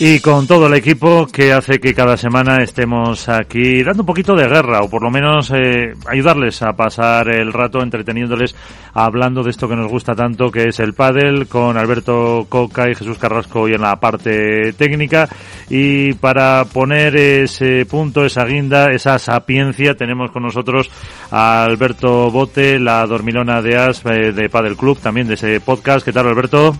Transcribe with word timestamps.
Y 0.00 0.20
con 0.20 0.46
todo 0.46 0.68
el 0.68 0.74
equipo 0.74 1.26
que 1.26 1.52
hace 1.52 1.80
que 1.80 1.92
cada 1.92 2.16
semana 2.16 2.58
estemos 2.62 3.28
aquí 3.28 3.82
dando 3.82 4.04
un 4.04 4.06
poquito 4.06 4.36
de 4.36 4.46
guerra 4.46 4.82
o 4.82 4.88
por 4.88 5.02
lo 5.02 5.10
menos 5.10 5.50
eh, 5.50 5.92
ayudarles 6.06 6.62
a 6.62 6.74
pasar 6.74 7.28
el 7.34 7.52
rato 7.52 7.82
entreteniéndoles 7.82 8.54
hablando 8.94 9.42
de 9.42 9.50
esto 9.50 9.68
que 9.68 9.74
nos 9.74 9.90
gusta 9.90 10.14
tanto 10.14 10.52
que 10.52 10.68
es 10.68 10.78
el 10.78 10.94
pádel 10.94 11.48
con 11.48 11.76
Alberto 11.76 12.46
Coca 12.48 12.88
y 12.88 12.94
Jesús 12.94 13.18
Carrasco 13.18 13.62
hoy 13.62 13.74
en 13.74 13.80
la 13.80 13.96
parte 13.96 14.72
técnica 14.74 15.28
y 15.68 16.12
para 16.12 16.64
poner 16.66 17.16
ese 17.16 17.84
punto, 17.84 18.24
esa 18.24 18.44
guinda, 18.44 18.92
esa 18.92 19.18
sapiencia 19.18 19.96
tenemos 19.96 20.30
con 20.30 20.44
nosotros 20.44 20.88
a 21.32 21.64
Alberto 21.64 22.30
Bote, 22.30 22.78
la 22.78 23.04
dormilona 23.04 23.60
de 23.62 23.76
As 23.76 24.04
eh, 24.06 24.30
de 24.30 24.48
Padel 24.48 24.76
Club, 24.76 25.00
también 25.00 25.26
de 25.26 25.34
ese 25.34 25.60
podcast. 25.60 26.04
¿Qué 26.04 26.12
tal 26.12 26.28
Alberto? 26.28 26.76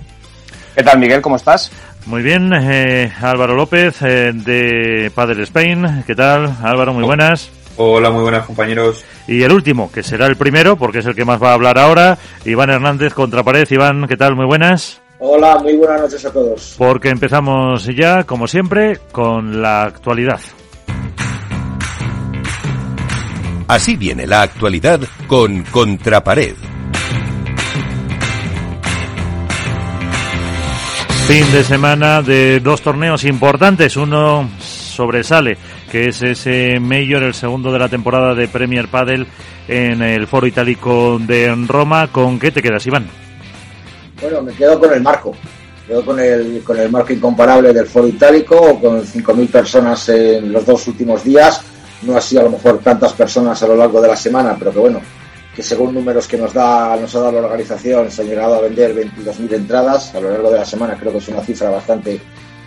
¿Qué 0.79 0.85
tal 0.85 1.01
Miguel? 1.01 1.21
¿Cómo 1.21 1.35
estás? 1.35 1.73
Muy 2.07 2.23
bien, 2.23 2.53
eh, 2.55 3.13
Álvaro 3.21 3.57
López 3.57 4.01
eh, 4.03 4.31
de 4.33 5.11
Padel 5.13 5.41
Spain. 5.41 6.05
¿Qué 6.07 6.15
tal? 6.15 6.55
Álvaro, 6.63 6.95
muy 6.95 7.03
buenas. 7.03 7.51
Hola, 7.77 8.13
muy 8.13 8.23
buenas 8.23 8.47
compañeros. 8.47 9.05
Y 9.27 9.43
el 9.43 9.51
último, 9.51 9.91
que 9.91 10.05
será 10.05 10.27
el 10.27 10.37
primero, 10.37 10.77
porque 10.77 11.01
es 11.01 11.07
el 11.07 11.17
que 11.17 11.25
más 11.25 11.43
va 11.43 11.51
a 11.51 11.55
hablar 11.55 11.81
ahora, 11.81 12.17
Iván 12.45 12.71
Hernández 12.71 13.13
contra 13.13 13.43
Pared. 13.43 13.67
Iván, 13.69 14.07
¿qué 14.07 14.17
tal? 14.17 14.37
Muy 14.37 14.47
buenas. 14.47 15.01
Hola, 15.19 15.59
muy 15.59 15.75
buenas 15.75 16.01
noches 16.03 16.25
a 16.25 16.33
todos. 16.33 16.77
Porque 16.79 17.09
empezamos 17.09 17.85
ya, 17.87 18.23
como 18.23 18.47
siempre, 18.47 19.01
con 19.11 19.61
la 19.61 19.83
actualidad. 19.83 20.39
Así 23.67 23.97
viene 23.97 24.29
la 24.29 24.43
actualidad 24.43 25.01
con 25.27 25.65
Contrapared. 25.65 26.68
Fin 31.29 31.53
de 31.53 31.63
semana 31.63 32.23
de 32.23 32.59
dos 32.59 32.81
torneos 32.81 33.23
importantes. 33.25 33.99
Uno 33.99 34.49
sobresale, 34.59 35.59
que 35.93 36.09
es 36.09 36.23
ese 36.23 36.81
Mayor, 36.81 37.23
el 37.23 37.35
segundo 37.35 37.71
de 37.71 37.79
la 37.79 37.91
temporada 37.91 38.35
de 38.35 38.49
Premier 38.49 38.89
Padel 38.89 39.27
en 39.69 40.01
el 40.01 40.27
Foro 40.27 40.47
Itálico 40.47 41.19
de 41.21 41.55
Roma. 41.67 42.09
¿Con 42.11 42.39
qué 42.39 42.51
te 42.51 42.63
quedas, 42.63 42.87
Iván? 42.87 43.09
Bueno, 44.23 44.41
me 44.41 44.55
quedo 44.55 44.81
con 44.81 44.91
el 44.91 45.03
marco. 45.03 45.37
Quedo 45.87 46.03
con 46.03 46.19
el, 46.19 46.63
con 46.65 46.79
el 46.79 46.91
marco 46.91 47.13
incomparable 47.13 47.75
del 47.75 47.87
Foro 47.87 48.09
Itálico, 48.09 48.81
con 48.81 49.03
5.000 49.03 49.51
personas 49.51 50.09
en 50.09 50.51
los 50.51 50.65
dos 50.65 50.87
últimos 50.87 51.23
días. 51.23 51.61
No 52.05 52.17
ha 52.17 52.23
sido 52.23 52.41
a 52.41 52.45
lo 52.45 52.53
mejor 52.53 52.79
tantas 52.79 53.13
personas 53.13 53.63
a 53.63 53.67
lo 53.67 53.77
largo 53.77 54.01
de 54.01 54.09
la 54.09 54.17
semana, 54.17 54.57
pero 54.59 54.73
que 54.73 54.79
bueno, 54.79 55.03
que 55.59 55.65
según 55.65 55.93
números 55.93 56.29
que 56.29 56.37
nos 56.37 56.55
da 56.55 56.95
nos 56.95 57.13
ha 57.17 57.19
dado 57.19 57.33
la 57.33 57.49
organización 57.49 58.13
se 58.13 58.23
han 58.23 58.29
llegado 58.29 58.55
a 58.55 58.61
vender 58.61 58.95
22.000 58.95 59.55
entradas 59.55 60.15
a 60.15 60.21
lo 60.21 60.31
largo 60.31 60.53
de 60.53 60.59
la 60.59 60.65
semana. 60.65 60.97
Creo 60.97 61.11
que 61.11 61.19
es 61.19 61.27
una 61.27 61.43
cifra 61.43 61.69
bastante 61.69 62.21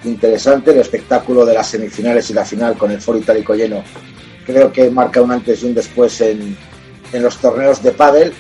interesante. 0.04 0.72
El 0.72 0.80
espectáculo 0.80 1.46
de 1.46 1.54
las 1.54 1.68
semifinales 1.68 2.30
y 2.30 2.34
la 2.34 2.44
final 2.44 2.78
con 2.78 2.92
el 2.92 3.00
foro 3.00 3.18
itálico 3.18 3.56
lleno 3.56 3.82
creo 4.46 4.74
que 4.74 4.92
marca 4.92 5.22
un 5.22 5.32
antes 5.32 5.64
y 5.64 5.68
un 5.68 5.74
después 5.74 6.20
en, 6.20 6.58
en 7.14 7.24
los 7.24 7.38
torneos 7.38 7.82
de 7.82 7.92
pádel. 7.94 8.34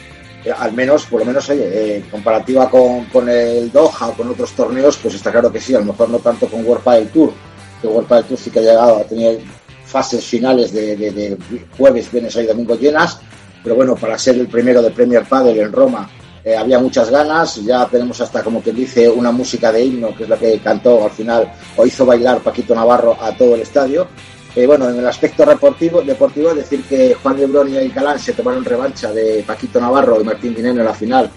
Eh, 0.43 0.51
al 0.51 0.73
menos 0.73 1.05
por 1.05 1.21
lo 1.21 1.27
menos 1.27 1.49
eh, 1.49 2.03
comparativa 2.11 2.69
con, 2.69 3.05
con, 3.05 3.29
el 3.29 3.71
Doha 3.71 4.09
o 4.09 4.13
con 4.15 4.27
otros 4.31 4.51
torneos 4.51 4.97
pues 4.97 5.15
está 5.15 5.31
claro 5.31 5.49
que 5.49 5.61
sí 5.61 5.75
a 5.75 5.79
lo 5.79 5.85
mejor 5.85 6.09
no 6.09 6.19
tanto 6.19 6.47
con 6.47 6.65
World 6.65 6.83
Padel 6.83 7.07
Tour 7.07 7.31
que 7.79 7.87
World 7.87 8.09
Padel 8.09 8.25
Tour 8.25 8.37
sí 8.37 8.49
que 8.49 8.59
ha 8.59 8.63
llegado 8.63 8.97
a 8.97 9.03
tener 9.03 9.39
fases 9.85 10.25
finales 10.25 10.73
de, 10.73 10.97
de 10.97 11.37
jueves, 11.77 12.11
viernes 12.11 12.35
y 12.35 12.47
domingo 12.47 12.75
llenas 12.75 13.19
pero 13.63 13.75
bueno, 13.75 13.95
para 13.95 14.17
ser 14.17 14.37
el 14.37 14.47
primero 14.47 14.81
de 14.81 14.91
Premier 14.91 15.23
Padel 15.25 15.59
en 15.59 15.71
Roma 15.71 16.09
eh, 16.43 16.55
había 16.55 16.79
muchas 16.79 17.11
ganas, 17.11 17.63
ya 17.63 17.85
tenemos 17.85 18.19
hasta 18.19 18.41
como 18.41 18.63
que 18.63 18.71
dice 18.71 19.07
una 19.07 19.31
música 19.31 19.71
de 19.71 19.85
himno, 19.85 20.15
que 20.15 20.23
es 20.23 20.29
la 20.29 20.37
que 20.37 20.59
cantó 20.59 21.03
al 21.03 21.11
final 21.11 21.51
o 21.77 21.85
hizo 21.85 22.05
bailar 22.05 22.39
Paquito 22.39 22.73
Navarro 22.73 23.15
a 23.19 23.31
todo 23.35 23.53
el 23.55 23.61
estadio. 23.61 24.07
Eh, 24.55 24.65
bueno, 24.65 24.89
en 24.89 24.97
el 24.97 25.07
aspecto 25.07 25.45
deportivo, 25.45 26.01
deportivo, 26.01 26.53
decir 26.53 26.83
que 26.83 27.13
Juan 27.13 27.37
Lebrón 27.37 27.69
y 27.69 27.77
El 27.77 27.93
Calán 27.93 28.19
se 28.19 28.33
tomaron 28.33 28.65
revancha 28.65 29.11
de 29.13 29.43
Paquito 29.45 29.79
Navarro 29.79 30.19
y 30.19 30.23
Martín 30.23 30.55
Dineno 30.55 30.81
en 30.81 30.87
la 30.87 30.93
final. 30.93 31.29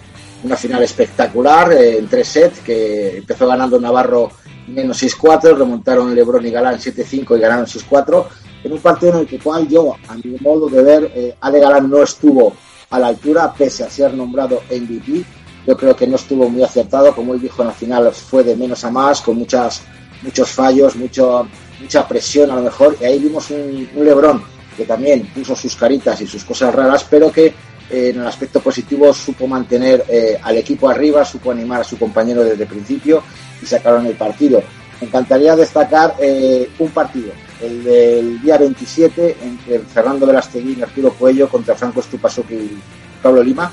Una 0.43 0.57
final 0.57 0.83
espectacular, 0.83 1.73
eh, 1.73 1.99
en 1.99 2.09
tres 2.09 2.27
sets, 2.27 2.61
que 2.61 3.19
empezó 3.19 3.47
ganando 3.47 3.79
Navarro 3.79 4.31
menos 4.67 5.03
6-4, 5.03 5.57
remontaron 5.57 6.15
Lebrón 6.15 6.47
y 6.47 6.51
Galán 6.51 6.77
7-5 6.77 7.37
y 7.37 7.41
ganaron 7.41 7.67
6-4 7.67 8.27
en 8.65 8.73
un 8.73 8.79
partido 8.79 9.15
en 9.15 9.19
el 9.21 9.27
que 9.27 9.39
cual 9.39 9.69
yo, 9.69 9.95
a 10.09 10.15
mi 10.15 10.37
modo 10.41 10.69
de 10.69 10.83
ver, 10.83 11.13
eh, 11.15 11.35
Ale 11.41 11.61
Galán 11.61 11.91
no 11.91 12.03
estuvo 12.03 12.55
a 12.91 12.99
la 12.99 13.09
altura, 13.09 13.53
pese 13.53 13.85
a 13.85 13.91
ser 13.91 14.15
nombrado 14.15 14.63
MVP. 14.71 15.25
Yo 15.67 15.77
creo 15.77 15.95
que 15.95 16.07
no 16.07 16.17
estuvo 16.17 16.49
muy 16.49 16.63
acertado, 16.63 17.15
como 17.15 17.35
él 17.35 17.41
dijo 17.41 17.63
en 17.63 17.69
la 17.69 17.75
final, 17.75 18.13
fue 18.13 18.43
de 18.43 18.57
menos 18.57 18.85
a 18.85 18.91
más, 18.91 19.21
con 19.21 19.37
muchas, 19.37 19.83
muchos 20.23 20.51
fallos, 20.51 20.97
mucho, 20.97 21.47
mucha 21.81 22.07
presión 22.07 22.51
a 22.51 22.57
lo 22.57 22.63
mejor. 22.63 22.97
Y 23.01 23.05
ahí 23.05 23.19
vimos 23.19 23.51
un, 23.51 23.89
un 23.95 24.05
Lebrón 24.05 24.43
que 24.77 24.85
también 24.85 25.27
puso 25.35 25.55
sus 25.55 25.77
caritas 25.77 26.21
y 26.21 26.27
sus 26.27 26.45
cosas 26.45 26.75
raras, 26.75 27.07
pero 27.09 27.31
que 27.31 27.55
eh, 27.95 28.11
en 28.11 28.21
el 28.21 28.27
aspecto 28.27 28.59
positivo 28.59 29.15
supo 29.15 29.47
mantener 29.47 30.05
eh, 30.09 30.37
al 30.43 30.57
equipo 30.57 30.89
arriba, 30.89 31.25
supo 31.25 31.53
animar 31.53 31.83
a 31.83 31.85
su 31.85 31.97
compañero 31.97 32.43
desde 32.43 32.65
el 32.65 32.69
principio 32.69 33.23
y 33.63 33.67
sacaron 33.67 34.05
el 34.07 34.15
partido. 34.15 34.61
Me 35.01 35.07
encantaría 35.07 35.55
destacar 35.55 36.17
eh, 36.19 36.69
un 36.81 36.91
partido, 36.91 37.33
el 37.61 37.85
del 37.85 38.43
día 38.43 38.59
27 38.59 39.37
entre 39.41 39.79
Fernando 39.79 40.27
Velastegui 40.27 40.77
y 40.77 40.83
Arturo 40.83 41.13
Cuello 41.13 41.49
contra 41.49 41.77
Franco 41.77 42.03
Stupasuki 42.03 42.55
y 42.55 42.83
Pablo 43.23 43.45
Lima, 43.45 43.71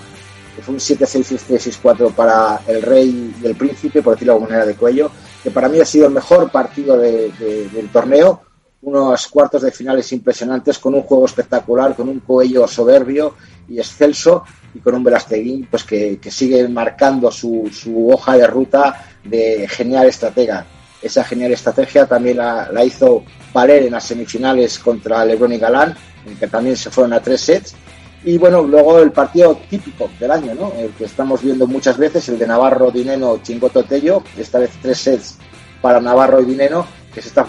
que 0.55 0.61
fue 0.61 0.75
un 0.75 0.79
7-6-6-3-6-4 0.79 2.13
para 2.13 2.61
el 2.67 2.83
Rey 2.83 3.33
y 3.41 3.45
el 3.47 3.55
Príncipe, 3.55 4.03
por 4.03 4.13
decirlo 4.13 4.33
de 4.33 4.35
alguna 4.35 4.49
manera, 4.49 4.67
de 4.67 4.75
Cuello, 4.75 5.09
que 5.41 5.49
para 5.49 5.67
mí 5.67 5.79
ha 5.79 5.85
sido 5.85 6.05
el 6.05 6.13
mejor 6.13 6.51
partido 6.51 6.95
de, 6.95 7.31
de, 7.39 7.69
del 7.69 7.89
torneo, 7.89 8.41
unos 8.83 9.27
cuartos 9.27 9.63
de 9.63 9.71
finales 9.71 10.11
impresionantes, 10.11 10.77
con 10.77 10.93
un 10.93 11.01
juego 11.01 11.25
espectacular, 11.25 11.95
con 11.95 12.07
un 12.07 12.19
Cuello 12.19 12.67
soberbio 12.67 13.33
y 13.71 13.79
excelso, 13.79 14.43
y 14.73 14.79
con 14.79 14.95
un 14.95 15.03
Velastegui 15.03 15.67
pues, 15.69 15.83
que, 15.83 16.19
que 16.19 16.31
sigue 16.31 16.67
marcando 16.67 17.31
su, 17.31 17.69
su 17.73 18.09
hoja 18.09 18.37
de 18.37 18.47
ruta 18.47 19.05
de 19.23 19.67
genial 19.69 20.07
estratega 20.07 20.65
esa 21.01 21.23
genial 21.23 21.51
estrategia 21.51 22.05
también 22.05 22.37
la, 22.37 22.85
hizo 22.85 23.23
valer 23.53 23.83
en 23.83 23.93
las 23.93 24.03
semifinales 24.03 24.79
contra 24.79 25.25
Lebron 25.25 25.53
y 25.53 25.57
Galán, 25.57 25.95
en 26.25 26.37
que 26.37 26.47
también 26.47 26.77
se 26.77 26.91
fueron 26.91 27.13
a 27.13 27.19
tres 27.19 27.41
sets. 27.41 27.75
Y 28.23 28.37
bueno, 28.37 28.61
luego 28.61 28.99
el 28.99 29.11
partido 29.11 29.59
típico 29.67 30.09
del 30.19 30.29
año, 30.29 30.53
¿no? 30.53 30.71
El 30.77 30.91
que 30.91 31.05
estamos 31.05 31.41
viendo 31.41 31.65
muchas 31.65 31.97
veces, 31.97 32.29
el 32.29 32.37
de 32.37 32.45
Navarro, 32.45 32.91
Dineno, 32.91 33.39
Chingoto 33.41 33.83
Tello, 33.83 34.23
esta 34.37 34.59
vez 34.59 34.69
tres 34.79 34.99
sets 34.99 35.37
para 35.81 35.99
Navarro 35.99 36.39
y 36.39 36.45
Dineno, 36.45 36.85
que 37.13 37.21
se 37.21 37.29
está, 37.29 37.47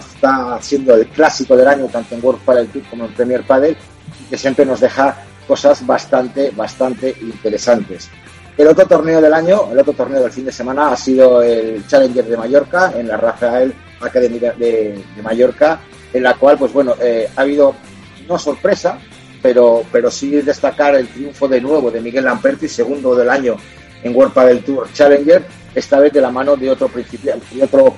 haciendo 0.55 0.95
el 0.95 1.07
clásico 1.07 1.55
del 1.55 1.67
año, 1.67 1.85
tanto 1.85 2.15
en 2.15 2.25
World 2.25 2.41
Padel 2.41 2.67
Tour 2.69 2.83
como 2.89 3.05
en 3.05 3.13
Premier 3.13 3.43
Padel, 3.43 3.77
que 4.29 4.37
siempre 4.37 4.65
nos 4.65 4.79
deja 4.79 5.15
cosas 5.47 5.85
bastante, 5.85 6.51
bastante 6.51 7.15
interesantes. 7.21 8.09
El 8.55 8.67
otro 8.67 8.85
torneo 8.85 9.19
del 9.19 9.33
año, 9.33 9.71
el 9.71 9.79
otro 9.79 9.93
torneo 9.93 10.21
del 10.21 10.31
fin 10.31 10.45
de 10.45 10.51
semana 10.51 10.91
ha 10.91 10.97
sido 10.97 11.41
el 11.41 11.85
Challenger 11.87 12.25
de 12.25 12.37
Mallorca 12.37 12.93
en 12.95 13.07
la 13.07 13.17
Rafael 13.17 13.73
Academy 13.99 14.37
de, 14.37 14.51
de 14.53 15.21
Mallorca, 15.23 15.79
en 16.13 16.23
la 16.23 16.35
cual, 16.35 16.57
pues 16.57 16.71
bueno, 16.71 16.95
eh, 17.01 17.27
ha 17.35 17.41
habido 17.41 17.73
no 18.27 18.37
sorpresa, 18.37 18.99
pero, 19.41 19.83
pero 19.91 20.11
sí 20.11 20.29
destacar 20.41 20.95
el 20.95 21.07
triunfo 21.07 21.47
de 21.47 21.59
nuevo 21.59 21.91
de 21.91 21.99
Miguel 21.99 22.25
Lamperti, 22.25 22.67
segundo 22.67 23.15
del 23.15 23.29
año 23.29 23.57
en 24.03 24.15
World 24.15 24.33
del 24.33 24.63
Tour 24.63 24.91
Challenger, 24.93 25.43
esta 25.73 25.99
vez 25.99 26.13
de 26.13 26.21
la 26.21 26.29
mano 26.29 26.55
de 26.55 26.69
otro 26.69 26.89
de 26.89 27.63
otro 27.63 27.95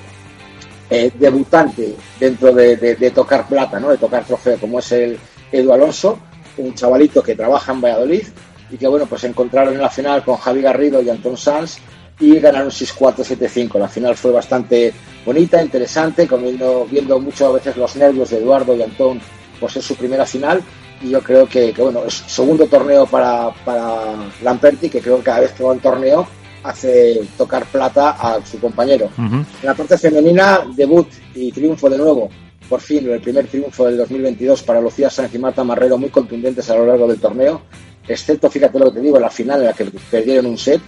eh, 0.89 1.11
debutante 1.15 1.95
dentro 2.19 2.53
de, 2.53 2.77
de, 2.77 2.95
de, 2.95 3.11
tocar 3.11 3.47
plata, 3.47 3.79
¿no? 3.79 3.89
de 3.89 3.97
tocar 3.97 4.23
trofeo, 4.23 4.57
como 4.57 4.79
es 4.79 4.91
el 4.91 5.19
Edu 5.51 5.73
Alonso, 5.73 6.19
un 6.57 6.73
chavalito 6.73 7.21
que 7.21 7.35
trabaja 7.35 7.73
en 7.73 7.81
Valladolid 7.81 8.23
y 8.71 8.77
que 8.77 8.87
bueno, 8.87 9.05
pues 9.05 9.21
se 9.21 9.27
encontraron 9.27 9.73
en 9.73 9.81
la 9.81 9.89
final 9.89 10.23
con 10.23 10.37
Javi 10.37 10.61
Garrido 10.61 11.01
y 11.01 11.09
Anton 11.09 11.37
Sanz 11.37 11.77
y 12.19 12.39
ganaron 12.39 12.69
6-4, 12.69 13.15
7-5. 13.17 13.79
La 13.79 13.87
final 13.87 14.15
fue 14.15 14.31
bastante 14.31 14.93
bonita, 15.25 15.61
interesante, 15.61 16.27
viendo, 16.27 16.87
viendo 16.89 17.19
mucho 17.19 17.47
a 17.47 17.51
veces 17.53 17.75
los 17.77 17.95
nervios 17.95 18.29
de 18.29 18.37
Eduardo 18.37 18.75
y 18.75 18.81
Antón, 18.81 19.19
pues 19.59 19.75
es 19.77 19.85
su 19.85 19.95
primera 19.95 20.25
final 20.25 20.61
y 21.01 21.09
yo 21.09 21.21
creo 21.21 21.47
que, 21.47 21.73
que 21.73 21.81
bueno, 21.81 22.03
es 22.05 22.13
segundo 22.27 22.67
torneo 22.67 23.05
para, 23.05 23.49
para 23.65 24.13
Lamperti, 24.43 24.89
que 24.89 25.01
creo 25.01 25.17
que 25.17 25.23
cada 25.23 25.41
vez 25.41 25.51
que 25.51 25.63
va 25.63 25.73
en 25.73 25.79
torneo 25.79 26.27
hace 26.63 27.21
tocar 27.37 27.65
plata 27.65 28.11
a 28.11 28.43
su 28.43 28.59
compañero. 28.59 29.09
Uh 29.17 29.21
-huh. 29.21 29.45
En 29.61 29.65
la 29.65 29.75
parte 29.75 29.97
femenina, 29.97 30.65
debut 30.75 31.07
y 31.35 31.51
triunfo 31.51 31.89
de 31.89 31.97
nuevo, 31.97 32.29
por 32.69 32.81
fin, 32.81 33.09
el 33.09 33.21
primer 33.21 33.47
triunfo 33.47 33.85
del 33.85 33.97
2022 33.97 34.63
para 34.63 34.81
Lucía 34.81 35.09
Sánchez 35.09 35.35
y 35.35 35.39
Marta 35.39 35.63
Marrero, 35.63 35.97
muy 35.97 36.09
contundentes 36.09 36.69
a 36.69 36.75
lo 36.75 36.85
largo 36.85 37.07
del 37.07 37.19
torneo, 37.19 37.61
excepto, 38.07 38.49
fíjate 38.49 38.79
lo 38.79 38.85
que 38.85 38.99
te 38.99 39.01
digo, 39.01 39.19
la 39.19 39.29
final 39.29 39.61
en 39.61 39.67
la 39.67 39.73
que 39.73 39.85
perdieron 40.09 40.47
un 40.47 40.57
set, 40.57 40.81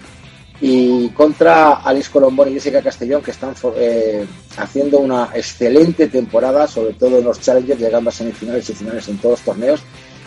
y 0.60 1.10
contra 1.10 1.76
Alice 1.76 2.10
Colombón 2.12 2.50
y 2.50 2.54
Jessica 2.54 2.82
Castellón, 2.82 3.22
que 3.22 3.32
están 3.32 3.54
eh, 3.76 4.26
haciendo 4.58 5.00
una 5.00 5.30
excelente 5.36 6.08
temporada, 6.08 6.68
sobre 6.68 6.94
todo 6.94 7.20
en 7.20 7.26
los 7.26 7.40
Challengers, 7.40 7.80
llegando 7.80 8.10
a 8.10 8.14
semifinales 8.14 8.70
y 8.70 8.74
finales 8.74 9.08
en 9.08 9.18
todos 9.18 9.40
los 9.40 9.46
torneos, 9.46 9.82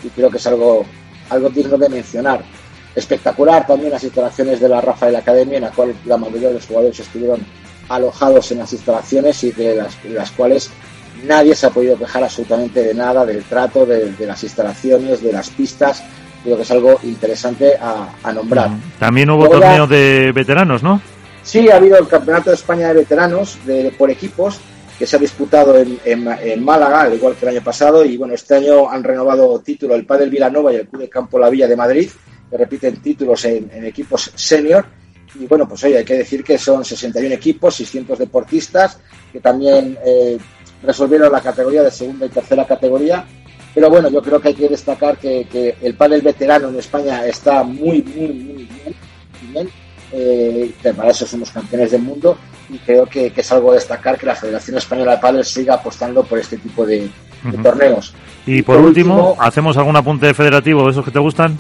y 0.05 0.09
creo 0.09 0.31
que 0.31 0.37
es 0.37 0.47
algo, 0.47 0.85
algo 1.31 1.51
digno 1.51 1.77
de 1.77 1.89
mencionar. 1.89 2.45
Espectacular 2.95 3.67
también 3.67 3.91
las 3.91 4.05
instalaciones 4.05 4.61
de 4.61 4.69
la 4.69 4.81
Rafael 4.81 5.17
Academia, 5.17 5.57
en 5.57 5.65
la 5.65 5.71
cual 5.71 5.95
la 6.05 6.17
mayoría 6.17 6.49
de 6.49 6.55
los 6.55 6.67
jugadores 6.67 7.01
estuvieron 7.01 7.45
alojados 7.89 8.53
en 8.53 8.59
las 8.59 8.73
instalaciones 8.73 9.43
y 9.43 9.51
de 9.51 9.77
las, 9.77 10.05
las 10.05 10.31
cuales 10.31 10.71
nadie 11.25 11.55
se 11.55 11.67
ha 11.67 11.71
podido 11.71 11.97
quejar 11.97 12.25
absolutamente 12.25 12.83
de 12.83 12.95
nada, 12.95 13.25
del 13.25 13.45
trato, 13.45 13.87
de 13.87 14.15
las 14.27 14.43
instalaciones, 14.43 15.23
de 15.23 15.33
las 15.33 15.51
pistas, 15.51 16.03
creo 16.43 16.57
que 16.57 16.63
es 16.63 16.71
algo 16.71 16.99
interesante 17.03 17.75
a, 17.81 18.33
nombrar. 18.33 18.71
También 18.99 19.31
hubo 19.31 19.49
torneo 19.49 19.87
de 19.87 20.33
veteranos, 20.35 20.83
¿no? 20.83 21.01
Sí, 21.43 21.69
ha 21.69 21.77
habido 21.77 21.99
el 21.99 22.07
Campeonato 22.07 22.51
de 22.51 22.57
España 22.57 22.89
de 22.89 22.95
Veteranos 22.95 23.59
de, 23.65 23.93
por 23.97 24.11
equipos 24.11 24.61
que 24.99 25.07
se 25.07 25.17
ha 25.17 25.19
disputado 25.19 25.79
en, 25.79 25.99
en, 26.05 26.63
Málaga, 26.63 27.03
al 27.03 27.15
igual 27.15 27.35
que 27.35 27.47
el 27.47 27.57
año 27.57 27.65
pasado, 27.65 28.05
y 28.05 28.19
bueno, 28.19 28.35
este 28.35 28.57
año 28.57 28.91
han 28.91 29.03
renovado 29.03 29.59
título 29.61 29.95
el 29.95 30.05
Padel 30.05 30.29
Vilanova 30.29 30.73
y 30.73 30.77
el 30.77 30.89
Club 30.89 31.03
de 31.03 31.09
Campo 31.09 31.39
La 31.39 31.49
Villa 31.49 31.67
de 31.67 31.77
Madrid, 31.77 32.11
que 32.51 32.57
repiten 32.59 33.01
títulos 33.01 33.43
en, 33.47 33.71
equipos 33.85 34.31
senior. 34.35 34.85
Y 35.41 35.47
bueno, 35.47 35.67
pues 35.67 35.83
hoy 35.85 35.95
hay 35.95 36.05
que 36.05 36.19
decir 36.19 36.45
que 36.45 36.59
son 36.59 36.85
61 36.85 37.35
equipos, 37.35 37.77
600 37.77 38.19
deportistas, 38.19 38.99
que 39.33 39.41
también 39.41 39.97
eh, 40.05 40.37
resolvieron 40.83 41.31
la 41.31 41.41
categoría 41.41 41.83
de 41.83 41.91
segunda 41.91 42.27
y 42.27 42.31
tercera 42.31 42.67
categoría 42.67 43.25
pero 43.75 43.89
bueno, 43.89 44.11
yo 44.11 44.21
creo 44.21 44.41
que 44.41 44.49
hay 44.49 44.55
que 44.55 44.69
destacar 44.69 45.17
que, 45.17 45.77
el 45.81 45.95
pádel 45.95 46.23
veterano 46.23 46.69
en 46.69 46.79
España 46.79 47.25
está 47.27 47.63
muy, 47.63 48.03
muy, 48.03 48.29
muy 48.29 48.69
bien. 49.53 49.69
Eh, 50.13 50.73
para 50.97 51.11
eso 51.11 51.25
somos 51.25 51.53
campeones 51.53 51.93
del 51.93 52.03
mundo 52.03 52.37
y 52.69 52.79
creo 52.79 53.07
que, 53.07 53.33
es 53.35 53.53
algo 53.53 53.71
a 53.71 53.75
destacar 53.75 54.19
que 54.19 54.27
la 54.27 54.35
Federación 54.35 54.77
Española 54.77 55.13
de 55.13 55.19
Pádel 55.19 55.45
siga 55.45 55.75
apostando 55.75 56.25
por 56.25 56.39
este 56.39 56.57
tipo 56.57 56.85
de, 56.85 57.09
torneos. 57.63 58.13
Y 58.45 58.63
por, 58.63 58.79
último, 58.79 59.37
¿hacemos 59.39 59.77
algún 59.77 59.97
apunte 59.97 60.35
federativo 60.35 60.85
de 60.85 60.91
esos 60.91 61.05
que 61.05 61.13
te 61.13 61.21
gustan? 61.21 61.59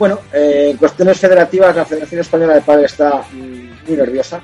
Bueno, 0.00 0.18
eh, 0.32 0.70
en 0.72 0.76
cuestiones 0.78 1.18
federativas 1.18 1.76
la 1.76 1.84
Federación 1.84 2.20
Española 2.20 2.54
de 2.54 2.60
Pádel 2.62 2.84
está 2.86 3.22
mm, 3.32 3.88
muy 3.88 3.96
nerviosa 3.96 4.40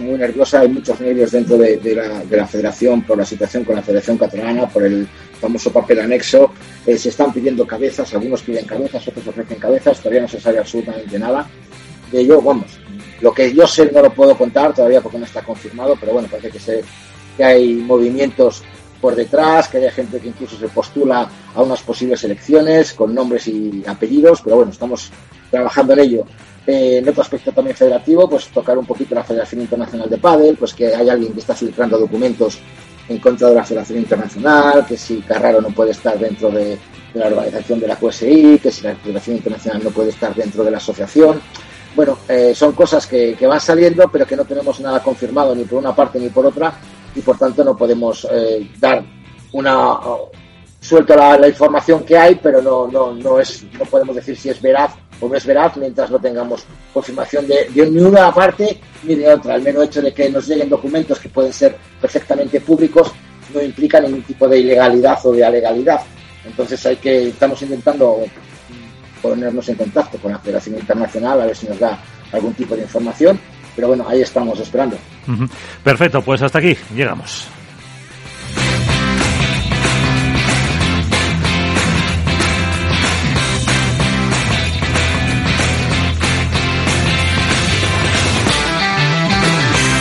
muy 0.00 0.18
nerviosa, 0.18 0.60
hay 0.60 0.68
muchos 0.68 1.00
nervios 1.00 1.30
dentro 1.32 1.56
de, 1.56 2.24
la, 2.30 2.46
federación 2.46 3.02
por 3.02 3.18
la 3.18 3.24
situación 3.24 3.64
con 3.64 3.76
la 3.76 3.82
federación 3.82 4.18
catalana, 4.18 4.68
por 4.68 4.84
el 4.84 5.06
famoso 5.40 5.72
papel 5.72 6.00
anexo, 6.00 6.52
eh, 6.86 6.96
se 6.96 7.08
están 7.08 7.32
pidiendo 7.32 7.66
cabezas, 7.66 8.12
algunos 8.14 8.42
piden 8.42 8.64
cabezas, 8.66 9.06
otros 9.08 9.26
ofrecen 9.28 9.58
cabezas, 9.58 9.98
todavía 9.98 10.22
no 10.22 10.28
se 10.28 10.40
sabe 10.40 10.58
absolutamente 10.58 11.18
nada 11.18 11.48
de 12.10 12.20
ello, 12.20 12.40
vamos, 12.40 12.78
lo 13.20 13.32
que 13.32 13.52
yo 13.52 13.66
sé 13.66 13.90
no 13.92 14.02
lo 14.02 14.12
puedo 14.12 14.36
contar 14.36 14.74
todavía 14.74 15.00
porque 15.00 15.18
no 15.18 15.24
está 15.24 15.42
confirmado, 15.42 15.96
pero 15.98 16.12
bueno, 16.12 16.28
parece 16.30 16.50
que, 16.50 16.58
se, 16.58 16.84
que 17.36 17.44
hay 17.44 17.74
movimientos 17.74 18.62
por 19.00 19.14
detrás, 19.14 19.68
que 19.68 19.78
haya 19.78 19.90
gente 19.90 20.18
que 20.18 20.28
incluso 20.28 20.56
se 20.58 20.68
postula 20.68 21.28
a 21.54 21.62
unas 21.62 21.82
posibles 21.82 22.24
elecciones 22.24 22.94
con 22.94 23.14
nombres 23.14 23.46
y 23.48 23.84
apellidos, 23.86 24.40
pero 24.42 24.56
bueno, 24.56 24.72
estamos 24.72 25.10
trabajando 25.50 25.92
en 25.92 25.98
ello. 26.00 26.26
Eh, 26.66 26.98
en 26.98 27.08
otro 27.08 27.22
aspecto 27.22 27.52
también 27.52 27.76
federativo, 27.76 28.28
pues 28.28 28.48
tocar 28.48 28.78
un 28.78 28.86
poquito 28.86 29.14
la 29.14 29.22
Federación 29.22 29.60
Internacional 29.60 30.08
de 30.08 30.16
Padel, 30.16 30.56
pues 30.56 30.72
que 30.72 30.94
hay 30.94 31.08
alguien 31.08 31.32
que 31.32 31.40
está 31.40 31.54
filtrando 31.54 31.98
documentos 31.98 32.58
en 33.06 33.18
contra 33.18 33.50
de 33.50 33.54
la 33.56 33.64
Federación 33.64 33.98
Internacional, 33.98 34.86
que 34.86 34.96
si 34.96 35.20
Carraro 35.20 35.60
no 35.60 35.68
puede 35.68 35.90
estar 35.90 36.18
dentro 36.18 36.50
de, 36.50 36.78
la 37.12 37.26
organización 37.26 37.78
de 37.80 37.86
la 37.86 37.96
QSI, 37.96 38.58
que 38.62 38.72
si 38.72 38.82
la 38.82 38.94
Federación 38.96 39.36
Internacional 39.36 39.84
no 39.84 39.90
puede 39.90 40.08
estar 40.08 40.34
dentro 40.34 40.64
de 40.64 40.70
la 40.70 40.78
asociación. 40.78 41.40
Bueno, 41.94 42.18
eh, 42.28 42.54
son 42.54 42.72
cosas 42.72 43.06
que, 43.06 43.36
van 43.46 43.60
saliendo, 43.60 44.08
pero 44.10 44.26
que 44.26 44.34
no 44.34 44.44
tenemos 44.44 44.80
nada 44.80 45.02
confirmado 45.02 45.54
ni 45.54 45.64
por 45.64 45.78
una 45.78 45.94
parte 45.94 46.18
ni 46.18 46.30
por 46.30 46.46
otra, 46.46 46.72
y 47.14 47.20
por 47.20 47.38
tanto 47.38 47.62
no 47.62 47.76
podemos 47.76 48.26
eh, 48.32 48.70
dar 48.80 49.04
una 49.52 49.98
suelto 50.80 51.14
la, 51.14 51.38
la, 51.38 51.48
información 51.48 52.04
que 52.04 52.16
hay, 52.16 52.34
pero 52.34 52.60
no, 52.60 52.86
no, 52.88 53.14
no, 53.14 53.38
es, 53.38 53.64
no 53.78 53.84
podemos 53.86 54.14
decir 54.16 54.36
si 54.36 54.50
es 54.50 54.60
veraz 54.60 54.92
o 55.20 55.28
no 55.28 55.36
es 55.36 55.46
veraz 55.46 55.76
mientras 55.76 56.10
no 56.10 56.18
tengamos 56.18 56.64
confirmación 56.92 57.46
de, 57.46 57.68
ni 57.74 58.00
una 58.00 58.32
parte 58.32 58.78
ni 59.02 59.14
de 59.14 59.32
otra. 59.32 59.56
El 59.56 59.62
mero 59.62 59.82
hecho 59.82 60.02
de 60.02 60.12
que 60.12 60.30
nos 60.30 60.46
lleguen 60.46 60.68
documentos 60.68 61.18
que 61.18 61.28
pueden 61.28 61.52
ser 61.52 61.76
perfectamente 62.00 62.60
públicos 62.60 63.12
no 63.52 63.62
implica 63.62 64.00
ningún 64.00 64.22
tipo 64.22 64.48
de 64.48 64.58
ilegalidad 64.58 65.18
o 65.24 65.32
de 65.32 65.44
alegalidad. 65.44 66.00
Entonces 66.44 66.84
hay 66.86 66.96
que, 66.96 67.28
estamos 67.28 67.60
intentando 67.62 68.24
ponernos 69.22 69.68
en 69.68 69.76
contacto 69.76 70.18
con 70.18 70.32
la 70.32 70.38
Federación 70.38 70.76
Internacional 70.76 71.40
a 71.40 71.46
ver 71.46 71.56
si 71.56 71.66
nos 71.66 71.78
da 71.78 71.98
algún 72.32 72.52
tipo 72.54 72.76
de 72.76 72.82
información, 72.82 73.40
pero 73.74 73.88
bueno, 73.88 74.04
ahí 74.06 74.20
estamos 74.20 74.58
esperando. 74.60 74.98
Perfecto, 75.82 76.20
pues 76.20 76.42
hasta 76.42 76.58
aquí 76.58 76.76
llegamos. 76.94 77.48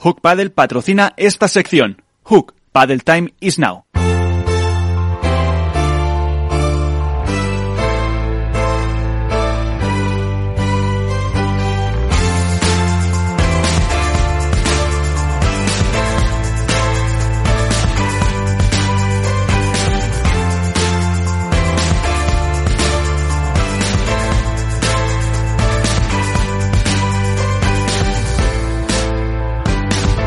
Hook 0.00 0.20
Paddle 0.20 0.50
patrocina 0.50 1.12
esta 1.16 1.48
sección. 1.48 2.02
Hook 2.22 2.54
Paddle 2.70 3.00
Time 3.00 3.34
is 3.40 3.58
now. 3.58 3.87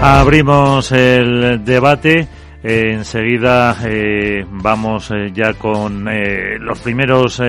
Abrimos 0.02 0.92
el 0.94 1.64
debate. 1.64 2.28
enseguida 2.64 3.78
eh, 3.86 4.44
vamos 4.50 5.12
eh, 5.12 5.32
ya 5.32 5.54
con 5.54 6.08
eh, 6.08 6.58
los 6.60 6.80
primeros 6.80 7.40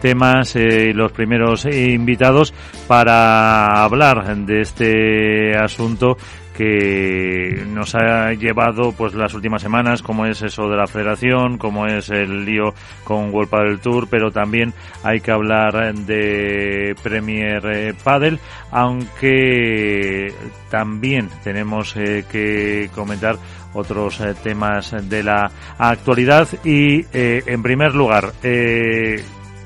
temas 0.00 0.56
y 0.56 0.94
los 0.94 1.12
primeros 1.12 1.66
invitados 1.66 2.54
para 2.88 3.84
hablar 3.84 4.34
de 4.36 4.62
este 4.62 5.54
asunto 5.54 6.16
que 6.56 7.64
nos 7.68 7.94
ha 7.94 8.32
llevado 8.34 8.92
pues 8.92 9.14
las 9.14 9.34
últimas 9.34 9.62
semanas, 9.62 10.02
como 10.02 10.26
es 10.26 10.42
eso 10.42 10.68
de 10.68 10.76
la 10.76 10.86
federación, 10.86 11.58
como 11.58 11.86
es 11.86 12.10
el 12.10 12.44
lío 12.44 12.74
con 13.04 13.32
World 13.32 13.50
Padel 13.50 13.80
Tour, 13.80 14.08
pero 14.10 14.30
también 14.30 14.72
hay 15.02 15.20
que 15.20 15.30
hablar 15.30 15.94
de 15.94 16.94
Premier 17.02 17.62
eh, 17.66 17.94
Padel, 18.02 18.38
aunque 18.70 20.32
también 20.70 21.28
tenemos 21.42 21.96
eh, 21.96 22.24
que 22.30 22.90
comentar 22.94 23.36
otros 23.74 24.20
eh, 24.20 24.34
temas 24.42 24.94
de 25.08 25.22
la 25.22 25.50
actualidad. 25.78 26.48
Y 26.64 27.04
en 27.12 27.62
primer 27.62 27.94
lugar 27.94 28.32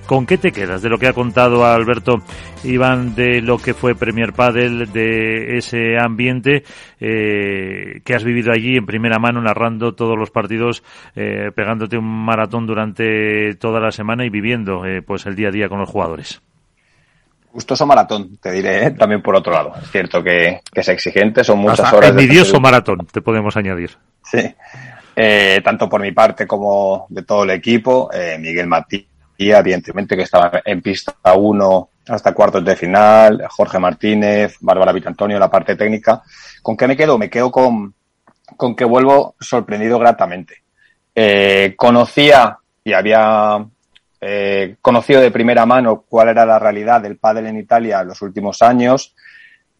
¿Con 0.07 0.25
qué 0.25 0.39
te 0.39 0.53
quedas 0.53 0.83
de 0.83 0.89
lo 0.89 0.99
que 0.99 1.09
ha 1.09 1.13
contado 1.13 1.67
Alberto 1.67 2.23
Iván 2.63 3.17
de 3.17 3.43
lo 3.43 3.59
que 3.59 3.75
fue 3.75 3.97
Premier 3.97 4.33
Padel, 4.33 4.93
de 4.93 5.59
ese 5.59 5.99
ambiente 5.99 6.63
eh, 7.01 8.01
que 8.05 8.15
has 8.15 8.23
vivido 8.23 8.53
allí 8.53 8.77
en 8.77 8.87
primera 8.87 9.19
mano, 9.19 9.41
narrando 9.41 9.97
todos 9.97 10.17
los 10.17 10.31
partidos, 10.31 10.85
eh, 11.17 11.51
pegándote 11.55 11.99
un 11.99 12.05
maratón 12.05 12.69
durante 12.69 13.55
toda 13.57 13.81
la 13.81 13.91
semana 13.91 14.25
y 14.25 14.31
viviendo 14.31 14.87
eh, 14.87 15.03
pues 15.03 15.27
el 15.27 15.35
día 15.35 15.49
a 15.49 15.51
día 15.51 15.69
con 15.69 15.81
los 15.81 15.91
jugadores? 15.91 16.41
Gustoso 17.53 17.85
maratón, 17.85 18.37
te 18.37 18.53
diré, 18.53 18.93
también 18.93 19.23
por 19.23 19.35
otro 19.35 19.53
lado. 19.53 19.73
Es 19.83 19.91
cierto 19.91 20.23
que, 20.23 20.61
es 20.73 20.89
exigente, 20.89 21.43
son 21.43 21.59
muchas 21.59 21.93
horas. 21.93 22.11
Envidioso 22.11 22.61
maratón, 22.61 23.09
te 23.11 23.23
podemos 23.23 23.57
añadir. 23.57 23.91
Sí. 24.23 24.55
tanto 25.65 25.89
por 25.89 26.01
mi 26.01 26.13
parte 26.13 26.47
como 26.47 27.07
de 27.09 27.23
todo 27.25 27.43
el 27.43 27.51
equipo, 27.51 28.09
Miguel 28.39 28.69
Martí 28.69 28.97
y 28.97 29.16
evidentemente 29.39 30.17
que 30.17 30.23
estaba 30.23 30.63
en 30.65 30.83
pista 30.83 31.15
1 31.35 31.91
hasta 32.09 32.33
cuartos 32.33 32.65
de 32.65 32.77
final, 32.77 33.45
Jorge 33.49 33.79
Martínez, 33.79 34.57
Bárbara 34.61 34.93
Vitantonio, 34.93 35.39
la 35.39 35.51
parte 35.51 35.75
técnica. 35.77 36.23
¿Con 36.63 36.77
qué 36.77 36.87
me 36.87 36.97
quedo? 36.97 37.19
Me 37.19 37.29
quedo 37.29 37.51
con, 37.51 37.95
con 38.57 38.77
que 38.77 38.85
vuelvo 38.85 39.35
sorprendido 39.41 39.99
gratamente. 39.99 40.63
Eh, 41.15 41.75
conocía 41.77 42.59
y 42.85 42.93
había 42.93 43.67
eh, 44.21 44.77
conocido 44.81 45.21
de 45.21 45.31
primera 45.31 45.67
mano 45.67 46.05
cuál 46.09 46.29
era 46.29 46.47
la 46.47 46.59
realidad 46.59 47.01
del 47.01 47.19
pádel 47.19 47.47
en 47.47 47.59
Italia 47.59 48.05
los 48.05 48.23
últimos 48.23 48.63
años, 48.63 49.15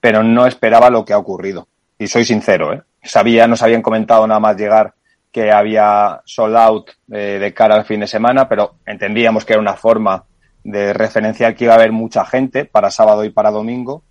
pero 0.01 0.23
no 0.23 0.47
esperaba 0.47 0.91
lo 0.91 1.05
que 1.05 1.13
ha 1.13 1.19
ocurrido. 1.19 1.69
Y 1.99 2.09
soy 2.09 2.25
sincero, 2.25 2.73
¿eh? 2.73 2.83
Sabía, 3.03 3.47
nos 3.47 3.63
habían 3.63 3.83
comentado 3.83 4.27
nada 4.27 4.41
más 4.41 4.57
llegar 4.57 4.93
que 5.37 5.53
había 5.53 6.23
sold 6.25 6.57
out 6.57 6.91
eh, 7.13 7.39
de 7.39 7.53
cara 7.53 7.75
al 7.75 7.85
fin 7.85 8.01
de 8.01 8.07
semana, 8.07 8.49
pero 8.49 8.77
entendíamos 8.87 9.45
que 9.45 9.53
era 9.53 9.61
una 9.61 9.75
forma 9.75 10.25
de 10.65 10.95
referenciar 10.95 11.55
que 11.55 11.65
iba 11.65 11.75
a 11.75 11.77
haber 11.77 11.93
mucha 11.93 12.25
gente 12.25 12.65
para 12.65 12.91
sábado 12.91 13.23
y 13.23 13.29
para 13.29 13.51
domingo. 13.51 14.03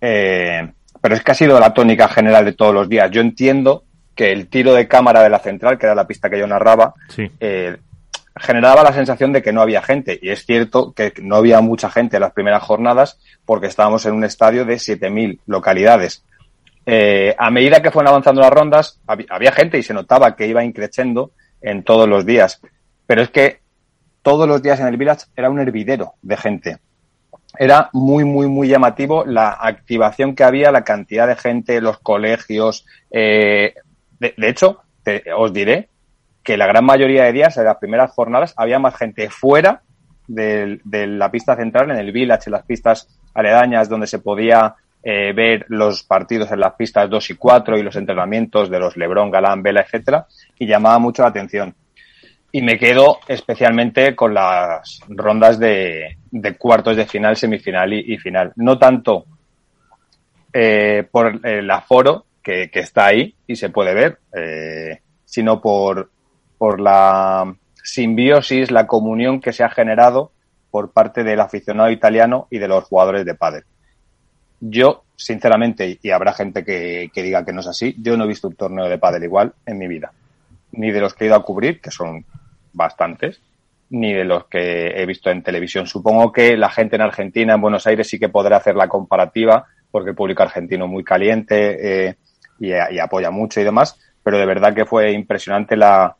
Eh, 0.00 0.72
pero 1.00 1.16
es 1.16 1.24
que 1.24 1.32
ha 1.32 1.34
sido 1.34 1.58
la 1.58 1.74
tónica 1.74 2.06
general 2.06 2.44
de 2.44 2.52
todos 2.52 2.72
los 2.72 2.88
días. 2.88 3.10
Yo 3.10 3.20
entiendo 3.20 3.82
que 4.14 4.30
el 4.30 4.46
tiro 4.46 4.72
de 4.72 4.86
cámara 4.86 5.20
de 5.24 5.30
la 5.30 5.40
central, 5.40 5.78
que 5.78 5.86
era 5.86 5.96
la 5.96 6.06
pista 6.06 6.30
que 6.30 6.38
yo 6.38 6.46
narraba, 6.46 6.94
eh, 7.40 7.76
generaba 8.36 8.84
la 8.84 8.92
sensación 8.92 9.32
de 9.32 9.42
que 9.42 9.52
no 9.52 9.62
había 9.62 9.82
gente. 9.82 10.16
Y 10.22 10.30
es 10.30 10.46
cierto 10.46 10.92
que 10.92 11.12
no 11.20 11.34
había 11.34 11.60
mucha 11.60 11.90
gente 11.90 12.18
en 12.18 12.22
las 12.22 12.34
primeras 12.34 12.62
jornadas 12.62 13.18
porque 13.44 13.66
estábamos 13.66 14.06
en 14.06 14.14
un 14.14 14.22
estadio 14.22 14.64
de 14.64 14.76
7.000 14.76 15.40
localidades. 15.44 16.24
Eh, 16.84 17.34
a 17.38 17.50
medida 17.50 17.80
que 17.80 17.90
fueron 17.90 18.08
avanzando 18.08 18.40
las 18.40 18.50
rondas, 18.50 19.00
había 19.06 19.52
gente 19.52 19.78
y 19.78 19.82
se 19.82 19.94
notaba 19.94 20.34
que 20.34 20.46
iba 20.46 20.64
increciendo 20.64 21.32
en 21.60 21.84
todos 21.84 22.08
los 22.08 22.26
días. 22.26 22.60
Pero 23.06 23.22
es 23.22 23.30
que 23.30 23.60
todos 24.22 24.48
los 24.48 24.62
días 24.62 24.80
en 24.80 24.86
el 24.86 24.96
Village 24.96 25.26
era 25.36 25.50
un 25.50 25.60
hervidero 25.60 26.14
de 26.22 26.36
gente. 26.36 26.78
Era 27.58 27.90
muy, 27.92 28.24
muy, 28.24 28.48
muy 28.48 28.68
llamativo 28.68 29.24
la 29.26 29.50
activación 29.50 30.34
que 30.34 30.44
había, 30.44 30.72
la 30.72 30.84
cantidad 30.84 31.26
de 31.26 31.36
gente, 31.36 31.80
los 31.80 31.98
colegios. 31.98 32.86
Eh, 33.10 33.74
de, 34.18 34.34
hecho, 34.38 34.82
os 35.36 35.52
diré 35.52 35.88
que 36.42 36.56
la 36.56 36.66
gran 36.66 36.84
mayoría 36.84 37.24
de 37.24 37.32
días, 37.32 37.56
en 37.56 37.64
las 37.64 37.76
primeras 37.76 38.12
jornadas, 38.12 38.54
había 38.56 38.78
más 38.78 38.96
gente 38.96 39.28
fuera 39.28 39.82
de, 40.26 40.80
la 40.84 41.30
pista 41.30 41.56
central, 41.56 41.90
en 41.90 41.98
el 41.98 42.12
Village, 42.12 42.44
en 42.46 42.52
las 42.52 42.64
pistas 42.64 43.08
aledañas, 43.34 43.88
donde 43.88 44.06
se 44.06 44.18
podía 44.18 44.74
eh, 45.04 45.32
ver 45.32 45.66
los 45.68 46.04
partidos 46.04 46.52
en 46.52 46.60
las 46.60 46.74
pistas 46.74 47.10
2 47.10 47.30
y 47.30 47.34
4 47.34 47.76
y 47.76 47.82
los 47.82 47.96
entrenamientos 47.96 48.70
de 48.70 48.78
los 48.78 48.96
Lebron, 48.96 49.30
Galán, 49.30 49.62
Vela, 49.62 49.80
etcétera, 49.80 50.26
y 50.58 50.66
llamaba 50.66 50.98
mucho 51.00 51.22
la 51.22 51.28
atención. 51.28 51.74
Y 52.52 52.62
me 52.62 52.78
quedo 52.78 53.18
especialmente 53.26 54.14
con 54.14 54.34
las 54.34 55.00
rondas 55.08 55.58
de, 55.58 56.18
cuartos 56.58 56.96
de 56.96 57.06
final, 57.06 57.36
semifinal 57.36 57.92
y, 57.92 58.16
final. 58.18 58.52
No 58.56 58.78
tanto 58.78 59.24
eh, 60.52 61.04
por 61.10 61.44
el 61.44 61.70
aforo 61.70 62.26
que, 62.42 62.70
está 62.72 63.06
ahí 63.06 63.34
y 63.46 63.56
se 63.56 63.70
puede 63.70 63.94
ver, 63.94 64.18
eh, 64.36 65.00
sino 65.24 65.60
por, 65.60 66.10
por 66.58 66.78
la 66.78 67.52
simbiosis, 67.82 68.70
la 68.70 68.86
comunión 68.86 69.40
que 69.40 69.52
se 69.52 69.64
ha 69.64 69.70
generado 69.70 70.30
por 70.70 70.92
parte 70.92 71.24
del 71.24 71.40
aficionado 71.40 71.90
italiano 71.90 72.46
y 72.50 72.58
de 72.58 72.68
los 72.68 72.84
jugadores 72.84 73.24
de 73.24 73.34
pádel. 73.34 73.64
Yo, 74.64 75.02
sinceramente, 75.16 75.98
y 76.00 76.10
habrá 76.10 76.32
gente 76.32 76.64
que, 76.64 77.10
que, 77.12 77.22
diga 77.22 77.44
que 77.44 77.52
no 77.52 77.60
es 77.60 77.66
así, 77.66 77.96
yo 77.98 78.16
no 78.16 78.24
he 78.24 78.28
visto 78.28 78.46
un 78.46 78.54
torneo 78.54 78.88
de 78.88 78.96
pádel 78.96 79.24
igual 79.24 79.52
en 79.66 79.76
mi 79.76 79.88
vida. 79.88 80.12
Ni 80.70 80.92
de 80.92 81.00
los 81.00 81.14
que 81.14 81.24
he 81.24 81.26
ido 81.26 81.34
a 81.34 81.44
cubrir, 81.44 81.80
que 81.80 81.90
son 81.90 82.24
bastantes, 82.72 83.40
ni 83.90 84.12
de 84.12 84.24
los 84.24 84.46
que 84.46 85.02
he 85.02 85.04
visto 85.04 85.30
en 85.30 85.42
televisión. 85.42 85.88
Supongo 85.88 86.30
que 86.30 86.56
la 86.56 86.70
gente 86.70 86.94
en 86.94 87.02
Argentina, 87.02 87.54
en 87.54 87.60
Buenos 87.60 87.88
Aires, 87.88 88.08
sí 88.08 88.20
que 88.20 88.28
podrá 88.28 88.58
hacer 88.58 88.76
la 88.76 88.86
comparativa, 88.86 89.66
porque 89.90 90.10
el 90.10 90.16
público 90.16 90.44
argentino 90.44 90.86
muy 90.86 91.02
caliente 91.02 92.06
eh, 92.08 92.16
y, 92.60 92.72
apoya 93.00 93.32
mucho 93.32 93.60
y 93.60 93.64
demás, 93.64 93.98
pero 94.22 94.38
de 94.38 94.46
verdad 94.46 94.74
que 94.74 94.86
fue 94.86 95.10
impresionante 95.10 95.76
la, 95.76 96.16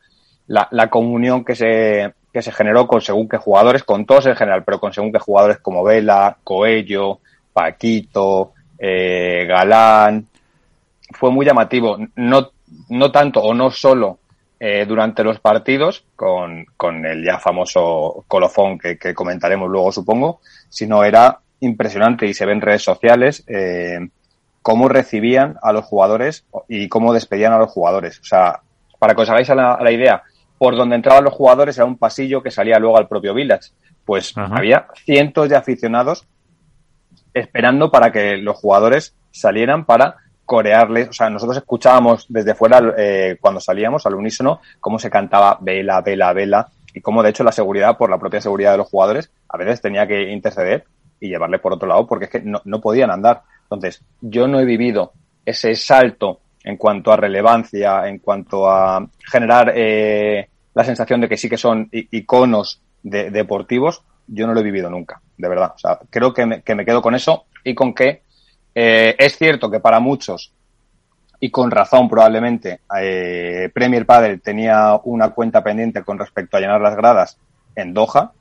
la, 0.49 0.91
comunión 0.91 1.45
que 1.45 1.55
se, 1.55 2.13
que 2.33 2.43
se 2.43 2.51
generó 2.51 2.89
con 2.89 3.01
según 3.01 3.29
qué 3.29 3.39
jugadores, 3.39 3.85
con 3.85 4.05
todos 4.05 4.27
en 4.27 4.35
general, 4.35 4.65
pero 4.65 4.81
con 4.81 4.93
según 4.93 5.13
qué 5.13 5.21
jugadores 5.21 5.59
como 5.59 5.85
Vela, 5.85 6.39
Coello, 6.43 7.21
Paquito, 7.53 8.53
eh, 8.79 9.45
Galán. 9.49 10.27
Fue 11.13 11.31
muy 11.31 11.45
llamativo, 11.45 11.99
no, 12.17 12.51
no 12.89 13.13
tanto 13.13 13.41
o 13.41 13.53
no 13.53 13.71
solo 13.71 14.19
eh, 14.65 14.87
durante 14.87 15.25
los 15.25 15.41
partidos, 15.41 16.05
con, 16.15 16.65
con, 16.77 17.05
el 17.05 17.25
ya 17.25 17.39
famoso 17.39 18.25
colofón 18.29 18.79
que, 18.79 19.13
comentaremos 19.13 19.69
luego, 19.69 19.91
supongo, 19.91 20.41
sino 20.69 21.03
era 21.03 21.41
impresionante 21.59 22.27
y 22.27 22.35
se 22.35 22.47
ve 22.47 22.53
en 22.53 22.61
redes 22.61 22.83
sociales 22.83 23.45
eh, 23.49 23.99
cómo 24.63 24.89
recibían 24.89 25.57
a 25.63 25.73
los 25.73 25.85
jugadores 25.85 26.45
y 26.69 26.89
cómo 26.89 27.13
despedían 27.13 27.53
a 27.53 27.59
los 27.59 27.71
jugadores. 27.71 28.21
O 28.21 28.25
sea, 28.25 28.61
para 29.01 29.17
que 29.17 29.23
os 29.23 29.31
hagáis 29.31 29.51
a 29.51 29.57
la, 29.57 29.91
idea, 29.91 30.23
por 30.59 30.77
donde 30.77 30.95
entraban 30.95 31.25
los 31.25 31.35
jugadores 31.35 31.77
era 31.77 31.85
un 31.85 31.99
pasillo 31.99 32.41
que 32.41 32.53
salía 32.53 32.79
luego 32.79 32.97
al 32.97 33.09
propio 33.09 33.35
Village. 33.35 33.71
Pues 34.05 34.33
había 34.37 34.87
cientos 35.05 35.49
de 35.49 35.57
aficionados 35.57 36.25
esperando 37.35 37.91
para 37.91 38.13
que 38.13 38.37
los 38.37 38.57
jugadores 38.57 39.15
salieran 39.31 39.85
para 39.85 40.17
corearles, 40.45 41.09
o 41.09 41.13
sea, 41.13 41.31
nosotros 41.31 41.57
escuchábamos 41.57 42.27
desde 42.29 42.55
fuera 42.55 42.95
eh, 42.99 43.37
cuando 43.41 43.61
salíamos 43.61 44.05
al 44.07 44.15
unísono 44.15 44.61
cómo 44.81 44.99
se 44.99 45.09
cantaba 45.09 45.57
vela, 45.61 46.01
vela, 46.01 46.33
vela 46.33 46.69
y 46.93 47.01
cómo 47.01 47.23
de 47.23 47.31
hecho 47.31 47.45
la 47.45 47.53
seguridad, 47.53 47.97
por 47.97 48.11
la 48.11 48.19
propia 48.19 48.41
seguridad 48.41 48.73
de 48.73 48.79
los 48.79 48.89
jugadores, 48.89 49.31
a 49.49 49.57
veces 49.57 49.81
tenía 49.81 50.07
que 50.07 50.31
interceder 50.31 50.85
y 51.21 51.29
llevarle 51.29 51.59
por 51.59 51.73
otro 51.73 51.89
lado 51.89 52.07
porque 52.07 52.27
es 52.27 52.31
que 52.31 52.41
no, 52.41 52.61
no 52.65 52.81
podían 52.81 53.11
andar. 53.11 53.43
Entonces, 53.63 54.03
yo 54.21 54.47
no 54.49 54.61
he 54.61 54.65
vivido 54.65 55.13
ese 55.47 55.75
salto 55.75 56.41
en 56.65 56.77
cuanto 56.77 57.13
a 57.13 57.17
relevancia, 57.17 58.07
en 58.09 58.19
cuanto 58.19 58.69
a 58.69 59.07
generar 59.31 59.73
eh, 59.75 60.49
la 60.75 60.85
sensación 60.85 61.21
de 61.21 61.29
que 61.29 61.37
sí 61.37 61.49
que 61.49 61.57
son 61.57 61.89
iconos 61.91 62.81
de, 63.03 63.31
deportivos, 63.31 64.03
yo 64.33 64.47
no 64.47 64.55
lo 64.55 64.61
he 64.61 64.65
vivido 64.65 64.89
nunca, 64.91 65.21
de 65.37 65.49
verdad. 65.49 65.73
O 65.75 65.79
sea, 65.79 65.99
creo 66.11 66.33
que 66.33 66.47
me, 66.47 66.63
que 66.63 66.75
me 66.75 66.85
quedo 66.85 67.03
con 67.03 67.15
eso 67.15 67.45
y 67.65 67.75
con 67.75 67.95
que 67.95 68.23
eh, 68.75 69.15
es 69.19 69.37
cierto 69.37 69.71
que 69.71 69.81
para 69.81 70.01
muchos, 70.01 70.53
y 71.41 71.51
con 71.51 71.71
razón 71.71 72.09
probablemente, 72.09 72.81
eh, 73.01 73.69
Premier 73.75 74.07
Padel 74.07 74.41
tenía 74.41 74.99
una 75.05 75.31
cuenta 75.31 75.63
pendiente 75.63 76.03
con 76.05 76.19
respecto 76.19 76.57
a 76.57 76.61
llenar 76.61 76.81
las 76.81 76.97
gradas 76.97 77.39
en 77.75 77.93
Doha. 77.93 78.33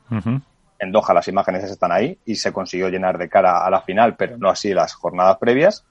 En 0.77 0.91
Doha 0.91 1.13
las 1.13 1.27
imágenes 1.27 1.63
están 1.63 1.91
ahí 1.91 2.17
y 2.25 2.35
se 2.35 2.53
consiguió 2.53 2.89
llenar 2.89 3.17
de 3.17 3.27
cara 3.27 3.65
a 3.65 3.69
la 3.69 3.81
final, 3.81 4.15
pero 4.15 4.37
no 4.37 4.49
así 4.49 4.73
las 4.73 4.93
jornadas 4.93 5.37
previas. 5.37 5.83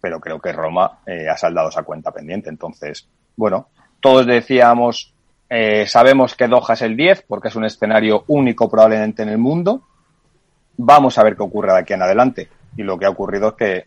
Pero 0.00 0.18
creo 0.18 0.40
que 0.40 0.52
Roma 0.52 0.98
eh, 1.06 1.28
ha 1.28 1.36
saldado 1.36 1.68
esa 1.68 1.82
cuenta 1.82 2.10
pendiente. 2.10 2.48
Entonces, 2.48 3.08
bueno, 3.36 3.68
todos 4.00 4.26
decíamos, 4.26 5.14
eh, 5.50 5.84
sabemos 5.86 6.36
que 6.36 6.46
Doha 6.46 6.74
es 6.74 6.82
el 6.82 6.96
10 6.96 7.24
porque 7.26 7.48
es 7.48 7.56
un 7.56 7.64
escenario 7.64 8.22
único 8.28 8.70
probablemente 8.70 9.22
en 9.24 9.30
el 9.30 9.38
mundo. 9.38 9.82
Vamos 10.76 11.18
a 11.18 11.24
ver 11.24 11.36
qué 11.36 11.42
ocurre 11.42 11.72
de 11.72 11.80
aquí 11.80 11.92
en 11.92 12.02
adelante 12.02 12.48
y 12.76 12.84
lo 12.84 12.96
que 12.96 13.06
ha 13.06 13.10
ocurrido 13.10 13.48
es 13.48 13.54
que 13.54 13.84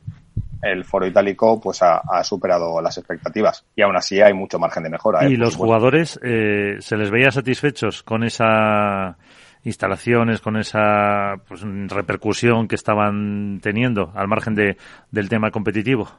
el 0.62 0.84
foro 0.84 1.08
itálico 1.08 1.60
pues 1.60 1.82
ha, 1.82 2.24
superado 2.24 2.82
las 2.82 2.98
expectativas 2.98 3.65
y 3.75 3.82
aún 3.82 3.96
así 3.96 4.22
hay 4.22 4.34
mucho 4.34 4.60
margen 4.60 4.84
de 4.84 4.89
mejora. 4.89 5.25
¿eh? 5.25 5.32
¿Y 5.32 5.36
los 5.38 5.55
jugadores 5.55 6.20
eh, 6.22 6.77
se 6.79 6.98
les 6.98 7.10
veía 7.10 7.32
satisfechos 7.32 8.03
con 8.03 8.24
esa 8.24 9.17
instalaciones, 9.63 10.41
con 10.41 10.58
esa 10.58 11.36
pues, 11.48 11.62
repercusión 11.88 12.67
que 12.67 12.75
estaban 12.75 13.60
teniendo 13.62 14.12
al 14.15 14.27
margen 14.27 14.55
de, 14.55 14.77
del 15.12 15.29
tema 15.29 15.51
competitivo? 15.51 16.10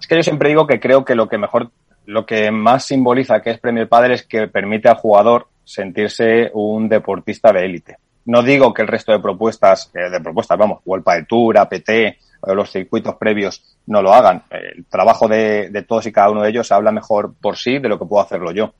Es 0.00 0.06
que 0.06 0.16
yo 0.16 0.22
siempre 0.22 0.50
digo 0.50 0.66
que 0.66 0.80
creo 0.80 1.04
que 1.04 1.14
lo 1.14 1.28
que 1.28 1.38
mejor, 1.38 1.70
lo 2.06 2.26
que 2.26 2.50
más 2.50 2.84
simboliza 2.86 3.40
que 3.40 3.50
es 3.50 3.58
Premier 3.58 3.88
Padre 3.88 4.14
es 4.14 4.24
que 4.24 4.48
permite 4.48 4.88
al 4.88 4.96
jugador 4.96 5.48
sentirse 5.64 6.50
un 6.54 6.88
deportista 6.88 7.52
de 7.52 7.64
élite. 7.64 7.96
No 8.26 8.42
digo 8.42 8.72
que 8.72 8.82
el 8.82 8.88
resto 8.88 9.12
de 9.12 9.20
propuestas, 9.20 9.90
eh, 9.94 10.10
de 10.10 10.20
propuestas, 10.20 10.58
vamos, 10.58 10.80
Vuelpa 10.84 11.14
de 11.14 11.24
Tour, 11.24 11.58
APT, 11.58 11.90
o 12.40 12.54
los 12.54 12.70
circuitos 12.70 13.16
previos 13.16 13.76
no 13.86 14.02
lo 14.02 14.12
hagan. 14.12 14.42
El 14.50 14.84
trabajo 14.86 15.28
de, 15.28 15.84
todos 15.86 16.06
y 16.06 16.12
cada 16.12 16.30
uno 16.30 16.42
de 16.42 16.50
ellos 16.50 16.72
habla 16.72 16.92
mejor 16.92 17.34
por 17.40 17.56
sí 17.56 17.78
de 17.78 17.88
lo 17.88 17.98
que 17.98 18.06
puedo 18.06 18.22
hacerlo 18.22 18.52
yo. 18.52 18.72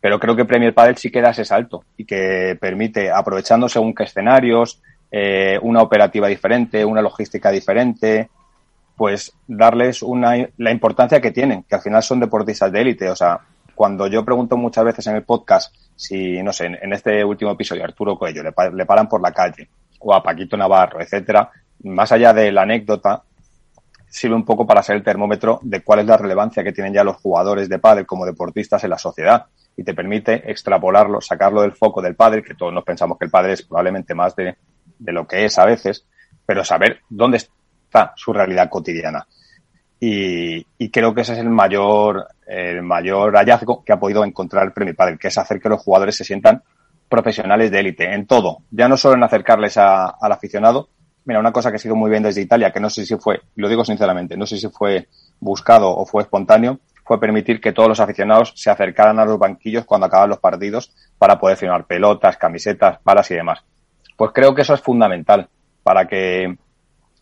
Pero 0.00 0.18
creo 0.18 0.34
que 0.34 0.44
Premier 0.44 0.74
Padel 0.74 0.96
sí 0.96 1.10
que 1.10 1.20
da 1.20 1.30
ese 1.30 1.44
salto 1.44 1.84
y 1.96 2.04
que 2.04 2.56
permite, 2.60 3.10
aprovechando 3.10 3.68
según 3.68 3.94
qué 3.94 4.04
escenarios, 4.04 4.80
eh, 5.10 5.58
una 5.62 5.82
operativa 5.82 6.28
diferente, 6.28 6.84
una 6.84 7.02
logística 7.02 7.50
diferente, 7.50 8.30
pues 9.00 9.32
darles 9.46 10.02
una, 10.02 10.46
la 10.58 10.70
importancia 10.70 11.22
que 11.22 11.30
tienen, 11.30 11.62
que 11.62 11.74
al 11.74 11.80
final 11.80 12.02
son 12.02 12.20
deportistas 12.20 12.70
de 12.70 12.82
élite. 12.82 13.08
O 13.08 13.16
sea, 13.16 13.40
cuando 13.74 14.06
yo 14.08 14.22
pregunto 14.26 14.58
muchas 14.58 14.84
veces 14.84 15.06
en 15.06 15.16
el 15.16 15.22
podcast 15.22 15.74
si, 15.96 16.42
no 16.42 16.52
sé, 16.52 16.66
en, 16.66 16.92
este 16.92 17.24
último 17.24 17.52
episodio 17.52 17.82
Arturo 17.82 18.18
Coello 18.18 18.42
le, 18.42 18.52
le, 18.74 18.84
paran 18.84 19.08
por 19.08 19.22
la 19.22 19.32
calle 19.32 19.70
o 20.00 20.12
a 20.12 20.22
Paquito 20.22 20.54
Navarro, 20.54 21.00
etcétera, 21.00 21.50
más 21.84 22.12
allá 22.12 22.34
de 22.34 22.52
la 22.52 22.60
anécdota, 22.60 23.22
sirve 24.06 24.36
un 24.36 24.44
poco 24.44 24.66
para 24.66 24.82
ser 24.82 24.96
el 24.96 25.02
termómetro 25.02 25.60
de 25.62 25.80
cuál 25.80 26.00
es 26.00 26.06
la 26.06 26.18
relevancia 26.18 26.62
que 26.62 26.72
tienen 26.72 26.92
ya 26.92 27.02
los 27.02 27.16
jugadores 27.16 27.70
de 27.70 27.78
pádel 27.78 28.04
como 28.04 28.26
deportistas 28.26 28.84
en 28.84 28.90
la 28.90 28.98
sociedad 28.98 29.46
y 29.78 29.82
te 29.82 29.94
permite 29.94 30.50
extrapolarlo, 30.50 31.22
sacarlo 31.22 31.62
del 31.62 31.72
foco 31.72 32.02
del 32.02 32.16
pádel, 32.16 32.44
que 32.44 32.52
todos 32.52 32.74
nos 32.74 32.84
pensamos 32.84 33.16
que 33.16 33.24
el 33.24 33.30
pádel 33.30 33.52
es 33.52 33.62
probablemente 33.62 34.14
más 34.14 34.36
de 34.36 34.56
de 35.00 35.12
lo 35.12 35.26
que 35.26 35.46
es 35.46 35.58
a 35.58 35.64
veces, 35.64 36.06
pero 36.46 36.64
saber 36.64 37.00
dónde 37.08 37.38
su 38.16 38.32
realidad 38.32 38.68
cotidiana. 38.68 39.26
Y, 40.02 40.88
creo 40.90 41.14
que 41.14 41.20
ese 41.20 41.34
es 41.34 41.38
el 41.38 41.50
mayor, 41.50 42.26
el 42.46 42.82
mayor 42.82 43.34
hallazgo 43.34 43.84
que 43.84 43.92
ha 43.92 44.00
podido 44.00 44.24
encontrar 44.24 44.64
el 44.64 44.72
Premio 44.72 44.94
Padel, 44.94 45.18
que 45.18 45.28
es 45.28 45.36
hacer 45.36 45.60
que 45.60 45.68
los 45.68 45.82
jugadores 45.82 46.16
se 46.16 46.24
sientan 46.24 46.62
profesionales 47.08 47.70
de 47.70 47.80
élite, 47.80 48.14
en 48.14 48.26
todo, 48.26 48.62
ya 48.70 48.88
no 48.88 48.96
solo 48.96 49.16
en 49.16 49.24
acercarles 49.24 49.76
al 49.76 50.32
aficionado. 50.32 50.88
Mira, 51.26 51.38
una 51.38 51.52
cosa 51.52 51.70
que 51.70 51.76
ha 51.76 51.80
sido 51.80 51.96
muy 51.96 52.08
bien 52.08 52.22
desde 52.22 52.40
Italia, 52.40 52.72
que 52.72 52.80
no 52.80 52.88
sé 52.88 53.04
si 53.04 53.16
fue, 53.16 53.42
lo 53.56 53.68
digo 53.68 53.84
sinceramente, 53.84 54.36
no 54.36 54.46
sé 54.46 54.56
si 54.56 54.68
fue 54.68 55.08
buscado 55.38 55.94
o 55.94 56.06
fue 56.06 56.22
espontáneo, 56.22 56.80
fue 57.04 57.20
permitir 57.20 57.60
que 57.60 57.72
todos 57.72 57.88
los 57.88 58.00
aficionados 58.00 58.52
se 58.54 58.70
acercaran 58.70 59.18
a 59.18 59.24
los 59.24 59.38
banquillos 59.38 59.84
cuando 59.84 60.06
acaban 60.06 60.30
los 60.30 60.38
partidos 60.38 60.94
para 61.18 61.38
poder 61.38 61.56
firmar 61.56 61.84
pelotas, 61.84 62.36
camisetas, 62.36 63.00
balas 63.04 63.30
y 63.32 63.34
demás. 63.34 63.64
Pues 64.16 64.30
creo 64.32 64.54
que 64.54 64.62
eso 64.62 64.74
es 64.74 64.80
fundamental 64.80 65.48
para 65.82 66.06
que 66.06 66.56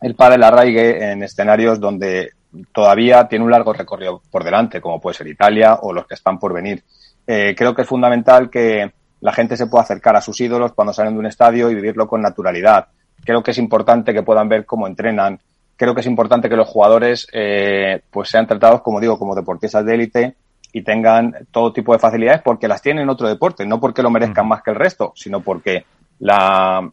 el 0.01 0.15
pádel 0.15 0.43
arraigue 0.43 1.11
en 1.11 1.23
escenarios 1.23 1.79
donde 1.79 2.31
todavía 2.71 3.27
tiene 3.27 3.45
un 3.45 3.51
largo 3.51 3.73
recorrido 3.73 4.21
por 4.31 4.43
delante, 4.43 4.81
como 4.81 4.99
puede 4.99 5.17
ser 5.17 5.27
Italia 5.27 5.79
o 5.81 5.93
los 5.93 6.07
que 6.07 6.15
están 6.15 6.39
por 6.39 6.53
venir. 6.53 6.83
Eh, 7.27 7.53
creo 7.55 7.75
que 7.75 7.83
es 7.83 7.87
fundamental 7.87 8.49
que 8.49 8.91
la 9.21 9.33
gente 9.33 9.57
se 9.57 9.67
pueda 9.67 9.83
acercar 9.83 10.15
a 10.15 10.21
sus 10.21 10.39
ídolos 10.39 10.73
cuando 10.73 10.93
salen 10.93 11.13
de 11.13 11.19
un 11.19 11.25
estadio 11.25 11.69
y 11.69 11.75
vivirlo 11.75 12.07
con 12.07 12.21
naturalidad. 12.21 12.87
Creo 13.23 13.43
que 13.43 13.51
es 13.51 13.57
importante 13.57 14.13
que 14.13 14.23
puedan 14.23 14.49
ver 14.49 14.65
cómo 14.65 14.87
entrenan, 14.87 15.39
creo 15.75 15.93
que 15.93 16.01
es 16.01 16.07
importante 16.07 16.49
que 16.49 16.55
los 16.55 16.67
jugadores 16.67 17.27
eh, 17.33 18.01
pues 18.09 18.29
sean 18.29 18.47
tratados, 18.47 18.81
como 18.81 18.99
digo, 18.99 19.19
como 19.19 19.35
deportistas 19.35 19.85
de 19.85 19.93
élite 19.93 20.35
y 20.71 20.81
tengan 20.81 21.35
todo 21.51 21.73
tipo 21.73 21.93
de 21.93 21.99
facilidades 21.99 22.41
porque 22.41 22.67
las 22.67 22.81
tienen 22.81 23.03
en 23.03 23.09
otro 23.09 23.27
deporte, 23.27 23.65
no 23.65 23.79
porque 23.79 24.03
lo 24.03 24.09
merezcan 24.09 24.47
más 24.47 24.63
que 24.63 24.71
el 24.71 24.77
resto, 24.77 25.11
sino 25.15 25.41
porque 25.41 25.83
la, 26.19 26.89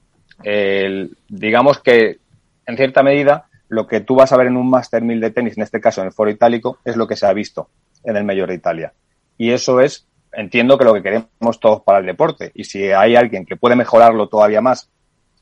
digamos 1.28 1.78
que 1.80 2.18
en 2.66 2.76
cierta 2.76 3.02
medida 3.02 3.46
lo 3.68 3.86
que 3.86 4.00
tú 4.00 4.14
vas 4.14 4.32
a 4.32 4.36
ver 4.36 4.48
en 4.48 4.56
un 4.56 4.68
Master 4.68 5.02
1000 5.02 5.20
de 5.20 5.30
tenis, 5.30 5.56
en 5.56 5.62
este 5.62 5.80
caso 5.80 6.00
en 6.00 6.08
el 6.08 6.12
Foro 6.12 6.30
Itálico, 6.30 6.78
es 6.84 6.96
lo 6.96 7.06
que 7.06 7.16
se 7.16 7.26
ha 7.26 7.32
visto 7.32 7.68
en 8.04 8.16
el 8.16 8.24
Mayor 8.24 8.48
de 8.48 8.54
Italia. 8.54 8.92
Y 9.38 9.50
eso 9.50 9.80
es, 9.80 10.06
entiendo 10.32 10.78
que 10.78 10.84
lo 10.84 10.94
que 10.94 11.02
queremos 11.02 11.60
todos 11.60 11.82
para 11.82 11.98
el 11.98 12.06
deporte. 12.06 12.52
Y 12.54 12.64
si 12.64 12.90
hay 12.90 13.16
alguien 13.16 13.44
que 13.44 13.56
puede 13.56 13.76
mejorarlo 13.76 14.28
todavía 14.28 14.60
más, 14.60 14.90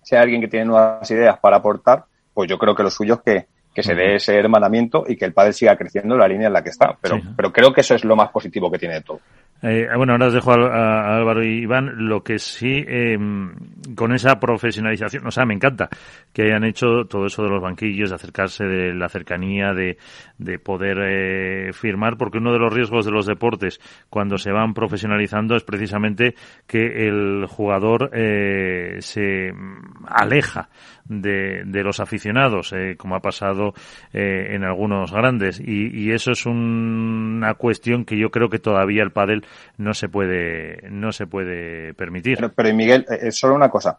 si 0.03 0.17
hay 0.17 0.23
alguien 0.23 0.41
que 0.41 0.49
tiene 0.49 0.67
nuevas 0.67 1.11
ideas 1.11 1.39
para 1.39 1.59
aportar, 1.59 2.05
pues 2.33 2.49
yo 2.49 2.59
creo 2.59 2.75
que 2.75 2.83
lo 2.83 2.91
suyo 2.91 3.15
es 3.25 3.47
que, 3.75 3.83
se 3.83 3.95
dé 3.95 4.15
ese 4.15 4.39
hermanamiento 4.39 5.05
y 5.07 5.17
que 5.17 5.25
el 5.25 5.33
padre 5.33 5.53
siga 5.53 5.77
creciendo 5.77 6.15
en 6.15 6.21
la 6.21 6.29
línea 6.29 6.47
en 6.47 6.53
la 6.53 6.63
que 6.63 6.71
está. 6.71 6.97
Pero, 7.01 7.21
pero 7.37 7.53
creo 7.53 7.73
que 7.73 7.81
eso 7.81 7.95
es 7.97 8.05
lo 8.05 8.15
más 8.15 8.31
positivo 8.31 8.71
que 8.71 8.79
tiene 8.79 8.95
de 8.95 9.01
todo. 9.01 9.21
Eh, 9.67 9.89
bueno, 9.97 10.13
ahora 10.13 10.27
os 10.27 10.35
dejo 10.35 10.53
a, 10.53 11.17
Álvaro 11.17 11.43
y 11.43 11.63
Iván. 11.63 12.07
Lo 12.07 12.23
que 12.23 12.39
sí, 12.39 12.85
eh, 12.87 13.17
con 13.95 14.13
esa 14.13 14.39
profesionalización, 14.39 15.27
o 15.27 15.31
sea, 15.31 15.47
me 15.47 15.55
encanta 15.55 15.89
que 16.35 16.43
hayan 16.43 16.65
hecho 16.65 17.07
todo 17.09 17.25
eso 17.25 17.43
de 17.43 17.49
los 17.49 17.63
banquillos, 17.63 18.11
de 18.11 18.17
acercarse, 18.17 18.65
de 18.65 18.93
la 18.93 19.09
cercanía, 19.09 19.73
de, 19.73 19.97
de 20.37 20.59
poder 20.59 20.99
eh, 21.01 21.73
firmar, 21.73 22.19
porque 22.19 22.39
uno 22.39 22.53
de 22.53 22.59
los 22.59 22.75
riesgos 22.75 23.07
de 23.07 23.13
los 23.13 23.25
deportes 23.25 23.81
cuando 24.11 24.37
se 24.37 24.53
van 24.53 24.75
profesionalizando 24.75 25.57
es 25.57 25.65
precisamente 25.65 26.35
que 26.67 27.09
el 27.09 27.47
jugador 27.47 28.11
eh, 28.13 28.97
se 29.01 29.51
aleja 30.07 30.69
de, 31.07 31.63
de 31.65 31.83
los 31.83 32.01
aficionados, 32.01 32.73
eh, 32.73 32.97
como 32.97 33.17
ha 33.17 33.21
pasado 33.21 33.75
eh, 34.13 34.49
en 34.51 34.65
algunos 34.65 35.13
grandes. 35.13 35.61
Y, 35.61 35.89
y, 35.93 36.13
eso 36.13 36.33
es 36.33 36.47
una 36.47 37.55
cuestión 37.55 38.05
que 38.05 38.19
yo 38.19 38.31
creo 38.31 38.49
que 38.49 38.59
todavía 38.59 39.03
el 39.03 39.13
pádel 39.13 39.45
no 39.77 39.95
se 39.95 40.09
puede, 40.09 40.89
no 40.91 41.13
se 41.13 41.27
puede 41.27 41.95
permitir. 41.95 42.37
Pero, 42.37 42.53
pero 42.53 42.75
Miguel, 42.75 43.05
es 43.09 43.23
eh, 43.23 43.33
solo 43.33 43.55
una 43.55 43.69
cosa. 43.69 43.99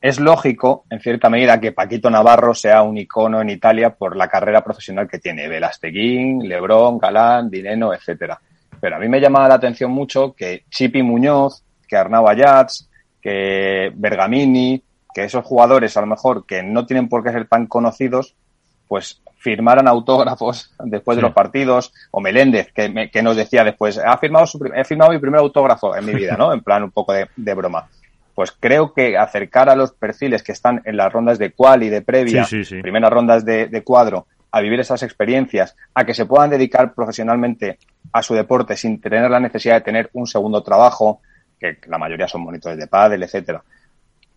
Es 0.00 0.18
lógico, 0.18 0.86
en 0.88 1.00
cierta 1.00 1.28
medida, 1.28 1.60
que 1.60 1.72
Paquito 1.72 2.08
Navarro 2.08 2.54
sea 2.54 2.82
un 2.82 2.96
icono 2.96 3.42
en 3.42 3.50
Italia 3.50 3.90
por 3.90 4.16
la 4.16 4.28
carrera 4.28 4.64
profesional 4.64 5.06
que 5.06 5.18
tiene. 5.18 5.46
Velasteguín, 5.46 6.48
Lebrón, 6.48 6.98
Galán, 6.98 7.50
Dineno, 7.50 7.92
etcétera. 7.92 8.40
Pero 8.80 8.96
a 8.96 8.98
mí 8.98 9.08
me 9.08 9.20
llama 9.20 9.46
la 9.46 9.56
atención 9.56 9.90
mucho 9.90 10.32
que 10.34 10.64
Chipi 10.70 11.02
Muñoz, 11.02 11.62
que 11.86 11.96
Arnau 11.96 12.26
Ayats, 12.26 12.88
que 13.20 13.92
Bergamini, 13.94 14.82
que 15.14 15.24
esos 15.24 15.44
jugadores, 15.44 15.96
a 15.96 16.00
lo 16.00 16.06
mejor, 16.06 16.46
que 16.46 16.62
no 16.62 16.86
tienen 16.86 17.08
por 17.08 17.22
qué 17.22 17.32
ser 17.32 17.46
tan 17.46 17.66
conocidos, 17.66 18.34
pues 18.88 19.22
firmaran 19.36 19.88
autógrafos 19.88 20.74
después 20.84 21.16
de 21.16 21.22
los 21.22 21.32
partidos, 21.32 21.92
o 22.10 22.20
Meléndez, 22.20 22.72
que, 22.72 23.10
que 23.10 23.22
nos 23.22 23.36
decía 23.36 23.64
después, 23.64 23.98
ha 23.98 24.16
firmado 24.18 24.46
su, 24.46 24.58
he 24.74 24.84
firmado 24.84 25.12
mi 25.12 25.18
primer 25.18 25.40
autógrafo 25.40 25.96
en 25.96 26.04
mi 26.04 26.14
vida, 26.14 26.36
¿no? 26.36 26.52
En 26.52 26.60
plan 26.60 26.82
un 26.82 26.90
poco 26.90 27.12
de, 27.12 27.54
broma. 27.54 27.88
Pues 28.34 28.52
creo 28.58 28.92
que 28.92 29.18
acercar 29.18 29.68
a 29.68 29.76
los 29.76 29.92
perfiles 29.92 30.42
que 30.42 30.52
están 30.52 30.82
en 30.84 30.96
las 30.96 31.12
rondas 31.12 31.38
de 31.38 31.52
cual 31.52 31.82
y 31.82 31.88
de 31.88 32.02
previa, 32.02 32.46
primeras 32.82 33.12
rondas 33.12 33.44
de, 33.44 33.66
de 33.66 33.82
cuadro, 33.82 34.26
a 34.52 34.60
vivir 34.60 34.80
esas 34.80 35.02
experiencias, 35.02 35.76
a 35.94 36.04
que 36.04 36.14
se 36.14 36.26
puedan 36.26 36.50
dedicar 36.50 36.94
profesionalmente 36.94 37.78
a 38.12 38.22
su 38.22 38.34
deporte 38.34 38.76
sin 38.76 39.00
tener 39.00 39.30
la 39.30 39.40
necesidad 39.40 39.74
de 39.74 39.80
tener 39.82 40.10
un 40.14 40.26
segundo 40.26 40.62
trabajo, 40.62 41.20
que 41.58 41.78
la 41.86 41.98
mayoría 41.98 42.26
son 42.26 42.42
monitores 42.42 42.78
de 42.78 42.86
pádel, 42.86 43.22
etcétera, 43.22 43.62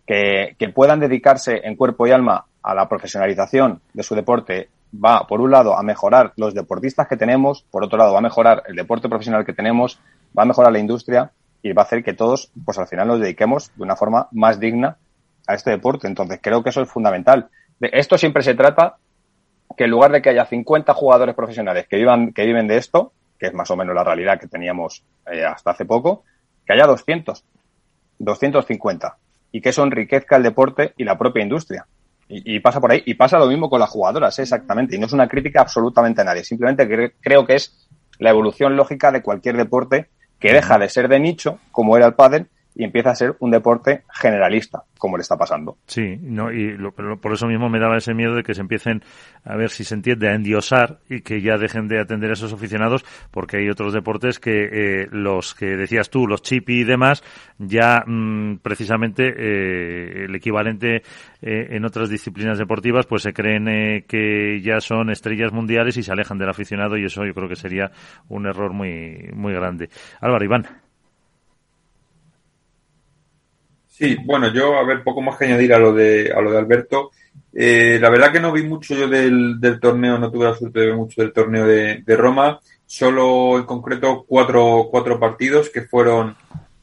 que, 0.06 0.56
puedan 0.74 1.00
dedicarse 1.00 1.60
en 1.64 1.76
cuerpo 1.76 2.06
y 2.06 2.10
alma 2.10 2.46
a 2.62 2.74
la 2.74 2.88
profesionalización 2.88 3.80
de 3.92 4.02
su 4.02 4.14
deporte 4.14 4.68
va, 4.94 5.26
por 5.26 5.40
un 5.40 5.50
lado, 5.50 5.76
a 5.76 5.82
mejorar 5.82 6.32
los 6.36 6.54
deportistas 6.54 7.08
que 7.08 7.16
tenemos, 7.16 7.64
por 7.70 7.84
otro 7.84 7.98
lado, 7.98 8.12
va 8.12 8.18
a 8.18 8.22
mejorar 8.22 8.62
el 8.66 8.76
deporte 8.76 9.08
profesional 9.08 9.44
que 9.44 9.52
tenemos, 9.52 9.98
va 10.36 10.42
a 10.42 10.46
mejorar 10.46 10.72
la 10.72 10.78
industria 10.78 11.32
y 11.62 11.72
va 11.72 11.82
a 11.82 11.84
hacer 11.84 12.04
que 12.04 12.12
todos, 12.12 12.50
pues 12.64 12.78
al 12.78 12.86
final 12.86 13.08
nos 13.08 13.20
dediquemos 13.20 13.72
de 13.76 13.82
una 13.82 13.96
forma 13.96 14.28
más 14.32 14.60
digna 14.60 14.96
a 15.46 15.54
este 15.54 15.70
deporte. 15.70 16.06
Entonces, 16.06 16.38
creo 16.42 16.62
que 16.62 16.70
eso 16.70 16.82
es 16.82 16.88
fundamental. 16.88 17.48
De 17.80 17.90
esto 17.92 18.18
siempre 18.18 18.42
se 18.42 18.54
trata 18.54 18.96
que 19.76 19.84
en 19.84 19.90
lugar 19.90 20.12
de 20.12 20.22
que 20.22 20.30
haya 20.30 20.44
50 20.44 20.92
jugadores 20.94 21.34
profesionales 21.34 21.86
que 21.88 21.96
vivan, 21.96 22.32
que 22.32 22.44
viven 22.44 22.68
de 22.68 22.76
esto, 22.76 23.12
que 23.38 23.46
es 23.46 23.54
más 23.54 23.70
o 23.70 23.76
menos 23.76 23.94
la 23.94 24.04
realidad 24.04 24.38
que 24.38 24.46
teníamos 24.46 25.02
eh, 25.30 25.44
hasta 25.44 25.72
hace 25.72 25.84
poco, 25.84 26.22
que 26.64 26.74
haya 26.74 26.86
200, 26.86 27.44
250 28.18 29.16
y 29.54 29.60
que 29.60 29.68
eso 29.68 29.84
enriquezca 29.84 30.34
el 30.34 30.42
deporte 30.42 30.94
y 30.96 31.04
la 31.04 31.16
propia 31.16 31.44
industria. 31.44 31.86
Y, 32.28 32.58
pasa 32.58 32.80
por 32.80 32.90
ahí. 32.90 33.04
Y 33.06 33.14
pasa 33.14 33.38
lo 33.38 33.46
mismo 33.46 33.70
con 33.70 33.78
las 33.78 33.88
jugadoras, 33.88 34.36
exactamente. 34.40 34.96
Y 34.96 34.98
no 34.98 35.06
es 35.06 35.12
una 35.12 35.28
crítica 35.28 35.60
absolutamente 35.60 36.22
a 36.22 36.24
nadie. 36.24 36.42
Simplemente 36.42 37.12
creo 37.20 37.46
que 37.46 37.54
es 37.54 37.86
la 38.18 38.30
evolución 38.30 38.74
lógica 38.74 39.12
de 39.12 39.22
cualquier 39.22 39.56
deporte 39.56 40.08
que 40.40 40.52
deja 40.52 40.76
de 40.76 40.88
ser 40.88 41.06
de 41.06 41.20
nicho, 41.20 41.60
como 41.70 41.96
era 41.96 42.06
el 42.06 42.14
pádel, 42.14 42.48
y 42.74 42.84
empieza 42.84 43.10
a 43.10 43.14
ser 43.14 43.36
un 43.38 43.50
deporte 43.50 44.02
generalista, 44.12 44.82
como 44.98 45.16
le 45.16 45.22
está 45.22 45.36
pasando. 45.36 45.76
Sí, 45.86 46.18
no, 46.20 46.52
y 46.52 46.76
por 47.20 47.32
eso 47.32 47.46
mismo 47.46 47.68
me 47.68 47.78
daba 47.78 47.96
ese 47.96 48.14
miedo 48.14 48.34
de 48.34 48.42
que 48.42 48.54
se 48.54 48.60
empiecen, 48.60 49.02
a 49.44 49.56
ver 49.56 49.70
si 49.70 49.84
se 49.84 49.94
entiende, 49.94 50.28
a 50.28 50.34
endiosar 50.34 50.98
y 51.08 51.20
que 51.20 51.40
ya 51.40 51.56
dejen 51.56 51.86
de 51.86 52.00
atender 52.00 52.30
a 52.30 52.32
esos 52.32 52.52
aficionados, 52.52 53.04
porque 53.30 53.58
hay 53.58 53.68
otros 53.68 53.92
deportes 53.92 54.40
que 54.40 54.68
eh, 54.72 55.08
los 55.10 55.54
que 55.54 55.76
decías 55.76 56.10
tú, 56.10 56.26
los 56.26 56.42
chip 56.42 56.68
y 56.70 56.84
demás, 56.84 57.22
ya 57.58 58.02
mm, 58.06 58.58
precisamente 58.58 59.28
eh, 59.28 60.24
el 60.24 60.34
equivalente 60.34 61.02
eh, 61.42 61.68
en 61.70 61.84
otras 61.84 62.08
disciplinas 62.08 62.58
deportivas, 62.58 63.06
pues 63.06 63.22
se 63.22 63.32
creen 63.32 64.04
que 64.08 64.60
ya 64.62 64.80
son 64.80 65.10
estrellas 65.10 65.52
mundiales 65.52 65.96
y 65.96 66.02
se 66.02 66.12
alejan 66.12 66.38
del 66.38 66.48
aficionado 66.48 66.96
y 66.96 67.04
eso 67.04 67.24
yo 67.24 67.34
creo 67.34 67.48
que 67.48 67.56
sería 67.56 67.92
un 68.28 68.46
error 68.46 68.72
muy, 68.72 69.30
muy 69.34 69.52
grande. 69.52 69.90
Álvaro, 70.20 70.44
Iván. 70.44 70.83
Sí, 73.96 74.16
bueno, 74.24 74.52
yo, 74.52 74.76
a 74.76 74.82
ver, 74.82 75.04
poco 75.04 75.22
más 75.22 75.36
que 75.38 75.44
añadir 75.44 75.72
a 75.72 75.78
lo 75.78 75.92
de, 75.92 76.32
a 76.36 76.40
lo 76.40 76.50
de 76.50 76.58
Alberto. 76.58 77.12
Eh, 77.52 77.96
la 78.00 78.10
verdad 78.10 78.32
que 78.32 78.40
no 78.40 78.50
vi 78.50 78.64
mucho 78.64 78.92
yo 78.92 79.06
del, 79.06 79.60
del, 79.60 79.78
torneo, 79.78 80.18
no 80.18 80.32
tuve 80.32 80.46
la 80.46 80.56
suerte 80.56 80.80
de 80.80 80.86
ver 80.86 80.96
mucho 80.96 81.22
del 81.22 81.32
torneo 81.32 81.64
de, 81.64 82.02
de 82.04 82.16
Roma. 82.16 82.58
Solo 82.84 83.56
en 83.56 83.64
concreto 83.64 84.24
cuatro, 84.26 84.88
cuatro 84.90 85.20
partidos 85.20 85.70
que 85.70 85.82
fueron, 85.82 86.34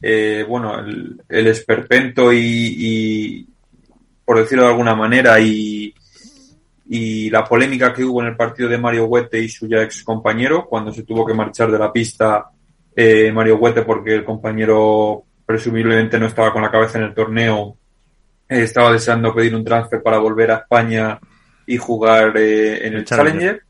eh, 0.01 0.45
bueno, 0.47 0.79
el, 0.79 1.21
el 1.27 1.47
esperpento 1.47 2.31
y, 2.31 2.39
y, 2.39 3.47
por 4.23 4.37
decirlo 4.37 4.63
de 4.63 4.69
alguna 4.69 4.95
manera, 4.95 5.37
y, 5.41 5.93
y 6.87 7.29
la 7.29 7.43
polémica 7.43 7.93
que 7.93 8.05
hubo 8.05 8.21
en 8.21 8.29
el 8.29 8.37
partido 8.37 8.69
de 8.69 8.77
Mario 8.77 9.07
Huete 9.07 9.37
y 9.37 9.49
su 9.49 9.67
ya 9.67 9.83
ex 9.83 10.01
compañero, 10.05 10.65
cuando 10.65 10.93
se 10.93 11.03
tuvo 11.03 11.25
que 11.25 11.33
marchar 11.33 11.69
de 11.71 11.79
la 11.79 11.91
pista 11.91 12.51
eh, 12.95 13.33
Mario 13.33 13.57
Huete 13.57 13.81
porque 13.81 14.15
el 14.15 14.23
compañero 14.23 15.25
presumiblemente 15.45 16.19
no 16.19 16.27
estaba 16.27 16.53
con 16.53 16.61
la 16.61 16.71
cabeza 16.71 16.97
en 16.97 17.05
el 17.05 17.13
torneo, 17.13 17.77
eh, 18.51 18.63
estaba 18.63 18.91
deseando 18.91 19.33
pedir 19.33 19.55
un 19.55 19.63
transfer 19.63 20.03
para 20.03 20.17
volver 20.17 20.51
a 20.51 20.55
España 20.55 21.17
y 21.65 21.77
jugar 21.77 22.33
eh, 22.35 22.85
en 22.85 22.95
el, 22.95 23.05
Challenger. 23.05 23.63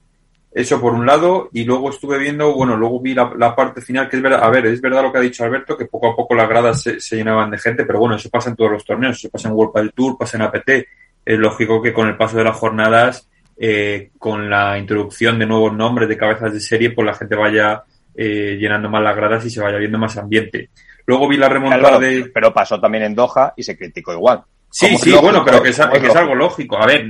Eso 0.51 0.81
por 0.81 0.93
un 0.93 1.05
lado, 1.05 1.49
y 1.53 1.63
luego 1.65 1.91
estuve 1.91 2.17
viendo, 2.17 2.53
bueno, 2.55 2.75
luego 2.75 2.99
vi 2.99 3.13
la, 3.13 3.55
parte 3.55 3.79
final, 3.79 4.09
que 4.09 4.17
es 4.17 4.23
verdad, 4.23 4.43
a 4.43 4.49
ver, 4.49 4.65
es 4.65 4.81
verdad 4.81 5.03
lo 5.03 5.11
que 5.11 5.19
ha 5.19 5.21
dicho 5.21 5.43
Alberto, 5.43 5.77
que 5.77 5.85
poco 5.85 6.11
a 6.11 6.15
poco 6.15 6.33
las 6.33 6.49
gradas 6.49 6.81
se, 6.81 7.15
llenaban 7.15 7.51
de 7.51 7.59
gente, 7.59 7.85
pero 7.85 7.99
bueno, 7.99 8.15
eso 8.15 8.29
pasa 8.29 8.49
en 8.49 8.55
todos 8.55 8.71
los 8.71 8.83
torneos, 8.83 9.17
eso 9.17 9.29
pasa 9.29 9.49
en 9.49 9.53
World 9.53 9.75
del 9.75 9.93
Tour, 9.93 10.17
pasa 10.17 10.37
en 10.37 10.43
APT. 10.43 10.69
Es 11.23 11.39
lógico 11.39 11.79
que 11.79 11.93
con 11.93 12.07
el 12.07 12.17
paso 12.17 12.37
de 12.37 12.43
las 12.43 12.57
jornadas, 12.57 13.29
eh, 13.57 14.09
con 14.17 14.49
la 14.49 14.79
introducción 14.79 15.37
de 15.37 15.45
nuevos 15.45 15.73
nombres 15.73 16.09
de 16.09 16.17
cabezas 16.17 16.51
de 16.51 16.59
serie, 16.59 16.89
pues 16.89 17.05
la 17.05 17.13
gente 17.13 17.35
vaya 17.35 17.83
llenando 18.13 18.89
más 18.89 19.03
las 19.03 19.15
gradas 19.15 19.45
y 19.45 19.49
se 19.51 19.61
vaya 19.61 19.77
viendo 19.77 19.99
más 19.99 20.17
ambiente. 20.17 20.69
Luego 21.05 21.27
vi 21.27 21.37
la 21.37 21.49
remontada 21.49 21.99
de. 21.99 22.31
Pero 22.33 22.53
pasó 22.53 22.79
también 22.79 23.03
en 23.05 23.15
Doha 23.15 23.53
y 23.55 23.63
se 23.63 23.77
criticó 23.77 24.13
igual. 24.13 24.43
Sí, 24.73 24.97
sí, 24.97 25.11
bueno, 25.21 25.43
pero 25.43 25.61
que 25.61 25.69
es, 25.69 25.77
que 25.77 26.07
es, 26.07 26.15
algo 26.15 26.33
lógico. 26.33 26.81
A 26.81 26.85
ver, 26.85 27.05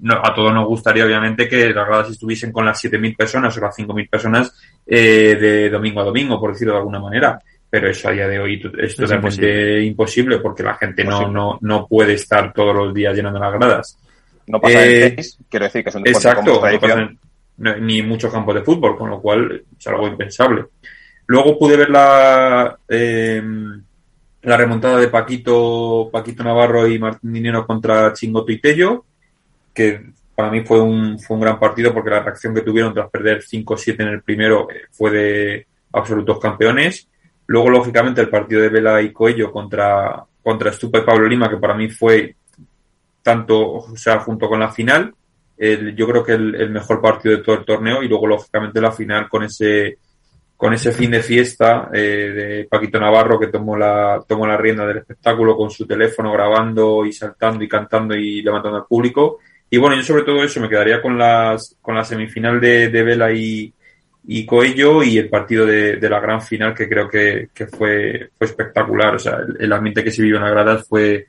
no, 0.00 0.14
a 0.22 0.34
todos 0.34 0.52
nos 0.52 0.66
gustaría, 0.66 1.06
obviamente, 1.06 1.48
que 1.48 1.72
las 1.72 1.86
gradas 1.86 2.10
estuviesen 2.10 2.52
con 2.52 2.66
las 2.66 2.84
7.000 2.84 3.16
personas 3.16 3.56
o 3.56 3.60
las 3.62 3.74
5.000 3.74 4.10
personas 4.10 4.52
eh, 4.86 5.38
de 5.40 5.70
domingo 5.70 6.02
a 6.02 6.04
domingo, 6.04 6.38
por 6.38 6.52
decirlo 6.52 6.74
de 6.74 6.80
alguna 6.80 7.00
manera. 7.00 7.40
Pero 7.70 7.88
eso 7.88 8.08
a 8.08 8.12
día 8.12 8.28
de 8.28 8.38
hoy 8.38 8.62
es 8.78 8.94
totalmente 8.94 9.82
imposible. 9.82 10.38
porque 10.40 10.62
la 10.62 10.74
gente 10.74 11.02
no, 11.02 11.28
no, 11.28 11.58
no 11.62 11.86
puede 11.86 12.12
estar 12.12 12.52
todos 12.52 12.76
los 12.76 12.92
días 12.92 13.16
llenando 13.16 13.38
las 13.38 13.54
gradas. 13.54 13.98
No 14.46 14.60
pasa 14.60 14.84
en 14.84 14.90
eh, 14.90 15.10
tenis, 15.10 15.38
quiero 15.48 15.64
decir 15.64 15.82
que 15.82 15.88
es 15.88 15.94
un 15.94 16.02
deporte 16.02 16.28
Exacto, 16.28 16.52
no 16.52 16.80
pasa 16.80 17.10
ni 17.80 18.02
muchos 18.02 18.32
campos 18.32 18.54
de 18.56 18.62
fútbol, 18.62 18.98
con 18.98 19.08
lo 19.08 19.20
cual 19.20 19.64
es 19.78 19.86
algo 19.86 20.08
impensable. 20.08 20.66
Luego 21.32 21.58
pude 21.58 21.78
ver 21.78 21.88
la, 21.88 22.78
eh, 22.86 23.42
la 24.42 24.56
remontada 24.58 24.98
de 24.98 25.08
Paquito, 25.08 26.10
Paquito 26.12 26.44
Navarro 26.44 26.86
y 26.86 26.98
Martín 26.98 27.32
Dinero 27.32 27.66
contra 27.66 28.12
Chingoto 28.12 28.52
y 28.52 28.60
Tello, 28.60 29.06
que 29.72 30.10
para 30.34 30.50
mí 30.50 30.60
fue 30.60 30.82
un, 30.82 31.18
fue 31.18 31.36
un 31.36 31.40
gran 31.40 31.58
partido 31.58 31.94
porque 31.94 32.10
la 32.10 32.22
reacción 32.22 32.54
que 32.54 32.60
tuvieron 32.60 32.92
tras 32.92 33.08
perder 33.08 33.42
5-7 33.42 34.00
en 34.00 34.08
el 34.08 34.22
primero 34.22 34.68
fue 34.90 35.10
de 35.10 35.66
absolutos 35.94 36.38
campeones. 36.38 37.08
Luego, 37.46 37.70
lógicamente, 37.70 38.20
el 38.20 38.28
partido 38.28 38.60
de 38.60 38.68
Vela 38.68 39.00
y 39.00 39.10
Coello 39.10 39.50
contra, 39.50 40.22
contra 40.42 40.70
Stupa 40.70 40.98
y 40.98 41.06
Pablo 41.06 41.26
Lima, 41.26 41.48
que 41.48 41.56
para 41.56 41.72
mí 41.72 41.88
fue 41.88 42.36
tanto, 43.22 43.72
o 43.72 43.96
sea, 43.96 44.20
junto 44.20 44.50
con 44.50 44.60
la 44.60 44.70
final, 44.70 45.14
yo 45.56 46.06
creo 46.06 46.22
que 46.22 46.32
el, 46.32 46.56
el, 46.56 46.68
mejor 46.68 47.00
partido 47.00 47.38
de 47.38 47.42
todo 47.42 47.56
el 47.56 47.64
torneo 47.64 48.02
y 48.02 48.08
luego, 48.08 48.26
lógicamente, 48.26 48.82
la 48.82 48.92
final 48.92 49.30
con 49.30 49.44
ese 49.44 49.96
con 50.62 50.72
ese 50.72 50.92
fin 50.92 51.10
de 51.10 51.24
fiesta 51.24 51.90
eh, 51.92 51.98
de 51.98 52.68
Paquito 52.70 53.00
Navarro 53.00 53.36
que 53.36 53.48
tomó 53.48 53.76
la, 53.76 54.22
tomó 54.28 54.46
la 54.46 54.56
rienda 54.56 54.86
del 54.86 54.98
espectáculo 54.98 55.56
con 55.56 55.72
su 55.72 55.88
teléfono 55.88 56.32
grabando 56.32 57.04
y 57.04 57.12
saltando 57.12 57.64
y 57.64 57.68
cantando 57.68 58.14
y 58.14 58.42
levantando 58.42 58.78
al 58.78 58.86
público. 58.86 59.40
Y 59.68 59.78
bueno, 59.78 59.96
yo 59.96 60.04
sobre 60.04 60.22
todo 60.22 60.44
eso 60.44 60.60
me 60.60 60.68
quedaría 60.68 61.02
con 61.02 61.18
las 61.18 61.76
con 61.82 61.96
la 61.96 62.04
semifinal 62.04 62.60
de, 62.60 62.90
de 62.90 63.02
Vela 63.02 63.32
y, 63.32 63.74
y 64.28 64.46
Coello 64.46 65.02
y 65.02 65.18
el 65.18 65.28
partido 65.28 65.66
de, 65.66 65.96
de 65.96 66.08
la 66.08 66.20
gran 66.20 66.40
final 66.40 66.76
que 66.76 66.88
creo 66.88 67.08
que, 67.08 67.48
que 67.52 67.66
fue, 67.66 68.30
fue 68.38 68.46
espectacular. 68.46 69.16
O 69.16 69.18
sea, 69.18 69.38
el, 69.58 69.72
ambiente 69.72 70.04
que 70.04 70.12
se 70.12 70.22
vivió 70.22 70.36
en 70.36 70.44
las 70.44 70.52
gradas 70.52 70.86
fue, 70.88 71.26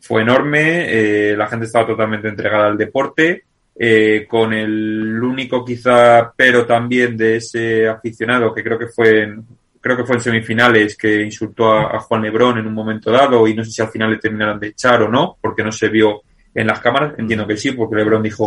fue 0.00 0.22
enorme, 0.22 0.86
eh, 0.88 1.36
la 1.36 1.46
gente 1.46 1.66
estaba 1.66 1.86
totalmente 1.86 2.26
entregada 2.26 2.66
al 2.66 2.76
deporte 2.76 3.44
eh, 3.76 4.26
con 4.28 4.52
el 4.52 5.20
único 5.22 5.64
quizá 5.64 6.32
pero 6.36 6.64
también 6.64 7.16
de 7.16 7.36
ese 7.36 7.88
aficionado 7.88 8.54
que 8.54 8.62
creo 8.62 8.78
que 8.78 8.86
fue 8.86 9.22
en, 9.22 9.44
creo 9.80 9.96
que 9.96 10.04
fue 10.04 10.16
en 10.16 10.22
semifinales 10.22 10.96
que 10.96 11.22
insultó 11.22 11.72
a, 11.72 11.98
Juan 12.00 12.22
Lebrón 12.22 12.58
en 12.58 12.66
un 12.66 12.74
momento 12.74 13.10
dado 13.10 13.46
y 13.46 13.54
no 13.54 13.64
sé 13.64 13.70
si 13.70 13.82
al 13.82 13.88
final 13.88 14.10
le 14.10 14.18
terminaron 14.18 14.60
de 14.60 14.68
echar 14.68 15.02
o 15.02 15.08
no 15.08 15.36
porque 15.40 15.62
no 15.62 15.72
se 15.72 15.88
vio 15.88 16.22
en 16.54 16.68
las 16.68 16.80
cámaras. 16.80 17.14
Entiendo 17.18 17.46
que 17.46 17.56
sí 17.56 17.72
porque 17.72 17.96
Lebrón 17.96 18.22
dijo 18.22 18.46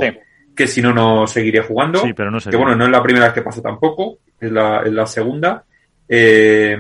que 0.56 0.68
si 0.68 0.82
no 0.82 0.94
no 0.94 1.28
seguiría 1.28 1.64
jugando. 1.64 2.02
Pero 2.16 2.32
no 2.32 2.40
que 2.40 2.56
bueno 2.56 2.76
no 2.76 2.86
es 2.86 2.92
la 2.92 3.04
primera 3.04 3.26
vez 3.26 3.34
que 3.34 3.42
pasó 3.42 3.62
tampoco 3.62 4.20
es 4.40 4.52
la, 4.52 4.82
es 4.82 4.92
la 4.92 5.06
segunda. 5.06 5.64
Eh, 6.08 6.78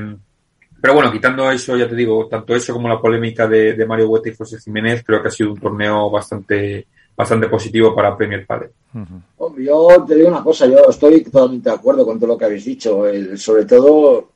pero 0.79 0.93
bueno, 0.93 1.11
quitando 1.11 1.49
eso, 1.51 1.75
ya 1.75 1.87
te 1.87 1.95
digo, 1.95 2.27
tanto 2.27 2.55
eso 2.55 2.73
como 2.73 2.87
la 2.87 2.99
polémica 2.99 3.47
de, 3.47 3.73
de 3.73 3.85
Mario 3.85 4.09
Huete 4.09 4.29
y 4.29 4.35
José 4.35 4.57
Jiménez, 4.59 5.03
creo 5.05 5.21
que 5.21 5.27
ha 5.27 5.31
sido 5.31 5.51
un 5.51 5.59
torneo 5.59 6.09
bastante, 6.09 6.87
bastante 7.17 7.49
positivo 7.49 7.95
para 7.95 8.15
Premier 8.15 8.45
Padel. 8.45 8.69
Yo 9.57 10.05
te 10.07 10.15
digo 10.15 10.27
una 10.27 10.43
cosa, 10.43 10.67
yo 10.67 10.87
estoy 10.87 11.23
totalmente 11.23 11.69
de 11.69 11.75
acuerdo 11.75 12.05
con 12.05 12.19
todo 12.19 12.27
lo 12.27 12.37
que 12.37 12.45
habéis 12.45 12.65
dicho, 12.65 13.03
sobre 13.35 13.65
todo 13.65 14.29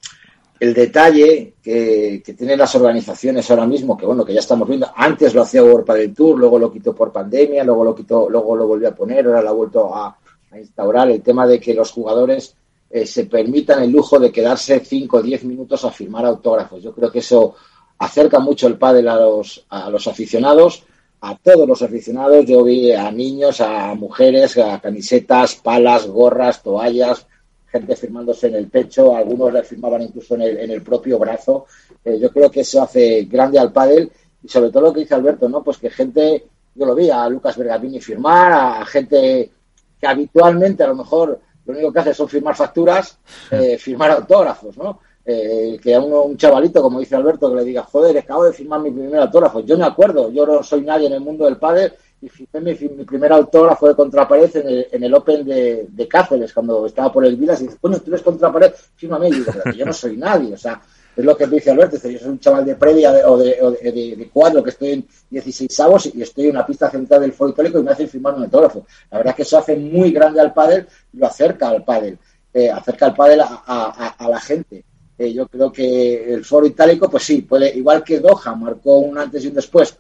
el 0.60 0.74
detalle 0.74 1.54
que, 1.62 2.24
tienen 2.36 2.58
las 2.58 2.74
organizaciones 2.74 3.50
ahora 3.52 3.68
mismo, 3.68 3.96
que 3.96 4.08
bueno, 4.08 4.26
que 4.26 4.34
ya 4.34 4.40
estamos 4.40 4.68
viendo, 4.68 4.88
antes 4.96 5.36
lo 5.36 5.44
hacía 5.44 5.64
World 5.64 5.86
Padel 5.86 6.14
Tour, 6.14 6.40
luego 6.40 6.58
lo 6.58 6.72
quitó 6.72 6.96
por 6.96 7.12
pandemia, 7.12 7.64
luego 7.64 7.84
lo 7.84 7.94
quitó, 7.94 8.28
luego 8.28 8.56
lo 8.56 8.66
volvió 8.66 8.90
a 8.90 8.96
poner, 8.96 9.28
ahora 9.28 9.44
lo 9.44 9.50
ha 9.50 9.54
vuelto 9.54 9.96
a, 9.96 10.18
instaurar, 10.58 11.10
el 11.10 11.22
tema 11.22 11.48
de 11.48 11.60
que 11.60 11.74
los 11.74 11.92
jugadores 11.92 12.56
eh, 12.90 13.06
se 13.06 13.26
permitan 13.26 13.82
el 13.84 13.92
lujo 13.92 14.20
de 14.20 14.32
quedarse 14.32 14.82
5 14.82 15.18
o 15.18 15.22
10 15.22 15.46
minutos 15.46 15.86
a 15.86 15.92
firmar 15.92 16.26
autógrafos. 16.26 16.84
Yo 16.84 16.94
creo 16.94 17.10
que 17.10 17.20
eso 17.20 17.56
acerca 18.00 18.40
mucho 18.40 18.68
el 18.68 18.78
pádel 18.78 19.08
a 19.08 19.16
los, 19.16 19.66
a 19.70 19.90
los 19.90 20.08
aficionados 20.08 20.84
a 21.22 21.38
todos 21.38 21.68
los 21.68 21.82
aficionados. 21.82 22.46
Yo 22.46 22.64
vi 22.64 22.92
a 22.92 23.12
niños, 23.12 23.62
a 23.62 23.94
mujeres, 23.96 24.58
a 24.58 24.80
camisetas, 24.80 25.56
palas, 25.56 26.08
gorras, 26.08 26.62
toallas, 26.62 27.28
gente 27.72 27.96
firmándose 27.96 28.48
en 28.48 28.56
el 28.56 28.68
pecho, 28.68 29.16
algunos 29.16 29.54
le 29.54 29.64
firmaban 29.64 30.02
incluso 30.02 30.36
en 30.36 30.42
el, 30.42 30.58
en 30.58 30.72
el 30.72 30.82
propio 30.82 31.18
brazo. 31.18 31.66
Eh, 32.04 32.20
yo 32.20 32.30
creo 32.32 32.52
que 32.52 32.62
eso 32.62 32.82
hace 32.82 33.24
grande 33.24 33.60
al 33.60 33.72
pádel 33.72 34.12
y 34.44 34.48
sobre 34.48 34.72
todo 34.72 34.84
lo 34.84 34.94
que 34.94 35.02
dice 35.02 35.16
Alberto, 35.16 35.48
¿no? 35.48 35.64
Pues 35.64 35.78
que 35.78 35.90
gente, 35.90 36.46
yo 36.76 36.86
lo 36.86 36.96
vi 36.96 37.10
a 37.10 37.30
Lucas 37.30 37.56
Bergabini 37.56 38.02
firmar, 38.02 38.52
a 38.52 38.86
gente 38.86 39.52
que 40.00 40.08
habitualmente 40.08 40.84
a 40.84 40.88
lo 40.88 40.96
mejor 40.96 41.40
lo 41.66 41.74
único 41.74 41.94
que 41.94 42.00
hace 42.00 42.14
son 42.14 42.28
firmar 42.28 42.56
facturas, 42.56 43.20
eh, 43.52 43.78
firmar 43.78 44.12
autógrafos, 44.12 44.76
¿no? 44.78 45.00
Eh, 45.24 45.80
que 45.82 45.94
a 45.94 46.02
uno, 46.02 46.24
un 46.24 46.36
chavalito, 46.36 46.82
como 46.82 47.00
dice 47.00 47.16
Alberto, 47.16 47.50
que 47.50 47.58
le 47.58 47.64
diga, 47.64 47.84
joder, 47.84 48.18
acabo 48.18 48.44
de 48.46 48.54
firmar 48.54 48.82
mi 48.82 48.90
primer 48.90 49.20
autógrafo. 49.20 49.60
Yo 49.60 49.78
me 49.78 49.86
acuerdo, 49.86 50.32
yo 50.32 50.46
no 50.46 50.64
soy 50.64 50.82
nadie 50.82 51.08
en 51.08 51.14
el 51.14 51.22
mundo 51.22 51.46
del 51.46 51.58
padre 51.58 51.94
y 52.22 52.30
firmé 52.30 52.74
mi, 52.74 53.06
primer 53.06 53.32
autógrafo 53.32 53.88
de 53.88 53.96
contrapared 53.96 54.56
en 54.58 54.68
el, 54.68 54.88
en 54.92 55.04
el 55.04 55.14
Open 55.14 55.46
de, 55.46 55.88
de, 55.90 56.08
Cáceres, 56.08 56.54
cuando 56.54 56.86
estaba 56.88 57.12
por 57.12 57.26
el 57.26 57.36
Vilas, 57.36 57.62
y 57.62 57.66
dice, 57.66 57.78
bueno, 57.82 58.00
tú 58.00 58.10
eres 58.10 58.24
contrapared, 58.24 58.74
fírmame. 58.96 59.30
Y 59.30 59.32
digo, 59.34 59.52
yo 59.76 59.86
no 59.86 59.94
soy 59.94 60.18
nadie, 60.18 60.54
o 60.54 60.58
sea, 60.58 60.82
es 61.16 61.26
lo 61.26 61.38
que 61.38 61.46
dice 61.46 61.70
Alberto, 61.70 61.98
yo 61.98 62.20
soy 62.20 62.30
un 62.30 62.40
chaval 62.40 62.66
de 62.66 62.76
previa 62.76 63.12
o, 63.28 63.38
de, 63.38 63.78
de, 63.84 64.16
de, 64.16 64.30
cuadro 64.30 64.64
que 64.64 64.72
estoy 64.72 64.92
en 64.92 65.08
16 65.30 65.80
avos 65.82 66.10
y 66.14 66.22
estoy 66.22 66.46
en 66.46 66.52
una 66.52 66.66
pista 66.66 66.90
central 66.90 67.22
del 67.22 67.34
foro 67.34 67.52
itálico 67.52 67.80
y 67.80 67.84
me 67.84 67.92
hacen 67.92 68.08
firmar 68.08 68.34
un 68.34 68.44
autógrafo. 68.44 68.86
La 69.12 69.18
verdad 69.18 69.32
es 69.32 69.36
que 69.36 69.42
eso 69.44 69.58
hace 69.58 69.76
muy 69.76 70.12
grande 70.12 70.40
al 70.40 70.54
pádel 70.54 70.88
y 71.14 71.18
lo 71.18 71.28
acerca 71.28 71.70
al 71.70 71.84
pádel, 71.84 72.18
eh, 72.54 72.72
acerca 72.72 73.08
al 73.08 73.16
pádel 73.16 73.42
a 73.42 74.28
la 74.30 74.40
gente. 74.40 74.86
Eh, 75.22 75.34
yo 75.34 75.48
creo 75.48 75.72
que 75.72 76.34
el 76.34 76.44
foro 76.44 76.66
itálico, 76.66 77.08
pues 77.08 77.22
sí, 77.22 77.44
puede, 77.44 77.78
igual 77.78 78.04
que 78.04 78.20
Doha 78.20 78.56
marcó 78.56 78.98
un 78.98 79.20
antes 79.20 79.44
y 79.44 79.50
un 79.50 79.54
después 79.54 79.96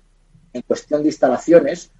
en 0.51 0.63
cuestión 0.63 1.03
de 1.03 1.09
instalaciones, 1.09 1.91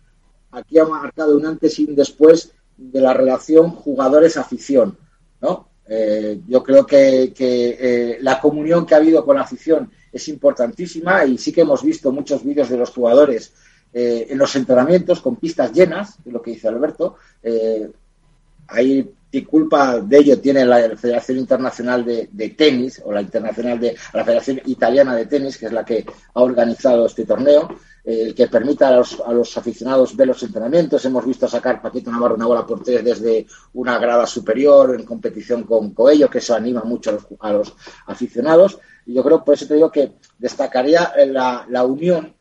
aquí 0.50 0.80
ha 0.80 0.86
marcado 0.86 1.38
un 1.38 1.46
antes 1.46 1.78
y 1.78 1.86
un 1.86 1.96
después 1.96 2.52
de 2.76 3.00
la 3.00 3.14
relación 3.14 3.70
jugadores-afición, 3.70 4.98
¿no? 5.40 5.68
Eh, 5.88 6.42
yo 6.48 6.64
creo 6.64 6.84
que, 6.84 7.32
eh, 7.38 8.18
la 8.22 8.42
comunión 8.42 8.88
que 8.88 8.96
ha 8.96 8.98
habido 8.98 9.24
con 9.24 9.36
la 9.36 9.44
afición 9.44 9.92
es 10.12 10.28
importantísima 10.28 11.24
y 11.24 11.38
sí 11.38 11.52
que 11.52 11.62
hemos 11.62 11.84
visto 11.84 12.12
muchos 12.12 12.44
vídeos 12.44 12.70
de 12.70 12.78
los 12.78 12.90
jugadores 12.90 13.54
en 13.94 14.38
los 14.38 14.56
entrenamientos 14.56 15.20
con 15.20 15.36
pistas 15.36 15.74
llenas, 15.74 16.18
es 16.26 16.32
lo 16.32 16.42
que 16.42 16.52
dice 16.52 16.70
Alberto. 16.70 17.18
hay 18.68 19.14
y 19.32 19.44
culpa 19.44 20.02
de 20.02 20.18
ello 20.18 20.40
tiene 20.40 20.66
la 20.66 20.96
Federación 20.98 21.38
Internacional 21.38 22.04
de, 22.04 22.50
Tenis 22.50 23.02
o 23.06 23.14
la 23.14 23.22
Internacional 23.22 23.80
de 23.80 23.96
la 24.14 24.26
Federación 24.26 24.62
Italiana 24.66 25.16
de 25.16 25.26
Tenis, 25.26 25.58
que 25.58 25.68
es 25.68 25.72
la 25.72 25.86
que 25.86 26.06
ha 26.34 26.42
organizado 26.42 27.06
este 27.06 27.26
torneo, 27.26 27.70
eh, 28.04 28.34
que 28.36 28.48
permita 28.48 28.90
a 28.90 29.34
los, 29.34 29.58
aficionados 29.58 30.18
ver 30.18 30.28
los 30.28 30.44
entrenamientos. 30.44 31.06
Hemos 31.06 31.26
visto 31.26 31.48
sacar 31.48 31.82
Paquito 31.82 32.12
Navarro 32.12 32.36
una 32.36 32.46
bola 32.46 32.66
por 32.66 32.84
tres 32.84 33.04
desde 33.04 33.46
una 33.74 33.98
grada 34.00 34.26
superior 34.28 34.96
en 35.00 35.06
competición 35.06 35.64
con 35.64 35.94
Coello, 35.94 36.30
que 36.30 36.40
eso 36.40 36.54
anima 36.54 36.82
mucho 36.84 37.18
a 37.40 37.54
los, 37.54 37.74
aficionados. 38.08 38.80
Y 39.06 39.14
yo 39.14 39.24
creo, 39.24 39.46
por 39.46 39.54
eso 39.54 39.66
te 39.66 39.76
digo 39.76 39.90
que 39.90 40.14
destacaría 40.38 41.14
la, 41.28 41.66
la 41.70 41.86
unión 41.86 42.34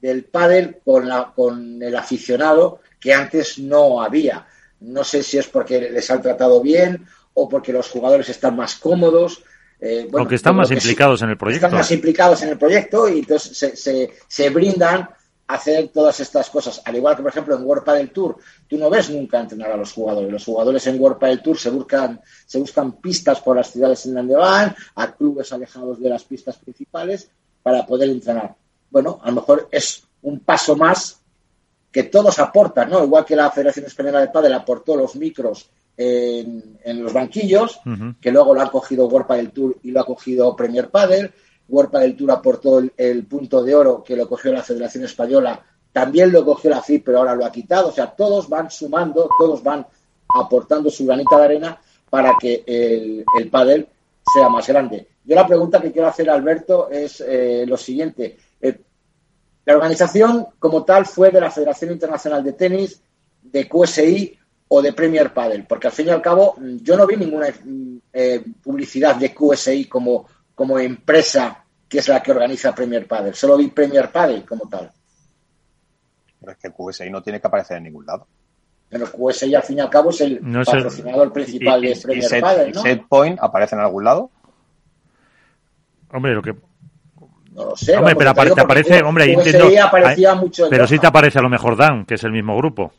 del 0.00 0.24
pádel 0.24 0.78
con, 0.82 1.06
la, 1.06 1.32
con 1.34 1.82
el 1.82 1.94
aficionado 1.94 2.80
que 2.98 3.12
antes 3.12 3.58
no 3.58 4.02
había 4.02 4.46
no 4.80 5.04
sé 5.04 5.22
si 5.22 5.38
es 5.38 5.46
porque 5.46 5.80
les 5.90 6.10
han 6.10 6.22
tratado 6.22 6.60
bien 6.60 7.06
o 7.34 7.48
porque 7.48 7.72
los 7.72 7.88
jugadores 7.88 8.28
están 8.28 8.56
más 8.56 8.76
cómodos. 8.76 9.42
Eh, 9.80 10.08
bueno, 10.10 10.28
o 10.28 10.34
están 10.34 10.56
más 10.56 10.70
implicados 10.70 11.22
en 11.22 11.30
el 11.30 11.38
proyecto. 11.38 11.66
Están 11.66 11.78
más 11.78 11.90
implicados 11.90 12.42
en 12.42 12.50
el 12.50 12.58
proyecto 12.58 13.08
y 13.08 13.20
entonces 13.20 13.56
se, 13.56 13.76
se, 13.76 14.10
se 14.26 14.50
brindan 14.50 15.08
a 15.46 15.54
hacer 15.54 15.88
todas 15.88 16.20
estas 16.20 16.50
cosas. 16.50 16.82
Al 16.84 16.96
igual 16.96 17.16
que, 17.16 17.22
por 17.22 17.30
ejemplo, 17.30 17.56
en 17.56 17.64
World 17.64 17.84
del 17.92 18.10
Tour, 18.10 18.36
tú 18.68 18.76
no 18.76 18.90
ves 18.90 19.10
nunca 19.10 19.40
entrenar 19.40 19.72
a 19.72 19.76
los 19.76 19.92
jugadores. 19.92 20.30
Los 20.30 20.44
jugadores 20.44 20.86
en 20.86 21.00
World 21.00 21.20
del 21.20 21.42
Tour 21.42 21.58
se 21.58 21.70
buscan, 21.70 22.20
se 22.46 22.58
buscan 22.58 22.92
pistas 22.92 23.40
por 23.40 23.56
las 23.56 23.70
ciudades 23.70 24.04
en 24.06 24.14
donde 24.14 24.36
van, 24.36 24.74
a 24.94 25.12
clubes 25.12 25.52
alejados 25.52 26.00
de 26.00 26.08
las 26.08 26.24
pistas 26.24 26.56
principales 26.56 27.30
para 27.62 27.86
poder 27.86 28.10
entrenar. 28.10 28.54
Bueno, 28.90 29.20
a 29.22 29.28
lo 29.28 29.36
mejor 29.36 29.68
es 29.70 30.02
un 30.22 30.40
paso 30.40 30.76
más 30.76 31.19
que 31.90 32.04
todos 32.04 32.38
aportan, 32.38 32.90
¿no? 32.90 33.04
Igual 33.04 33.24
que 33.24 33.36
la 33.36 33.50
Federación 33.50 33.86
Española 33.86 34.20
de 34.20 34.28
Padel 34.28 34.52
aportó 34.54 34.96
los 34.96 35.16
micros 35.16 35.70
en, 35.96 37.02
los 37.02 37.12
banquillos, 37.12 37.80
que 38.20 38.30
luego 38.30 38.54
lo 38.54 38.62
ha 38.62 38.70
cogido 38.70 39.06
World 39.06 39.28
del 39.28 39.50
Tour 39.50 39.76
y 39.82 39.90
lo 39.90 40.00
ha 40.00 40.06
cogido 40.06 40.56
Premier 40.56 40.88
Padel. 40.88 41.30
World 41.68 41.92
del 41.98 42.16
Tour 42.16 42.30
aportó 42.30 42.82
el, 42.96 43.24
punto 43.26 43.62
de 43.62 43.74
oro 43.74 44.02
que 44.02 44.16
lo 44.16 44.28
cogió 44.28 44.52
la 44.52 44.62
Federación 44.62 45.04
Española, 45.04 45.62
también 45.92 46.32
lo 46.32 46.44
cogió 46.44 46.70
la 46.70 46.82
FIP, 46.82 47.04
pero 47.04 47.18
ahora 47.18 47.34
lo 47.34 47.44
ha 47.44 47.52
quitado. 47.52 47.88
O 47.88 47.92
sea, 47.92 48.06
todos 48.06 48.48
van 48.48 48.70
sumando, 48.70 49.28
todos 49.38 49.62
van 49.62 49.86
aportando 50.28 50.90
su 50.90 51.04
granita 51.06 51.36
de 51.38 51.44
arena 51.44 51.80
para 52.08 52.34
que 52.40 52.62
el, 52.66 53.24
el 53.38 53.50
pádel 53.50 53.88
sea 54.32 54.48
más 54.48 54.66
grande. 54.68 55.06
Yo 55.24 55.34
la 55.34 55.46
pregunta 55.46 55.80
que 55.80 55.92
quiero 55.92 56.08
hacer 56.08 56.30
a 56.30 56.34
Alberto 56.34 56.88
es 56.90 57.20
eh, 57.20 57.64
lo 57.66 57.76
siguiente. 57.76 58.36
Eh, 58.60 58.80
La 59.64 59.74
organización 59.74 60.46
como 60.58 60.84
tal 60.84 61.06
fue 61.06 61.30
de 61.30 61.40
la 61.40 61.50
Federación 61.50 61.92
Internacional 61.92 62.42
de 62.42 62.52
Tenis, 62.54 63.02
de 63.42 63.68
QSI 63.68 64.38
o 64.68 64.82
de 64.82 64.92
Premier 64.92 65.32
Padel, 65.32 65.66
porque 65.66 65.88
al 65.88 65.92
fin 65.92 66.06
y 66.06 66.10
al 66.10 66.22
cabo 66.22 66.56
yo 66.82 66.96
no 66.96 67.06
vi 67.06 67.16
ninguna 67.16 67.48
eh, 68.12 68.44
publicidad 68.62 69.16
de 69.16 69.34
QSI 69.34 69.86
como, 69.86 70.26
como 70.54 70.78
empresa 70.78 71.64
que 71.88 71.98
es 71.98 72.08
la 72.08 72.22
que 72.22 72.30
organiza 72.30 72.74
Premier 72.74 73.06
Padel, 73.06 73.34
solo 73.34 73.56
vi 73.56 73.66
Premier 73.68 74.12
Padel 74.12 74.44
como 74.44 74.68
tal. 74.68 74.92
Pero 76.38 76.52
es 76.52 76.58
que 76.58 76.70
QSI 76.70 77.10
no 77.10 77.22
tiene 77.22 77.40
que 77.40 77.48
aparecer 77.48 77.78
en 77.78 77.84
ningún 77.84 78.06
lado. 78.06 78.26
Pero 78.88 79.06
QSI 79.06 79.54
al 79.54 79.62
fin 79.62 79.78
y 79.78 79.80
al 79.80 79.90
cabo 79.90 80.10
es 80.10 80.20
el 80.20 80.40
patrocinador 80.40 81.32
principal 81.32 81.80
de 81.80 81.98
Premier 82.00 82.40
Padel, 82.40 82.72
¿no? 82.72 82.82
Setpoint 82.82 83.38
aparece 83.40 83.74
en 83.74 83.82
algún 83.82 84.04
lado? 84.04 84.30
Hombre, 86.12 86.32
lo 86.32 86.42
que 86.42 86.54
no 87.50 87.70
lo 87.70 87.76
sé. 87.76 87.96
Hombre, 87.96 88.14
pero 88.16 88.54
te 88.54 88.60
aparece, 88.60 89.02
hombre, 89.02 89.24
ahí 89.24 89.32
entiendo. 89.34 89.68
pero 90.68 90.86
sí 90.86 90.98
te 90.98 91.06
aparece 91.06 91.38
a 91.38 91.42
lo 91.42 91.48
mejor 91.48 91.76
Dan, 91.76 92.04
que 92.04 92.14
es 92.14 92.24
el 92.24 92.32
mismo 92.32 92.56
grupo. 92.56 92.92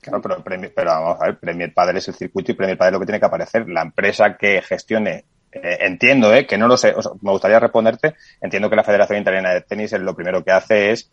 Claro, 0.00 0.22
pero, 0.22 0.42
pero 0.74 0.90
vamos 0.90 1.20
a 1.20 1.26
ver, 1.26 1.38
Premier 1.38 1.74
Padel 1.74 1.96
es 1.96 2.08
el 2.08 2.14
circuito 2.14 2.52
y 2.52 2.54
Premier 2.54 2.78
Padel 2.78 2.92
es 2.92 2.94
lo 2.94 3.00
que 3.00 3.06
tiene 3.06 3.20
que 3.20 3.26
aparecer. 3.26 3.68
La 3.68 3.82
empresa 3.82 4.36
que 4.36 4.62
gestione, 4.62 5.24
eh, 5.50 5.78
entiendo, 5.80 6.32
eh, 6.32 6.46
que 6.46 6.56
no 6.56 6.68
lo 6.68 6.76
sé, 6.76 6.94
me 7.22 7.32
gustaría 7.32 7.58
responderte, 7.58 8.14
entiendo 8.40 8.70
que 8.70 8.76
la 8.76 8.84
Federación 8.84 9.20
Italiana 9.20 9.52
de 9.52 9.62
Tenis 9.62 9.92
lo 9.92 10.14
primero 10.14 10.44
que 10.44 10.52
hace 10.52 10.92
es 10.92 11.10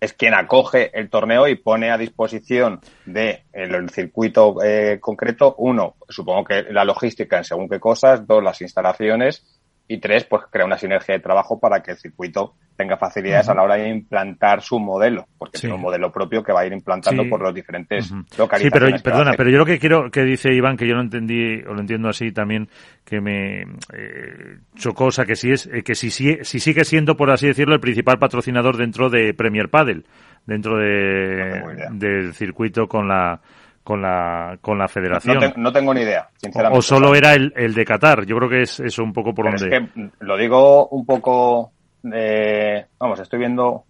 es 0.00 0.12
quien 0.12 0.34
acoge 0.34 0.90
el 0.98 1.08
torneo 1.08 1.48
y 1.48 1.56
pone 1.56 1.90
a 1.90 1.98
disposición 1.98 2.80
de 3.06 3.44
el, 3.52 3.88
circuito 3.90 4.62
eh, 4.62 4.98
concreto, 5.00 5.54
uno, 5.58 5.96
supongo 6.08 6.44
que 6.44 6.64
la 6.70 6.84
logística 6.84 7.38
en 7.38 7.44
según 7.44 7.68
qué 7.68 7.80
cosas, 7.80 8.26
dos, 8.26 8.42
las 8.42 8.60
instalaciones 8.60 9.53
y 9.86 9.98
tres, 9.98 10.24
pues 10.24 10.44
crea 10.50 10.64
una 10.64 10.78
sinergia 10.78 11.14
de 11.14 11.20
trabajo 11.20 11.60
para 11.60 11.82
que 11.82 11.90
el 11.90 11.98
circuito 11.98 12.54
tenga 12.76 12.96
facilidades 12.96 13.48
a 13.48 13.54
la 13.54 13.62
hora 13.62 13.76
de 13.76 13.88
implantar 13.88 14.62
su 14.62 14.80
modelo, 14.80 15.26
porque 15.38 15.58
tiene 15.58 15.76
un 15.76 15.82
modelo 15.82 16.10
propio 16.10 16.42
que 16.42 16.52
va 16.52 16.60
a 16.62 16.66
ir 16.66 16.72
implantando 16.72 17.28
por 17.28 17.40
los 17.40 17.54
diferentes 17.54 18.10
localizaciones. 18.36 18.62
Sí, 18.62 18.70
pero 18.70 19.02
perdona, 19.02 19.34
pero 19.36 19.50
yo 19.50 19.58
lo 19.58 19.66
que 19.66 19.78
quiero 19.78 20.10
que 20.10 20.22
dice 20.22 20.52
Iván, 20.52 20.76
que 20.76 20.88
yo 20.88 20.94
lo 20.94 21.02
entendí 21.02 21.62
o 21.62 21.74
lo 21.74 21.80
entiendo 21.80 22.08
así 22.08 22.32
también, 22.32 22.68
que 23.04 23.20
me 23.20 23.62
eh, 23.62 24.58
chocó, 24.74 25.06
o 25.06 25.12
sea, 25.12 25.24
que 25.24 25.36
sí 25.36 25.52
es, 25.52 25.66
eh, 25.66 25.82
que 25.82 25.94
si, 25.94 26.10
si, 26.10 26.38
si 26.42 26.58
sigue 26.58 26.84
siendo, 26.84 27.16
por 27.16 27.30
así 27.30 27.46
decirlo, 27.46 27.74
el 27.74 27.80
principal 27.80 28.18
patrocinador 28.18 28.76
dentro 28.76 29.10
de 29.10 29.34
Premier 29.34 29.68
Padel, 29.68 30.06
dentro 30.46 30.78
de, 30.78 31.90
del 31.92 32.34
circuito 32.34 32.88
con 32.88 33.06
la 33.06 33.40
con 33.84 34.00
la, 34.00 34.58
con 34.62 34.78
la 34.78 34.88
federación. 34.88 35.52
No, 35.56 35.70
tengo 35.70 35.92
ni 35.92 36.00
idea, 36.00 36.28
sinceramente. 36.38 36.78
O, 36.78 36.82
solo 36.82 37.14
era 37.14 37.34
el, 37.34 37.52
el, 37.54 37.74
de 37.74 37.84
Qatar. 37.84 38.24
Yo 38.24 38.36
creo 38.38 38.48
que 38.48 38.62
es 38.62 38.80
eso 38.80 39.04
un 39.04 39.12
poco 39.12 39.34
por 39.34 39.44
donde. 39.44 39.76
Es 39.76 39.92
que 39.92 40.10
lo 40.20 40.36
digo 40.38 40.88
un 40.88 41.04
poco. 41.04 41.70
de 42.02 42.86
vamos, 42.98 43.20
estoy 43.20 43.38
viendo. 43.38 43.84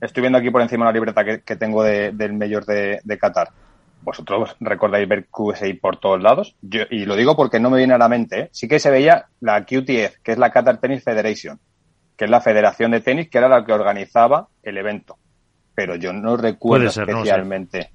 Estoy 0.00 0.22
viendo 0.22 0.38
aquí 0.38 0.50
por 0.50 0.62
encima 0.62 0.86
la 0.86 0.92
libreta 0.92 1.22
que, 1.22 1.42
que 1.42 1.56
tengo 1.56 1.82
de, 1.82 2.12
del 2.12 2.32
mayor 2.32 2.64
de, 2.64 3.00
de, 3.04 3.18
Qatar. 3.18 3.50
Vosotros 4.00 4.56
recordáis 4.58 5.06
ver 5.06 5.26
QSI 5.26 5.74
por 5.74 5.98
todos 5.98 6.22
lados. 6.22 6.56
Yo, 6.62 6.84
y 6.90 7.04
lo 7.04 7.14
digo 7.14 7.36
porque 7.36 7.60
no 7.60 7.68
me 7.68 7.76
viene 7.76 7.92
a 7.92 7.98
la 7.98 8.08
mente. 8.08 8.40
¿eh? 8.40 8.48
Sí 8.50 8.66
que 8.66 8.78
se 8.78 8.90
veía 8.90 9.26
la 9.40 9.66
QTF, 9.66 10.22
que 10.22 10.32
es 10.32 10.38
la 10.38 10.50
Qatar 10.50 10.78
Tennis 10.78 11.04
Federation, 11.04 11.60
que 12.16 12.24
es 12.24 12.30
la 12.30 12.40
federación 12.40 12.92
de 12.92 13.02
tenis, 13.02 13.28
que 13.28 13.36
era 13.36 13.50
la 13.50 13.62
que 13.62 13.74
organizaba 13.74 14.48
el 14.62 14.78
evento. 14.78 15.18
Pero 15.74 15.96
yo 15.96 16.14
no 16.14 16.38
recuerdo 16.38 16.88
especialmente 16.88 17.90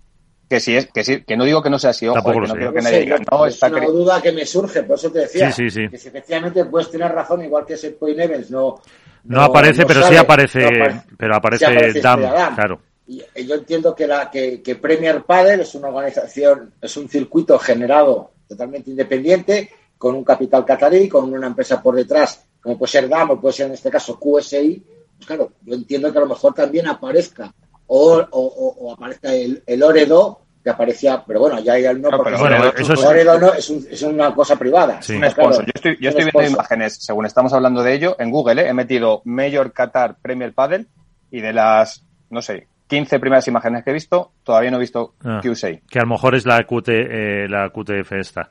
que 0.49 0.59
si 0.59 0.75
es 0.75 0.87
que 0.87 1.03
sí, 1.03 1.23
que 1.23 1.35
no 1.35 1.43
digo 1.43 1.61
que 1.61 1.69
no 1.69 1.79
sea 1.79 1.89
así, 1.91 2.07
ojo, 2.07 2.21
que 2.21 2.39
no 2.47 2.53
quiero 2.53 2.73
que 2.73 2.81
nadie 2.81 2.99
diga, 3.01 3.17
no, 3.31 3.45
es 3.45 3.61
una 3.61 3.85
duda 3.85 4.21
que 4.21 4.31
me 4.31 4.45
surge, 4.45 4.83
por 4.83 4.97
eso 4.97 5.11
te 5.11 5.19
decía, 5.19 5.51
que 5.51 5.69
si 5.69 6.07
efectivamente 6.07 6.65
puedes 6.65 6.91
tener 6.91 7.11
razón, 7.11 7.43
igual 7.43 7.65
que 7.65 7.73
ese 7.73 7.91
Point 7.91 8.19
Evans 8.19 8.51
no, 8.51 8.81
no, 9.25 9.41
aparece, 9.41 9.85
pero 9.85 10.03
sí 10.07 10.15
aparece, 10.15 10.69
pero 11.17 11.35
aparece, 11.35 11.99
Dam, 11.99 12.19
claro. 12.19 12.79
Y 13.07 13.45
yo 13.45 13.55
entiendo 13.55 13.95
que 13.95 14.07
la 14.07 14.31
que, 14.31 14.63
que 14.63 14.75
Premier 14.75 15.23
Padel 15.23 15.61
es 15.61 15.75
una 15.75 15.89
organización, 15.89 16.73
es 16.81 16.97
un 16.97 17.07
circuito 17.07 17.59
generado 17.59 18.31
totalmente 18.47 18.89
independiente, 18.89 19.69
con 19.97 20.15
un 20.15 20.23
capital 20.23 20.65
catarí, 20.65 21.07
con 21.07 21.31
una 21.31 21.47
empresa 21.47 21.81
por 21.81 21.95
detrás, 21.95 22.45
como 22.61 22.77
puede 22.77 22.91
ser 22.91 23.07
DAM 23.07 23.31
o 23.31 23.41
puede 23.41 23.53
ser 23.53 23.67
en 23.67 23.73
este 23.73 23.91
caso 23.91 24.19
QSI, 24.19 24.83
pues 25.17 25.27
claro, 25.27 25.51
yo 25.61 25.75
entiendo 25.75 26.11
que 26.11 26.17
a 26.17 26.21
lo 26.21 26.27
mejor 26.27 26.53
también 26.53 26.87
aparezca 26.87 27.53
o, 27.87 28.25
o, 28.31 28.75
o 28.79 28.93
aparezca 28.93 29.33
el, 29.33 29.63
el 29.65 29.83
Oredo 29.83 30.45
que 30.65 30.71
aparecía, 30.71 31.23
pero 31.25 31.39
bueno, 31.41 31.59
ya 31.59 31.73
hay 31.73 31.83
no, 31.95 32.09
porque 32.09 32.35
bueno, 32.37 32.73
eso 32.75 32.93
es, 32.93 33.05
Oredo 33.05 33.37
no, 33.39 33.53
es, 33.53 33.69
un, 33.69 33.85
es, 33.87 34.01
una 34.01 34.33
cosa 34.33 34.55
privada. 34.55 34.99
Sí. 34.99 35.15
Un 35.15 35.29
sponsor. 35.29 35.63
yo 35.63 35.71
estoy, 35.75 35.97
yo 36.01 36.09
estoy 36.09 36.23
viendo 36.23 36.53
imágenes, 36.55 36.97
según 36.99 37.27
estamos 37.27 37.53
hablando 37.53 37.83
de 37.83 37.93
ello, 37.93 38.15
en 38.17 38.31
Google, 38.31 38.63
¿eh? 38.63 38.69
he 38.69 38.73
metido 38.73 39.21
Major 39.25 39.71
Qatar 39.71 40.15
Premier 40.19 40.53
Padel 40.53 40.87
y 41.29 41.39
de 41.39 41.53
las, 41.53 42.03
no 42.31 42.41
sé, 42.41 42.67
15 42.87 43.19
primeras 43.19 43.47
imágenes 43.47 43.83
que 43.83 43.91
he 43.91 43.93
visto, 43.93 44.31
todavía 44.43 44.71
no 44.71 44.77
he 44.77 44.79
visto 44.79 45.13
ah, 45.23 45.39
QSI. 45.43 45.81
Que 45.87 45.99
a 45.99 46.03
lo 46.03 46.09
mejor 46.09 46.33
es 46.33 46.47
la, 46.47 46.63
QT, 46.63 46.89
eh, 46.89 47.47
la 47.47 47.69
QTF 47.69 48.13
esta. 48.13 48.49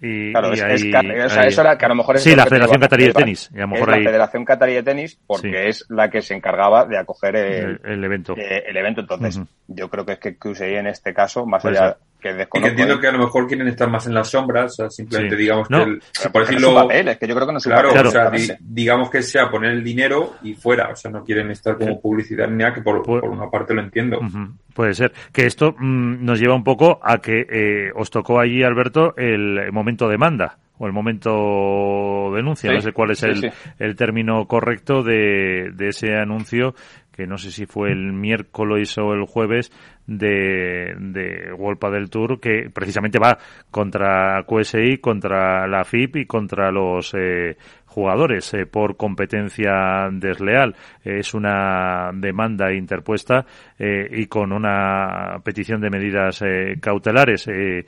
Y, 0.00 0.30
claro, 0.32 0.52
es, 0.52 0.62
ahí, 0.62 0.92
o 0.92 1.28
sea, 1.30 1.44
eso 1.44 1.62
era 1.62 1.78
que 1.78 1.86
a 1.86 1.88
lo 1.88 1.94
mejor 1.94 2.16
es 2.16 2.22
sí, 2.22 2.36
la 2.36 2.44
Federación 2.44 2.80
Catarí 2.80 3.06
de 3.06 3.12
Tenis. 3.14 3.50
Y 3.54 3.58
a 3.58 3.60
lo 3.62 3.68
mejor 3.68 3.90
es 3.90 3.96
la 3.96 4.10
Federación 4.10 4.44
Catarí 4.44 4.74
de 4.74 4.82
Tenis 4.82 5.18
porque 5.26 5.48
sí. 5.48 5.68
es 5.68 5.84
la 5.88 6.10
que 6.10 6.20
se 6.20 6.34
encargaba 6.34 6.84
de 6.84 6.98
acoger 6.98 7.36
el, 7.36 7.80
el, 7.82 7.92
el 7.92 8.04
evento. 8.04 8.34
Eh, 8.36 8.64
el 8.66 8.76
evento. 8.76 9.00
Entonces, 9.00 9.38
uh 9.38 9.40
-huh. 9.40 9.46
yo 9.68 9.88
creo 9.88 10.04
que 10.04 10.12
es 10.12 10.18
que 10.18 10.36
QSI 10.36 10.74
en 10.74 10.88
este 10.88 11.14
caso, 11.14 11.46
más 11.46 11.64
allá. 11.64 11.96
Que 12.26 12.34
desconozco. 12.34 12.58
Y 12.58 12.62
que 12.62 12.68
entiendo 12.68 13.00
que 13.00 13.06
a 13.08 13.12
lo 13.12 13.18
mejor 13.18 13.46
quieren 13.46 13.68
estar 13.68 13.90
más 13.90 14.06
en 14.06 14.14
las 14.14 14.28
sombras, 14.28 14.72
o 14.72 14.74
sea, 14.76 14.90
simplemente 14.90 15.36
sí. 15.36 15.42
digamos 15.42 15.70
no, 15.70 15.84
que, 15.84 15.90
el, 15.90 16.02
sí, 16.12 16.28
por 16.28 16.42
decirlo. 16.42 16.74
Papel, 16.74 17.08
es 17.08 17.18
que 17.18 17.26
yo 17.26 17.34
creo 17.34 17.46
que 17.46 17.52
no 17.52 17.58
es 17.58 17.64
claro, 17.64 17.88
papel, 17.88 18.06
o 18.06 18.10
sea, 18.10 18.30
di, 18.30 18.48
digamos 18.60 19.10
que 19.10 19.22
sea 19.22 19.50
poner 19.50 19.72
el 19.72 19.84
dinero 19.84 20.34
y 20.42 20.54
fuera, 20.54 20.90
o 20.90 20.96
sea, 20.96 21.10
no 21.10 21.24
quieren 21.24 21.50
estar 21.50 21.76
como 21.76 22.00
publicidad 22.00 22.48
ni 22.48 22.56
nada, 22.56 22.74
que 22.74 22.82
por, 22.82 23.02
por, 23.02 23.24
una 23.24 23.50
parte 23.50 23.74
lo 23.74 23.82
entiendo. 23.82 24.18
Uh 24.18 24.24
-huh. 24.24 24.52
Puede 24.74 24.94
ser. 24.94 25.12
Que 25.32 25.46
esto 25.46 25.74
mmm, 25.78 26.24
nos 26.24 26.38
lleva 26.38 26.54
un 26.54 26.64
poco 26.64 27.00
a 27.02 27.18
que 27.18 27.46
eh, 27.48 27.92
os 27.94 28.10
tocó 28.10 28.40
allí, 28.40 28.62
Alberto, 28.62 29.14
el 29.16 29.72
momento 29.72 30.08
demanda 30.08 30.58
o 30.78 30.86
el 30.86 30.92
momento 30.92 32.32
denuncia, 32.34 32.70
sí, 32.70 32.76
no 32.76 32.82
sé 32.82 32.92
cuál 32.92 33.12
es 33.12 33.20
sí, 33.20 33.26
el, 33.26 33.36
sí. 33.36 33.48
el, 33.78 33.96
término 33.96 34.46
correcto 34.46 35.02
de, 35.02 35.70
de, 35.74 35.88
ese 35.88 36.14
anuncio, 36.14 36.74
que 37.16 37.26
no 37.26 37.38
sé 37.38 37.50
si 37.50 37.66
fue 37.66 37.90
el 37.90 38.12
miércoles 38.12 38.96
o 38.98 39.12
el 39.14 39.24
jueves 39.24 39.72
de, 40.06 40.94
de 40.98 41.52
Wolpa 41.52 41.90
del 41.90 42.10
Tour, 42.10 42.38
que 42.40 42.70
precisamente 42.72 43.18
va 43.18 43.38
contra 43.70 44.44
QSI, 44.46 44.98
contra 44.98 45.66
la 45.66 45.84
FIP 45.84 46.16
y 46.16 46.26
contra 46.26 46.70
los 46.70 47.14
eh, 47.14 47.56
jugadores 47.86 48.52
eh, 48.54 48.66
por 48.66 48.96
competencia 48.96 50.08
desleal. 50.12 50.76
Eh, 51.04 51.20
es 51.20 51.34
una 51.34 52.10
demanda 52.12 52.72
interpuesta 52.72 53.46
eh, 53.78 54.08
y 54.10 54.26
con 54.26 54.52
una 54.52 55.40
petición 55.42 55.80
de 55.80 55.90
medidas 55.90 56.42
eh, 56.42 56.76
cautelares. 56.80 57.48
Eh, 57.48 57.86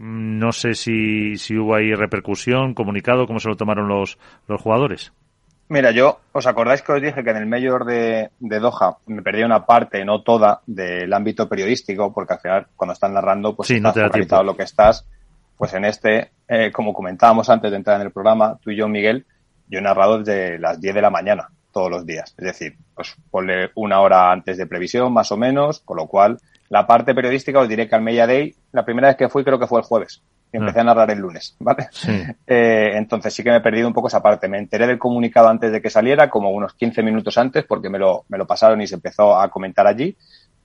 no 0.00 0.52
sé 0.52 0.74
si, 0.74 1.36
si 1.36 1.56
hubo 1.56 1.74
ahí 1.74 1.92
repercusión, 1.94 2.74
comunicado, 2.74 3.26
cómo 3.26 3.40
se 3.40 3.48
lo 3.48 3.56
tomaron 3.56 3.88
los, 3.88 4.18
los 4.46 4.60
jugadores. 4.60 5.12
Mira, 5.70 5.92
yo, 5.92 6.18
¿os 6.32 6.48
acordáis 6.48 6.82
que 6.82 6.90
os 6.90 7.00
dije 7.00 7.22
que 7.22 7.30
en 7.30 7.36
el 7.36 7.46
mayor 7.46 7.84
de, 7.84 8.30
de, 8.40 8.58
Doha 8.58 8.96
me 9.06 9.22
perdí 9.22 9.44
una 9.44 9.64
parte, 9.64 10.04
no 10.04 10.20
toda, 10.22 10.62
del 10.66 11.12
ámbito 11.12 11.48
periodístico, 11.48 12.12
porque 12.12 12.32
al 12.34 12.40
final, 12.40 12.66
cuando 12.74 12.92
están 12.94 13.14
narrando, 13.14 13.54
pues 13.54 13.68
sí, 13.68 13.76
estás 13.76 13.94
no 13.94 14.10
te 14.10 14.42
lo 14.42 14.56
que 14.56 14.64
estás. 14.64 15.06
Pues 15.56 15.72
en 15.74 15.84
este, 15.84 16.32
eh, 16.48 16.72
como 16.72 16.92
comentábamos 16.92 17.48
antes 17.50 17.70
de 17.70 17.76
entrar 17.76 18.00
en 18.00 18.06
el 18.08 18.12
programa, 18.12 18.58
tú 18.60 18.72
y 18.72 18.76
yo, 18.76 18.88
Miguel, 18.88 19.24
yo 19.68 19.78
he 19.78 19.82
narrado 19.82 20.18
desde 20.18 20.58
las 20.58 20.80
10 20.80 20.92
de 20.92 21.02
la 21.02 21.10
mañana, 21.10 21.50
todos 21.70 21.88
los 21.88 22.04
días. 22.04 22.34
Es 22.36 22.44
decir, 22.44 22.76
pues 22.92 23.14
ponle 23.30 23.70
una 23.76 24.00
hora 24.00 24.32
antes 24.32 24.56
de 24.56 24.66
previsión, 24.66 25.12
más 25.12 25.30
o 25.30 25.36
menos, 25.36 25.82
con 25.84 25.98
lo 25.98 26.08
cual, 26.08 26.38
la 26.68 26.84
parte 26.88 27.14
periodística 27.14 27.60
os 27.60 27.68
diré 27.68 27.88
que 27.88 27.94
al 27.94 28.02
Media 28.02 28.26
Day, 28.26 28.56
la 28.72 28.84
primera 28.84 29.06
vez 29.06 29.16
que 29.16 29.28
fui 29.28 29.44
creo 29.44 29.60
que 29.60 29.68
fue 29.68 29.78
el 29.78 29.86
jueves 29.86 30.20
y 30.52 30.56
empecé 30.56 30.80
a 30.80 30.84
narrar 30.84 31.10
el 31.10 31.18
lunes, 31.18 31.56
¿vale? 31.58 31.88
Sí. 31.90 32.22
Eh, 32.46 32.92
entonces 32.94 33.32
sí 33.32 33.44
que 33.44 33.50
me 33.50 33.58
he 33.58 33.60
perdido 33.60 33.86
un 33.86 33.94
poco 33.94 34.08
esa 34.08 34.22
parte. 34.22 34.48
Me 34.48 34.58
enteré 34.58 34.86
del 34.86 34.98
comunicado 34.98 35.48
antes 35.48 35.70
de 35.70 35.80
que 35.80 35.88
saliera, 35.88 36.28
como 36.28 36.50
unos 36.50 36.74
15 36.74 37.02
minutos 37.02 37.38
antes, 37.38 37.64
porque 37.64 37.88
me 37.88 37.98
lo, 37.98 38.24
me 38.28 38.38
lo 38.38 38.46
pasaron 38.46 38.80
y 38.80 38.88
se 38.88 38.96
empezó 38.96 39.38
a 39.38 39.48
comentar 39.50 39.86
allí. 39.86 40.16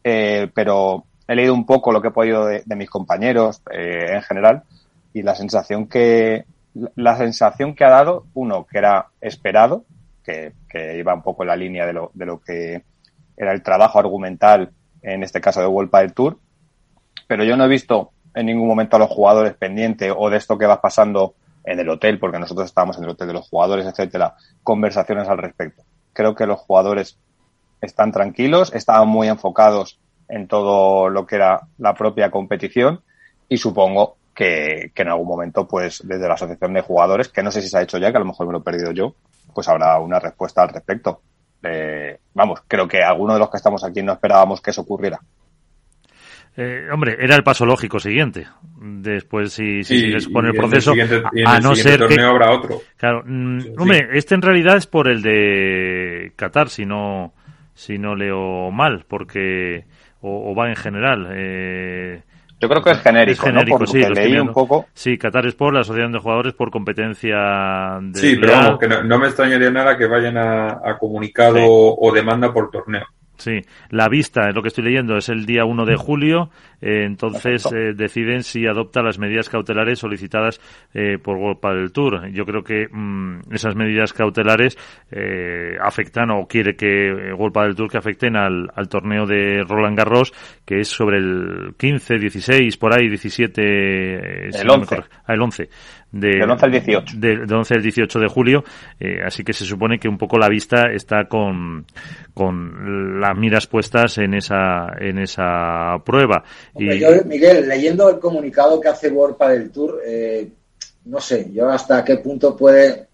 Eh, 0.04 0.50
pero 0.54 1.06
he 1.28 1.36
leído 1.36 1.54
un 1.54 1.66
poco 1.66 1.92
lo 1.92 2.02
que 2.02 2.10
he 2.10 2.12
podido 2.12 2.46
de, 2.46 2.64
de 2.66 2.76
mis 2.76 2.90
compañeros 2.90 3.62
eh, 3.72 4.14
en 4.16 4.22
general 4.22 4.64
y 5.14 5.24
la 5.24 5.36
sensación 5.36 5.88
que 5.88 6.46
la 6.96 7.18
sensación 7.18 7.74
que 7.74 7.86
ha 7.86 7.90
dado 7.90 8.26
uno 8.34 8.66
que 8.66 8.78
era 8.78 9.08
esperado 9.22 9.86
que, 10.24 10.54
que 10.70 10.98
iba 10.98 11.14
un 11.14 11.24
poco 11.24 11.44
en 11.44 11.48
la 11.48 11.56
línea 11.56 11.86
de 11.86 11.94
lo, 11.94 12.12
de 12.14 12.26
lo 12.26 12.40
que 12.42 12.84
era 13.38 13.54
el 13.54 13.64
trabajo 13.64 13.98
argumental 13.98 14.72
en 15.02 15.24
este 15.24 15.40
caso 15.42 15.62
de 15.62 15.68
World 15.68 15.92
del 15.92 16.14
Tour 16.14 16.38
pero 17.28 17.44
yo 17.44 17.56
no 17.56 17.66
he 17.66 17.70
visto 17.70 18.12
en 18.36 18.46
ningún 18.46 18.68
momento 18.68 18.98
a 18.98 19.00
los 19.00 19.10
jugadores 19.10 19.54
pendientes 19.56 20.14
o 20.16 20.30
de 20.30 20.38
esto 20.38 20.58
que 20.58 20.66
va 20.66 20.82
pasando 20.82 21.34
en 21.64 21.80
el 21.80 21.90
hotel, 21.90 22.20
porque 22.20 22.38
nosotros 22.38 22.68
estábamos 22.68 22.98
en 22.98 23.06
el 23.06 23.12
hotel 23.12 23.28
de 23.28 23.34
los 23.34 23.50
jugadores, 23.50 23.86
etcétera, 23.86 24.36
conversaciones 24.62 25.28
al 25.28 25.40
respecto. 25.40 25.84
Creo 26.14 26.36
que 26.36 26.46
los 26.46 26.60
jugadores 26.60 27.18
están 27.82 28.12
tranquilos, 28.12 28.74
estaban 28.74 29.08
muy 29.08 29.28
enfocados 29.28 30.00
en 30.28 30.48
todo 30.48 31.10
lo 31.10 31.26
que 31.26 31.36
era 31.36 31.62
la 31.78 31.94
propia 31.94 32.30
competición 32.30 33.02
y 33.50 33.58
supongo 33.58 34.18
que, 34.34 34.92
que, 34.94 35.02
en 35.02 35.10
algún 35.10 35.28
momento, 35.28 35.68
pues 35.68 36.02
desde 36.06 36.28
la 36.28 36.34
asociación 36.34 36.74
de 36.74 36.82
jugadores, 36.82 37.30
que 37.30 37.42
no 37.42 37.52
sé 37.52 37.62
si 37.62 37.70
se 37.70 37.78
ha 37.78 37.82
hecho 37.82 37.98
ya, 37.98 38.12
que 38.12 38.18
a 38.18 38.20
lo 38.20 38.26
mejor 38.26 38.48
me 38.48 38.54
lo 38.54 38.60
he 38.60 38.64
perdido 38.64 38.92
yo, 38.92 39.16
pues 39.54 39.68
habrá 39.70 39.98
una 40.00 40.20
respuesta 40.20 40.62
al 40.62 40.70
respecto. 40.70 41.22
eh, 41.64 42.20
vamos, 42.34 42.62
creo 42.68 42.88
que 42.88 43.02
alguno 43.02 43.34
de 43.34 43.40
los 43.40 43.50
que 43.50 43.58
estamos 43.58 43.84
aquí 43.84 44.04
no 44.04 44.14
esperábamos 44.14 44.62
que 44.62 44.72
eso 44.72 44.82
ocurriera. 44.82 45.20
Eh, 46.58 46.88
hombre, 46.92 47.18
era 47.20 47.36
el 47.36 47.44
paso 47.44 47.66
lógico 47.66 48.00
siguiente. 48.00 48.48
Después, 48.78 49.52
si, 49.54 49.84
si 49.84 49.96
Sí, 50.00 50.06
sigues 50.06 50.28
con 50.30 50.46
el 50.46 50.54
proceso, 50.54 50.94
en 50.94 51.48
a 51.48 51.58
el 51.58 51.64
no 51.64 51.76
siguiente 51.76 51.82
ser 51.82 52.00
que. 52.00 52.16
torneo 52.16 52.30
habrá 52.32 52.52
otro. 52.52 52.82
Claro, 52.98 53.24
mm, 53.26 53.60
Sí, 53.60 53.74
hombre, 53.78 54.08
este 54.14 54.36
en 54.36 54.42
realidad 54.42 54.78
es 54.78 54.88
por 54.88 55.08
el 55.10 55.22
de 55.22 56.32
Qatar, 56.36 56.70
si 56.70 56.86
no, 56.86 57.34
si 57.74 57.98
no 57.98 58.16
leo 58.16 58.72
mal, 58.72 59.06
porque. 59.08 59.86
O, 60.22 60.52
o 60.52 60.56
va 60.56 60.70
en 60.70 60.76
general. 60.76 61.28
Eh, 61.34 62.22
Yo 62.62 62.70
creo 62.70 62.82
que 62.82 62.92
es 62.92 63.00
genérico, 63.02 63.32
es 63.34 63.42
genérico, 63.42 63.80
¿no? 63.80 63.86
Por 63.86 63.90
sí, 63.90 64.00
lo 64.02 64.10
leí 64.10 64.40
un 64.40 64.54
poco. 64.54 64.86
Sí, 64.94 65.18
Qatar 65.18 65.46
Sport, 65.48 65.74
la 65.76 65.82
Asociación 65.82 66.14
de 66.14 66.20
Jugadores 66.20 66.54
por 66.54 66.72
competencia 66.72 68.00
de. 68.02 68.18
Sí, 68.20 68.38
pero 68.40 68.54
vamos, 68.54 68.80
que 68.80 68.88
no, 68.88 69.04
no 69.04 69.20
me 69.20 69.28
extrañaría 69.28 69.70
nada 69.72 69.98
que 69.98 70.08
vayan 70.08 70.38
a, 70.38 70.70
a 70.84 70.98
comunicado 70.98 71.58
Sí. 71.58 71.64
o 71.68 72.12
demanda 72.14 72.52
por 72.54 72.72
torneo. 72.72 73.06
Sí, 73.38 73.62
la 73.90 74.08
vista, 74.08 74.50
es 74.50 74.56
lo 74.56 74.62
que 74.62 74.70
estoy 74.70 74.84
leyendo, 74.86 75.18
es 75.18 75.30
el 75.30 75.46
día 75.46 75.66
1 75.66 75.86
de 75.86 75.96
julio, 75.96 76.50
eh, 76.86 77.04
entonces 77.06 77.66
eh, 77.74 77.94
deciden 77.96 78.44
si 78.44 78.68
adopta 78.68 79.02
las 79.02 79.18
medidas 79.18 79.50
cautelares 79.50 79.98
solicitadas 80.00 80.62
eh, 80.94 81.18
por 81.18 81.38
World 81.38 81.60
Padel 81.60 81.92
Tour. 81.92 82.30
Yo 82.30 82.46
creo 82.46 82.64
que 82.64 82.88
mm, 82.92 83.52
esas 83.52 83.76
medidas 83.76 84.14
cautelares 84.14 84.78
eh, 85.12 85.78
afectan 85.82 86.30
o 86.32 86.48
quiere 86.48 86.76
que 86.76 87.34
World 87.34 87.54
Padel 87.54 87.76
Tour 87.76 87.90
que 87.90 87.98
afecten 87.98 88.36
al, 88.36 88.70
al 88.76 88.88
torneo 88.88 89.26
de 89.26 89.64
Roland 89.68 89.98
Garros, 89.98 90.32
que 90.66 90.80
es 90.82 90.88
sobre 90.88 91.18
el 91.18 91.74
15, 91.78 92.20
16, 92.20 92.78
por 92.78 92.94
ahí, 92.94 93.10
17... 93.10 93.62
eh, 94.48 94.52
si 94.52 94.62
El 94.62 94.68
no 94.68 94.74
me 94.74 94.80
11. 94.84 94.96
corrijo. 94.96 95.10
Ah, 95.26 95.34
el 95.34 95.42
11. 95.42 95.70
De, 96.12 96.30
Del 96.30 96.50
11 96.50 96.66
al 96.66 96.72
18. 96.72 97.18
de- 97.18 97.38
del 97.40 97.54
11 97.54 97.74
al 97.74 97.82
18 97.82 98.20
de 98.20 98.28
julio, 98.28 98.64
eh, 99.02 99.20
así 99.26 99.44
que 99.44 99.52
se 99.52 99.66
supone 99.66 100.00
que 100.00 100.08
un 100.08 100.18
poco 100.18 100.38
la 100.38 100.48
vista 100.48 100.84
está 100.94 101.26
con, 101.26 101.86
con 102.34 103.20
las 103.20 103.38
miras 103.38 103.68
puestas 103.68 104.18
en 104.20 104.34
esa, 104.34 104.94
en 104.98 105.20
esa 105.20 105.98
prueba. 106.06 106.44
Hombre, 106.76 106.98
Y, 106.98 107.00
yo, 107.00 107.10
Miguel, 107.26 107.68
leyendo 107.68 108.10
el 108.10 108.20
comunicado 108.20 108.80
que 108.80 108.90
hace 108.90 109.10
World 109.10 109.38
del 109.38 109.72
Tour, 109.72 110.02
eh, 110.06 110.50
no 111.06 111.22
sé, 111.22 111.50
yo 111.52 111.70
hasta 111.70 112.04
qué 112.04 112.18
punto 112.18 112.56
puede. 112.56 113.08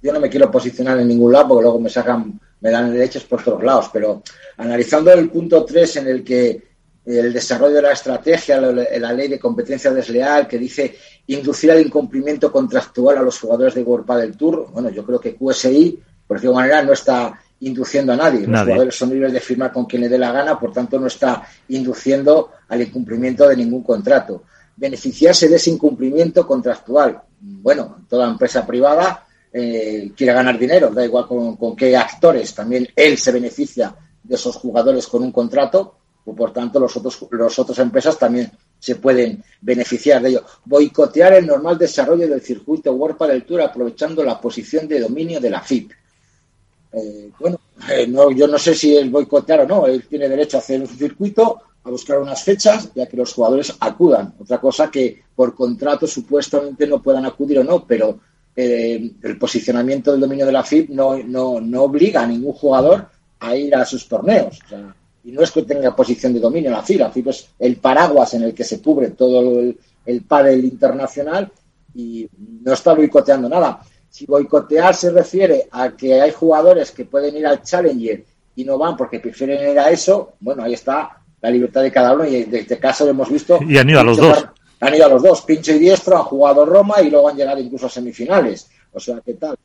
Yo 0.00 0.12
no 0.12 0.20
me 0.20 0.30
quiero 0.30 0.50
posicionar 0.50 0.98
en 0.98 1.08
ningún 1.08 1.32
lado 1.32 1.48
porque 1.48 1.62
luego 1.62 1.80
me 1.80 1.90
sacan, 1.90 2.40
me 2.60 2.70
dan 2.70 2.92
derechos 2.92 3.24
por 3.24 3.42
todos 3.42 3.62
lados, 3.62 3.90
pero 3.92 4.22
analizando 4.56 5.12
el 5.12 5.28
punto 5.28 5.64
3 5.64 5.96
en 5.96 6.06
el 6.08 6.24
que 6.24 6.62
el 7.04 7.32
desarrollo 7.32 7.76
de 7.76 7.82
la 7.82 7.92
estrategia, 7.92 8.60
la, 8.60 8.70
la 8.72 9.12
ley 9.12 9.28
de 9.28 9.38
competencia 9.38 9.90
desleal, 9.92 10.46
que 10.46 10.58
dice 10.58 10.94
inducir 11.26 11.72
al 11.72 11.80
incumplimiento 11.80 12.52
contractual 12.52 13.18
a 13.18 13.22
los 13.22 13.38
jugadores 13.38 13.74
de 13.74 13.82
World 13.82 14.10
del 14.20 14.36
Tour, 14.36 14.70
bueno, 14.70 14.90
yo 14.90 15.04
creo 15.04 15.18
que 15.18 15.34
QSI, 15.34 15.98
por 16.26 16.36
decirlo 16.36 16.56
de 16.56 16.62
manera, 16.62 16.82
no 16.82 16.92
está 16.92 17.38
induciendo 17.60 18.12
a 18.12 18.16
nadie. 18.16 18.46
Los 18.46 18.60
jugadores 18.60 18.94
son 18.94 19.10
libres 19.10 19.32
de 19.32 19.40
firmar 19.40 19.72
con 19.72 19.86
quien 19.86 20.02
le 20.02 20.08
dé 20.08 20.18
la 20.18 20.32
gana, 20.32 20.58
por 20.58 20.72
tanto 20.72 20.98
no 20.98 21.06
está 21.06 21.42
induciendo 21.68 22.50
al 22.68 22.82
incumplimiento 22.82 23.48
de 23.48 23.56
ningún 23.56 23.82
contrato. 23.82 24.44
Beneficiarse 24.76 25.48
de 25.48 25.56
ese 25.56 25.70
incumplimiento 25.70 26.46
contractual. 26.46 27.20
Bueno, 27.40 28.04
toda 28.08 28.28
empresa 28.28 28.66
privada 28.66 29.26
eh, 29.52 30.12
quiere 30.16 30.32
ganar 30.32 30.58
dinero, 30.58 30.90
da 30.90 31.04
igual 31.04 31.26
con, 31.26 31.56
con 31.56 31.74
qué 31.74 31.96
actores. 31.96 32.54
También 32.54 32.88
él 32.94 33.18
se 33.18 33.32
beneficia 33.32 33.94
de 34.22 34.34
esos 34.34 34.56
jugadores 34.56 35.06
con 35.06 35.22
un 35.22 35.32
contrato, 35.32 35.96
o 36.24 36.34
por 36.34 36.52
tanto 36.52 36.78
los 36.78 36.94
otros 36.96 37.26
los 37.30 37.58
otras 37.58 37.78
empresas 37.78 38.18
también 38.18 38.50
se 38.78 38.96
pueden 38.96 39.42
beneficiar 39.60 40.22
de 40.22 40.30
ello. 40.30 40.44
Boicotear 40.64 41.32
el 41.34 41.46
normal 41.46 41.78
desarrollo 41.78 42.28
del 42.28 42.42
circuito 42.42 42.92
World 42.92 43.18
del 43.26 43.44
Tour 43.44 43.62
aprovechando 43.62 44.22
la 44.22 44.40
posición 44.40 44.86
de 44.86 45.00
dominio 45.00 45.40
de 45.40 45.50
la 45.50 45.62
FIP. 45.62 45.90
Eh, 46.92 47.30
bueno, 47.38 47.60
eh, 47.90 48.06
no, 48.06 48.30
yo 48.30 48.46
no 48.46 48.58
sé 48.58 48.74
si 48.74 48.96
es 48.96 49.10
boicotear 49.10 49.60
o 49.60 49.66
no. 49.66 49.86
Él 49.86 50.04
tiene 50.08 50.28
derecho 50.28 50.56
a 50.56 50.60
hacer 50.60 50.80
un 50.80 50.86
circuito, 50.86 51.60
a 51.84 51.90
buscar 51.90 52.18
unas 52.18 52.42
fechas, 52.42 52.90
ya 52.94 53.06
que 53.06 53.16
los 53.16 53.32
jugadores 53.32 53.74
acudan. 53.80 54.34
Otra 54.38 54.60
cosa 54.60 54.90
que 54.90 55.22
por 55.34 55.54
contrato 55.54 56.06
supuestamente 56.06 56.86
no 56.86 57.02
puedan 57.02 57.26
acudir 57.26 57.58
o 57.58 57.64
no, 57.64 57.86
pero 57.86 58.18
eh, 58.56 59.12
el 59.22 59.38
posicionamiento 59.38 60.10
del 60.12 60.20
dominio 60.20 60.46
de 60.46 60.52
la 60.52 60.64
FIP 60.64 60.90
no, 60.90 61.16
no, 61.18 61.60
no 61.60 61.82
obliga 61.84 62.22
a 62.22 62.26
ningún 62.26 62.52
jugador 62.52 63.08
a 63.40 63.56
ir 63.56 63.74
a 63.74 63.84
sus 63.84 64.08
torneos. 64.08 64.58
Y 65.24 65.32
no 65.32 65.42
es 65.42 65.50
que 65.50 65.62
tenga 65.62 65.94
posición 65.94 66.32
de 66.32 66.40
dominio 66.40 66.70
la 66.70 66.82
FIP, 66.82 67.00
la 67.00 67.10
FIP 67.10 67.28
es 67.28 67.48
el 67.58 67.76
paraguas 67.76 68.34
en 68.34 68.42
el 68.44 68.54
que 68.54 68.64
se 68.64 68.80
cubre 68.80 69.10
todo 69.10 69.60
el, 69.60 69.78
el 70.06 70.64
internacional 70.64 71.52
y 71.94 72.28
no 72.62 72.72
está 72.72 72.94
boicoteando 72.94 73.48
nada. 73.48 73.80
Si 74.10 74.26
boicotear 74.26 74.94
se 74.94 75.10
refiere 75.10 75.68
a 75.70 75.90
que 75.90 76.20
hay 76.20 76.32
jugadores 76.32 76.90
que 76.90 77.04
pueden 77.04 77.36
ir 77.36 77.46
al 77.46 77.62
Challenger 77.62 78.24
y 78.56 78.64
no 78.64 78.78
van 78.78 78.96
porque 78.96 79.20
prefieren 79.20 79.70
ir 79.70 79.78
a 79.78 79.90
eso, 79.90 80.34
bueno, 80.40 80.62
ahí 80.62 80.74
está 80.74 81.18
la 81.40 81.50
libertad 81.50 81.82
de 81.82 81.92
cada 81.92 82.14
uno 82.14 82.26
y 82.26 82.36
en 82.36 82.54
este 82.54 82.78
caso 82.78 83.04
lo 83.04 83.10
hemos 83.10 83.30
visto. 83.30 83.58
Y 83.62 83.78
han 83.78 83.88
ido 83.88 84.00
a 84.00 84.04
los 84.04 84.16
dos. 84.16 84.46
Han 84.80 84.94
ido 84.94 85.06
a 85.06 85.08
los 85.08 85.22
dos, 85.22 85.42
pincho 85.42 85.72
y 85.72 85.78
diestro, 85.78 86.16
han 86.16 86.24
jugado 86.24 86.64
Roma 86.64 87.00
y 87.02 87.10
luego 87.10 87.28
han 87.28 87.36
llegado 87.36 87.60
incluso 87.60 87.86
a 87.86 87.90
semifinales. 87.90 88.68
O 88.92 89.00
sea, 89.00 89.20
¿qué 89.24 89.34
tal? 89.34 89.56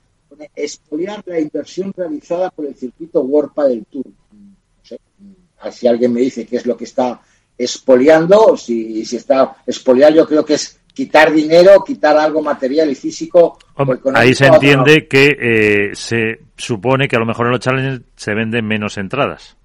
Expoliar 0.56 1.24
la 1.26 1.40
inversión 1.40 1.94
realizada 1.96 2.50
por 2.50 2.66
el 2.66 2.76
circuito 2.76 3.22
World 3.22 3.54
del 3.68 3.86
Tour. 3.86 4.06
No 4.06 4.56
sé, 4.82 5.00
mm, 5.20 5.72
si 5.72 5.88
alguien 5.88 6.12
me 6.12 6.22
dice 6.22 6.46
qué 6.46 6.58
es 6.58 6.66
lo 6.66 6.76
que 6.76 6.86
está 6.86 7.22
expoliando, 7.58 8.58
si, 8.58 9.06
si 9.06 9.18
está 9.18 9.58
expoliar, 9.66 10.14
yo 10.14 10.28
creo 10.28 10.44
que 10.44 10.56
es 10.56 10.80
quitar 10.94 11.32
dinero, 11.32 11.84
quitar 11.84 12.16
algo 12.18 12.42
material 12.42 12.90
y 12.90 12.96
físico. 12.96 13.58
Hombre, 13.76 13.98
económico 13.98 14.22
ahí 14.22 14.34
se 14.36 14.46
entiende 14.48 15.08
que 15.08 15.38
eh, 15.40 15.92
se 15.96 16.40
supone 16.56 17.08
que 17.08 17.16
a 17.16 17.20
lo 17.20 17.26
mejor 17.26 17.48
en 17.48 17.52
los 17.54 17.60
challenges 17.62 18.02
se 18.16 18.34
venden 18.34 18.66
menos 18.66 18.98
entradas. 18.98 19.58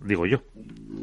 Digo 0.00 0.26
yo. 0.26 0.38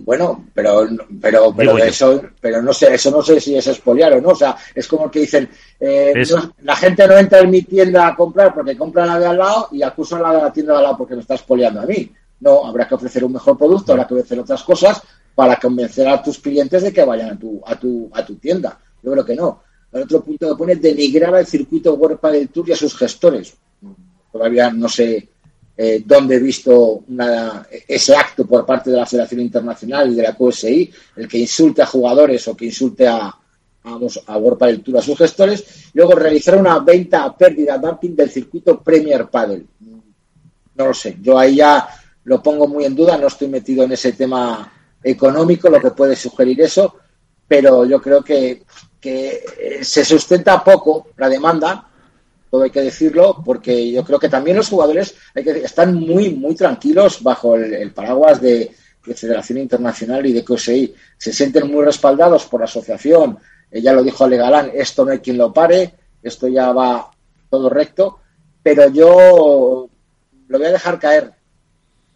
Bueno, 0.03 0.45
pero 0.53 0.87
pero 1.21 1.53
pero 1.55 1.73
Digo 1.73 1.77
yo. 1.79 1.83
eso 1.85 2.21
pero 2.39 2.61
no 2.61 2.73
sé 2.73 2.93
eso 2.93 3.11
no 3.11 3.21
sé 3.21 3.39
si 3.39 3.55
es 3.55 3.67
expoliar 3.67 4.13
o 4.13 4.21
no 4.21 4.29
o 4.29 4.35
sea 4.35 4.55
es 4.73 4.87
como 4.87 5.11
que 5.11 5.19
dicen 5.19 5.47
eh, 5.79 6.13
no- 6.31 6.53
la 6.63 6.75
gente 6.75 7.07
no 7.07 7.17
entra 7.17 7.39
en 7.39 7.49
mi 7.51 7.61
tienda 7.61 8.07
a 8.07 8.15
comprar 8.15 8.53
porque 8.53 8.75
compra 8.75 9.05
la 9.05 9.19
de 9.19 9.25
al 9.27 9.37
lado 9.37 9.67
y 9.71 9.83
acusa 9.83 10.17
a 10.17 10.21
la 10.21 10.33
de 10.33 10.41
la 10.43 10.53
tienda 10.53 10.73
de 10.73 10.77
al 10.79 10.83
lado 10.85 10.97
porque 10.97 11.15
me 11.15 11.21
está 11.21 11.35
expoliando 11.35 11.81
a 11.81 11.85
mí 11.85 12.11
no 12.39 12.65
habrá 12.65 12.87
que 12.87 12.95
ofrecer 12.95 13.23
un 13.23 13.33
mejor 13.33 13.57
producto 13.57 13.91
habrá 13.91 14.07
que 14.07 14.15
ofrecer 14.15 14.39
otras 14.39 14.63
cosas 14.63 15.01
para 15.35 15.55
convencer 15.57 16.07
a 16.07 16.21
tus 16.23 16.39
clientes 16.39 16.81
de 16.81 16.91
que 16.91 17.03
vayan 17.05 17.31
a 17.31 17.39
tu 17.39 17.61
a 17.65 17.75
tu 17.79 18.09
a 18.13 18.25
tu 18.25 18.35
tienda 18.37 18.77
yo 19.03 19.11
creo 19.11 19.25
que 19.25 19.35
no. 19.35 19.63
El 19.91 20.03
otro 20.03 20.23
punto 20.23 20.49
que 20.49 20.57
pone 20.57 20.75
denigrar 20.75 21.35
al 21.35 21.45
circuito 21.45 21.93
World 21.95 22.19
del 22.21 22.49
Tour 22.49 22.69
y 22.69 22.71
a 22.71 22.77
sus 22.77 22.95
gestores. 22.95 23.53
Todavía 24.31 24.71
no 24.71 24.87
sé 24.87 25.29
eh, 25.75 26.03
dónde 26.05 26.35
he 26.35 26.39
visto 26.39 27.03
ese 27.87 28.15
acto 28.15 28.45
por 28.45 28.65
parte 28.65 28.91
de 28.91 28.97
la 28.97 29.05
Federación 29.05 29.41
Internacional 29.41 30.11
y 30.11 30.15
de 30.15 30.23
la 30.23 30.35
QSI, 30.35 30.91
el 31.17 31.27
que 31.27 31.39
insulte 31.39 31.81
a 31.81 31.85
jugadores 31.85 32.47
o 32.47 32.55
que 32.55 32.65
insulte 32.65 33.07
a, 33.07 33.35
vamos, 33.83 34.21
a 34.27 34.37
World 34.37 34.59
Padel 34.59 34.83
Tour, 34.83 34.97
a 34.97 35.01
sus 35.01 35.17
gestores, 35.17 35.91
luego 35.93 36.13
realizar 36.13 36.57
una 36.57 36.79
venta 36.79 37.23
a 37.23 37.35
pérdida, 37.35 37.77
dumping 37.77 38.15
del 38.15 38.29
circuito 38.29 38.81
Premier 38.81 39.27
Padel. 39.29 39.65
No 40.75 40.87
lo 40.87 40.93
sé, 40.93 41.17
yo 41.21 41.37
ahí 41.37 41.55
ya 41.55 41.87
lo 42.23 42.41
pongo 42.41 42.67
muy 42.67 42.85
en 42.85 42.95
duda, 42.95 43.17
no 43.17 43.27
estoy 43.27 43.47
metido 43.47 43.83
en 43.83 43.91
ese 43.91 44.13
tema 44.13 44.71
económico, 45.03 45.69
lo 45.69 45.81
que 45.81 45.91
puede 45.91 46.15
sugerir 46.15 46.61
eso, 46.61 46.95
pero 47.47 47.85
yo 47.85 48.01
creo 48.01 48.23
que, 48.23 48.63
que 49.01 49.43
eh, 49.59 49.83
se 49.83 50.05
sustenta 50.05 50.63
poco 50.63 51.07
la 51.17 51.27
demanda, 51.27 51.89
todo 52.49 52.63
hay 52.63 52.69
que 52.69 52.81
decirlo, 52.81 53.41
porque 53.43 53.91
yo 53.91 54.03
creo 54.03 54.19
que 54.19 54.29
también 54.29 54.57
los 54.57 54.69
jugadores 54.69 55.15
hay 55.33 55.43
que, 55.43 55.51
están 55.63 55.95
muy, 55.95 56.29
muy 56.35 56.53
tranquilos 56.53 57.23
bajo 57.23 57.55
el, 57.55 57.91
paraguas 57.91 58.39
de, 58.41 58.71
de 59.05 59.15
Federación 59.15 59.57
Internacional 59.57 60.25
y 60.25 60.33
de 60.33 60.43
COSEI. 60.43 60.93
Se 61.17 61.33
sienten 61.33 61.71
muy 61.71 61.83
respaldados 61.83 62.45
por 62.45 62.59
la 62.59 62.65
asociación. 62.65 63.39
Eh, 63.71 63.81
ya 63.81 63.93
lo 63.93 64.03
dijo 64.03 64.23
Ale 64.23 64.37
Galán, 64.37 64.71
esto 64.73 65.05
no 65.05 65.11
hay 65.11 65.19
quien 65.19 65.37
lo 65.37 65.51
pare, 65.51 65.93
esto 66.21 66.47
ya 66.47 66.71
va 66.71 67.09
todo 67.49 67.69
recto, 67.69 68.19
pero 68.61 68.89
yo 68.89 69.89
lo 70.47 70.57
voy 70.57 70.67
a 70.67 70.71
dejar 70.71 70.99
caer. 70.99 71.31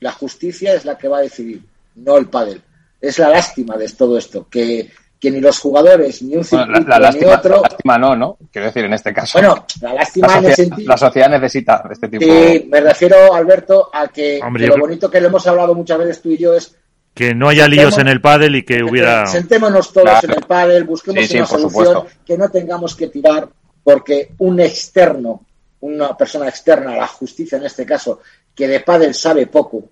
La 0.02 0.12
justicia 0.12 0.74
es 0.74 0.86
la 0.86 0.98
que 0.98 1.08
va 1.08 1.20
a 1.20 1.22
decidir, 1.22 1.64
no 1.96 2.18
el 2.18 2.30
pádel. 2.30 2.62
Es 3.00 3.20
la 3.20 3.30
lástima 3.30 3.78
de 3.78 3.88
todo 3.90 4.18
esto, 4.18 4.48
que, 4.50 4.92
que 5.20 5.32
ni 5.32 5.39
los 5.39 5.59
jugadores, 5.59 6.22
ni 6.22 6.36
un 6.36 6.45
Bueno, 6.49 6.66
circuito, 6.66 6.89
la, 6.89 6.99
la 6.99 7.11
ni 7.11 7.20
lástima, 7.20 7.36
otro... 7.36 7.55
la 7.55 7.61
lástima 7.70 7.97
no, 7.97 8.16
¿no? 8.16 8.38
Quiero 8.51 8.68
decir, 8.68 8.86
en 8.86 8.93
este 8.93 9.13
caso. 9.13 9.39
Bueno, 9.39 9.66
la 9.82 9.93
lástima 9.93 10.28
la, 10.28 10.34
en 10.38 10.45
el 10.45 10.49
sociedad, 10.51 10.70
sentido... 10.70 10.89
la 10.89 10.97
sociedad 10.97 11.30
necesita 11.30 11.84
este 11.91 12.07
tipo 12.09 12.24
Sí, 12.24 12.68
me 12.70 12.82
refiero, 12.82 13.34
Alberto, 13.34 13.89
a 13.93 14.07
que, 14.09 14.39
Hombre, 14.43 14.63
que 14.63 14.70
yo 14.70 14.78
lo 14.78 14.84
bonito 14.84 15.09
que 15.09 15.22
le 15.22 15.28
hemos 15.28 15.47
hablado 15.47 15.74
muchas 15.74 15.97
veces 15.97 16.22
tú 16.22 16.30
y 16.30 16.38
yo 16.38 16.53
es 16.53 16.76
Que 17.13 17.34
no 17.34 17.47
haya 17.49 17.68
líos 17.68 17.97
en 17.97 18.07
el 18.07 18.22
pádel 18.22 18.55
y 18.57 18.63
que 18.66 18.84
hubiera... 18.84 19.26
sentémonos 19.28 19.91
todos 19.93 20.09
Claro. 20.09 20.28
en 20.28 20.34
el 20.34 20.43
pádel, 20.45 20.84
busquemos 20.84 21.22
Sí, 21.24 21.28
sí, 21.30 21.38
una 21.38 21.45
solución, 21.47 21.86
supuesto. 21.86 22.07
que 22.26 22.38
no 22.38 22.49
tengamos 22.49 22.95
que 22.95 23.07
tirar 23.07 23.47
porque 23.84 24.32
un 24.39 24.59
externo, 24.59 25.45
una 25.82 26.16
persona 26.18 26.49
externa 26.49 26.93
a 26.93 26.97
la 26.97 27.07
justicia 27.07 27.57
en 27.57 27.66
este 27.66 27.86
caso, 27.86 28.20
que 28.53 28.68
de 28.68 28.80
pádel 28.82 29.13
sabe 29.13 29.47
poco, 29.47 29.84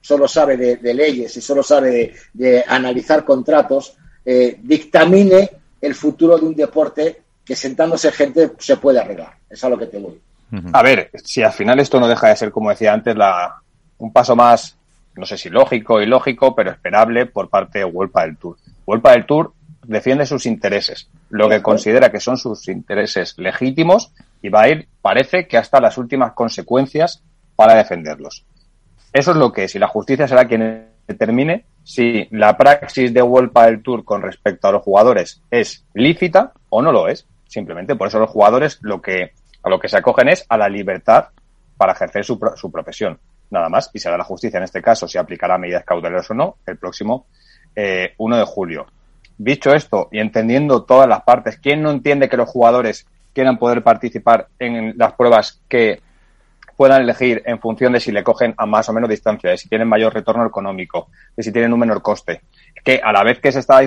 solo 0.00 0.26
sabe 0.28 0.56
de, 0.56 0.76
de 0.76 0.94
leyes 0.94 1.36
y 1.36 1.40
solo 1.40 1.62
sabe 1.62 1.90
de, 1.90 2.14
de 2.32 2.64
analizar 2.66 3.24
contratos, 3.24 3.94
eh, 4.32 4.60
dictamine 4.62 5.50
el 5.80 5.92
futuro 5.92 6.38
de 6.38 6.46
un 6.46 6.54
deporte 6.54 7.20
que 7.44 7.56
sentándose 7.56 8.12
gente 8.12 8.52
se 8.60 8.76
puede 8.76 9.00
arreglar. 9.00 9.32
Es 9.48 9.64
a 9.64 9.68
lo 9.68 9.76
que 9.76 9.86
te 9.86 9.98
voy. 9.98 10.20
A 10.72 10.82
ver, 10.84 11.10
si 11.24 11.42
al 11.42 11.52
final 11.52 11.80
esto 11.80 11.98
no 11.98 12.06
deja 12.06 12.28
de 12.28 12.36
ser, 12.36 12.52
como 12.52 12.70
decía 12.70 12.92
antes, 12.92 13.16
la, 13.16 13.56
un 13.98 14.12
paso 14.12 14.36
más, 14.36 14.76
no 15.16 15.26
sé 15.26 15.36
si 15.36 15.48
lógico 15.50 15.94
o 15.94 16.00
ilógico, 16.00 16.54
pero 16.54 16.70
esperable 16.70 17.26
por 17.26 17.48
parte 17.48 17.80
de 17.80 17.84
Huelpa 17.84 18.22
del 18.22 18.36
Tour. 18.36 18.56
Huelpa 18.86 19.10
del 19.10 19.26
Tour 19.26 19.52
defiende 19.82 20.24
sus 20.26 20.46
intereses, 20.46 21.08
lo 21.30 21.48
que 21.48 21.60
considera 21.60 22.12
que 22.12 22.20
son 22.20 22.36
sus 22.36 22.68
intereses 22.68 23.34
legítimos 23.36 24.12
y 24.42 24.48
va 24.48 24.62
a 24.62 24.68
ir, 24.68 24.86
parece 25.02 25.48
que 25.48 25.58
hasta 25.58 25.80
las 25.80 25.98
últimas 25.98 26.34
consecuencias 26.34 27.20
para 27.56 27.74
defenderlos. 27.74 28.44
Eso 29.12 29.32
es 29.32 29.36
lo 29.36 29.52
que 29.52 29.64
es, 29.64 29.74
y 29.74 29.80
la 29.80 29.88
justicia 29.88 30.28
será 30.28 30.46
quien 30.46 30.89
determine 31.10 31.64
si 31.82 32.28
la 32.30 32.56
praxis 32.56 33.12
de 33.12 33.22
Huelpa 33.22 33.66
del 33.66 33.82
Tour 33.82 34.04
con 34.04 34.22
respecto 34.22 34.68
a 34.68 34.72
los 34.72 34.82
jugadores 34.82 35.42
es 35.50 35.84
lícita 35.94 36.52
o 36.68 36.82
no 36.82 36.92
lo 36.92 37.08
es. 37.08 37.26
Simplemente 37.46 37.96
por 37.96 38.08
eso 38.08 38.18
los 38.18 38.30
jugadores 38.30 38.78
lo 38.82 39.02
que, 39.02 39.32
a 39.62 39.68
lo 39.68 39.78
que 39.80 39.88
se 39.88 39.96
acogen 39.96 40.28
es 40.28 40.46
a 40.48 40.56
la 40.56 40.68
libertad 40.68 41.28
para 41.76 41.92
ejercer 41.92 42.24
su, 42.24 42.38
su 42.56 42.70
profesión. 42.70 43.18
Nada 43.50 43.68
más. 43.68 43.90
Y 43.92 43.98
será 43.98 44.16
la 44.16 44.24
justicia 44.24 44.58
en 44.58 44.64
este 44.64 44.80
caso 44.80 45.08
si 45.08 45.18
aplicará 45.18 45.58
medidas 45.58 45.84
cautelares 45.84 46.30
o 46.30 46.34
no 46.34 46.56
el 46.66 46.76
próximo 46.78 47.26
eh, 47.74 48.14
1 48.18 48.36
de 48.36 48.44
julio. 48.44 48.86
Dicho 49.36 49.74
esto 49.74 50.08
y 50.12 50.20
entendiendo 50.20 50.84
todas 50.84 51.08
las 51.08 51.22
partes, 51.22 51.58
¿quién 51.58 51.82
no 51.82 51.90
entiende 51.90 52.28
que 52.28 52.36
los 52.36 52.48
jugadores 52.48 53.06
quieran 53.32 53.58
poder 53.58 53.82
participar 53.82 54.48
en 54.58 54.94
las 54.96 55.14
pruebas 55.14 55.60
que 55.68 56.00
puedan 56.80 57.02
elegir 57.02 57.42
en 57.44 57.60
función 57.60 57.92
de 57.92 58.00
si 58.00 58.10
le 58.10 58.24
cogen 58.24 58.54
a 58.56 58.64
más 58.64 58.88
o 58.88 58.94
menos 58.94 59.10
distancia, 59.10 59.50
de 59.50 59.58
si 59.58 59.68
tienen 59.68 59.86
mayor 59.86 60.14
retorno 60.14 60.46
económico, 60.46 61.08
de 61.36 61.42
si 61.42 61.52
tienen 61.52 61.74
un 61.74 61.80
menor 61.80 62.00
coste. 62.00 62.40
Que 62.82 63.02
a 63.04 63.12
la 63.12 63.22
vez 63.22 63.38
que 63.38 63.52
se 63.52 63.58
estaba 63.58 63.82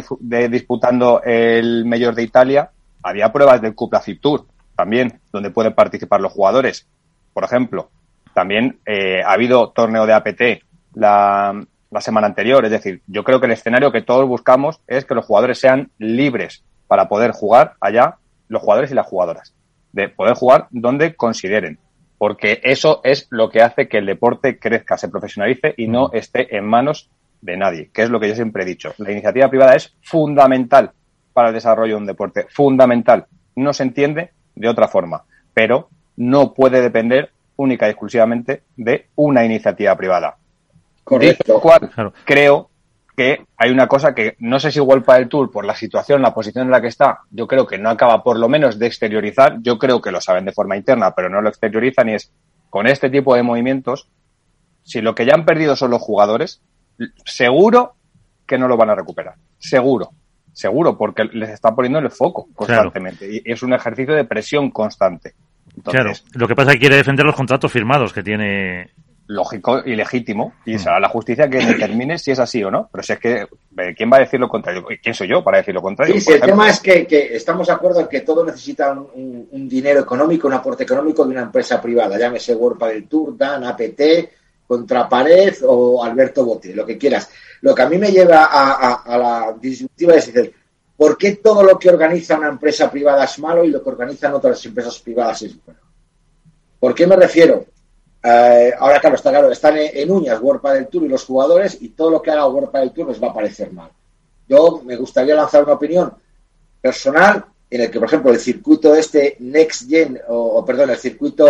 disputando 0.48 1.20
el 1.24 1.86
mayor 1.86 2.14
de 2.14 2.22
Italia, 2.22 2.70
había 3.02 3.34
pruebas 3.34 3.64
del 3.64 3.74
Cupra 3.74 4.00
Tour 4.22 4.46
también, 4.76 5.22
donde 5.32 5.50
pueden 5.50 5.74
participar 5.74 6.22
los 6.22 6.34
jugadores. 6.34 6.88
Por 7.34 7.44
ejemplo, 7.44 7.90
también 8.32 8.78
eh, 8.86 9.24
ha 9.24 9.32
habido 9.32 9.72
torneo 9.72 10.06
de 10.06 10.14
APT 10.14 10.42
la, 10.94 11.66
la 11.90 12.02
semana 12.02 12.28
anterior. 12.28 12.64
Es 12.64 12.70
decir, 12.70 13.02
yo 13.08 13.24
creo 13.24 13.40
que 13.40 13.48
el 13.48 13.54
escenario 13.54 13.92
que 13.92 14.04
todos 14.04 14.28
buscamos 14.28 14.82
es 14.86 15.04
que 15.06 15.16
los 15.16 15.26
jugadores 15.26 15.58
sean 15.58 15.90
libres 15.98 16.64
para 16.88 17.08
poder 17.08 17.32
jugar 17.32 17.74
allá, 17.82 18.18
los 18.50 18.62
jugadores 18.62 18.92
y 18.92 18.94
las 18.94 19.08
jugadoras, 19.08 19.56
de 19.94 20.10
poder 20.10 20.36
jugar 20.36 20.68
donde 20.70 21.16
consideren, 21.16 21.80
porque 22.18 22.62
eso 22.64 23.02
es 23.04 23.28
lo 23.30 23.50
que 23.50 23.62
hace 23.62 23.88
que 23.88 23.98
el 23.98 24.06
deporte 24.06 24.58
crezca, 24.58 24.98
se 24.98 25.10
profesionalice 25.10 25.74
y 25.78 25.88
no 25.88 26.12
esté 26.14 26.56
en 26.56 26.66
manos 26.66 27.10
de 27.42 27.58
nadie, 27.58 27.90
que 27.94 28.04
es 28.04 28.10
lo 28.10 28.20
que 28.20 28.30
yo 28.30 28.36
siempre 28.36 28.64
he 28.64 28.66
dicho. 28.66 28.94
La 28.98 29.12
iniciativa 29.12 29.50
privada 29.50 29.76
es 29.76 29.96
fundamental 30.02 30.92
para 31.34 31.50
el 31.50 31.54
desarrollo 31.54 31.96
de 31.96 32.02
un 32.02 32.06
deporte, 32.06 32.48
fundamental. 32.50 33.26
No 33.56 33.74
se 33.74 33.84
entiende 33.84 34.32
de 34.56 34.70
otra 34.70 34.88
forma, 34.88 35.24
pero 35.54 35.90
no 36.16 36.54
puede 36.54 36.82
depender 36.82 37.32
única 37.56 37.88
y 37.88 37.92
exclusivamente 37.92 38.64
de 38.78 39.08
una 39.16 39.44
iniciativa 39.44 39.96
privada. 39.96 40.38
Correcto. 41.04 41.60
cual, 41.60 41.92
creo 42.24 42.70
que 43.16 43.46
hay 43.58 43.72
una 43.72 43.88
cosa 43.88 44.16
que 44.16 44.36
no 44.40 44.60
sé 44.60 44.72
si 44.72 44.80
para 45.06 45.20
del 45.20 45.30
Tour, 45.30 45.52
por 45.52 45.66
la 45.66 45.76
situación, 45.76 46.22
la 46.22 46.34
posición 46.34 46.66
en 46.66 46.72
la 46.72 46.82
que 46.82 46.88
está, 46.88 47.20
yo 47.30 47.48
creo 47.48 47.68
que 47.68 47.78
no 47.78 47.90
acaba 47.90 48.24
por 48.24 48.40
lo 48.40 48.50
menos 48.50 48.80
de 48.80 48.88
exteriorizar. 48.88 49.58
Yo 49.62 49.78
creo 49.78 50.02
que 50.02 50.12
lo 50.12 50.20
saben 50.20 50.46
de 50.46 50.52
forma 50.52 50.78
interna, 50.78 51.12
pero 51.12 51.30
no 51.30 51.42
lo 51.42 51.50
exteriorizan 51.50 52.10
y 52.10 52.16
es 52.16 52.32
con 52.70 52.88
este 52.88 53.10
tipo 53.10 53.36
de 53.36 53.44
movimientos, 53.44 54.08
si 54.84 55.02
lo 55.02 55.14
que 55.14 55.26
ya 55.26 55.36
han 55.36 55.46
perdido 55.46 55.76
son 55.76 55.92
los 55.92 56.02
jugadores, 56.02 56.62
seguro 57.24 57.96
que 58.48 58.58
no 58.58 58.68
lo 58.68 58.78
van 58.78 58.90
a 58.90 58.96
recuperar. 58.96 59.36
Seguro. 59.60 60.10
Seguro, 60.52 60.98
porque 60.98 61.24
les 61.26 61.50
está 61.50 61.74
poniendo 61.74 62.00
el 62.00 62.12
foco 62.12 62.48
constantemente. 62.54 63.28
Y 63.32 63.42
es 63.46 63.64
un 63.64 63.74
ejercicio 63.74 64.14
de 64.14 64.26
presión 64.26 64.72
constante. 64.72 65.34
claro, 65.84 66.12
lo 66.34 66.48
que 66.48 66.56
pasa 66.56 66.72
es 66.72 66.76
que 66.76 66.82
quiere 66.82 66.98
defender 66.98 67.26
los 67.26 67.36
contratos 67.36 67.72
firmados 67.72 68.14
que 68.14 68.24
tiene 68.24 68.92
lógico 69.34 69.82
y 69.86 69.96
legítimo 69.96 70.54
y 70.66 70.78
será 70.78 71.00
la 71.00 71.10
justicia 71.10 71.50
que 71.50 71.66
determine 71.66 72.18
si 72.18 72.32
es 72.32 72.40
así 72.40 72.64
o 72.64 72.72
no. 72.72 72.90
Pero 72.92 73.04
si 73.04 73.14
es 73.14 73.20
que, 73.20 73.42
eh, 73.42 73.94
¿quién 73.96 74.12
va 74.12 74.18
a 74.18 74.22
decir 74.22 74.40
lo 74.40 74.48
contrario? 74.48 74.86
¿Quién 75.02 75.16
soy 75.16 75.28
yo 75.28 75.44
para 75.44 75.58
decir 75.58 75.74
lo 75.74 75.82
contrario? 75.82 76.20
Sí, 76.20 76.32
el 76.32 76.42
tema 76.42 76.70
es 76.70 76.80
que, 76.80 77.08
estamos 77.32 77.68
de 77.68 77.74
acuerdo 77.74 78.02
en 78.02 78.08
que 78.08 78.22
todo 78.22 78.46
necesita 78.46 78.92
un, 78.92 79.68
dinero 79.68 80.02
económico, 80.02 80.48
un 80.48 80.54
aporte 80.54 80.84
económico 80.84 81.26
de 81.26 81.32
una 81.32 81.42
empresa 81.44 81.82
privada, 81.82 82.18
llámese 82.18 82.56
World 82.56 82.84
del 82.86 83.08
Tour, 83.08 83.38
Dan, 83.38 83.64
APT, 83.64 84.02
Contrapared 84.68 85.56
o 85.66 86.04
Alberto 86.04 86.46
Botti, 86.46 86.74
lo 86.74 86.86
que 86.86 86.98
quieras. 86.98 87.30
Lo 87.62 87.74
que 87.74 87.82
a 87.82 87.90
mí 87.90 87.98
me 87.98 88.12
lleva 88.12 88.46
a, 88.46 89.18
la 89.18 89.56
disyuntiva 89.60 90.16
es 90.16 90.32
decir, 90.32 90.54
¿por 90.96 91.18
qué 91.18 91.38
todo 91.38 91.64
lo 91.64 91.78
que 91.80 91.90
organiza 91.90 92.38
una 92.38 92.50
empresa 92.50 92.90
privada 92.92 93.24
es 93.26 93.40
malo 93.40 93.64
y 93.64 93.70
lo 93.70 93.84
que 93.84 93.90
organizan 93.90 94.34
otras 94.34 94.66
empresas 94.66 95.00
privadas 95.00 95.42
es 95.44 95.64
bueno? 95.66 95.82
¿Por 96.80 96.94
qué 96.94 97.08
me 97.08 97.16
refiero? 97.16 97.66
Eh, 98.26 98.74
ahora, 98.80 99.02
claro, 99.02 99.18
está 99.18 99.32
claro, 99.32 99.52
están 99.52 99.76
en, 99.78 100.10
uñas 100.10 100.40
World 100.42 100.66
del 100.74 100.88
Tour 100.88 101.04
y 101.04 101.10
los 101.10 101.26
jugadores 101.26 101.78
y 101.82 101.90
todo 101.90 102.10
lo 102.10 102.22
que 102.22 102.32
haga 102.32 102.48
World 102.48 102.72
del 102.72 102.92
Tour 102.92 103.10
les 103.10 103.22
va 103.22 103.30
a 103.30 103.34
parecer 103.34 103.74
mal. 103.74 103.92
Yo 104.48 104.82
me 104.86 104.96
gustaría 104.96 105.36
lanzar 105.36 105.64
una 105.64 105.74
opinión 105.74 106.14
personal 106.82 107.46
en 107.70 107.82
el 107.82 107.92
que, 107.92 108.00
por 108.00 108.08
ejemplo, 108.08 108.32
el 108.32 108.40
circuito 108.40 108.96
este 108.96 109.36
Next 109.40 109.90
Gen, 109.90 110.22
o, 110.30 110.64
perdón, 110.64 110.92
el 110.92 110.98
circuito 110.98 111.48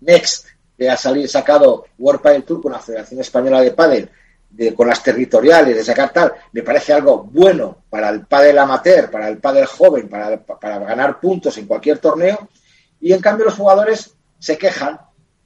Next 0.00 0.46
que 0.76 0.90
ha 0.90 0.96
salido 0.96 1.26
sacado 1.26 1.86
World 1.98 2.22
del 2.22 2.44
Tour 2.44 2.62
con 2.62 2.72
la 2.72 2.80
Federación 2.80 3.20
Española 3.20 3.62
de 3.62 3.70
Padel, 3.70 4.10
con 4.76 4.88
las 4.88 5.02
territoriales, 5.02 5.76
de 5.76 5.84
sacar 5.84 6.12
tal, 6.12 6.32
me 6.52 6.62
parece 6.62 6.92
algo 6.92 7.22
bueno 7.24 7.78
para 7.88 8.08
el 8.10 8.26
pádel 8.26 8.58
amateur, 8.58 9.10
para 9.10 9.28
el 9.28 9.38
pádel 9.38 9.66
joven, 9.66 10.08
para, 10.08 10.38
para 10.38 10.78
ganar 10.78 11.20
puntos 11.20 11.56
en 11.58 11.66
cualquier 11.66 11.98
torneo, 11.98 12.48
y 13.00 13.12
en 13.12 13.20
cambio 13.20 13.46
los 13.46 13.54
jugadores 13.54 14.14
se 14.38 14.56
quejan 14.56 14.98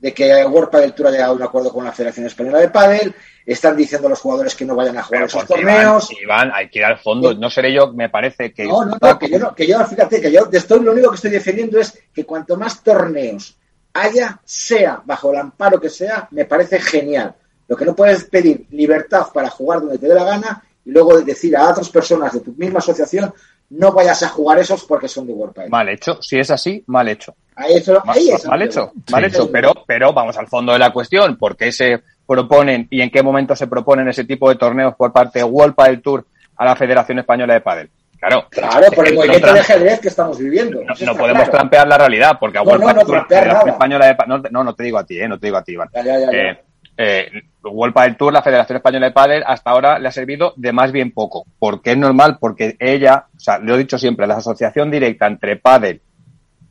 de 0.03 0.12
que 0.12 0.44
World 0.44 0.68
Padel 0.68 0.94
Tour 0.94 1.07
ha 1.07 1.11
llegado 1.12 1.32
a 1.32 1.36
un 1.36 1.42
acuerdo 1.44 1.72
con 1.72 1.84
la 1.84 1.92
Federación 1.92 2.26
Española 2.26 2.59
de 2.59 2.70
Padel, 2.70 3.14
están 3.46 3.76
diciendo 3.76 4.09
los 4.09 4.18
jugadores 4.18 4.57
que 4.57 4.64
no 4.64 4.74
vayan 4.74 4.98
a 4.98 5.05
jugar 5.05 5.22
esos 5.22 5.46
torneos. 5.46 6.11
Iván, 6.20 6.50
hay 6.53 6.68
que 6.68 6.80
ir 6.80 6.84
al 6.84 6.98
fondo, 6.98 7.32
no 7.34 7.48
seré 7.48 7.72
yo, 7.72 7.92
me 7.92 8.09
parece 8.09 8.53
que... 8.53 8.64
No, 8.64 8.84
no, 8.84 8.98
no, 9.00 9.18
que 9.18 9.30
yo, 9.30 9.38
no, 9.38 9.55
que 9.55 9.64
yo 9.64 9.78
fíjate, 9.86 10.20
que 10.20 10.32
yo 10.32 10.48
estoy, 10.50 10.80
lo 10.80 10.90
único 10.90 11.09
que 11.11 11.14
estoy 11.14 11.30
defendiendo 11.30 11.78
es 11.78 11.96
que 12.12 12.26
cuanto 12.26 12.57
más 12.57 12.82
torneos 12.82 13.57
haya, 13.92 14.40
sea 14.44 15.00
bajo 15.05 15.30
el 15.30 15.38
amparo 15.38 15.80
que 15.80 15.88
sea, 15.88 16.26
me 16.32 16.46
parece 16.46 16.80
genial. 16.80 17.36
Lo 17.68 17.76
que 17.76 17.84
no 17.84 17.94
puedes 17.94 18.24
pedir 18.24 18.66
libertad 18.70 19.28
para 19.32 19.50
jugar 19.50 19.82
donde 19.82 19.98
te 19.98 20.09
dé 20.09 20.14
la 20.14 20.24
gana 20.24 20.64
y 20.84 20.90
luego 20.90 21.20
decir 21.20 21.57
a 21.57 21.70
otras 21.70 21.88
personas 21.90 22.32
de 22.32 22.40
tu 22.40 22.53
misma 22.55 22.80
asociación 22.80 23.32
no 23.73 23.93
vayas 23.93 24.23
a 24.23 24.29
jugar 24.29 24.59
esos 24.59 24.85
porque 24.85 25.09
son 25.09 25.27
de 25.27 25.33
World 25.33 25.68
Mal 25.68 25.89
hecho, 25.89 26.20
si 26.20 26.39
es 26.39 26.51
así, 26.51 26.83
mal 26.87 27.09
hecho. 27.09 27.35
Ahí 27.57 27.75
eso, 27.75 27.93
mal, 28.05 28.18
mal 28.47 28.62
hecho, 28.62 28.93
mal 29.11 29.25
hecho, 29.25 29.51
pero, 29.51 29.73
pero 29.87 30.12
vamos 30.12 30.37
al 30.37 30.47
fondo 30.47 30.73
de 30.73 30.79
la 30.79 30.93
cuestión, 30.93 31.37
¿por 31.37 31.57
qué 31.57 31.73
se 31.73 32.03
proponen 32.27 32.87
y 32.91 33.01
en 33.01 33.11
qué 33.11 33.23
momento 33.23 33.57
se 33.57 33.66
proponen 33.66 34.09
ese 34.09 34.25
tipo 34.25 34.49
de 34.49 34.57
torneos 34.57 34.95
por 34.95 35.12
parte 35.12 35.41
de 35.41 35.45
World 35.45 35.75
Padel 35.75 36.03
Tour 36.03 36.27
a 36.57 36.64
la 36.64 36.77
Federación 36.77 37.18
Española 37.18 37.55
de 37.55 37.61
Padel? 37.61 37.91
Claro, 38.18 38.47
claro 38.51 38.91
por 38.93 39.09
el 39.09 39.14
movimiento 39.14 39.53
de 39.53 39.61
ajedrez 39.61 40.01
que 40.01 40.09
estamos 40.09 40.39
viviendo. 40.39 40.81
No, 41.05 41.16
podemos 41.16 41.51
trampear 41.51 41.89
la 41.89 41.99
realidad, 41.99 42.37
porque 42.39 42.59
a 42.59 42.62
World 42.62 42.85
Padel 42.85 43.05
Tour, 43.05 43.16
la 43.16 43.25
Federación 43.25 43.68
Española 43.70 44.07
de 44.07 44.14
Padel, 44.14 44.43
no, 44.51 44.64
no, 44.64 44.75
te 44.75 44.85
digo 44.85 44.99
a 44.99 45.05
ti, 45.05 45.18
eh, 45.18 45.29
no 45.29 45.39
te 45.39 45.47
digo 45.47 45.57
a 45.57 45.64
ti, 45.64 45.73
Iván. 45.73 45.89
Ya, 45.95 46.03
ya, 46.03 46.18
ya, 46.18 46.31
eh, 46.31 46.62
eh, 47.03 47.42
World 47.64 48.16
Tour, 48.16 48.32
la 48.32 48.42
Federación 48.42 48.76
Española 48.76 49.07
de 49.07 49.12
Padel, 49.12 49.42
hasta 49.46 49.70
ahora 49.70 49.98
le 49.98 50.09
ha 50.09 50.12
servido 50.12 50.53
de 50.57 50.72
más 50.72 50.92
bien 50.92 51.12
poco. 51.12 51.44
Porque 51.59 51.92
es 51.92 51.98
normal, 51.98 52.38
porque 52.40 52.76
ella, 52.78 53.26
o 53.34 53.40
sea, 53.40 53.59
lo 53.59 53.74
he 53.74 53.78
dicho 53.78 53.98
siempre, 53.98 54.26
la 54.26 54.36
asociación 54.36 54.90
directa 54.90 55.26
entre 55.26 55.57
Padel 55.57 56.00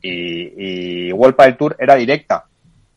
y, 0.00 1.08
y 1.08 1.12
World 1.12 1.36
Padel 1.36 1.56
Tour 1.56 1.76
era 1.78 1.96
directa. 1.96 2.46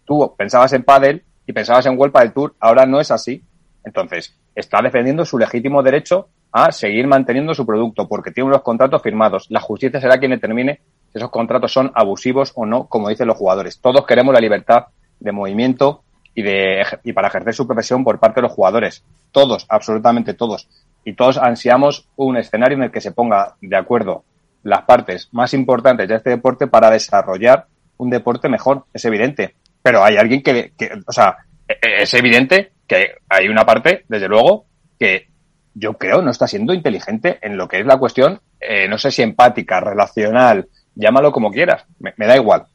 Tú 0.05 0.33
pensabas 0.37 0.71
en 0.73 0.83
Padel 0.83 1.23
y 1.45 1.53
pensabas 1.53 1.85
en 1.85 1.97
World 1.97 2.13
Padel 2.13 2.33
Tour, 2.33 2.55
ahora 2.59 2.85
no 2.85 2.99
es 2.99 3.11
así. 3.11 3.43
Entonces, 3.83 4.35
está 4.55 4.81
defendiendo 4.81 5.25
su 5.25 5.37
legítimo 5.37 5.83
derecho 5.83 6.29
a 6.51 6.71
seguir 6.71 7.05
manteniendo 7.05 7.53
su 7.53 7.65
producto 7.65 8.07
porque 8.07 8.31
tiene 8.31 8.47
unos 8.47 8.61
contratos 8.61 9.01
firmados. 9.01 9.47
La 9.49 9.59
justicia 9.59 9.99
será 9.99 10.17
quien 10.17 10.31
determine 10.31 10.79
si 11.11 11.17
esos 11.17 11.29
contratos 11.29 11.73
son 11.73 11.91
abusivos 11.93 12.53
o 12.55 12.65
no, 12.65 12.87
como 12.87 13.09
dicen 13.09 13.27
los 13.27 13.37
jugadores. 13.37 13.81
Todos 13.81 14.05
queremos 14.05 14.33
la 14.33 14.39
libertad 14.39 14.85
de 15.19 15.31
movimiento 15.33 16.04
y, 16.35 16.43
de, 16.43 16.85
y 17.03 17.13
para 17.13 17.29
ejercer 17.29 17.55
su 17.55 17.65
profesión 17.65 18.03
por 18.03 18.19
parte 18.19 18.41
de 18.41 18.43
los 18.43 18.51
jugadores. 18.51 19.03
Todos, 19.31 19.65
absolutamente 19.69 20.33
todos. 20.33 20.67
Y 21.05 21.13
todos 21.13 21.37
ansiamos 21.37 22.07
un 22.17 22.37
escenario 22.37 22.77
en 22.77 22.83
el 22.83 22.91
que 22.91 23.01
se 23.01 23.13
ponga 23.13 23.55
de 23.61 23.75
acuerdo 23.75 24.25
las 24.63 24.81
partes 24.81 25.29
más 25.31 25.53
importantes 25.53 26.07
de 26.07 26.15
este 26.15 26.31
deporte 26.31 26.67
para 26.67 26.91
desarrollar 26.91 27.67
un 27.97 28.09
deporte 28.09 28.49
mejor. 28.49 28.85
Es 28.93 29.05
evidente. 29.05 29.55
Pero 29.81 30.03
hay 30.03 30.17
alguien 30.17 30.43
que, 30.43 30.73
o 31.07 31.11
sea, 31.11 31.37
e, 31.67 31.73
e, 31.73 32.03
es 32.03 32.13
evidente 32.13 32.73
que 32.85 33.15
hay 33.29 33.47
una 33.47 33.65
parte, 33.65 34.03
desde 34.09 34.27
luego, 34.27 34.65
que 34.99 35.29
yo 35.73 35.93
creo 35.93 36.21
no 36.21 36.31
está 36.31 36.47
siendo 36.47 36.73
inteligente 36.73 37.39
en 37.41 37.57
lo 37.57 37.67
que 37.67 37.79
es 37.79 37.85
la 37.85 37.97
cuestión, 37.97 38.41
eh, 38.59 38.87
no 38.87 38.97
sé 38.97 39.11
si 39.11 39.21
empática, 39.21 39.79
relacional, 39.79 40.67
llámalo 40.95 41.31
como 41.31 41.51
quieras, 41.51 41.85
me 41.99 42.25
da 42.25 42.35
igual 42.35 42.65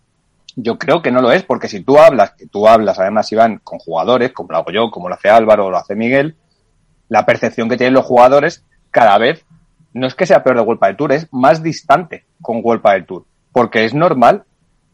yo 0.63 0.79
creo 0.79 1.03
que 1.03 1.11
no 1.11 1.21
lo 1.21 1.33
es, 1.33 1.43
porque 1.43 1.69
si 1.69 1.81
tú 1.81 1.99
hablas, 1.99 2.33
que 2.33 2.47
tú 2.47 2.67
hablas 2.69 2.99
además, 2.99 3.31
Iván, 3.33 3.61
con 3.63 3.79
jugadores, 3.79 4.33
como 4.33 4.53
lo 4.53 4.59
hago 4.59 4.71
yo, 4.71 4.91
como 4.91 5.09
lo 5.09 5.15
hace 5.15 5.29
Álvaro 5.29 5.67
o 5.67 5.71
lo 5.71 5.79
hace 5.79 5.95
Miguel, 5.95 6.37
la 7.09 7.27
percepción 7.27 7.69
que 7.69 7.77
tienen 7.77 7.95
los 7.95 8.07
jugadores 8.07 8.65
cada 8.91 9.19
vez 9.19 9.45
no 9.93 10.07
es 10.07 10.15
que 10.15 10.27
sea 10.27 10.43
peor 10.43 10.57
de 10.57 10.63
World 10.63 10.81
del 10.81 10.97
Tour, 10.97 11.13
es 11.13 11.29
más 11.33 11.63
distante 11.63 12.25
con 12.41 12.61
World 12.63 12.83
del 12.83 13.07
Tour. 13.07 13.25
Porque 13.53 13.85
es 13.85 13.95
normal, 13.95 14.45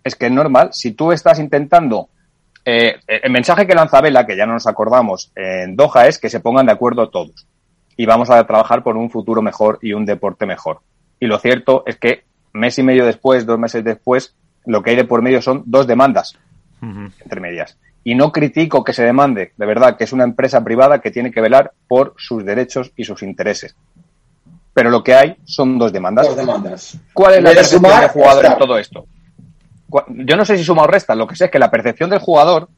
es 0.03 0.15
que 0.15 0.27
es 0.27 0.33
normal, 0.33 0.71
si 0.73 0.93
tú 0.93 1.13
estás 1.13 1.39
intentando 1.39 2.09
eh, 2.65 2.97
el 3.07 3.31
mensaje 3.31 3.67
que 3.67 3.75
lanza 3.75 4.01
Vela, 4.01 4.27
que 4.27 4.37
ya 4.37 4.47
no 4.47 4.55
nos 4.55 4.67
acordamos 4.67 5.31
en 5.37 5.77
Doha, 5.77 6.07
es 6.07 6.19
que 6.19 6.31
se 6.31 6.41
pongan 6.41 6.67
de 6.67 6.73
acuerdo 6.73 7.11
todos 7.11 7.47
y 7.97 8.07
vamos 8.07 8.31
a 8.31 8.45
trabajar 8.47 8.83
por 8.83 8.97
un 8.97 9.11
futuro 9.11 9.43
mejor 9.43 9.79
y 9.83 9.93
un 9.93 10.05
deporte 10.05 10.47
mejor. 10.47 10.81
Y 11.21 11.27
lo 11.27 11.39
cierto 11.39 11.83
es 11.87 11.97
que 11.97 12.25
mes 12.53 12.79
y 12.79 12.83
medio 12.83 13.07
después, 13.07 13.47
dos 13.47 13.59
meses 13.59 13.85
después, 13.85 14.35
lo 14.67 14.83
que 14.83 14.91
hay 14.91 14.97
de 14.97 15.05
por 15.05 15.23
medio 15.23 15.41
son 15.41 15.63
dos 15.67 15.87
demandas 15.87 16.37
entre 16.83 17.41
medias. 17.41 17.77
Y 18.05 18.15
no 18.15 18.31
critico 18.31 18.85
que 18.85 18.93
se 18.93 19.03
demande, 19.03 19.53
de 19.57 19.67
verdad, 19.67 19.97
que 19.97 20.05
es 20.05 20.13
una 20.13 20.25
empresa 20.25 20.63
privada 20.63 21.01
que 21.01 21.11
tiene 21.11 21.33
que 21.33 21.41
velar 21.41 21.73
por 21.89 22.15
sus 22.17 22.45
derechos 22.45 22.93
y 22.97 23.05
sus 23.05 23.23
intereses. 23.23 23.75
Pero 24.73 24.91
lo 24.91 25.03
que 25.03 25.15
hay 25.15 25.37
son 25.45 25.79
dos 25.79 25.93
demandas. 25.93 26.27
Dos 26.27 26.37
demandas. 26.37 26.99
¿Cuál 27.13 27.35
es 27.35 27.43
la 27.43 27.51
En 27.51 27.57
percepción 27.57 27.83
sumar, 27.83 28.01
del 28.03 28.11
jugador 28.11 28.45
en 28.45 28.51
restar. 28.51 28.59
todo 28.59 28.79
esto? 28.79 29.07
Yo 30.09 30.37
no 30.37 30.45
sé 30.45 30.57
si 30.59 30.65
suma 30.65 30.83
o 30.83 30.87
resta, 30.87 31.15
lo 31.15 31.27
que 31.27 31.35
sé 31.35 31.47
es 31.47 31.51
que 31.51 31.59
la 31.59 31.71
percepción 31.71 32.11
del 32.11 32.19
jugador 32.19 32.69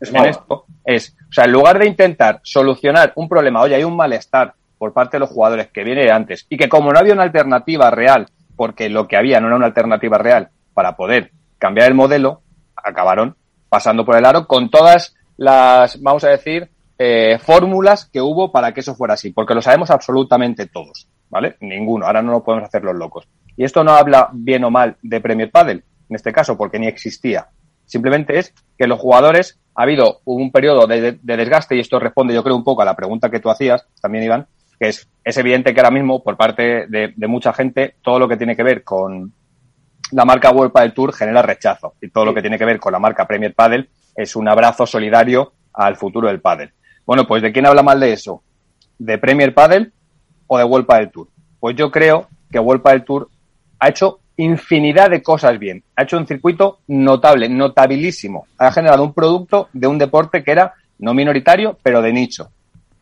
Es 0.00 0.12
en 0.12 0.26
esto 0.26 0.66
es, 0.84 1.16
o 1.28 1.32
sea, 1.32 1.44
en 1.44 1.52
lugar 1.52 1.78
de 1.78 1.86
intentar 1.86 2.40
solucionar 2.44 3.12
un 3.16 3.28
problema, 3.28 3.60
oye, 3.60 3.74
hay 3.74 3.84
un 3.84 3.96
malestar 3.96 4.54
por 4.78 4.92
parte 4.92 5.16
de 5.16 5.20
los 5.20 5.30
jugadores 5.30 5.68
que 5.68 5.82
viene 5.84 6.04
de 6.04 6.12
antes 6.12 6.46
y 6.48 6.56
que 6.56 6.68
como 6.68 6.92
no 6.92 6.98
había 6.98 7.14
una 7.14 7.24
alternativa 7.24 7.90
real, 7.90 8.28
porque 8.54 8.88
lo 8.88 9.08
que 9.08 9.16
había 9.16 9.40
no 9.40 9.48
era 9.48 9.56
una 9.56 9.66
alternativa 9.66 10.18
real 10.18 10.50
para 10.76 10.94
poder 10.94 11.30
cambiar 11.58 11.88
el 11.88 11.94
modelo, 11.94 12.42
acabaron 12.76 13.34
pasando 13.70 14.04
por 14.04 14.14
el 14.16 14.26
aro 14.26 14.46
con 14.46 14.68
todas 14.68 15.14
las, 15.38 16.00
vamos 16.02 16.22
a 16.24 16.28
decir, 16.28 16.68
eh, 16.98 17.38
fórmulas 17.40 18.04
que 18.04 18.20
hubo 18.20 18.52
para 18.52 18.72
que 18.74 18.80
eso 18.80 18.94
fuera 18.94 19.14
así, 19.14 19.30
porque 19.30 19.54
lo 19.54 19.62
sabemos 19.62 19.90
absolutamente 19.90 20.66
todos, 20.66 21.08
¿vale? 21.30 21.56
Ninguno, 21.60 22.04
ahora 22.06 22.20
no 22.20 22.32
nos 22.32 22.42
podemos 22.42 22.68
hacer 22.68 22.84
los 22.84 22.94
locos. 22.94 23.26
Y 23.56 23.64
esto 23.64 23.82
no 23.84 23.92
habla 23.92 24.28
bien 24.34 24.64
o 24.64 24.70
mal 24.70 24.96
de 25.00 25.20
Premier 25.22 25.50
Padel, 25.50 25.82
en 26.10 26.14
este 26.16 26.30
caso, 26.30 26.58
porque 26.58 26.78
ni 26.78 26.88
existía. 26.88 27.46
Simplemente 27.86 28.38
es 28.38 28.52
que 28.76 28.86
los 28.86 29.00
jugadores, 29.00 29.58
ha 29.74 29.82
habido 29.84 30.20
un 30.26 30.52
periodo 30.52 30.86
de, 30.86 31.00
de- 31.00 31.18
de 31.22 31.36
desgaste, 31.38 31.74
y 31.74 31.80
esto 31.80 31.98
responde 31.98 32.34
yo 32.34 32.42
creo 32.44 32.54
un 32.56 32.64
poco 32.64 32.82
a 32.82 32.86
la 32.86 32.94
pregunta 32.96 33.30
que 33.30 33.40
tú 33.40 33.48
hacías, 33.50 33.86
también 34.02 34.24
Iván, 34.24 34.46
que 34.78 34.88
es, 34.88 35.08
es 35.24 35.36
evidente 35.38 35.72
que 35.72 35.80
ahora 35.80 35.90
mismo, 35.90 36.22
por 36.22 36.36
parte 36.36 36.86
de, 36.86 37.14
de 37.16 37.26
mucha 37.26 37.54
gente, 37.54 37.94
todo 38.02 38.18
lo 38.18 38.28
que 38.28 38.36
tiene 38.36 38.54
que 38.56 38.62
ver 38.62 38.84
con 38.84 39.32
la 40.12 40.24
marca 40.24 40.50
World 40.50 40.72
Padel 40.72 40.94
Tour 40.94 41.12
genera 41.12 41.42
rechazo. 41.42 41.94
Y 42.00 42.08
todo 42.08 42.24
lo 42.24 42.34
que 42.34 42.40
tiene 42.40 42.58
que 42.58 42.64
ver 42.64 42.78
con 42.78 42.92
la 42.92 42.98
marca 42.98 43.26
Premier 43.26 43.54
Padel 43.54 43.88
es 44.14 44.36
un 44.36 44.48
abrazo 44.48 44.86
solidario 44.86 45.52
al 45.72 45.96
futuro 45.96 46.28
del 46.28 46.40
pádel. 46.40 46.72
Bueno, 47.04 47.26
pues 47.26 47.42
¿de 47.42 47.52
quién 47.52 47.66
habla 47.66 47.82
mal 47.82 48.00
de 48.00 48.12
eso? 48.12 48.42
¿De 48.98 49.18
Premier 49.18 49.54
Padel 49.54 49.92
o 50.46 50.58
de 50.58 50.64
World 50.64 50.86
Padel 50.86 51.10
Tour? 51.10 51.28
Pues 51.60 51.76
yo 51.76 51.90
creo 51.90 52.28
que 52.50 52.58
World 52.58 52.82
Padel 52.82 53.04
Tour 53.04 53.28
ha 53.78 53.88
hecho 53.88 54.20
infinidad 54.36 55.10
de 55.10 55.22
cosas 55.22 55.58
bien. 55.58 55.82
Ha 55.96 56.02
hecho 56.02 56.16
un 56.16 56.26
circuito 56.26 56.80
notable, 56.86 57.48
notabilísimo. 57.48 58.46
Ha 58.58 58.72
generado 58.72 59.02
un 59.02 59.12
producto 59.12 59.68
de 59.72 59.86
un 59.86 59.98
deporte 59.98 60.42
que 60.42 60.52
era 60.52 60.74
no 60.98 61.14
minoritario, 61.14 61.78
pero 61.82 62.02
de 62.02 62.12
nicho. 62.12 62.50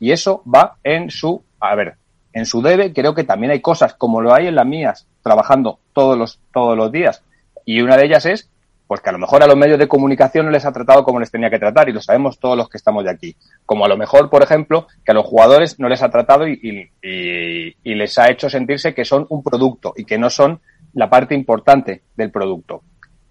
Y 0.00 0.12
eso 0.12 0.42
va 0.52 0.76
en 0.82 1.10
su, 1.10 1.44
a 1.60 1.74
ver, 1.74 1.96
en 2.32 2.46
su 2.46 2.60
debe, 2.60 2.92
creo 2.92 3.14
que 3.14 3.24
también 3.24 3.52
hay 3.52 3.60
cosas 3.60 3.94
como 3.94 4.20
lo 4.20 4.34
hay 4.34 4.48
en 4.48 4.56
las 4.56 4.66
mías, 4.66 5.06
trabajando 5.24 5.80
todos 5.92 6.16
los, 6.16 6.38
todos 6.52 6.76
los 6.76 6.92
días. 6.92 7.24
Y 7.64 7.80
una 7.80 7.96
de 7.96 8.04
ellas 8.04 8.24
es, 8.26 8.48
pues 8.86 9.00
que 9.00 9.08
a 9.08 9.12
lo 9.12 9.18
mejor 9.18 9.42
a 9.42 9.46
los 9.46 9.56
medios 9.56 9.78
de 9.78 9.88
comunicación 9.88 10.44
no 10.46 10.52
les 10.52 10.64
ha 10.66 10.72
tratado 10.72 11.02
como 11.02 11.18
les 11.18 11.30
tenía 11.30 11.48
que 11.50 11.58
tratar, 11.58 11.88
y 11.88 11.92
lo 11.92 12.00
sabemos 12.02 12.38
todos 12.38 12.56
los 12.56 12.68
que 12.68 12.76
estamos 12.76 13.02
de 13.02 13.10
aquí. 13.10 13.34
Como 13.66 13.84
a 13.84 13.88
lo 13.88 13.96
mejor, 13.96 14.28
por 14.30 14.42
ejemplo, 14.42 14.86
que 15.04 15.10
a 15.12 15.14
los 15.14 15.24
jugadores 15.26 15.80
no 15.80 15.88
les 15.88 16.02
ha 16.02 16.10
tratado 16.10 16.46
y, 16.46 16.52
y- 16.62 17.08
y- 17.08 17.76
y 17.82 17.94
les 17.94 18.16
ha 18.18 18.30
hecho 18.30 18.48
sentirse 18.50 18.94
que 18.94 19.04
son 19.06 19.26
un 19.30 19.42
producto 19.42 19.94
y 19.96 20.04
que 20.04 20.18
no 20.18 20.28
son 20.30 20.60
la 20.92 21.08
parte 21.10 21.34
importante 21.34 22.02
del 22.14 22.30
producto. 22.30 22.82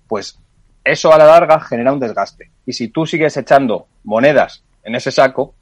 Pues 0.08 0.40
eso 0.84 1.14
a 1.14 1.18
la 1.18 1.26
larga 1.28 1.60
genera 1.62 1.94
un 1.94 2.00
desgaste. 2.00 2.50
Y 2.66 2.74
si 2.74 2.88
tú 2.90 3.06
sigues 3.06 3.38
echando 3.38 3.86
monedas 4.04 4.64
en 4.84 4.96
ese 4.96 5.12
saco, 5.12 5.54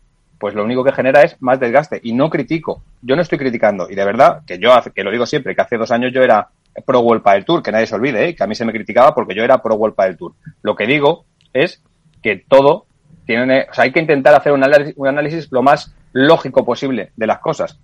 pues 0.42 0.56
lo 0.56 0.64
único 0.64 0.84
que 0.84 0.92
genera 0.92 1.22
es 1.22 1.39
más 1.39 1.60
desgaste. 1.60 2.02
Y 2.04 2.14
no 2.14 2.32
critico. 2.32 2.82
Yo 3.04 3.16
no 3.16 3.22
estoy 3.22 3.38
criticando. 3.38 3.88
Y 3.92 3.94
de 3.94 4.04
verdad, 4.04 4.42
que 4.46 4.58
yo, 4.58 4.72
que 4.94 5.04
lo 5.04 5.12
digo 5.12 5.28
siempre, 5.28 5.54
que 5.56 5.62
hace 5.62 5.78
dos 5.78 5.92
años 5.92 6.12
yo 6.12 6.24
era 6.24 6.50
pro 6.84 7.02
World 7.02 7.24
del 7.24 7.46
Tour, 7.46 7.62
que 7.62 7.72
nadie 7.72 7.86
se 7.86 7.94
olvide, 7.94 8.28
¿eh? 8.28 8.36
que 8.36 8.44
a 8.44 8.48
mí 8.48 8.56
se 8.56 8.66
me 8.66 8.72
criticaba 8.72 9.14
porque 9.14 9.36
yo 9.36 9.44
era 9.44 9.62
pro 9.62 9.76
World 9.76 9.96
del 9.96 10.18
Tour. 10.18 10.34
Lo 10.64 10.76
que 10.76 10.88
digo 10.88 11.26
es 11.54 11.84
que 12.24 12.38
todo 12.38 12.88
tiene, 13.28 13.68
o 13.70 13.74
sea, 13.74 13.84
hay 13.84 13.92
que 13.92 14.00
intentar 14.00 14.34
hacer 14.34 14.52
un 14.52 14.64
análisis, 14.64 14.96
un 14.98 15.08
análisis 15.08 15.48
lo 15.52 15.62
más 15.62 15.94
lógico 16.12 16.66
posible 16.66 17.12
de 17.16 17.28
las 17.28 17.38
cosas. 17.38 17.80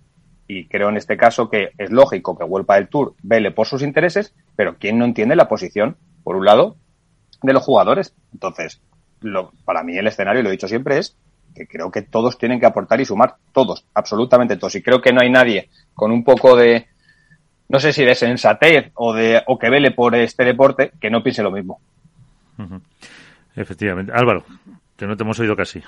Y 0.48 0.68
creo 0.68 0.90
en 0.90 0.98
este 0.98 1.16
caso 1.16 1.52
que 1.52 1.74
es 1.78 1.92
lógico 1.92 2.36
que 2.36 2.44
World 2.44 2.68
del 2.68 2.88
Tour 2.88 3.14
vele 3.22 3.52
por 3.52 3.68
sus 3.68 3.84
intereses, 3.84 4.34
pero 4.56 4.78
¿quién 4.80 4.98
no 4.98 5.06
entiende 5.06 5.36
la 5.36 5.48
posición, 5.48 5.96
por 6.24 6.38
un 6.38 6.46
lado, 6.46 6.76
de 7.44 7.54
los 7.54 7.64
jugadores? 7.64 8.16
Entonces, 8.34 8.82
lo, 9.22 9.52
para 9.64 9.84
mí 9.84 9.96
el 9.96 10.08
escenario, 10.08 10.40
y 10.40 10.44
lo 10.44 10.50
he 10.50 10.54
dicho 10.54 10.68
siempre, 10.68 10.98
es 10.98 11.16
que 11.58 11.68
creo 11.68 11.92
que 11.92 12.04
todos 12.04 12.38
tienen 12.38 12.60
que 12.60 12.66
aportar 12.66 13.02
y 13.02 13.06
sumar, 13.06 13.36
todos, 13.52 13.86
absolutamente 13.94 14.58
todos. 14.58 14.76
Y 14.76 14.82
creo 14.82 15.02
que 15.02 15.12
no 15.12 15.22
hay 15.22 15.30
nadie 15.30 15.70
con 15.94 16.12
un 16.12 16.24
poco 16.24 16.56
de, 16.56 16.88
no 17.70 17.80
sé 17.80 17.92
si 17.92 18.06
de 18.06 18.16
sensatez 18.16 18.92
o 18.96 19.14
de 19.14 19.42
o 19.48 19.58
que 19.58 19.70
vele 19.70 19.92
por 19.92 20.16
este 20.16 20.46
deporte 20.46 20.92
que 21.00 21.10
no 21.10 21.24
piense 21.24 21.44
lo 21.44 21.52
mismo. 21.52 21.80
Efectivamente. 23.56 24.12
Álvaro, 24.14 24.44
que 24.96 25.08
no 25.08 25.18
te 25.18 25.24
hemos 25.24 25.40
oído 25.40 25.56
casi. 25.56 25.82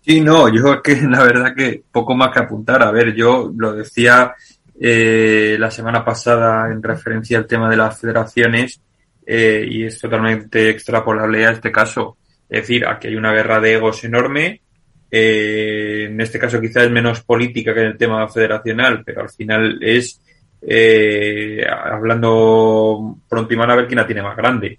Sí, 0.00 0.20
no, 0.20 0.48
yo 0.48 0.74
es 0.74 0.80
que 0.82 0.96
la 1.06 1.22
verdad 1.22 1.54
que 1.54 1.82
poco 1.90 2.14
más 2.14 2.32
que 2.32 2.40
apuntar. 2.40 2.82
A 2.82 2.90
ver, 2.90 3.14
yo 3.14 3.52
lo 3.56 3.72
decía 3.72 4.34
eh, 4.80 5.56
la 5.58 5.70
semana 5.70 6.04
pasada 6.04 6.70
en 6.72 6.82
referencia 6.82 7.38
al 7.38 7.46
tema 7.46 7.68
de 7.68 7.76
las 7.76 8.00
federaciones 8.00 8.80
eh, 9.26 9.66
y 9.68 9.84
es 9.84 10.00
totalmente 10.00 10.70
extrapolable 10.70 11.46
a 11.46 11.50
este 11.50 11.72
caso. 11.72 12.16
Es 12.48 12.62
decir, 12.62 12.86
aquí 12.86 13.08
hay 13.08 13.16
una 13.16 13.32
guerra 13.32 13.60
de 13.60 13.74
egos 13.74 14.02
enorme. 14.04 14.62
Eh, 15.10 16.06
en 16.10 16.20
este 16.20 16.38
caso 16.38 16.60
quizás 16.60 16.84
es 16.84 16.90
menos 16.90 17.22
política 17.22 17.74
que 17.74 17.80
en 17.80 17.86
el 17.86 17.98
tema 17.98 18.28
federacional, 18.28 19.02
pero 19.04 19.22
al 19.22 19.30
final 19.30 19.78
es 19.82 20.20
eh, 20.60 21.64
hablando 21.68 23.18
pronto 23.28 23.54
y 23.54 23.56
mal 23.56 23.70
a 23.70 23.76
ver 23.76 23.86
quién 23.86 23.98
la 23.98 24.06
tiene 24.06 24.22
más 24.22 24.36
grande. 24.36 24.78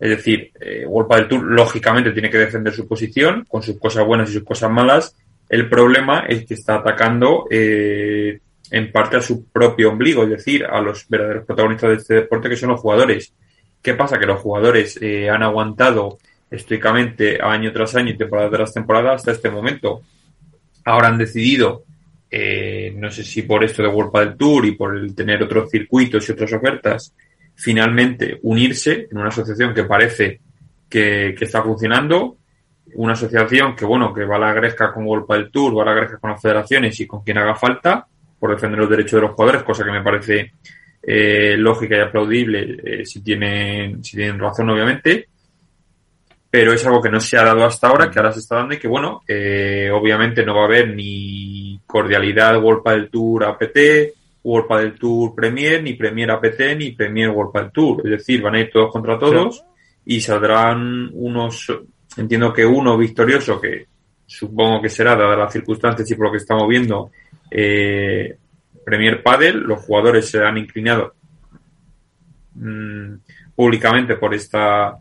Es 0.00 0.08
decir, 0.08 0.50
eh, 0.58 0.86
del 0.86 1.28
Tour 1.28 1.44
lógicamente 1.44 2.12
tiene 2.12 2.30
que 2.30 2.38
defender 2.38 2.72
su 2.72 2.88
posición 2.88 3.44
con 3.46 3.62
sus 3.62 3.78
cosas 3.78 4.06
buenas 4.06 4.30
y 4.30 4.32
sus 4.32 4.44
cosas 4.44 4.70
malas. 4.70 5.14
El 5.46 5.68
problema 5.68 6.24
es 6.26 6.46
que 6.46 6.54
está 6.54 6.76
atacando 6.76 7.46
eh, 7.50 8.40
en 8.70 8.90
parte 8.90 9.18
a 9.18 9.20
su 9.20 9.44
propio 9.50 9.90
ombligo, 9.90 10.22
es 10.22 10.30
decir, 10.30 10.64
a 10.64 10.80
los 10.80 11.06
verdaderos 11.06 11.44
protagonistas 11.44 11.90
de 11.90 11.96
este 11.96 12.14
deporte 12.14 12.48
que 12.48 12.56
son 12.56 12.70
los 12.70 12.80
jugadores. 12.80 13.34
¿Qué 13.82 13.92
pasa? 13.92 14.18
Que 14.18 14.26
los 14.26 14.40
jugadores 14.40 14.98
eh, 15.02 15.28
han 15.28 15.42
aguantado 15.42 16.18
estoicamente 16.50 17.38
año 17.40 17.72
tras 17.72 17.94
año 17.94 18.10
y 18.10 18.16
temporada 18.16 18.50
tras 18.50 18.74
temporada 18.74 19.12
hasta 19.14 19.32
este 19.32 19.50
momento. 19.50 20.02
Ahora 20.84 21.08
han 21.08 21.18
decidido, 21.18 21.84
eh, 22.30 22.92
no 22.96 23.10
sé 23.10 23.22
si 23.22 23.42
por 23.42 23.62
esto 23.62 23.82
de 23.82 23.88
World 23.88 24.12
del 24.12 24.36
Tour 24.36 24.66
y 24.66 24.72
por 24.72 24.96
el 24.96 25.14
tener 25.14 25.42
otros 25.42 25.70
circuitos 25.70 26.28
y 26.28 26.32
otras 26.32 26.52
ofertas, 26.52 27.14
finalmente 27.54 28.38
unirse 28.42 29.08
en 29.10 29.18
una 29.18 29.28
asociación 29.28 29.74
que 29.74 29.84
parece 29.84 30.40
que, 30.88 31.34
que 31.38 31.44
está 31.44 31.62
funcionando, 31.62 32.36
una 32.94 33.12
asociación 33.12 33.76
que, 33.76 33.84
bueno, 33.84 34.12
que 34.12 34.24
va 34.24 34.36
a 34.36 34.40
la 34.40 34.52
gresca 34.52 34.92
con 34.92 35.06
World 35.06 35.28
del 35.28 35.50
Tour, 35.50 35.78
va 35.78 35.82
a 35.82 35.86
la 35.86 35.94
gresca 35.94 36.18
con 36.18 36.30
las 36.30 36.42
federaciones 36.42 36.98
y 37.00 37.06
con 37.06 37.22
quien 37.22 37.38
haga 37.38 37.54
falta 37.54 38.06
por 38.38 38.50
defender 38.50 38.80
los 38.80 38.90
derechos 38.90 39.12
de 39.12 39.20
los 39.20 39.32
jugadores, 39.32 39.62
cosa 39.62 39.84
que 39.84 39.92
me 39.92 40.02
parece 40.02 40.54
eh, 41.02 41.56
lógica 41.58 41.96
y 41.96 42.00
aplaudible 42.00 42.78
eh, 42.82 43.06
si, 43.06 43.22
tienen, 43.22 44.02
si 44.02 44.16
tienen 44.16 44.38
razón, 44.38 44.70
obviamente. 44.70 45.28
Pero 46.50 46.72
es 46.72 46.84
algo 46.84 47.00
que 47.00 47.10
no 47.10 47.20
se 47.20 47.38
ha 47.38 47.44
dado 47.44 47.64
hasta 47.64 47.88
ahora, 47.88 48.10
que 48.10 48.18
ahora 48.18 48.32
se 48.32 48.40
está 48.40 48.56
dando 48.56 48.74
y 48.74 48.78
que, 48.78 48.88
bueno, 48.88 49.22
eh, 49.26 49.88
obviamente 49.92 50.44
no 50.44 50.56
va 50.56 50.62
a 50.62 50.64
haber 50.64 50.94
ni 50.94 51.80
cordialidad 51.86 52.60
World 52.60 52.82
del 52.84 53.08
Tour 53.08 53.44
APT, 53.44 53.78
World 54.42 54.80
del 54.80 54.94
Tour 54.94 55.34
Premier, 55.34 55.82
ni 55.82 55.94
Premier 55.94 56.30
APT, 56.32 56.60
ni 56.76 56.90
Premier 56.92 57.30
World 57.30 57.52
del 57.52 57.70
Tour. 57.70 58.00
Es 58.04 58.10
decir, 58.10 58.42
van 58.42 58.56
a 58.56 58.60
ir 58.60 58.70
todos 58.70 58.90
contra 58.90 59.18
todos 59.18 59.64
y 60.04 60.20
saldrán 60.20 61.10
unos, 61.12 61.72
entiendo 62.16 62.52
que 62.52 62.66
uno 62.66 62.98
victorioso, 62.98 63.60
que 63.60 63.86
supongo 64.26 64.82
que 64.82 64.88
será, 64.88 65.14
dadas 65.14 65.38
las 65.38 65.52
circunstancias 65.52 66.10
y 66.10 66.14
por 66.14 66.26
lo 66.26 66.32
que 66.32 66.38
estamos 66.38 66.68
viendo, 66.68 67.10
eh, 67.50 68.36
Premier 68.84 69.22
Padel, 69.22 69.60
los 69.60 69.80
jugadores 69.84 70.28
se 70.28 70.42
han 70.42 70.58
inclinado 70.58 71.14
mm, 72.54 73.14
públicamente 73.54 74.16
por 74.16 74.34
esta 74.34 74.96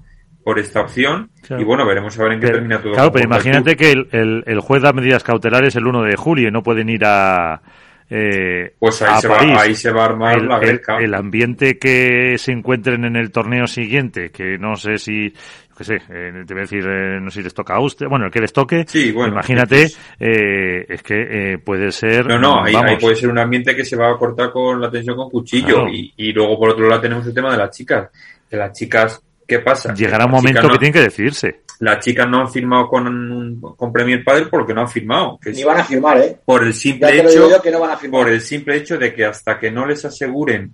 por 0.49 0.57
esta 0.59 0.81
opción 0.81 1.29
Claro. 1.45 1.61
y 1.61 1.65
bueno, 1.65 1.85
veremos 1.85 2.17
a 2.19 2.23
ver 2.23 2.31
en 2.33 2.39
qué 2.39 2.47
Pero- 2.47 2.57
termina 2.57 2.81
todo. 2.81 2.93
claro, 2.93 3.11
pero 3.11 3.25
imagínate 3.25 3.75
que 3.75 3.91
el, 3.91 4.07
el- 4.11 4.43
el 4.47 4.59
juez 4.61 4.81
da 4.81 4.93
medidas 4.93 5.23
cautelares 5.23 5.75
el 5.75 5.85
1 5.85 6.01
de 6.01 6.15
julio 6.15 6.47
y 6.47 6.51
no 6.51 6.63
pueden 6.63 6.89
ir 6.89 7.03
a. 7.05 7.61
eh, 8.09 8.73
Pues 8.79 8.99
ahí 9.03 9.13
a 9.13 9.21
se, 9.21 9.27
va, 9.27 9.37
París. 9.37 9.57
ahí 9.59 9.75
se 9.75 9.91
va 9.91 10.01
a 10.01 10.05
armar 10.05 10.41
la 10.41 10.57
gresca. 10.57 10.97
el 10.97 11.13
ambiente 11.13 11.77
que 11.77 12.35
se 12.39 12.51
encuentren 12.51 13.05
en 13.05 13.15
el 13.15 13.31
torneo 13.31 13.67
siguiente, 13.67 14.31
que 14.31 14.57
no 14.57 14.75
sé 14.75 14.97
si, 14.97 15.31
qué 15.77 15.83
sé, 15.83 15.95
eh, 16.09 16.43
te 16.47 16.53
voy 16.55 16.61
a 16.61 16.65
decir, 16.65 16.83
eh, 16.87 17.19
no 17.21 17.29
sé 17.29 17.39
si 17.39 17.43
les 17.43 17.53
toca 17.53 17.75
a 17.75 17.79
usted, 17.79 18.07
bueno, 18.07 18.25
el 18.25 18.31
que 18.31 18.41
les 18.41 18.51
toque, 18.51 18.83
Sí, 18.87 19.11
bueno, 19.11 19.33
imagínate, 19.33 19.81
pues- 19.83 19.99
eh, 20.19 20.85
es 20.89 21.03
que 21.03 21.53
eh, 21.53 21.57
puede 21.59 21.91
ser, 21.91 22.25
No, 22.25 22.39
no, 22.39 22.63
ahí, 22.63 22.73
puede 22.99 23.15
ser 23.15 23.29
un 23.29 23.37
ambiente 23.37 23.75
que 23.75 23.85
se 23.85 23.95
va 23.95 24.09
a 24.11 24.17
cortar 24.17 24.49
con 24.51 24.81
la 24.81 24.89
tensión 24.89 25.15
con 25.15 25.29
cuchillo. 25.29 25.75
Claro. 25.83 25.89
Y, 25.93 26.11
y 26.17 26.33
luego, 26.33 26.57
por 26.57 26.69
otro 26.71 26.87
lado, 26.89 27.01
tenemos 27.01 27.27
el 27.27 27.33
tema 27.35 27.51
de 27.51 27.57
las 27.59 27.69
chicas. 27.77 28.09
De 28.49 28.57
las 28.57 28.73
chicas, 28.73 29.21
¿qué 29.49 29.59
pasa? 29.59 29.93
llegará 29.93 30.25
un 30.25 30.31
momento 30.31 30.61
no- 30.61 30.69
que 30.69 30.77
tienen 30.77 30.93
que 30.93 31.01
decidirse. 31.01 31.61
las 31.79 31.99
chicas 32.05 32.29
no 32.29 32.39
han 32.41 32.49
firmado 32.51 32.87
con, 32.87 33.59
con 33.75 33.91
Premier 33.91 34.23
Padel 34.23 34.47
porque 34.49 34.73
no 34.73 34.81
han 34.81 34.89
firmado. 34.89 35.37
Que 35.41 35.51
Ni 35.51 35.63
van 35.63 35.79
a 35.79 35.83
firmar, 35.83 36.17
¿eh? 36.19 36.37
Por 36.45 36.63
el 36.63 36.73
simple 36.73 37.19
hecho, 37.19 37.49
yo 37.49 37.61
que 37.61 37.71
no 37.71 37.79
van 37.81 37.91
a 37.91 37.97
firmar. 37.97 38.21
por 38.21 38.29
el 38.31 38.39
simple 38.41 38.75
hecho 38.77 38.97
de 38.97 39.13
que 39.13 39.25
hasta 39.25 39.59
que 39.59 39.71
no 39.71 39.85
les 39.85 40.05
aseguren 40.05 40.71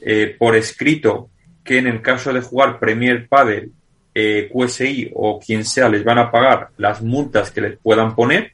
eh, 0.00 0.34
por 0.38 0.56
escrito 0.56 1.28
que 1.62 1.78
en 1.78 1.86
el 1.86 2.02
caso 2.02 2.32
de 2.32 2.40
jugar 2.40 2.78
Premier 2.78 3.26
Padel, 3.28 3.72
eh, 4.14 4.48
QSI 4.52 5.10
o 5.14 5.40
quien 5.40 5.64
sea 5.64 5.88
les 5.88 6.04
van 6.04 6.18
a 6.18 6.30
pagar 6.30 6.68
las 6.76 7.02
multas 7.02 7.50
que 7.50 7.60
les 7.62 7.78
puedan 7.78 8.14
poner, 8.14 8.52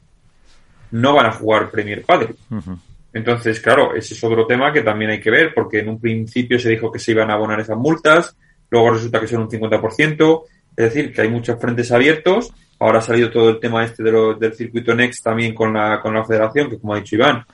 no 0.91 1.13
van 1.13 1.25
a 1.27 1.31
jugar 1.33 1.69
Premier 1.69 2.03
Padel. 2.03 2.35
Entonces, 3.13 3.59
claro, 3.59 3.93
ese 3.93 4.13
es 4.13 4.23
otro 4.23 4.47
tema 4.47 4.71
que 4.71 4.81
también 4.81 5.11
hay 5.11 5.19
que 5.19 5.29
ver, 5.29 5.53
porque 5.53 5.79
en 5.79 5.89
un 5.89 5.99
principio 5.99 6.57
se 6.57 6.69
dijo 6.69 6.89
que 6.91 6.99
se 6.99 7.11
iban 7.11 7.29
a 7.29 7.33
abonar 7.33 7.59
esas 7.59 7.77
multas, 7.77 8.35
luego 8.71 8.89
resulta 8.91 9.19
que 9.19 9.27
son 9.27 9.41
un 9.41 9.49
50%, 9.49 10.43
es 10.75 10.85
decir, 10.85 11.13
que 11.13 11.21
hay 11.21 11.29
muchos 11.29 11.59
frentes 11.59 11.91
abiertos. 11.91 12.51
Ahora 12.79 12.97
ha 12.99 13.01
salido 13.01 13.29
todo 13.29 13.49
el 13.51 13.59
tema 13.59 13.83
este 13.83 14.01
de 14.01 14.11
lo- 14.11 14.33
del 14.33 14.53
circuito 14.53 14.95
Next 14.95 15.23
también 15.23 15.53
con 15.53 15.73
la, 15.73 15.99
con 16.01 16.13
la 16.15 16.25
federación, 16.25 16.69
que 16.69 16.79
como 16.79 16.93
ha 16.93 16.97
dicho 16.97 17.15
Iván, 17.15 17.45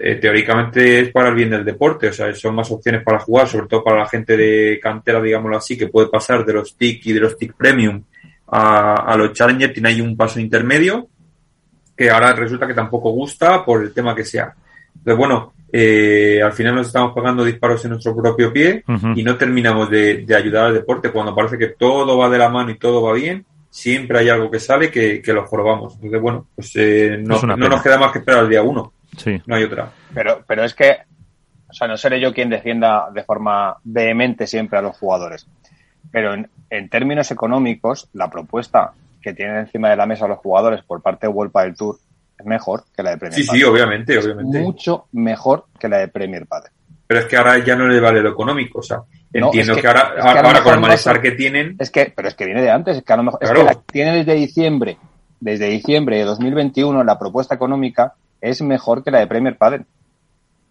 eh, 0.00 0.14
teóricamente 0.14 1.00
es 1.00 1.10
para 1.12 1.28
el 1.28 1.34
bien 1.34 1.50
del 1.50 1.64
deporte, 1.64 2.08
o 2.08 2.12
sea, 2.12 2.32
son 2.34 2.54
más 2.54 2.70
opciones 2.70 3.02
para 3.02 3.18
jugar, 3.18 3.48
sobre 3.48 3.66
todo 3.66 3.82
para 3.82 3.98
la 3.98 4.08
gente 4.08 4.36
de 4.36 4.78
cantera, 4.80 5.20
digámoslo 5.20 5.56
así, 5.56 5.76
que 5.76 5.88
puede 5.88 6.08
pasar 6.08 6.46
de 6.46 6.52
los 6.52 6.76
TIC 6.76 7.06
y 7.06 7.12
de 7.12 7.20
los 7.20 7.36
TIC 7.36 7.54
Premium 7.54 8.02
a, 8.46 8.94
a 9.12 9.16
los 9.16 9.32
Challenger, 9.32 9.72
tiene 9.72 9.88
ahí 9.90 10.00
un 10.00 10.16
paso 10.16 10.38
intermedio, 10.40 11.08
que 11.96 12.08
ahora 12.10 12.32
resulta 12.32 12.66
que 12.66 12.74
tampoco 12.74 13.10
gusta 13.10 13.64
por 13.64 13.82
el 13.82 13.92
tema 13.92 14.14
que 14.14 14.24
sea. 14.24 14.54
Entonces, 14.98 15.16
bueno, 15.16 15.52
eh, 15.72 16.40
al 16.42 16.52
final 16.52 16.74
nos 16.74 16.86
estamos 16.86 17.12
pagando 17.14 17.44
disparos 17.44 17.84
en 17.84 17.92
nuestro 17.92 18.16
propio 18.16 18.52
pie 18.52 18.84
y 19.14 19.22
no 19.22 19.36
terminamos 19.36 19.90
de, 19.90 20.24
de 20.24 20.36
ayudar 20.36 20.66
al 20.66 20.74
deporte. 20.74 21.10
Cuando 21.10 21.34
parece 21.34 21.58
que 21.58 21.68
todo 21.68 22.16
va 22.16 22.28
de 22.28 22.38
la 22.38 22.48
mano 22.48 22.70
y 22.70 22.78
todo 22.78 23.02
va 23.02 23.12
bien, 23.12 23.44
siempre 23.70 24.18
hay 24.18 24.28
algo 24.28 24.50
que 24.50 24.60
sale 24.60 24.90
que, 24.90 25.20
que 25.20 25.32
lo 25.32 25.46
jorobamos. 25.46 25.94
Entonces, 25.94 26.20
bueno, 26.20 26.46
pues 26.54 26.72
eh, 26.76 27.18
no, 27.20 27.40
nos 27.42 27.82
queda 27.82 27.98
más 27.98 28.12
que 28.12 28.18
esperar 28.18 28.40
al 28.40 28.48
día 28.48 28.62
uno. 28.62 28.92
Sí. 29.16 29.40
No 29.46 29.56
hay 29.56 29.64
otra. 29.64 29.90
Pero, 30.14 30.42
pero 30.46 30.64
es 30.64 30.74
que, 30.74 30.98
o 31.68 31.72
sea, 31.72 31.86
no 31.86 31.96
seré 31.96 32.20
yo 32.20 32.32
quien 32.32 32.48
defienda 32.48 33.08
de 33.12 33.24
forma 33.24 33.76
vehemente 33.84 34.46
siempre 34.46 34.78
a 34.78 34.82
los 34.82 34.96
jugadores. 34.96 35.46
Pero 36.10 36.34
en, 36.34 36.48
en 36.70 36.88
términos 36.88 37.30
económicos, 37.30 38.08
la 38.14 38.30
propuesta 38.30 38.92
que 39.20 39.34
tienen 39.34 39.56
encima 39.56 39.90
de 39.90 39.96
la 39.96 40.06
mesa 40.06 40.28
los 40.28 40.38
jugadores 40.38 40.82
por 40.82 41.02
parte 41.02 41.26
de 41.26 41.32
World 41.32 41.52
del 41.52 41.76
Tour 41.76 41.98
es 42.38 42.46
mejor 42.46 42.84
que 42.96 43.02
la 43.02 43.10
de 43.10 43.16
Premier 43.18 43.36
Sí, 43.36 43.42
sí, 43.42 43.48
Padel. 43.48 43.64
obviamente, 43.64 44.16
Es 44.18 44.24
obviamente. 44.24 44.60
Mucho 44.60 45.06
mejor 45.12 45.66
que 45.78 45.88
la 45.88 45.98
de 45.98 46.08
Premier 46.08 46.46
Padel. 46.46 46.70
Pero 47.06 47.20
es 47.20 47.26
que 47.26 47.36
ahora 47.36 47.58
ya 47.64 47.74
no 47.74 47.86
le 47.88 48.00
vale 48.00 48.20
lo 48.22 48.30
económico. 48.30 48.80
O 48.80 48.82
sea, 48.82 48.98
No, 49.34 49.46
entiendo 49.46 49.72
es 49.72 49.76
que, 49.76 49.82
que- 49.82 49.88
ahora, 49.88 50.14
es 50.16 50.22
que 50.24 50.28
ahora 50.38 50.62
con 50.62 50.74
el 50.74 50.80
no 50.80 50.86
malestar 50.86 51.20
que 51.20 51.32
tienen, 51.32 51.76
Es 51.78 51.90
que, 51.90 52.12
pero 52.14 52.28
es 52.28 52.34
que 52.34 52.44
viene 52.44 52.62
de 52.62 52.70
antes, 52.70 52.98
es 52.98 53.02
que 53.02 53.12
a 53.12 53.16
lo 53.16 53.22
mejor, 53.24 53.42
es 53.42 53.50
que 53.50 53.62
la 53.64 53.74
tiene 53.74 54.16
desde 54.16 54.34
diciembre, 54.34 54.98
desde 55.40 55.66
diciembre 55.68 56.18
de 56.18 56.24
2021, 56.24 57.02
la 57.04 57.18
propuesta 57.18 57.54
económica 57.54 58.14
es 58.40 58.60
mejor 58.62 59.02
que 59.02 59.10
la 59.10 59.18
de 59.20 59.26
Premier 59.26 59.56
Padel. 59.56 59.84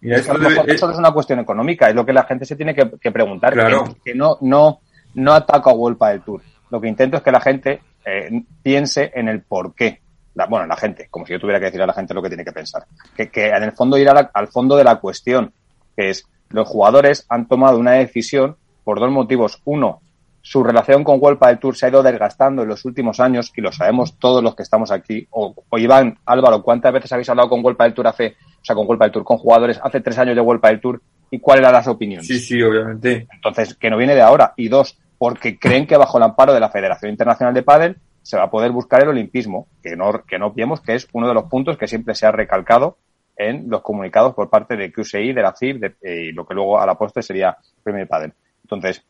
mira, 0.02 0.18
Es 0.18 0.28
lo 0.28 0.36
debe- 0.36 0.50
mejor 0.52 0.70
eso 0.70 0.92
es 0.92 0.98
una 0.98 1.12
cuestión 1.12 1.40
económica, 1.40 1.90
es 1.90 1.96
lo 1.96 2.06
que 2.06 2.14
la 2.14 2.24
gente 2.24 2.46
se 2.46 2.56
tiene 2.56 2.76
que, 2.76 2.90
que 3.02 3.12
preguntar. 3.12 3.54
Claro. 3.54 3.96
Que, 4.06 4.14
no, 4.14 4.38
no, 4.42 4.80
no 5.16 5.34
ataco 5.34 5.70
a 5.72 5.74
Wolpa 5.74 6.10
del 6.10 6.22
Tour. 6.22 6.42
Lo 6.70 6.80
que 6.80 6.88
intento 6.88 7.18
es 7.18 7.24
que 7.24 7.32
la 7.32 7.42
gente 7.42 7.82
eh, 8.06 8.44
piense 8.62 9.12
en 9.16 9.28
el 9.28 9.42
por 9.42 9.74
qué. 9.74 10.02
La- 10.38 10.46
bueno, 10.46 10.66
la 10.68 10.78
gente, 10.78 11.08
como 11.10 11.26
si 11.26 11.34
yo 11.34 11.40
tuviera 11.40 11.60
que 11.60 11.66
decir 11.66 11.82
a 11.82 11.86
la 11.88 11.94
gente 11.94 12.14
lo 12.14 12.22
que 12.22 12.30
tiene 12.30 12.46
que 12.46 12.52
pensar. 12.54 12.84
Que, 13.16 13.30
que 13.30 13.48
en 13.50 13.64
el 13.64 13.72
fondo 13.74 13.98
ir 13.98 14.06
la- 14.06 14.30
al 14.34 14.48
fondo 14.48 14.76
de 14.78 14.84
la 14.84 14.96
cuestión, 14.98 15.52
que 15.96 16.12
es 16.12 16.26
los 16.50 16.68
jugadores 16.68 17.26
han 17.28 17.48
tomado 17.48 17.78
una 17.78 17.94
decisión 17.94 18.56
por 18.86 19.00
dos 19.02 19.12
motivos. 19.12 19.62
Uno, 19.66 20.00
su 20.42 20.64
relación 20.64 21.04
con 21.04 21.20
Wolpa 21.20 21.48
del 21.50 21.60
Tour 21.60 21.76
se 21.76 21.86
ha 21.86 21.90
ido 21.90 22.02
desgastando 22.02 22.62
en 22.62 22.70
los 22.70 22.86
últimos 22.86 23.20
años 23.20 23.52
y 23.54 23.60
lo 23.60 23.74
sabemos 23.74 24.18
todos 24.18 24.42
los 24.42 24.56
que 24.56 24.64
estamos 24.64 24.92
aquí. 24.92 25.28
O, 25.32 25.54
o 25.68 25.78
Iván, 25.78 26.18
Álvaro, 26.26 26.64
¿cuántas 26.64 26.94
veces 26.94 27.12
habéis 27.12 27.28
hablado 27.30 27.50
con 27.50 27.62
Wolpa 27.62 27.84
del 27.84 27.94
Tour 27.94 28.08
hace, 28.08 28.36
o 28.62 28.64
sea, 28.64 28.74
con 28.74 28.88
Wolpa 28.88 29.04
del 29.06 29.12
Tour, 29.12 29.26
con 29.26 29.38
jugadores 29.40 29.78
hace 29.84 30.00
tres 30.00 30.18
años 30.20 30.36
de 30.36 30.42
Wolpa 30.42 30.70
del 30.70 30.80
Tour 30.80 31.02
y 31.30 31.40
cuáles 31.40 31.64
eran 31.64 31.74
las 31.74 31.88
opiniones? 31.90 32.26
sí, 32.28 32.40
sí, 32.40 32.62
obviamente. 32.62 33.28
Entonces, 33.34 33.74
que 33.76 33.90
no 33.90 33.98
viene 33.98 34.16
de 34.16 34.22
ahora. 34.22 34.54
Y 34.56 34.70
dos, 34.70 34.98
porque 35.18 35.60
creen 35.60 35.86
que 35.86 35.98
bajo 35.98 36.18
el 36.18 36.24
amparo 36.24 36.54
de 36.54 36.62
la 36.62 36.70
Federación 36.70 37.12
Internacional 37.12 37.54
de 37.54 37.64
Pádel 37.64 37.98
se 38.28 38.36
va 38.38 38.44
a 38.44 38.52
poder 38.52 38.72
buscar 38.72 39.02
el 39.04 39.08
olimpismo, 39.10 39.68
que 39.82 39.96
no, 39.96 40.12
que 40.28 40.38
no 40.38 40.48
olvidemos 40.48 40.82
que 40.82 40.96
es 40.96 41.08
uno 41.14 41.30
de 41.30 41.34
los 41.34 41.46
puntos 41.46 41.78
que 41.78 41.88
siempre 41.88 42.14
se 42.14 42.26
ha 42.26 42.32
recalcado 42.32 42.98
en 43.38 43.70
los 43.70 43.82
comunicados 43.82 44.34
por 44.34 44.50
parte 44.50 44.76
de 44.76 44.92
QCI, 44.92 45.32
de 45.32 45.42
la 45.42 45.54
CIF, 45.56 45.80
de- 45.80 45.96
eh, 46.02 46.26
y 46.26 46.32
lo 46.34 46.46
que 46.46 46.54
luego 46.54 46.78
a 46.80 46.86
la 46.86 46.96
postre 46.96 47.24
sería 47.24 47.56
Premier 47.84 48.08
Padel. 48.08 48.34
Entonces, 48.64 49.06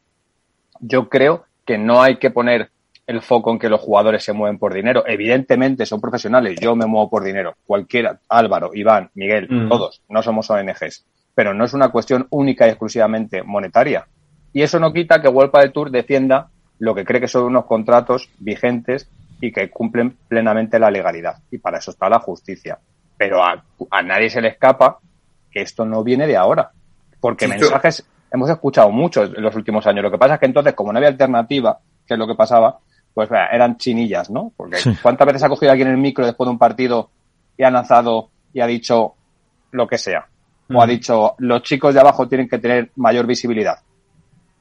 yo 0.80 1.10
creo 1.10 1.46
que 1.66 1.78
no 1.80 2.02
hay 2.02 2.18
que 2.18 2.30
poner 2.30 2.70
el 3.08 3.22
foco 3.22 3.52
en 3.52 3.58
que 3.58 3.70
los 3.70 3.82
jugadores 3.82 4.24
se 4.24 4.34
mueven 4.34 4.60
por 4.60 4.74
dinero. 4.74 5.04
Evidentemente 5.08 5.86
son 5.88 6.00
profesionales, 6.00 6.60
yo 6.62 6.76
me 6.76 6.86
muevo 6.86 7.10
por 7.10 7.24
dinero. 7.24 7.56
Cualquiera, 7.66 8.20
Álvaro, 8.30 8.70
Iván, 8.74 9.10
Miguel, 9.16 9.48
Mm. 9.50 9.70
todos, 9.70 10.02
no 10.10 10.22
somos 10.22 10.50
ONGs. 10.52 11.06
Pero 11.34 11.54
no 11.56 11.66
es 11.66 11.74
una 11.74 11.90
cuestión 11.90 12.28
única 12.30 12.68
y 12.68 12.70
exclusivamente 12.70 13.42
monetaria. 13.44 14.06
Y 14.54 14.62
eso 14.62 14.80
no 14.80 14.94
quita 14.94 15.22
que 15.22 15.28
World 15.30 15.52
del 15.54 15.72
Tour 15.72 15.90
defienda 15.90 16.50
lo 16.80 16.94
que 16.96 17.06
cree 17.06 17.22
que 17.22 17.28
son 17.28 17.44
unos 17.46 17.66
contratos 17.66 18.30
vigentes 18.40 19.10
y 19.42 19.52
que 19.52 19.70
cumplen 19.70 20.18
plenamente 20.28 20.80
la 20.80 20.92
legalidad. 20.92 21.38
Y 21.52 21.58
para 21.60 21.78
eso 21.80 21.92
está 21.92 22.10
la 22.10 22.20
justicia. 22.20 22.80
Pero 23.18 23.44
a, 23.44 23.64
a 23.92 24.02
nadie 24.04 24.30
se 24.30 24.42
le 24.42 24.50
escapa 24.50 25.00
que 25.52 25.62
esto 25.62 25.86
no 25.86 26.04
viene 26.04 26.28
de 26.28 26.38
ahora. 26.38 26.72
Porque 27.20 27.46
Sí, 27.46 27.52
mensajes 27.52 28.06
hemos 28.32 28.50
escuchado 28.50 28.92
muchos 28.92 29.32
en 29.36 29.42
los 29.42 29.56
últimos 29.56 29.86
años. 29.88 30.04
Lo 30.04 30.12
que 30.12 30.18
pasa 30.18 30.36
es 30.36 30.40
que 30.40 30.46
entonces, 30.46 30.74
como 30.74 30.92
no 30.92 30.98
había 31.00 31.10
alternativa, 31.10 31.80
que 32.06 32.14
es 32.14 32.20
lo 32.20 32.28
que 32.28 32.36
pasaba, 32.36 32.80
pues 33.14 33.30
vea, 33.30 33.48
eran 33.48 33.78
chinillas, 33.78 34.30
¿no? 34.30 34.52
Porque 34.56 34.78
Sí. 34.78 34.92
¿cuántas 35.02 35.26
veces 35.28 35.44
ha 35.44 35.50
cogido 35.50 35.72
alguien 35.72 35.88
el 35.90 35.98
micro 35.98 36.26
después 36.26 36.46
de 36.48 36.52
un 36.52 36.60
partido 36.60 37.10
y 37.58 37.64
ha 37.64 37.72
lanzado 37.72 38.30
y 38.54 38.60
ha 38.62 38.68
dicho 38.68 39.16
lo 39.72 39.88
que 39.88 39.98
sea? 39.98 40.28
O 40.74 40.82
ha 40.82 40.86
Mm. 40.86 40.90
dicho, 40.90 41.36
los 41.40 41.64
chicos 41.64 41.94
de 41.94 42.00
abajo 42.02 42.28
tienen 42.28 42.48
que 42.50 42.60
tener 42.60 42.92
mayor 42.98 43.26
visibilidad. 43.26 43.80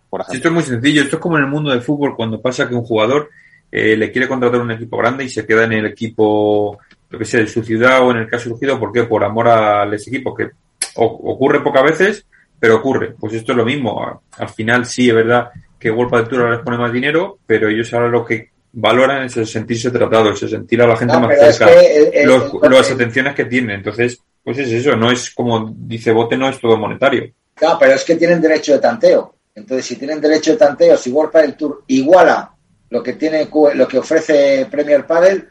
Por 0.09 0.21
Sí, 0.23 0.33
ejemplo. 0.33 0.37
esto 0.37 0.49
es 0.49 0.55
muy 0.55 0.63
sencillo. 0.63 1.03
Esto 1.03 1.17
es 1.17 1.23
como 1.23 1.37
en 1.39 1.45
el 1.45 1.51
mundo 1.51 1.71
del 1.71 1.83
fútbol 1.83 2.15
cuando 2.17 2.41
pasa 2.41 2.69
que 2.69 2.75
un 2.75 2.85
jugador 2.85 3.31
eh, 3.73 3.97
le 3.97 4.13
quiere 4.13 4.29
contratar 4.29 4.61
un 4.61 4.71
equipo 4.71 4.97
grande 4.97 5.25
y 5.25 5.29
se 5.29 5.45
queda 5.45 5.65
en 5.65 5.73
el 5.73 5.87
equipo, 5.87 6.79
lo 7.11 7.19
que 7.19 7.25
sea, 7.25 7.41
de 7.41 7.49
su 7.49 7.63
ciudad 7.65 8.01
o 8.07 8.11
en 8.13 8.19
el 8.19 8.29
caso 8.29 8.49
surgido, 8.49 8.79
¿por 8.79 8.93
qué? 8.93 9.05
Por 9.05 9.25
amor 9.25 9.49
a 9.49 9.85
ese 9.95 10.11
equipo, 10.11 10.35
que 10.35 10.51
o- 10.97 11.33
ocurre 11.33 11.61
pocas 11.61 11.83
veces, 11.83 12.27
pero 12.59 12.77
ocurre. 12.77 13.15
Pues 13.19 13.35
esto 13.35 13.53
es 13.53 13.59
lo 13.59 13.65
mismo. 13.65 14.23
Al 14.39 14.49
final 14.49 14.87
sí 14.87 15.09
es 15.09 15.15
verdad 15.15 15.49
que 15.79 15.91
Wolpa 15.91 16.19
de 16.23 16.29
Tour 16.29 16.41
ahora 16.43 16.55
les 16.57 16.65
pone 16.65 16.79
más 16.79 16.93
dinero, 16.93 17.39
pero 17.47 17.69
ellos 17.69 17.93
ahora 17.93 18.09
lo 18.09 18.25
que 18.25 18.51
valoran 18.73 19.25
es 19.25 19.37
el 19.37 19.47
sentirse 19.47 19.91
tratados, 19.91 20.43
el 20.43 20.49
sentir 20.49 20.81
a 20.83 20.87
la 20.87 20.97
gente 20.97 21.15
No, 21.15 21.21
más 21.21 21.37
es 21.37 21.57
cerca, 21.57 21.73
que 21.75 21.97
el- 21.97 22.15
el- 22.15 22.27
los- 22.27 22.53
el- 22.63 22.71
las 22.71 22.91
atenciones 22.91 23.35
que 23.35 23.45
tiene. 23.47 23.75
Entonces, 23.75 24.21
pues 24.45 24.59
es 24.59 24.71
eso, 24.73 24.95
no 24.97 25.11
es 25.11 25.31
como 25.35 25.75
dice 25.77 26.13
Bote, 26.13 26.37
no 26.37 26.49
es 26.49 26.59
todo 26.61 26.77
monetario. 26.79 27.31
Claro, 27.55 27.79
pero 27.81 27.93
es 27.95 28.05
que 28.05 28.17
tienen 28.17 28.41
derecho 28.41 28.73
de 28.75 28.79
tanteo. 28.79 29.35
Entonces, 29.57 29.87
si 29.87 29.97
tienen 29.97 30.21
derecho 30.21 30.53
de 30.53 30.59
tanteo, 30.59 30.97
si 30.97 31.11
World 31.11 31.33
Padel 31.33 31.57
Tour 31.57 31.83
iguala 31.89 32.53
lo 32.91 33.03
que 33.03 33.15
tiene 33.15 33.49
lo 33.75 33.89
que 33.89 33.99
ofrece 33.99 34.69
Premier 34.71 35.05
Padel, 35.07 35.49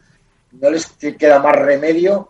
no 0.62 0.70
les 0.70 0.86
queda 1.20 1.40
más 1.40 1.56
remedio 1.56 2.30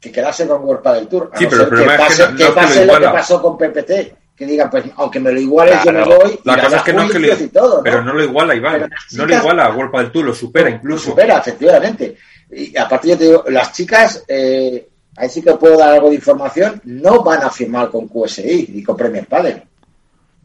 que 0.00 0.10
quedarse 0.10 0.46
con 0.48 0.64
World 0.64 0.82
Padel 0.82 1.06
Tour. 1.06 1.30
A 1.32 1.38
Sí, 1.38 1.44
no 1.44 1.50
pero 1.50 1.68
ser 1.68 1.68
que 1.70 1.84
es 1.84 1.90
que 1.90 1.96
pase, 1.98 2.30
no- 2.30 2.36
que 2.36 2.44
lo 2.44 2.54
pase 2.54 2.86
lo, 2.86 2.98
que 2.98 3.06
pasó 3.06 3.40
con 3.42 3.56
PPT, 3.58 4.14
que 4.34 4.46
digan, 4.46 4.68
pues 4.70 4.84
aunque 4.96 5.20
me 5.20 5.30
lo 5.30 5.38
iguales 5.40 5.78
yo 5.84 5.92
me 5.92 6.04
voy. 6.04 6.40
La 6.44 6.60
cosa 6.62 6.78
es 6.78 6.82
que 6.82 6.92
no 6.92 7.02
es 7.02 7.12
que 7.12 7.18
le- 7.20 7.48
todo. 7.48 7.82
Pero 7.82 8.02
no 8.02 8.12
lo 8.14 8.24
iguala, 8.24 8.54
Iván. 8.54 8.90
No 9.12 9.26
lo 9.26 9.34
iguala 9.36 9.66
a 9.66 9.70
Wolpa 9.72 10.00
del 10.02 10.10
Tour, 10.10 10.24
lo 10.24 10.34
supera 10.34 10.68
Lo 10.70 10.76
incluso. 10.76 11.10
supera, 11.10 11.38
efectivamente. 11.38 12.16
Y 12.50 12.76
aparte 12.76 13.08
yo 13.08 13.18
te 13.18 13.24
digo, 13.24 13.44
las 13.48 13.72
chicas, 13.72 14.24
eh, 14.26 14.88
ahí 15.16 15.28
sí 15.28 15.42
que 15.42 15.52
puedo 15.54 15.76
dar 15.78 15.92
algo 15.92 16.08
de 16.08 16.16
información, 16.16 16.80
no 16.84 17.22
van 17.22 17.42
a 17.42 17.50
firmar 17.50 17.90
con 17.90 18.08
QSI 18.08 18.70
y 18.74 18.82
con 18.82 18.96
Premier 18.96 19.26
Padel. 19.26 19.62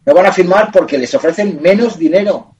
No 0.06 0.14
van 0.14 0.26
a 0.26 0.32
firmar 0.32 0.72
porque 0.72 0.98
les 0.98 1.14
ofrecen 1.14 1.62
menos 1.62 1.98
dinero. 1.98 2.56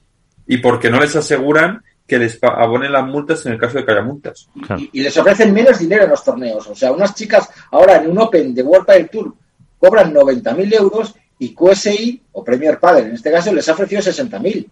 Y 0.46 0.58
porque 0.58 0.90
no 0.90 1.00
les 1.00 1.14
aseguran 1.16 1.82
que 2.06 2.18
les 2.18 2.38
abonen 2.42 2.90
las 2.92 3.06
multas 3.06 3.44
en 3.46 3.52
el 3.52 3.58
caso 3.58 3.78
de 3.78 3.84
que 3.84 3.92
haya 3.92 4.02
multas. 4.02 4.48
Claro. 4.66 4.80
Y, 4.82 4.90
y 4.94 5.02
les 5.02 5.16
ofrecen 5.16 5.52
menos 5.54 5.78
dinero 5.78 6.04
en 6.04 6.10
los 6.10 6.24
torneos. 6.24 6.66
O 6.66 6.74
sea, 6.74 6.90
unas 6.92 7.14
chicas 7.14 7.48
ahora 7.70 7.96
en 7.96 8.10
un 8.10 8.18
Open 8.18 8.52
de 8.54 8.62
World 8.62 8.86
Padel 8.86 9.08
Tour 9.08 9.34
cobran 9.78 10.12
90.000 10.12 10.74
euros 10.74 11.14
y 11.38 11.54
QSI 11.54 12.22
o 12.32 12.44
Premier 12.44 12.78
Padel 12.78 13.06
en 13.06 13.14
este 13.14 13.30
caso 13.30 13.52
les 13.54 13.68
ha 13.68 13.72
ofrecido 13.72 14.02
60.000. 14.02 14.68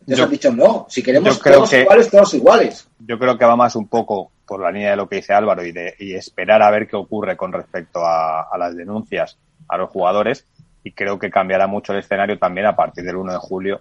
Entonces 0.00 0.16
Yo- 0.18 0.24
han 0.24 0.30
dicho, 0.30 0.52
no, 0.52 0.86
si 0.88 1.02
queremos 1.02 1.36
yo 1.36 1.42
creo 1.42 1.54
todos 1.56 1.70
que- 1.70 1.80
iguales, 1.82 2.10
todos 2.10 2.34
iguales. 2.34 2.88
Yo 3.00 3.18
creo 3.18 3.36
que 3.36 3.44
va 3.44 3.56
más 3.56 3.76
un 3.76 3.88
poco 3.88 4.30
por 4.46 4.60
la 4.62 4.70
línea 4.70 4.92
de 4.92 4.96
lo 4.96 5.08
que 5.08 5.16
dice 5.16 5.34
Álvaro 5.34 5.64
y 5.66 5.72
de 5.72 5.94
y 5.98 6.14
esperar 6.14 6.62
a 6.62 6.70
ver 6.70 6.88
qué 6.88 6.96
ocurre 6.96 7.36
con 7.36 7.52
respecto 7.52 8.02
a, 8.04 8.42
a 8.50 8.56
las 8.56 8.74
denuncias 8.74 9.36
a 9.68 9.76
los 9.76 9.90
jugadores 9.90 10.46
y 10.88 10.92
creo 10.92 11.18
que 11.18 11.30
cambiará 11.30 11.66
mucho 11.66 11.92
el 11.92 11.98
escenario 11.98 12.38
también 12.38 12.66
a 12.66 12.74
partir 12.74 13.04
del 13.04 13.16
1 13.16 13.32
de 13.32 13.38
julio 13.38 13.80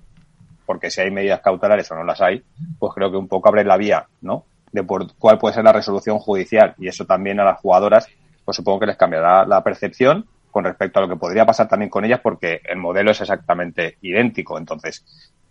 porque 0.66 0.92
si 0.92 1.00
hay 1.00 1.10
medidas 1.10 1.40
cautelares 1.40 1.90
o 1.90 1.96
no 1.96 2.04
las 2.04 2.20
hay, 2.20 2.44
pues 2.78 2.94
creo 2.94 3.10
que 3.10 3.16
un 3.16 3.30
poco 3.30 3.48
abre 3.48 3.64
la 3.64 3.78
vía, 3.78 4.06
¿no? 4.20 4.44
De 4.74 4.84
por 4.84 5.16
cuál 5.16 5.38
puede 5.38 5.56
ser 5.56 5.64
la 5.64 5.72
resolución 5.72 6.20
judicial 6.20 6.76
y 6.78 6.90
eso 6.90 7.06
también 7.06 7.40
a 7.40 7.46
las 7.46 7.62
jugadoras, 7.62 8.10
pues 8.44 8.58
supongo 8.58 8.82
que 8.82 8.88
les 8.88 8.98
cambiará 8.98 9.46
la 9.46 9.64
percepción 9.64 10.26
con 10.52 10.66
respecto 10.66 11.00
a 11.00 11.04
lo 11.04 11.08
que 11.08 11.16
podría 11.16 11.46
pasar 11.46 11.70
también 11.70 11.90
con 11.90 12.04
ellas 12.04 12.20
porque 12.22 12.60
el 12.66 12.78
modelo 12.78 13.12
es 13.12 13.22
exactamente 13.22 13.98
idéntico. 14.02 14.58
Entonces, 14.58 15.06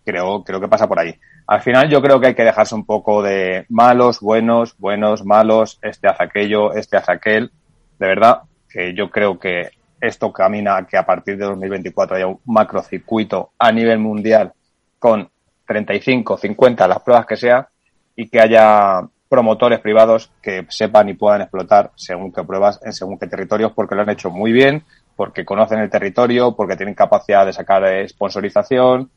creo, 0.05 0.45
creo 0.45 0.61
que 0.61 0.69
pasa 0.69 0.87
por 0.87 0.99
ahí. 0.99 1.15
Al 1.47 1.63
final 1.63 1.89
yo 1.89 2.03
creo 2.03 2.21
que 2.21 2.27
hay 2.27 2.35
que 2.35 2.45
dejarse 2.45 2.75
un 2.75 2.85
poco 2.85 3.23
de 3.23 3.65
malos, 3.71 4.21
buenos, 4.21 4.77
buenos, 4.77 5.25
malos, 5.25 5.79
este 5.81 6.09
hace 6.09 6.25
aquello, 6.25 6.75
este 6.75 6.99
hace 6.99 7.13
aquel. 7.13 7.51
De 7.99 8.07
verdad 8.07 8.43
que 8.69 8.93
yo 8.93 9.09
creo 9.09 9.39
que 9.39 9.71
esto 10.01 10.33
camina 10.33 10.77
a 10.77 10.87
que 10.87 10.97
a 10.97 11.07
partir 11.07 11.37
de 11.37 11.45
2024 11.45 12.17
haya 12.17 12.27
un 12.27 12.41
macrocircuito 12.47 13.53
a 13.59 13.73
nivel 13.73 13.99
mundial 13.99 14.53
con 14.99 15.31
35, 15.67 16.39
50, 16.39 16.89
las 16.89 17.03
pruebas 17.03 17.27
que 17.27 17.37
sea, 17.37 17.69
y 18.15 18.29
que 18.29 18.41
haya 18.41 19.03
promotores 19.29 19.81
privados 19.81 20.31
que 20.41 20.67
sepan 20.69 21.09
y 21.09 21.15
puedan 21.15 21.43
explotar 21.43 21.91
según 21.97 22.33
qué 22.33 22.45
pruebas 22.45 22.81
en 22.85 22.93
según 22.93 23.19
qué 23.19 23.27
territorios 23.27 23.73
porque 23.73 23.95
lo 23.95 24.03
han 24.03 24.11
hecho 24.11 24.31
muy 24.31 24.53
bien, 24.53 24.85
porque 25.17 25.45
conocen 25.45 25.81
el 25.81 25.91
territorio, 25.91 26.55
porque 26.55 26.77
tienen 26.77 26.95
capacidad 26.95 27.45
de 27.45 27.53
sacar 27.53 27.85
sponsorización, 28.09 29.11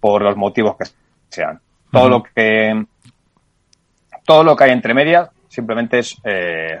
por 0.00 0.22
los 0.22 0.36
motivos 0.36 0.76
que 0.76 0.84
sean. 1.28 1.60
Todo 1.90 2.08
lo 2.08 2.22
que 2.22 2.86
todo 4.24 4.44
lo 4.44 4.54
que 4.54 4.64
hay 4.64 4.70
entre 4.70 4.94
medias 4.94 5.30
simplemente 5.48 6.00
es 6.00 6.16
eh, 6.24 6.78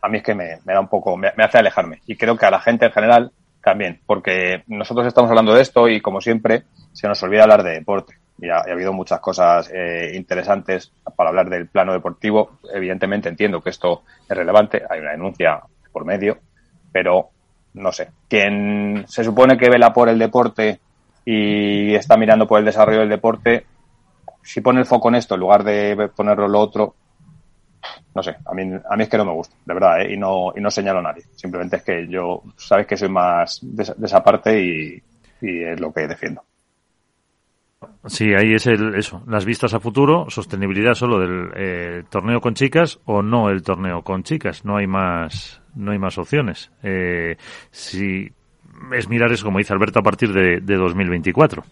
a 0.00 0.08
mí 0.08 0.18
es 0.18 0.24
que 0.24 0.34
me, 0.34 0.58
da 0.64 0.80
un 0.80 0.88
poco 0.88 1.16
me, 1.16 1.28
hace 1.28 1.58
alejarme. 1.58 2.00
Y 2.06 2.16
creo 2.16 2.36
que 2.36 2.46
a 2.46 2.50
la 2.50 2.60
gente 2.60 2.86
en 2.86 2.92
general 2.92 3.32
también 3.62 4.00
porque 4.06 4.62
nosotros 4.68 5.06
estamos 5.06 5.30
hablando 5.30 5.52
de 5.52 5.62
esto 5.62 5.88
y 5.88 6.00
como 6.00 6.20
siempre 6.20 6.64
se 6.92 7.08
nos 7.08 7.22
olvida 7.22 7.42
hablar 7.42 7.62
de 7.62 7.72
deporte. 7.72 8.14
Y 8.40 8.48
ha, 8.50 8.58
habido 8.60 8.92
muchas 8.92 9.20
cosas 9.20 9.70
eh, 9.74 10.12
interesantes 10.14 10.92
para 11.16 11.30
hablar 11.30 11.50
del 11.50 11.66
plano 11.66 11.92
deportivo. 11.92 12.58
Evidentemente 12.72 13.28
entiendo 13.28 13.60
que 13.60 13.70
esto 13.70 14.02
es 14.28 14.36
relevante 14.36 14.82
hay 14.88 15.00
una 15.00 15.10
denuncia 15.10 15.60
por 15.92 16.04
medio 16.04 16.38
pero 16.92 17.30
no 17.74 17.92
sé. 17.92 18.08
Quien 18.28 19.04
se 19.06 19.24
supone 19.24 19.56
que 19.56 19.68
vela 19.68 19.92
por 19.92 20.08
el 20.08 20.18
deporte 20.18 20.80
y 21.24 21.94
está 21.94 22.16
mirando 22.16 22.46
por 22.46 22.58
el 22.58 22.64
desarrollo 22.64 23.00
del 23.00 23.10
deporte 23.10 23.66
si 24.42 24.60
pone 24.60 24.80
el 24.80 24.86
foco 24.86 25.08
en 25.08 25.16
esto 25.16 25.34
en 25.34 25.40
lugar 25.40 25.62
de 25.62 26.10
ponerlo 26.16 26.46
en 26.46 26.52
lo 26.52 26.60
otro, 26.60 26.94
no 28.14 28.22
sé, 28.22 28.36
a 28.44 28.54
mí, 28.54 28.62
a 28.62 28.96
mí 28.96 29.02
es 29.02 29.08
que 29.08 29.16
no 29.16 29.24
me 29.24 29.32
gusta, 29.32 29.54
de 29.64 29.74
verdad, 29.74 30.02
¿eh? 30.02 30.12
y, 30.12 30.16
no, 30.16 30.52
y 30.56 30.60
no 30.60 30.70
señalo 30.70 30.98
a 30.98 31.02
nadie. 31.02 31.24
Simplemente 31.34 31.76
es 31.76 31.82
que 31.82 32.06
yo, 32.08 32.42
sabes 32.56 32.86
que 32.86 32.96
soy 32.96 33.08
más 33.08 33.60
de, 33.62 33.82
esa 33.82 34.22
parte 34.22 34.60
y, 34.60 35.02
es 35.40 35.80
lo 35.80 35.92
que 35.92 36.08
defiendo. 36.08 36.42
Sí, 38.06 38.34
ahí 38.34 38.54
es 38.54 38.66
el, 38.66 38.96
eso, 38.96 39.22
las 39.28 39.44
vistas 39.44 39.72
a 39.72 39.78
futuro, 39.78 40.26
sostenibilidad 40.28 40.94
solo 40.94 41.20
del 41.20 41.50
eh, 41.54 42.02
torneo 42.10 42.40
con 42.40 42.54
chicas 42.54 42.98
o 43.04 43.22
no 43.22 43.50
el 43.50 43.62
torneo 43.62 44.02
con 44.02 44.24
chicas, 44.24 44.64
no 44.64 44.76
hay 44.76 44.88
más, 44.88 45.62
no 45.76 45.92
hay 45.92 45.98
más 45.98 46.18
opciones. 46.18 46.72
Eh, 46.82 47.36
si 47.70 48.32
es 48.92 49.08
mirar 49.08 49.30
eso, 49.30 49.44
como 49.44 49.58
dice 49.58 49.72
Alberto, 49.72 50.00
a 50.00 50.02
partir 50.02 50.32
de, 50.32 50.60
de 50.60 50.74
2024. 50.74 51.62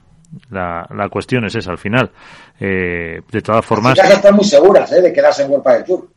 La, 0.50 0.86
la 0.94 1.08
cuestión 1.08 1.44
es 1.44 1.54
esa 1.54 1.70
al 1.70 1.78
final. 1.78 2.10
Eh, 2.58 3.20
de 3.30 3.42
todas 3.42 3.64
formas. 3.64 3.96
Las 3.96 4.10
están 4.10 4.34
muy 4.34 4.44
seguras 4.44 4.90
¿eh? 4.92 5.02
de 5.02 5.12
quedarse 5.12 5.42
en 5.42 5.50
World 5.50 5.66
del 5.66 5.84
Tour. 5.84 6.08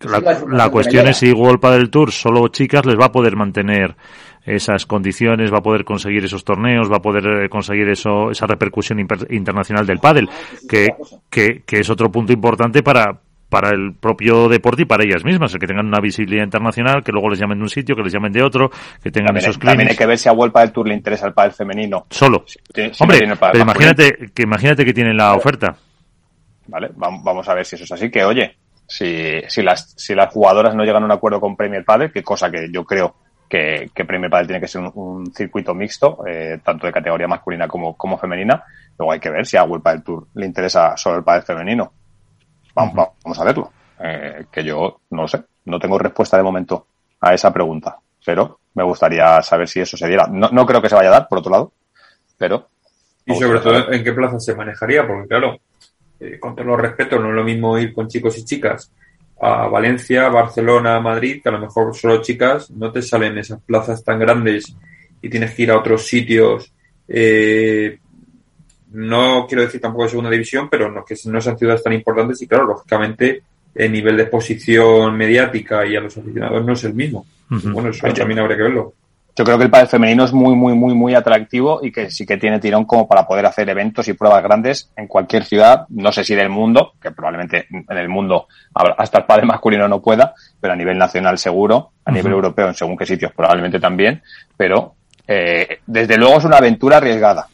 La, 0.00 0.70
cuestión 0.70 1.06
es 1.08 1.18
si 1.18 1.30
World 1.30 1.60
del 1.60 1.90
Tour 1.90 2.10
solo 2.10 2.48
chicas 2.48 2.86
les 2.86 2.98
va 2.98 3.06
a 3.06 3.12
poder 3.12 3.36
mantener 3.36 3.96
esas 4.46 4.86
condiciones, 4.86 5.52
va 5.52 5.58
a 5.58 5.62
poder 5.62 5.84
conseguir 5.84 6.24
esos 6.24 6.42
torneos, 6.42 6.90
va 6.90 6.96
a 6.96 7.02
poder 7.02 7.44
eh, 7.44 7.48
conseguir 7.50 7.86
eso, 7.90 8.30
esa 8.30 8.46
repercusión 8.46 8.98
internacional 8.98 9.86
del 9.86 9.98
pádel, 9.98 10.30
que, 10.66 10.88
que, 11.28 11.62
que 11.66 11.80
es 11.80 11.90
otro 11.90 12.10
punto 12.10 12.32
importante 12.32 12.82
para, 12.82 13.20
para 13.50 13.70
el 13.70 13.94
propio 13.94 14.48
deporte 14.48 14.82
y 14.82 14.84
para 14.86 15.04
ellas 15.04 15.24
mismas, 15.24 15.52
el 15.52 15.60
que 15.60 15.66
tengan 15.66 15.86
una 15.86 16.00
visibilidad 16.00 16.44
internacional, 16.44 17.02
que 17.02 17.12
luego 17.12 17.28
les 17.28 17.38
llamen 17.38 17.58
de 17.58 17.64
un 17.64 17.68
sitio, 17.68 17.96
que 17.96 18.02
les 18.02 18.12
llamen 18.12 18.32
de 18.32 18.42
otro, 18.42 18.70
que 19.02 19.10
tengan 19.10 19.36
esos 19.36 19.58
clientes. 19.58 19.78
También 19.78 19.88
hay 19.88 19.96
que 19.96 20.06
ver 20.06 20.16
si 20.16 20.28
a 20.28 20.32
Vuelta 20.32 20.60
del 20.60 20.72
Tour 20.72 20.88
le 20.88 20.94
interesa 20.94 21.26
el 21.26 21.34
pádel 21.34 21.52
femenino. 21.52 22.06
Solo. 22.08 22.44
Hombre, 23.00 23.18
pero 23.52 23.58
imagínate 23.58 24.30
que, 24.32 24.42
imagínate 24.44 24.84
que 24.84 24.94
tienen 24.94 25.16
la 25.16 25.34
oferta. 25.34 25.76
Vale, 26.68 26.90
vamos 26.94 27.48
a 27.48 27.54
ver 27.54 27.66
si 27.66 27.74
eso 27.74 27.84
es 27.84 27.92
así, 27.92 28.08
que 28.08 28.24
oye, 28.24 28.56
si, 28.86 29.40
si, 29.48 29.62
las, 29.62 29.92
si 29.96 30.14
las 30.14 30.32
jugadoras 30.32 30.74
no 30.76 30.84
llegan 30.84 31.02
a 31.02 31.06
un 31.06 31.12
acuerdo 31.12 31.40
con 31.40 31.56
Premier 31.56 31.84
Padel, 31.84 32.12
que 32.12 32.22
cosa 32.22 32.48
que 32.52 32.68
yo 32.72 32.84
creo 32.84 33.16
que, 33.48 33.90
que 33.92 34.04
Premier 34.04 34.30
Padel 34.30 34.46
tiene 34.46 34.60
que 34.60 34.68
ser 34.68 34.82
un, 34.94 35.34
circuito 35.34 35.74
mixto, 35.74 36.24
eh, 36.24 36.60
tanto 36.64 36.86
de 36.86 36.92
categoría 36.92 37.26
masculina 37.26 37.66
como, 37.66 37.96
como 37.96 38.16
femenina, 38.16 38.62
luego 38.96 39.12
hay 39.12 39.18
que 39.18 39.30
ver 39.30 39.44
si 39.44 39.56
a 39.56 39.64
Vuelta 39.64 39.90
del 39.90 40.04
Tour 40.04 40.28
le 40.34 40.46
interesa 40.46 40.96
solo 40.96 41.16
el 41.16 41.24
pádel 41.24 41.42
femenino 41.42 41.92
Vamos, 42.92 43.38
a 43.38 43.44
verlo. 43.44 43.72
Eh, 44.02 44.46
que 44.50 44.64
yo 44.64 45.00
no 45.10 45.22
lo 45.22 45.28
sé, 45.28 45.42
no 45.66 45.78
tengo 45.78 45.98
respuesta 45.98 46.36
de 46.36 46.42
momento 46.42 46.86
a 47.20 47.34
esa 47.34 47.52
pregunta, 47.52 47.98
pero 48.24 48.60
me 48.74 48.82
gustaría 48.82 49.42
saber 49.42 49.68
si 49.68 49.80
eso 49.80 49.96
se 49.96 50.08
diera. 50.08 50.26
No, 50.26 50.48
no 50.50 50.64
creo 50.64 50.80
que 50.80 50.88
se 50.88 50.94
vaya 50.94 51.10
a 51.10 51.12
dar, 51.12 51.28
por 51.28 51.38
otro 51.38 51.52
lado, 51.52 51.72
pero. 52.38 52.68
Y 53.26 53.34
sobre 53.34 53.60
todo, 53.60 53.92
¿en 53.92 54.02
qué 54.02 54.12
plaza 54.12 54.40
se 54.40 54.54
manejaría? 54.54 55.06
Porque, 55.06 55.28
claro, 55.28 55.58
eh, 56.18 56.38
con 56.40 56.56
todo 56.56 56.64
los 56.64 56.80
respeto, 56.80 57.18
no 57.18 57.28
es 57.28 57.34
lo 57.34 57.44
mismo 57.44 57.78
ir 57.78 57.92
con 57.92 58.08
chicos 58.08 58.38
y 58.38 58.44
chicas 58.44 58.90
a 59.40 59.68
Valencia, 59.68 60.28
Barcelona, 60.28 61.00
Madrid, 61.00 61.40
que 61.42 61.48
a 61.48 61.52
lo 61.52 61.60
mejor 61.60 61.94
solo 61.96 62.20
chicas, 62.20 62.70
no 62.70 62.92
te 62.92 63.00
salen 63.00 63.38
esas 63.38 63.60
plazas 63.62 64.04
tan 64.04 64.18
grandes 64.18 64.74
y 65.22 65.30
tienes 65.30 65.54
que 65.54 65.62
ir 65.62 65.70
a 65.70 65.78
otros 65.78 66.06
sitios 66.06 66.72
eh, 67.08 67.98
no 68.92 69.46
quiero 69.46 69.62
decir 69.62 69.80
tampoco 69.80 70.04
de 70.04 70.10
segunda 70.10 70.30
división, 70.30 70.68
pero 70.68 70.90
no, 70.90 71.04
que 71.04 71.14
no 71.26 71.40
sean 71.40 71.58
ciudades 71.58 71.82
tan 71.82 71.92
importantes 71.92 72.40
y 72.42 72.46
claro, 72.46 72.66
lógicamente 72.66 73.42
el 73.74 73.92
nivel 73.92 74.16
de 74.16 74.24
exposición 74.24 75.16
mediática 75.16 75.86
y 75.86 75.96
a 75.96 76.00
los 76.00 76.16
aficionados 76.16 76.64
no 76.64 76.72
es 76.72 76.84
el 76.84 76.94
mismo. 76.94 77.24
Bueno, 77.48 77.90
eso 77.90 78.06
también 78.12 78.40
habría 78.40 78.56
que 78.56 78.62
verlo. 78.64 78.92
Yo 79.36 79.44
creo 79.44 79.56
que 79.56 79.64
el 79.64 79.70
pádel 79.70 79.88
femenino 79.88 80.24
es 80.24 80.32
muy, 80.32 80.54
muy, 80.54 80.74
muy, 80.74 80.92
muy 80.92 81.14
atractivo 81.14 81.80
y 81.82 81.92
que 81.92 82.10
sí 82.10 82.26
que 82.26 82.36
tiene 82.36 82.58
tirón 82.58 82.84
como 82.84 83.08
para 83.08 83.26
poder 83.26 83.46
hacer 83.46 83.68
eventos 83.68 84.06
y 84.08 84.12
pruebas 84.12 84.42
grandes 84.42 84.90
en 84.96 85.06
cualquier 85.06 85.44
ciudad, 85.44 85.86
no 85.88 86.12
sé 86.12 86.24
si 86.24 86.34
del 86.34 86.48
mundo, 86.48 86.92
que 87.00 87.12
probablemente 87.12 87.66
en 87.70 87.96
el 87.96 88.08
mundo 88.08 88.48
hasta 88.74 89.18
el 89.18 89.24
pádel 89.24 89.46
masculino 89.46 89.88
no 89.88 90.02
pueda, 90.02 90.34
pero 90.60 90.72
a 90.72 90.76
nivel 90.76 90.98
nacional 90.98 91.38
seguro, 91.38 91.92
a 92.04 92.10
nivel 92.10 92.32
europeo 92.32 92.68
en 92.68 92.74
según 92.74 92.96
qué 92.96 93.06
sitios 93.06 93.32
probablemente 93.32 93.78
también, 93.78 94.20
pero 94.56 94.94
eh, 95.26 95.78
desde 95.86 96.18
luego 96.18 96.38
es 96.38 96.44
una 96.44 96.58
aventura 96.58 96.96
arriesgada 96.96 97.46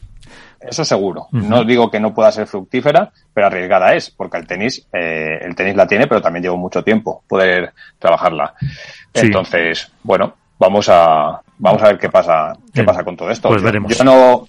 eso 0.59 0.83
seguro. 0.83 1.27
No 1.31 1.63
digo 1.63 1.89
que 1.89 1.99
no 1.99 2.13
pueda 2.13 2.31
ser 2.31 2.47
fructífera, 2.47 3.11
pero 3.33 3.47
arriesgada 3.47 3.93
es, 3.93 4.09
porque 4.09 4.37
el 4.37 4.47
tenis, 4.47 4.85
eh, 4.91 5.39
el 5.41 5.55
tenis 5.55 5.75
la 5.75 5.87
tiene, 5.87 6.07
pero 6.07 6.21
también 6.21 6.43
lleva 6.43 6.55
mucho 6.55 6.83
tiempo 6.83 7.23
poder 7.27 7.73
trabajarla. 7.99 8.53
Entonces, 9.13 9.91
bueno, 10.03 10.33
vamos 10.59 10.87
a, 10.89 11.41
vamos 11.57 11.81
a 11.81 11.87
ver 11.87 11.97
qué 11.97 12.09
pasa, 12.09 12.53
qué 12.73 12.83
pasa 12.83 13.03
con 13.03 13.15
todo 13.15 13.29
esto. 13.29 13.49
Pues 13.49 13.61
veremos. 13.61 13.95
Yo 13.95 14.03
no, 14.03 14.47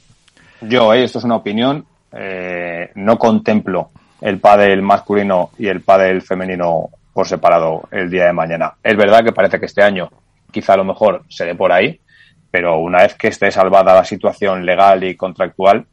yo, 0.63 0.93
eh, 0.95 1.05
esto 1.05 1.19
es 1.19 1.25
una 1.25 1.37
opinión, 1.37 1.85
eh, 2.13 2.91
no 2.95 3.19
contemplo 3.19 3.91
el 4.21 4.41
pádel 4.41 4.83
masculino 4.83 5.51
y 5.59 5.69
el 5.69 5.83
pádel 5.83 6.23
femenino 6.23 6.91
por 7.13 7.27
separado 7.27 7.89
el 7.91 8.11
día 8.11 8.27
de 8.27 8.33
mañana. 8.33 8.75
Es 8.83 8.97
verdad 8.97 9.25
que 9.25 9.33
parece 9.33 9.59
que 9.59 9.67
este 9.67 9.83
año 9.83 10.11
quizá 10.51 10.75
a 10.75 10.79
lo 10.79 10.85
mejor 10.85 11.25
se 11.29 11.45
dé 11.45 11.55
por 11.55 11.73
ahí, 11.73 12.01
pero 12.51 12.79
una 12.79 13.03
vez 13.03 13.15
que 13.15 13.29
esté 13.29 13.51
salvada 13.51 13.95
la 13.95 14.05
situación 14.05 14.65
legal 14.65 15.05
y 15.05 15.17
contractual, 15.17 15.87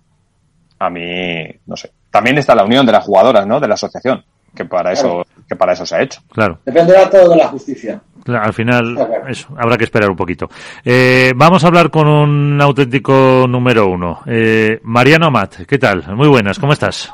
a 0.79 0.89
mí, 0.89 1.45
no 1.65 1.75
sé. 1.75 1.91
También 2.09 2.37
está 2.37 2.55
la 2.55 2.63
unión 2.63 2.85
de 2.85 2.91
las 2.91 3.03
jugadoras, 3.03 3.45
¿no? 3.45 3.59
De 3.59 3.67
la 3.67 3.73
asociación, 3.73 4.23
que 4.55 4.65
para 4.65 4.91
eso, 4.91 5.25
que 5.47 5.55
para 5.55 5.73
eso 5.73 5.85
se 5.85 5.95
ha 5.95 6.01
hecho. 6.01 6.21
Claro. 6.31 6.59
Dependerá 6.65 7.09
todo 7.09 7.29
de 7.29 7.37
la 7.37 7.47
justicia. 7.47 8.01
al 8.27 8.53
final, 8.53 8.97
eso, 9.27 9.49
habrá 9.57 9.77
que 9.77 9.83
esperar 9.83 10.09
un 10.09 10.15
poquito. 10.15 10.49
Eh, 10.83 11.33
vamos 11.35 11.63
a 11.63 11.67
hablar 11.67 11.89
con 11.89 12.07
un 12.07 12.61
auténtico 12.61 13.45
número 13.47 13.87
uno. 13.87 14.21
Eh, 14.25 14.79
Mariano 14.83 15.27
Amat, 15.27 15.65
¿qué 15.67 15.77
tal? 15.77 16.03
Muy 16.15 16.27
buenas, 16.27 16.59
¿cómo 16.59 16.73
estás? 16.73 17.11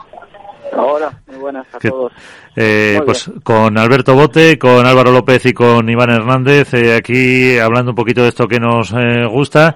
Hola, 0.74 1.21
buenas 1.52 1.76
a 1.76 1.80
todos. 1.80 2.14
Eh, 2.56 3.00
pues 3.06 3.32
con 3.44 3.78
Alberto 3.78 4.16
Bote, 4.16 4.58
con 4.58 4.86
Álvaro 4.86 5.12
López 5.12 5.46
y 5.46 5.54
con 5.54 5.90
Iván 5.90 6.10
Hernández, 6.10 6.74
eh, 6.74 6.96
aquí 6.96 7.58
hablando 7.60 7.92
un 7.92 7.96
poquito 7.96 8.24
de 8.24 8.30
esto 8.30 8.48
que 8.48 8.60
nos 8.60 8.94
eh, 8.94 9.26
gusta. 9.26 9.76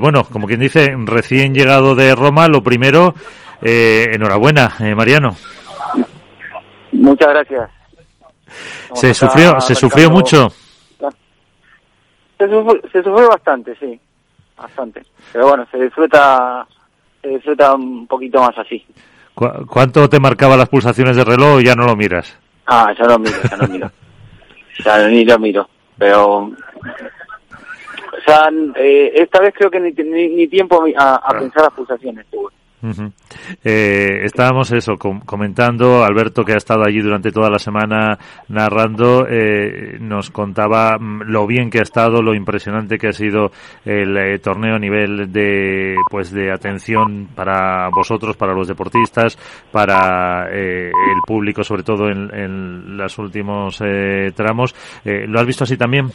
bueno, 0.00 0.24
como 0.24 0.46
quien 0.46 0.60
dice, 0.60 0.94
recién 1.04 1.54
llegado 1.54 1.94
de 1.94 2.14
Roma, 2.14 2.48
lo 2.48 2.62
primero, 2.62 3.14
enhorabuena, 3.62 4.74
Mariano. 4.96 5.36
Muchas 6.92 7.28
gracias. 7.28 7.70
¿Se 8.94 9.14
sufrió, 9.14 9.60
¿se 9.60 9.74
sufrió 9.74 10.10
mucho? 10.10 10.48
Se 12.38 12.48
sufrió, 12.48 12.80
se 12.90 13.02
sufrió 13.02 13.28
bastante, 13.28 13.76
sí, 13.76 14.00
bastante. 14.56 15.02
Pero 15.32 15.48
bueno, 15.48 15.66
se 15.70 15.78
disfruta, 15.78 16.66
se 17.22 17.28
disfruta 17.28 17.74
un 17.74 18.06
poquito 18.06 18.40
más 18.40 18.58
así. 18.58 18.84
¿Cuánto 19.34 20.08
te 20.08 20.20
marcaba 20.20 20.56
las 20.56 20.68
pulsaciones 20.68 21.16
de 21.16 21.24
reloj 21.24 21.60
y 21.60 21.64
ya 21.64 21.74
no 21.74 21.86
lo 21.86 21.96
miras? 21.96 22.36
Ah, 22.66 22.92
ya 22.98 23.06
no 23.06 23.18
miro, 23.18 23.38
ya 23.50 23.56
no 23.56 23.68
miro. 23.68 23.90
ya 24.84 25.08
ni 25.08 25.24
lo 25.24 25.38
miro. 25.38 25.68
Pero. 25.98 26.38
O 26.38 28.22
sea, 28.24 28.50
eh, 28.76 29.12
esta 29.14 29.40
vez 29.40 29.54
creo 29.56 29.70
que 29.70 29.80
ni, 29.80 29.92
ni, 29.92 30.46
tiempo 30.48 30.84
a, 30.96 31.14
a 31.16 31.38
pensar 31.38 31.62
las 31.62 31.72
pulsaciones 31.72 32.26
eh, 33.62 34.20
estábamos 34.24 34.72
eso 34.72 34.96
comentando 34.96 36.02
Alberto 36.02 36.44
que 36.44 36.54
ha 36.54 36.56
estado 36.56 36.82
allí 36.86 37.00
durante 37.00 37.30
toda 37.30 37.50
la 37.50 37.58
semana 37.58 38.18
narrando 38.48 39.26
eh, 39.28 39.98
nos 40.00 40.30
contaba 40.30 40.96
mm, 40.98 41.24
lo 41.26 41.46
bien 41.46 41.68
que 41.68 41.78
ha 41.78 41.82
estado 41.82 42.22
lo 42.22 42.34
impresionante 42.34 42.96
que 42.96 43.08
ha 43.08 43.12
sido 43.12 43.52
el 43.84 44.16
eh, 44.16 44.38
torneo 44.38 44.76
a 44.76 44.78
nivel 44.78 45.30
de 45.30 45.94
pues 46.10 46.30
de 46.32 46.50
atención 46.50 47.28
para 47.34 47.90
vosotros 47.90 48.36
para 48.36 48.54
los 48.54 48.68
deportistas 48.68 49.36
para 49.70 50.48
el 50.50 51.20
público 51.26 51.62
sobre 51.62 51.82
todo 51.82 52.08
en, 52.08 52.34
en 52.34 52.96
los 52.96 53.18
últimos 53.18 53.78
tramos. 54.34 54.74
Lo 55.04 55.40
has 55.40 55.46
visto 55.46 55.64
así 55.64 55.76
también 55.76 56.10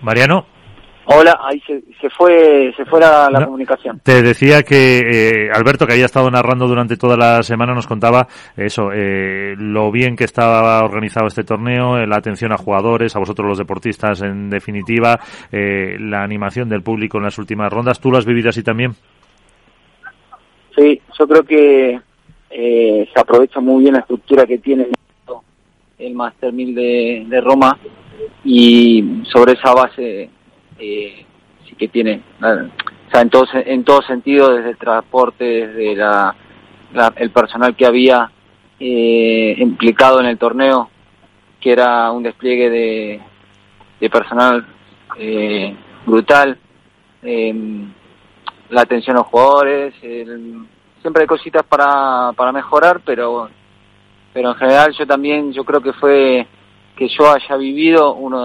Mariano 0.00 0.57
Hola, 1.10 1.40
ahí 1.40 1.58
se, 1.66 2.10
fue 2.10 2.70
se 2.76 2.84
fue 2.84 3.00
la, 3.00 3.30
comunicación. 3.42 3.98
Te 4.04 4.20
decía 4.20 4.62
que 4.62 4.98
eh, 4.98 5.50
Alberto, 5.50 5.86
que 5.86 5.94
había 5.94 6.04
estado 6.04 6.30
narrando 6.30 6.68
durante 6.68 6.98
toda 6.98 7.16
la 7.16 7.42
semana, 7.42 7.72
nos 7.72 7.86
contaba 7.86 8.28
eso, 8.54 8.90
eh, 8.92 9.54
lo 9.56 9.90
bien 9.90 10.16
que 10.16 10.24
estaba 10.24 10.84
organizado 10.84 11.26
este 11.26 11.44
torneo, 11.44 11.96
eh, 11.96 12.06
la 12.06 12.16
atención 12.18 12.52
a 12.52 12.58
jugadores, 12.58 13.16
a 13.16 13.20
vosotros 13.20 13.48
los 13.48 13.56
deportistas 13.56 14.20
en 14.20 14.50
definitiva, 14.50 15.18
la 15.50 16.22
animación 16.22 16.68
del 16.68 16.82
público 16.82 17.16
en 17.16 17.24
las 17.24 17.38
últimas 17.38 17.72
rondas. 17.72 18.00
¿Tú 18.00 18.10
lo 18.10 18.18
has 18.18 18.26
vivido 18.26 18.50
así 18.50 18.62
también? 18.62 18.92
Sí, 20.76 21.00
yo 21.18 21.26
creo 21.26 21.42
que 21.42 21.98
se 22.50 23.18
aprovecha 23.18 23.60
muy 23.60 23.82
bien 23.82 23.94
la 23.94 24.00
estructura 24.00 24.44
que 24.44 24.58
tiene 24.58 24.88
el 25.98 26.14
Master 26.14 26.52
1000 26.52 26.74
de, 26.74 27.26
de 27.28 27.40
Roma 27.40 27.78
y 28.44 29.22
sobre 29.32 29.54
esa 29.54 29.72
base 29.72 30.28
eh, 30.78 31.24
sí 31.66 31.74
que 31.76 31.88
tiene, 31.88 32.22
o 32.40 33.10
sea, 33.10 33.20
en 33.20 33.30
todo, 33.30 33.46
en 33.54 33.84
todo 33.84 34.02
sentido, 34.02 34.54
desde 34.54 34.70
el 34.70 34.76
transporte, 34.76 35.44
desde 35.44 35.96
la, 35.96 36.34
el 37.16 37.30
personal 37.30 37.76
que 37.76 37.86
había 37.86 38.30
eh, 38.80 39.54
implicado 39.58 40.20
en 40.20 40.26
el 40.26 40.38
torneo, 40.38 40.90
que 41.60 41.72
era 41.72 42.10
un 42.12 42.22
despliegue 42.22 42.70
de, 42.70 43.20
de 44.00 44.10
personal 44.10 44.66
eh, 45.18 45.74
brutal, 46.06 46.58
em, 47.22 47.92
la 48.70 48.82
atención 48.82 49.16
a 49.16 49.20
los 49.20 49.28
jugadores, 49.28 49.94
siempre 50.00 51.22
hay 51.22 51.26
cositas 51.26 51.62
para, 51.64 52.32
para 52.36 52.52
mejorar, 52.52 53.00
pero 53.04 53.48
pero 54.32 54.50
en 54.50 54.56
general 54.56 54.92
yo 54.96 55.06
también 55.06 55.52
yo 55.52 55.64
creo 55.64 55.80
que 55.80 55.92
fue 55.94 56.46
que 56.98 57.08
yo 57.08 57.32
haya 57.32 57.56
vivido 57.56 58.14
uno 58.14 58.42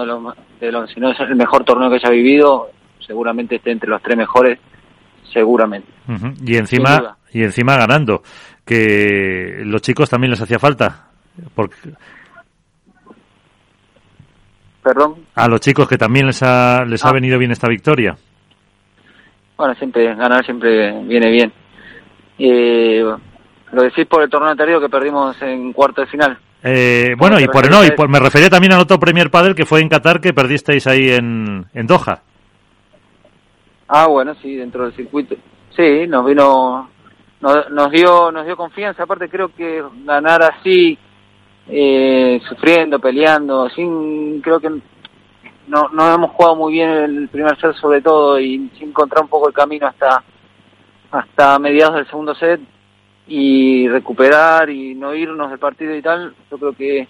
de 0.60 0.70
los 0.70 0.90
si 0.90 1.00
no 1.00 1.10
es 1.10 1.18
el 1.18 1.34
mejor 1.34 1.64
torneo 1.64 1.90
que 1.90 1.96
haya 1.96 2.10
vivido, 2.10 2.70
seguramente 3.04 3.56
esté 3.56 3.72
entre 3.72 3.90
los 3.90 4.00
tres 4.00 4.16
mejores, 4.16 4.60
seguramente. 5.32 5.88
Y 6.46 6.56
encima 6.56 7.16
y 7.32 7.42
encima 7.42 7.76
ganando, 7.76 8.22
que 8.64 9.62
los 9.64 9.82
chicos 9.82 10.08
también 10.08 10.30
les 10.30 10.40
hacía 10.40 10.60
falta, 10.60 11.08
porque 11.54 11.76
Perdón. 14.84 15.16
A 15.34 15.48
los 15.48 15.60
chicos 15.60 15.88
que 15.88 15.98
también 15.98 16.26
les 16.26 16.40
ha 16.42 16.84
les 16.84 17.04
ha 17.04 17.08
ah. 17.08 17.12
venido 17.12 17.38
bien 17.38 17.50
esta 17.50 17.68
victoria. 17.68 18.16
Bueno, 19.56 19.74
siempre 19.74 20.14
ganar 20.14 20.44
siempre 20.44 21.02
viene 21.02 21.30
bien. 21.30 21.52
Eh, 22.38 23.02
lo 23.72 23.82
decís 23.82 24.06
por 24.06 24.22
el 24.22 24.30
torneo 24.30 24.50
anterior 24.50 24.80
que 24.80 24.88
perdimos 24.88 25.40
en 25.42 25.72
cuarto 25.72 26.02
de 26.02 26.06
final. 26.06 26.38
Eh, 26.66 27.14
bueno, 27.18 27.38
y 27.38 27.46
por 27.46 27.70
no, 27.70 27.84
y 27.84 27.90
por, 27.90 28.08
me 28.08 28.18
refería 28.18 28.48
también 28.48 28.72
al 28.72 28.80
otro 28.80 28.98
Premier 28.98 29.30
Padel 29.30 29.54
que 29.54 29.66
fue 29.66 29.82
en 29.82 29.90
Qatar 29.90 30.18
que 30.18 30.32
perdisteis 30.32 30.86
ahí 30.86 31.10
en, 31.10 31.66
en 31.74 31.86
Doha. 31.86 32.22
Ah, 33.86 34.06
bueno, 34.06 34.34
sí, 34.40 34.56
dentro 34.56 34.84
del 34.84 34.94
circuito. 34.94 35.36
Sí, 35.76 36.06
nos 36.08 36.24
vino, 36.24 36.88
nos, 37.42 37.90
dio, 37.90 38.32
nos 38.32 38.46
dio 38.46 38.56
confianza. 38.56 39.02
Aparte, 39.02 39.28
creo 39.28 39.54
que 39.54 39.84
ganar 40.06 40.42
así, 40.42 40.96
eh, 41.68 42.40
sufriendo, 42.48 42.98
peleando, 42.98 43.68
sin, 43.68 44.40
creo 44.40 44.58
que 44.58 44.70
no, 45.66 45.88
no 45.92 46.14
hemos 46.14 46.30
jugado 46.30 46.56
muy 46.56 46.72
bien 46.72 46.88
el 46.88 47.28
primer 47.28 47.60
set 47.60 47.74
sobre 47.74 48.00
todo 48.00 48.40
y 48.40 48.70
sin 48.78 48.88
encontrar 48.88 49.22
un 49.22 49.28
poco 49.28 49.48
el 49.48 49.54
camino 49.54 49.86
hasta, 49.86 50.22
hasta 51.10 51.58
mediados 51.58 51.96
del 51.96 52.06
segundo 52.06 52.34
set 52.34 52.58
y 53.26 53.88
recuperar 53.88 54.68
y 54.70 54.94
no 54.94 55.14
irnos 55.14 55.50
del 55.50 55.58
partido 55.58 55.94
y 55.94 56.02
tal, 56.02 56.34
yo 56.50 56.58
creo 56.58 56.72
que, 56.74 57.08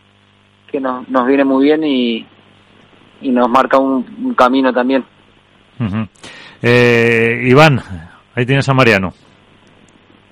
que 0.70 0.80
nos, 0.80 1.08
nos 1.08 1.26
viene 1.26 1.44
muy 1.44 1.64
bien 1.64 1.82
y, 1.84 2.26
y 3.20 3.30
nos 3.30 3.48
marca 3.48 3.78
un, 3.78 4.34
camino 4.34 4.72
también. 4.72 5.04
eh, 6.62 7.42
Iván, 7.44 7.80
ahí 8.34 8.46
tienes 8.46 8.68
a 8.68 8.74
Mariano. 8.74 9.12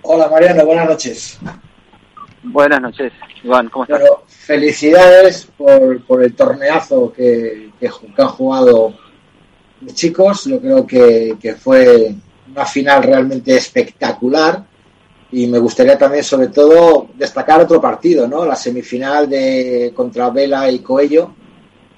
Hola 0.02 0.28
Mariano, 0.28 0.64
buenas 0.64 0.88
noches. 0.88 1.40
Buenas 2.44 2.80
noches, 2.80 3.12
Iván, 3.44 3.68
¿cómo 3.68 3.84
estás? 3.84 4.02
felicidades 4.26 5.48
por, 5.56 6.02
por 6.04 6.24
el 6.24 6.34
torneazo 6.34 7.12
que, 7.12 7.70
que, 7.78 7.88
han 8.18 8.28
jugado 8.28 8.94
los 9.80 9.94
chicos. 9.94 10.46
Yo 10.46 10.60
creo 10.60 10.84
que, 10.84 11.36
que 11.40 11.54
fue 11.54 12.12
una 12.50 12.66
final 12.66 13.04
realmente 13.04 13.56
espectacular 13.56 14.64
y 15.32 15.46
me 15.46 15.58
gustaría 15.58 15.96
también, 15.96 16.22
sobre 16.22 16.48
todo, 16.48 17.08
destacar 17.14 17.62
otro 17.62 17.80
partido, 17.80 18.28
¿no? 18.28 18.44
La 18.44 18.54
semifinal 18.54 19.28
de 19.28 19.90
contra 19.96 20.28
Vela 20.28 20.70
y 20.70 20.80
Coello, 20.80 21.34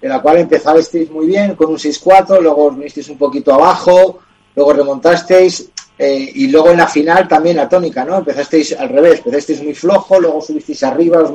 en 0.00 0.08
la 0.08 0.22
cual 0.22 0.38
empezasteis 0.38 1.10
muy 1.10 1.26
bien 1.26 1.56
con 1.56 1.70
un 1.70 1.76
6-4, 1.76 2.40
luego 2.40 2.66
os 2.66 2.76
vinisteis 2.76 3.08
un 3.08 3.18
poquito 3.18 3.52
abajo, 3.52 4.20
luego 4.54 4.72
remontasteis 4.72 5.68
eh, 5.98 6.30
y 6.32 6.46
luego 6.46 6.70
en 6.70 6.76
la 6.76 6.86
final 6.86 7.26
también 7.26 7.56
la 7.56 7.68
tónica, 7.68 8.04
¿no? 8.04 8.18
Empezasteis 8.18 8.72
al 8.78 8.88
revés, 8.88 9.18
empezasteis 9.18 9.64
muy 9.64 9.74
flojo, 9.74 10.20
luego 10.20 10.40
subisteis 10.40 10.84
arriba, 10.84 11.18
os, 11.18 11.32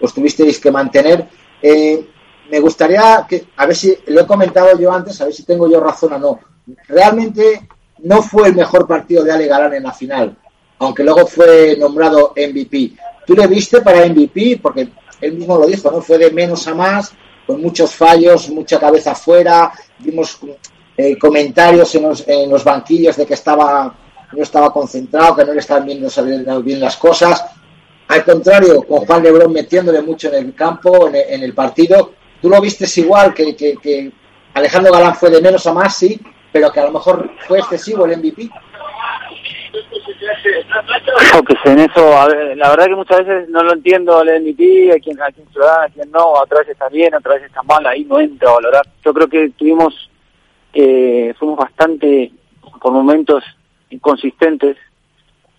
os 0.00 0.12
tuvisteis 0.12 0.58
que 0.58 0.72
mantener. 0.72 1.24
Eh, 1.62 2.04
me 2.50 2.58
gustaría 2.58 3.24
que, 3.28 3.46
a 3.56 3.64
ver 3.64 3.76
si 3.76 3.96
lo 4.08 4.22
he 4.22 4.26
comentado 4.26 4.76
yo 4.76 4.92
antes, 4.92 5.20
a 5.20 5.26
ver 5.26 5.34
si 5.34 5.44
tengo 5.44 5.70
yo 5.70 5.78
razón 5.78 6.14
o 6.14 6.18
no. 6.18 6.40
Realmente 6.88 7.68
no 8.00 8.22
fue 8.22 8.48
el 8.48 8.56
mejor 8.56 8.88
partido 8.88 9.22
de 9.22 9.30
Ale 9.30 9.46
Galán 9.46 9.74
en 9.74 9.84
la 9.84 9.92
final 9.92 10.36
aunque 10.78 11.02
luego 11.02 11.26
fue 11.26 11.76
nombrado 11.78 12.34
MVP. 12.36 12.92
¿Tú 13.26 13.34
le 13.34 13.46
viste 13.46 13.80
para 13.80 14.06
MVP? 14.06 14.60
Porque 14.62 14.88
él 15.20 15.32
mismo 15.34 15.58
lo 15.58 15.66
dijo, 15.66 15.90
¿no? 15.90 16.00
Fue 16.00 16.18
de 16.18 16.30
menos 16.30 16.66
a 16.68 16.74
más, 16.74 17.12
con 17.46 17.60
muchos 17.60 17.94
fallos, 17.94 18.48
mucha 18.50 18.78
cabeza 18.78 19.12
afuera, 19.12 19.72
vimos 19.98 20.38
eh, 20.96 21.18
comentarios 21.18 21.94
en 21.94 22.02
los, 22.02 22.28
en 22.28 22.50
los, 22.50 22.62
banquillos 22.64 23.16
de 23.16 23.26
que 23.26 23.34
estaba 23.34 23.94
no 24.32 24.42
estaba 24.42 24.70
concentrado, 24.72 25.36
que 25.36 25.44
no 25.44 25.54
le 25.54 25.60
estaban 25.60 25.86
viendo 25.86 26.62
bien 26.62 26.80
las 26.80 26.96
cosas. 26.96 27.44
Al 28.08 28.24
contrario, 28.24 28.82
con 28.82 29.06
Juan 29.06 29.22
Lebrón 29.22 29.52
metiéndole 29.52 30.02
mucho 30.02 30.28
en 30.28 30.46
el 30.46 30.54
campo, 30.54 31.08
en 31.08 31.42
el, 31.42 31.54
partido, 31.54 32.12
¿tú 32.40 32.50
lo 32.50 32.60
vistes 32.60 32.96
igual 32.98 33.32
que, 33.32 33.56
que, 33.56 33.76
que 33.76 34.12
Alejandro 34.54 34.92
Galán 34.92 35.14
fue 35.14 35.30
de 35.30 35.40
menos 35.40 35.66
a 35.66 35.72
más, 35.72 35.96
sí, 35.96 36.20
pero 36.52 36.70
que 36.70 36.80
a 36.80 36.84
lo 36.84 36.92
mejor 36.92 37.30
fue 37.46 37.58
excesivo 37.58 38.04
el 38.04 38.18
MVP? 38.18 38.50
Que 41.44 41.54
sé, 41.62 41.72
en 41.72 41.78
eso, 41.80 42.28
la 42.56 42.70
verdad 42.70 42.86
que 42.86 42.96
muchas 42.96 43.18
veces 43.26 43.48
no 43.48 43.62
lo 43.62 43.72
entiendo 43.72 44.22
el 44.22 44.42
MVP, 44.42 44.92
a 44.92 45.00
quién, 45.00 45.20
a 45.20 45.30
quién 45.30 45.46
se 45.52 45.58
da, 45.58 45.84
a 45.84 45.88
quién 45.88 46.10
no, 46.10 46.32
otra 46.32 46.58
vez 46.60 46.68
está 46.68 46.88
bien, 46.88 47.14
otra 47.14 47.34
vez 47.34 47.44
está 47.44 47.62
mal, 47.62 47.86
ahí 47.86 48.04
no 48.04 48.20
entra 48.20 48.50
a 48.50 48.54
valorar. 48.54 48.86
Yo 49.04 49.14
creo 49.14 49.28
que 49.28 49.50
tuvimos, 49.50 50.10
eh, 50.72 51.34
fuimos 51.38 51.58
bastante, 51.58 52.32
por 52.80 52.92
momentos, 52.92 53.44
inconsistentes 53.90 54.76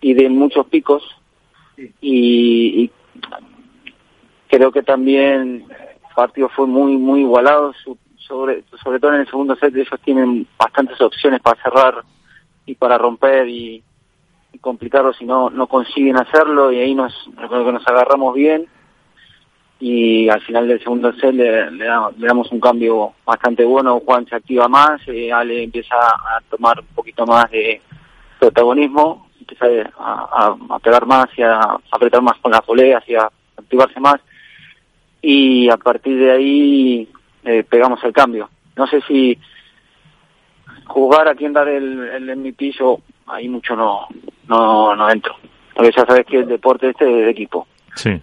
y 0.00 0.14
de 0.14 0.28
muchos 0.28 0.66
picos, 0.66 1.02
y, 2.00 2.90
creo 4.48 4.72
que 4.72 4.82
también 4.82 5.64
el 5.70 6.14
partido 6.14 6.48
fue 6.48 6.66
muy, 6.66 6.96
muy 6.96 7.20
igualado, 7.20 7.72
sobre, 8.16 8.64
sobre 8.82 9.00
todo 9.00 9.14
en 9.14 9.20
el 9.20 9.26
segundo 9.26 9.56
set 9.56 9.74
ellos 9.74 9.88
tienen 10.04 10.46
bastantes 10.58 11.00
opciones 11.00 11.40
para 11.40 11.62
cerrar 11.62 12.04
y 12.66 12.74
para 12.74 12.98
romper 12.98 13.48
y 13.48 13.82
y 13.82 13.82
complicarlo 14.60 15.12
si 15.12 15.24
no 15.24 15.50
no 15.50 15.66
consiguen 15.66 16.16
hacerlo 16.16 16.70
y 16.72 16.78
ahí 16.78 16.94
nos 16.94 17.12
recuerdo 17.36 17.66
que 17.66 17.72
nos 17.72 17.86
agarramos 17.86 18.34
bien 18.34 18.66
y 19.80 20.28
al 20.28 20.42
final 20.42 20.68
del 20.68 20.78
segundo 20.80 21.10
set 21.14 21.34
le, 21.34 21.70
le, 21.70 21.86
damos, 21.86 22.52
un 22.52 22.60
cambio 22.60 23.14
bastante 23.24 23.64
bueno, 23.64 24.00
Juan 24.00 24.26
se 24.26 24.36
activa 24.36 24.68
más, 24.68 25.00
eh, 25.06 25.32
Ale 25.32 25.64
empieza 25.64 25.96
a 25.96 26.40
tomar 26.50 26.80
un 26.80 26.94
poquito 26.94 27.24
más 27.24 27.50
de 27.50 27.80
protagonismo, 28.38 29.28
empieza 29.40 29.90
a, 29.98 30.54
a, 30.68 30.78
pegar 30.80 31.06
más 31.06 31.26
y 31.36 31.42
a, 31.42 31.78
apretar 31.90 32.20
más 32.20 32.36
con 32.38 32.52
las 32.52 32.60
poleas 32.60 33.02
y 33.08 33.14
a 33.14 33.30
activarse 33.56 33.98
más 34.00 34.20
y 35.22 35.70
a 35.70 35.78
partir 35.78 36.18
de 36.18 36.30
ahí 36.30 37.08
eh, 37.44 37.64
pegamos 37.64 38.04
el 38.04 38.12
cambio. 38.12 38.50
No 38.76 38.86
sé 38.86 39.00
si 39.08 39.38
jugar 40.86 41.26
a 41.26 41.34
quién 41.34 41.54
dar 41.54 41.68
el, 41.68 42.00
el 42.06 42.36
MVP, 42.36 42.72
yo 42.72 42.98
ahí 43.26 43.48
mucho 43.48 43.74
no, 43.76 44.08
no, 44.50 44.96
no 44.96 45.10
entro. 45.10 45.34
Porque 45.74 45.92
ya 45.96 46.04
sabes 46.04 46.26
que 46.26 46.38
el 46.38 46.48
deporte 46.48 46.90
este 46.90 47.04
es 47.04 47.24
de 47.24 47.30
equipo. 47.30 47.66
Sí. 47.94 48.20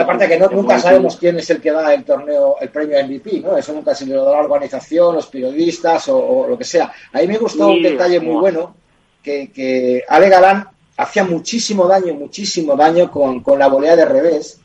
aparte 0.00 0.28
que 0.28 0.38
nunca 0.38 0.78
sabemos 0.78 1.16
quién 1.16 1.38
es 1.38 1.48
el 1.50 1.60
que 1.60 1.70
da 1.70 1.92
el 1.92 2.04
torneo, 2.04 2.56
el 2.60 2.70
premio 2.70 2.96
MVP, 3.04 3.40
¿no? 3.40 3.56
Eso 3.56 3.72
nunca 3.72 3.94
se 3.94 4.06
lo 4.06 4.24
da 4.24 4.32
la 4.32 4.40
organización, 4.40 5.14
los 5.14 5.26
periodistas 5.26 6.08
o, 6.08 6.46
lo 6.48 6.56
que 6.58 6.64
sea. 6.64 6.92
A 7.12 7.18
mí 7.18 7.26
me 7.26 7.38
gustó 7.38 7.68
un 7.68 7.82
detalle 7.82 8.20
muy 8.20 8.40
bueno, 8.40 8.74
que, 9.22 9.50
que 9.52 10.02
Ale 10.08 10.28
Galán 10.28 10.68
hacía 10.96 11.24
muchísimo 11.24 11.86
daño, 11.86 12.14
muchísimo 12.14 12.74
daño 12.74 13.10
con, 13.10 13.42
con 13.42 13.58
la 13.58 13.68
volea 13.68 13.96
de 13.96 14.04
revés. 14.04 14.60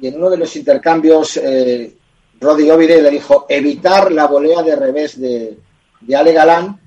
Y 0.00 0.08
en 0.08 0.16
uno 0.16 0.30
de 0.30 0.38
los 0.38 0.56
intercambios, 0.56 1.36
eh, 1.36 1.94
Roddy 2.40 2.70
Ovide 2.70 3.02
le 3.02 3.10
dijo 3.10 3.46
evitar 3.48 4.10
la 4.12 4.26
volea 4.26 4.62
de 4.62 4.76
revés 4.76 5.20
de, 5.20 5.58
de 6.00 6.16
Ale 6.16 6.32
Galán 6.32 6.80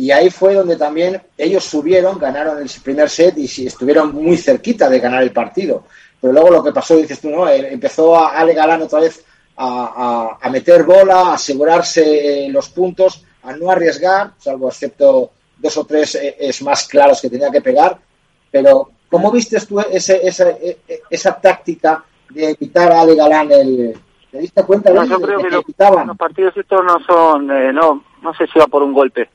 y 0.00 0.12
ahí 0.12 0.30
fue 0.30 0.54
donde 0.54 0.78
también 0.78 1.20
ellos 1.36 1.62
subieron, 1.62 2.18
ganaron 2.18 2.56
el 2.56 2.70
primer 2.82 3.10
set 3.10 3.36
y 3.36 3.66
estuvieron 3.66 4.14
muy 4.14 4.38
cerquita 4.38 4.88
de 4.88 4.98
ganar 4.98 5.22
el 5.22 5.30
partido. 5.30 5.84
Pero 6.18 6.32
luego 6.32 6.48
lo 6.48 6.64
que 6.64 6.72
pasó, 6.72 6.96
dices 6.96 7.20
tú, 7.20 7.28
¿no? 7.28 7.46
Eh, 7.46 7.70
empezó 7.70 8.16
a 8.16 8.30
Ale 8.30 8.54
Galán 8.54 8.80
otra 8.80 9.00
vez 9.00 9.22
a, 9.58 10.38
meter 10.50 10.84
bola, 10.84 11.20
a 11.20 11.34
asegurarse 11.34 12.48
los 12.48 12.70
puntos, 12.70 13.26
a 13.42 13.52
no 13.52 13.70
arriesgar, 13.70 14.32
salvo 14.38 14.68
excepto 14.68 15.32
dos 15.58 15.76
o 15.76 15.84
tres 15.84 16.14
eh, 16.14 16.34
es 16.40 16.62
más 16.62 16.88
claros 16.88 17.20
que 17.20 17.28
tenía 17.28 17.50
que 17.50 17.60
pegar. 17.60 17.98
Pero, 18.50 18.92
¿cómo 19.10 19.30
viste 19.30 19.60
tú 19.66 19.80
ese, 19.80 20.26
esa, 20.26 20.46
esa 21.10 21.38
táctica 21.38 22.02
de 22.30 22.52
evitar 22.52 22.90
a 22.90 23.02
Ale 23.02 23.16
Galán 23.16 23.52
el, 23.52 23.94
¿Te 24.30 24.38
diste 24.38 24.64
cuenta 24.64 24.94
no, 24.94 25.04
yo 25.04 25.20
creo 25.20 25.40
que, 25.40 25.50
los, 25.50 26.16
partidos 26.16 26.56
estos 26.56 26.82
no 26.86 27.00
son, 27.04 27.50
eh, 27.50 27.70
no, 27.70 28.02
no 28.22 28.32
sé 28.32 28.46
si 28.46 28.58
va 28.58 28.66
por 28.66 28.82
un 28.82 28.94
golpe 28.94 29.28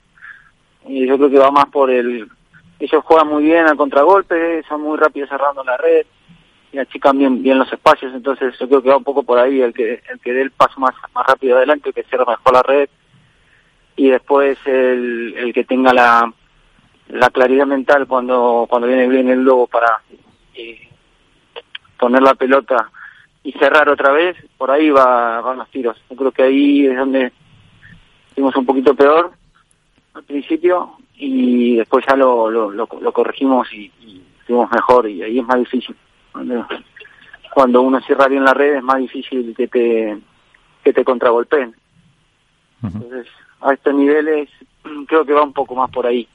y 0.87 1.07
yo 1.07 1.17
creo 1.17 1.29
que 1.29 1.39
va 1.39 1.51
más 1.51 1.65
por 1.65 1.89
el 1.89 2.27
ellos 2.79 3.03
juegan 3.03 3.27
muy 3.27 3.43
bien 3.43 3.67
al 3.67 3.77
contragolpe 3.77 4.63
son 4.67 4.81
muy 4.81 4.97
rápidos 4.97 5.29
cerrando 5.29 5.63
la 5.63 5.77
red 5.77 6.05
y 6.71 6.77
achican 6.77 7.17
bien 7.17 7.41
bien 7.41 7.57
los 7.57 7.71
espacios 7.71 8.13
entonces 8.13 8.53
yo 8.59 8.67
creo 8.67 8.81
que 8.81 8.89
va 8.89 8.97
un 8.97 9.03
poco 9.03 9.23
por 9.23 9.39
ahí 9.39 9.61
el 9.61 9.73
que 9.73 10.01
el 10.09 10.19
que 10.19 10.33
dé 10.33 10.41
el 10.41 10.51
paso 10.51 10.79
más 10.79 10.93
más 11.13 11.25
rápido 11.25 11.57
adelante 11.57 11.89
el 11.89 11.95
que 11.95 12.03
cierre 12.03 12.25
mejor 12.25 12.53
la 12.53 12.63
red 12.63 12.89
y 13.95 14.09
después 14.09 14.57
el, 14.65 15.35
el 15.37 15.53
que 15.53 15.63
tenga 15.63 15.93
la 15.93 16.31
la 17.07 17.29
claridad 17.29 17.65
mental 17.65 18.07
cuando 18.07 18.65
cuando 18.69 18.87
viene 18.87 19.07
bien 19.07 19.29
el 19.29 19.43
lobo 19.43 19.67
para 19.67 20.01
poner 21.97 22.21
la 22.21 22.35
pelota 22.35 22.89
y 23.43 23.51
cerrar 23.53 23.89
otra 23.89 24.11
vez 24.11 24.35
por 24.57 24.71
ahí 24.71 24.89
va 24.89 25.41
van 25.41 25.57
los 25.57 25.69
tiros. 25.69 25.97
Yo 26.09 26.15
creo 26.15 26.31
que 26.31 26.43
ahí 26.43 26.87
es 26.87 26.97
donde 26.97 27.31
fuimos 28.33 28.55
un 28.55 28.65
poquito 28.65 28.95
peor 28.95 29.31
al 30.15 30.23
principio 30.23 30.95
y 31.15 31.75
después 31.75 32.05
ya 32.07 32.15
lo, 32.15 32.49
lo, 32.49 32.71
lo, 32.71 33.11
corregimos 33.11 33.71
y, 33.73 33.91
y, 34.01 34.23
fuimos 34.45 34.69
mejor 34.71 35.09
y 35.09 35.23
ahí 35.23 35.39
es 35.39 35.45
más 35.45 35.57
difícil. 35.57 35.95
Cuando, 37.53 37.81
uno 37.81 37.99
cierra 38.01 38.27
bien 38.27 38.43
la 38.43 38.53
red 38.53 38.75
es 38.75 38.83
más 38.83 38.97
difícil 38.97 39.53
que 39.55 39.67
te, 39.67 40.17
que 40.83 40.93
te 40.93 41.03
contragolpeen. 41.03 41.75
Entonces, 42.83 43.27
a 43.61 43.73
estos 43.73 43.93
niveles 43.93 44.49
creo 45.07 45.25
que 45.25 45.33
va 45.33 45.43
un 45.43 45.53
poco 45.53 45.75
más 45.75 45.89
por 45.89 46.05
ahí. 46.05 46.27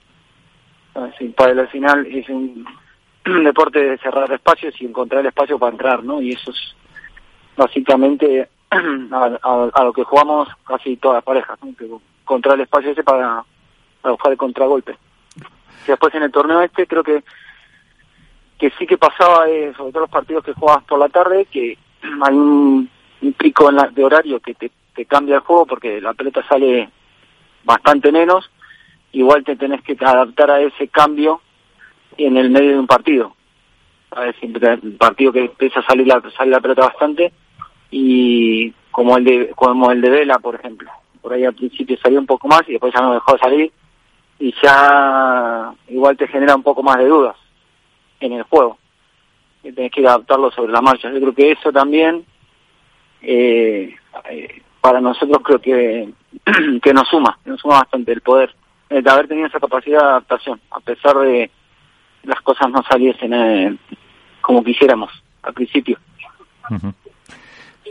Para 1.37 1.53
el 1.53 1.69
final 1.69 2.07
es 2.07 2.29
un, 2.29 2.67
deporte 3.45 3.79
de 3.79 3.99
cerrar 3.99 4.31
espacios 4.33 4.75
y 4.81 4.87
encontrar 4.87 5.21
el 5.21 5.29
espacio 5.29 5.59
para 5.59 5.73
entrar, 5.73 6.03
¿no? 6.03 6.21
Y 6.21 6.33
eso 6.33 6.51
es 6.51 6.75
básicamente 7.57 8.49
a, 8.71 9.85
lo 9.85 9.93
que 9.93 10.05
jugamos 10.05 10.49
casi 10.67 10.97
todas 10.97 11.19
las 11.19 11.25
parejas, 11.25 11.59
¿no? 11.63 12.01
encontrar 12.23 12.55
el 12.55 12.63
espacio 12.63 12.91
ese 12.91 13.03
para 13.03 13.45
a 14.03 14.11
buscar 14.11 14.33
el 14.33 14.39
contragolpe. 14.39 14.97
Y 15.85 15.87
después 15.87 16.15
en 16.15 16.23
el 16.23 16.33
torneo 16.33 16.61
este 16.61 16.87
creo 16.87 17.03
que 17.03 17.23
que 18.61 18.71
sí 18.79 18.87
que 18.87 18.99
pasaba, 18.99 19.49
eh, 19.49 19.73
sobre 19.75 19.91
todo 19.91 20.03
los 20.03 20.11
partidos 20.11 20.45
que 20.45 20.53
jugabas 20.53 20.85
por 20.85 20.99
la 20.99 21.09
tarde, 21.09 21.47
que 21.47 21.79
hay 22.23 22.35
un, 22.35 22.91
pico 23.37 23.71
en 23.71 23.77
la, 23.77 23.89
de 23.89 24.05
horario 24.05 24.39
que 24.41 24.55
te, 24.55 24.71
cambia 25.07 25.37
el 25.37 25.41
juego 25.41 25.65
porque 25.65 25.99
la 25.99 26.13
pelota 26.13 26.47
sale 26.47 26.91
bastante 27.65 28.13
menos, 28.13 28.51
igual 29.13 29.43
te 29.45 29.57
tenés 29.57 29.83
que 29.83 29.97
adaptar 29.99 30.51
a 30.51 30.61
ese 30.61 30.89
cambio 30.89 31.41
en 32.19 32.37
el 32.37 32.51
medio 32.51 32.73
de 32.73 32.79
un 32.79 32.87
partido. 32.87 33.35
Un 34.43 34.99
partido 34.99 35.33
que 35.33 35.41
empieza 35.41 35.81
a 35.81 35.87
salir 35.87 36.07
la, 36.07 36.21
salir 36.37 36.53
la 36.53 36.61
pelota 36.61 36.83
bastante 36.83 37.33
y 37.91 38.71
como 38.91 39.17
el 39.17 39.25
de 39.25 39.51
como 39.55 39.91
el 39.91 40.03
de 40.03 40.11
Vela, 40.11 40.39
por 40.39 40.55
ejemplo. 40.55 40.91
Por 41.23 41.33
ahí 41.33 41.45
al 41.45 41.55
principio 41.55 41.97
salió 42.03 42.19
un 42.19 42.27
poco 42.27 42.47
más 42.47 42.63
y 42.69 42.73
después 42.73 42.93
ya 42.93 43.01
no 43.01 43.15
dejó 43.15 43.33
de 43.33 43.39
salir 43.39 43.73
y 44.41 44.55
ya 44.63 45.73
igual 45.89 46.17
te 46.17 46.27
genera 46.27 46.57
un 46.57 46.63
poco 46.63 46.83
más 46.83 46.97
de 46.97 47.07
dudas 47.07 47.37
en 48.19 48.33
el 48.33 48.43
juego. 48.45 48.79
Y 49.63 49.71
tenés 49.73 49.93
que 49.93 50.01
adaptarlo 50.01 50.51
sobre 50.51 50.73
la 50.73 50.81
marcha. 50.81 51.13
Yo 51.13 51.21
creo 51.21 51.35
que 51.35 51.53
eso 51.53 51.71
también, 51.71 52.25
eh, 53.23 53.95
eh 54.31 54.63
para 54.81 54.99
nosotros 54.99 55.43
creo 55.45 55.61
que, 55.61 56.09
que 56.83 56.95
nos 56.95 57.07
suma, 57.09 57.39
nos 57.45 57.61
suma 57.61 57.81
bastante 57.81 58.13
el 58.13 58.23
poder 58.23 58.55
de 58.89 59.09
haber 59.11 59.29
tenido 59.29 59.47
esa 59.47 59.61
capacidad 59.61 60.01
de 60.01 60.07
adaptación, 60.07 60.61
a 60.71 60.81
pesar 60.81 61.17
de 61.19 61.51
las 62.25 62.41
cosas 62.41 62.71
no 62.71 62.83
saliesen 62.83 63.35
eh, 63.35 63.77
como 64.41 64.65
quisiéramos 64.65 65.11
al 65.43 65.53
principio. 65.53 65.99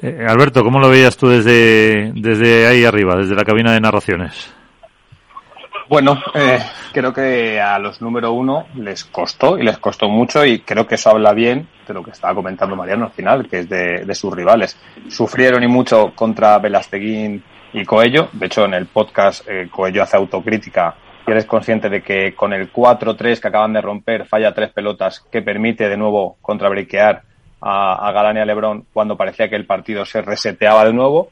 Eh, 0.02 0.26
Alberto, 0.28 0.64
¿cómo 0.64 0.80
lo 0.80 0.90
veías 0.90 1.16
tú 1.16 1.28
desde, 1.28 2.12
desde 2.16 2.68
ahí 2.68 2.86
arriba, 2.86 3.16
desde 3.16 3.36
la 3.36 3.46
cabina 3.46 3.72
de 3.72 3.82
narraciones? 3.82 4.54
Bueno, 5.90 6.22
eh, 6.36 6.60
creo 6.94 7.12
que 7.12 7.60
a 7.60 7.80
los 7.80 8.00
número 8.00 8.32
uno 8.32 8.68
les 8.76 9.06
costó 9.06 9.58
y 9.58 9.64
les 9.64 9.80
costó 9.80 10.08
mucho 10.08 10.46
y 10.46 10.60
creo 10.60 10.86
que 10.86 10.94
eso 10.94 11.10
habla 11.10 11.34
bien 11.34 11.68
de 11.88 11.96
lo 11.96 12.04
que 12.04 12.12
estaba 12.12 12.36
comentando 12.36 12.76
Mariano 12.76 13.06
al 13.06 13.12
final, 13.12 13.50
que 13.50 13.62
es 13.62 13.70
de, 13.70 14.14
sus 14.14 14.32
rivales. 14.32 14.78
Sufrieron 15.08 15.64
y 15.64 15.68
mucho 15.68 16.14
contra 16.14 16.60
Velasteguín 16.60 17.44
y 17.74 17.86
Coello. 17.86 18.30
De 18.34 18.46
hecho, 18.46 18.66
en 18.66 18.76
el 18.76 18.86
podcast 18.86 19.50
eh, 19.50 19.68
Coello 19.72 20.04
hace 20.04 20.16
autocrítica 20.16 20.94
y 21.26 21.32
eres 21.32 21.46
consciente 21.46 21.90
de 21.90 22.04
que 22.04 22.36
con 22.36 22.54
el 22.54 22.72
4-3 22.72 23.40
que 23.40 23.48
acaban 23.48 23.74
de 23.74 23.82
romper 23.82 24.28
falla 24.28 24.54
tres 24.54 24.70
pelotas 24.70 25.22
que 25.32 25.42
permite 25.42 25.90
de 25.90 25.98
nuevo 25.98 26.38
contrabriquear 26.40 27.24
a, 27.62 28.08
a 28.08 28.12
Galán 28.12 28.38
y 28.38 28.42
a 28.42 28.46
Lebron 28.46 28.86
cuando 28.94 29.18
parecía 29.18 29.50
que 29.50 29.56
el 29.56 29.66
partido 29.66 30.06
se 30.06 30.22
reseteaba 30.22 30.86
de 30.86 30.94
nuevo 30.94 31.30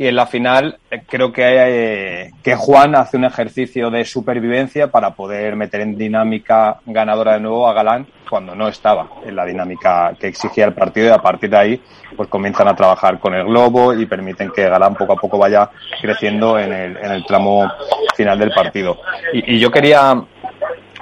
y 0.00 0.06
en 0.06 0.16
la 0.16 0.24
final 0.24 0.78
eh, 0.90 1.02
creo 1.06 1.30
que, 1.30 1.42
eh, 1.44 2.30
que 2.42 2.56
Juan 2.56 2.94
hace 2.94 3.18
un 3.18 3.26
ejercicio 3.26 3.90
de 3.90 4.06
supervivencia 4.06 4.90
para 4.90 5.10
poder 5.10 5.56
meter 5.56 5.82
en 5.82 5.98
dinámica 5.98 6.78
ganadora 6.86 7.34
de 7.34 7.40
nuevo 7.40 7.68
a 7.68 7.74
Galán 7.74 8.06
cuando 8.26 8.54
no 8.54 8.66
estaba 8.66 9.10
en 9.26 9.36
la 9.36 9.44
dinámica 9.44 10.14
que 10.18 10.28
exigía 10.28 10.64
el 10.64 10.72
partido 10.72 11.08
y 11.08 11.10
a 11.10 11.18
partir 11.18 11.50
de 11.50 11.58
ahí 11.58 11.82
pues 12.16 12.30
comienzan 12.30 12.68
a 12.68 12.74
trabajar 12.74 13.18
con 13.18 13.34
el 13.34 13.44
globo 13.44 13.92
y 13.92 14.06
permiten 14.06 14.50
que 14.50 14.70
Galán 14.70 14.94
poco 14.94 15.12
a 15.12 15.16
poco 15.16 15.36
vaya 15.36 15.68
creciendo 16.00 16.58
en 16.58 16.72
el, 16.72 16.96
en 16.96 17.12
el 17.12 17.26
tramo 17.26 17.70
final 18.16 18.38
del 18.38 18.52
partido. 18.52 19.02
Y, 19.34 19.58
yo 19.58 19.70
quería 19.70 20.18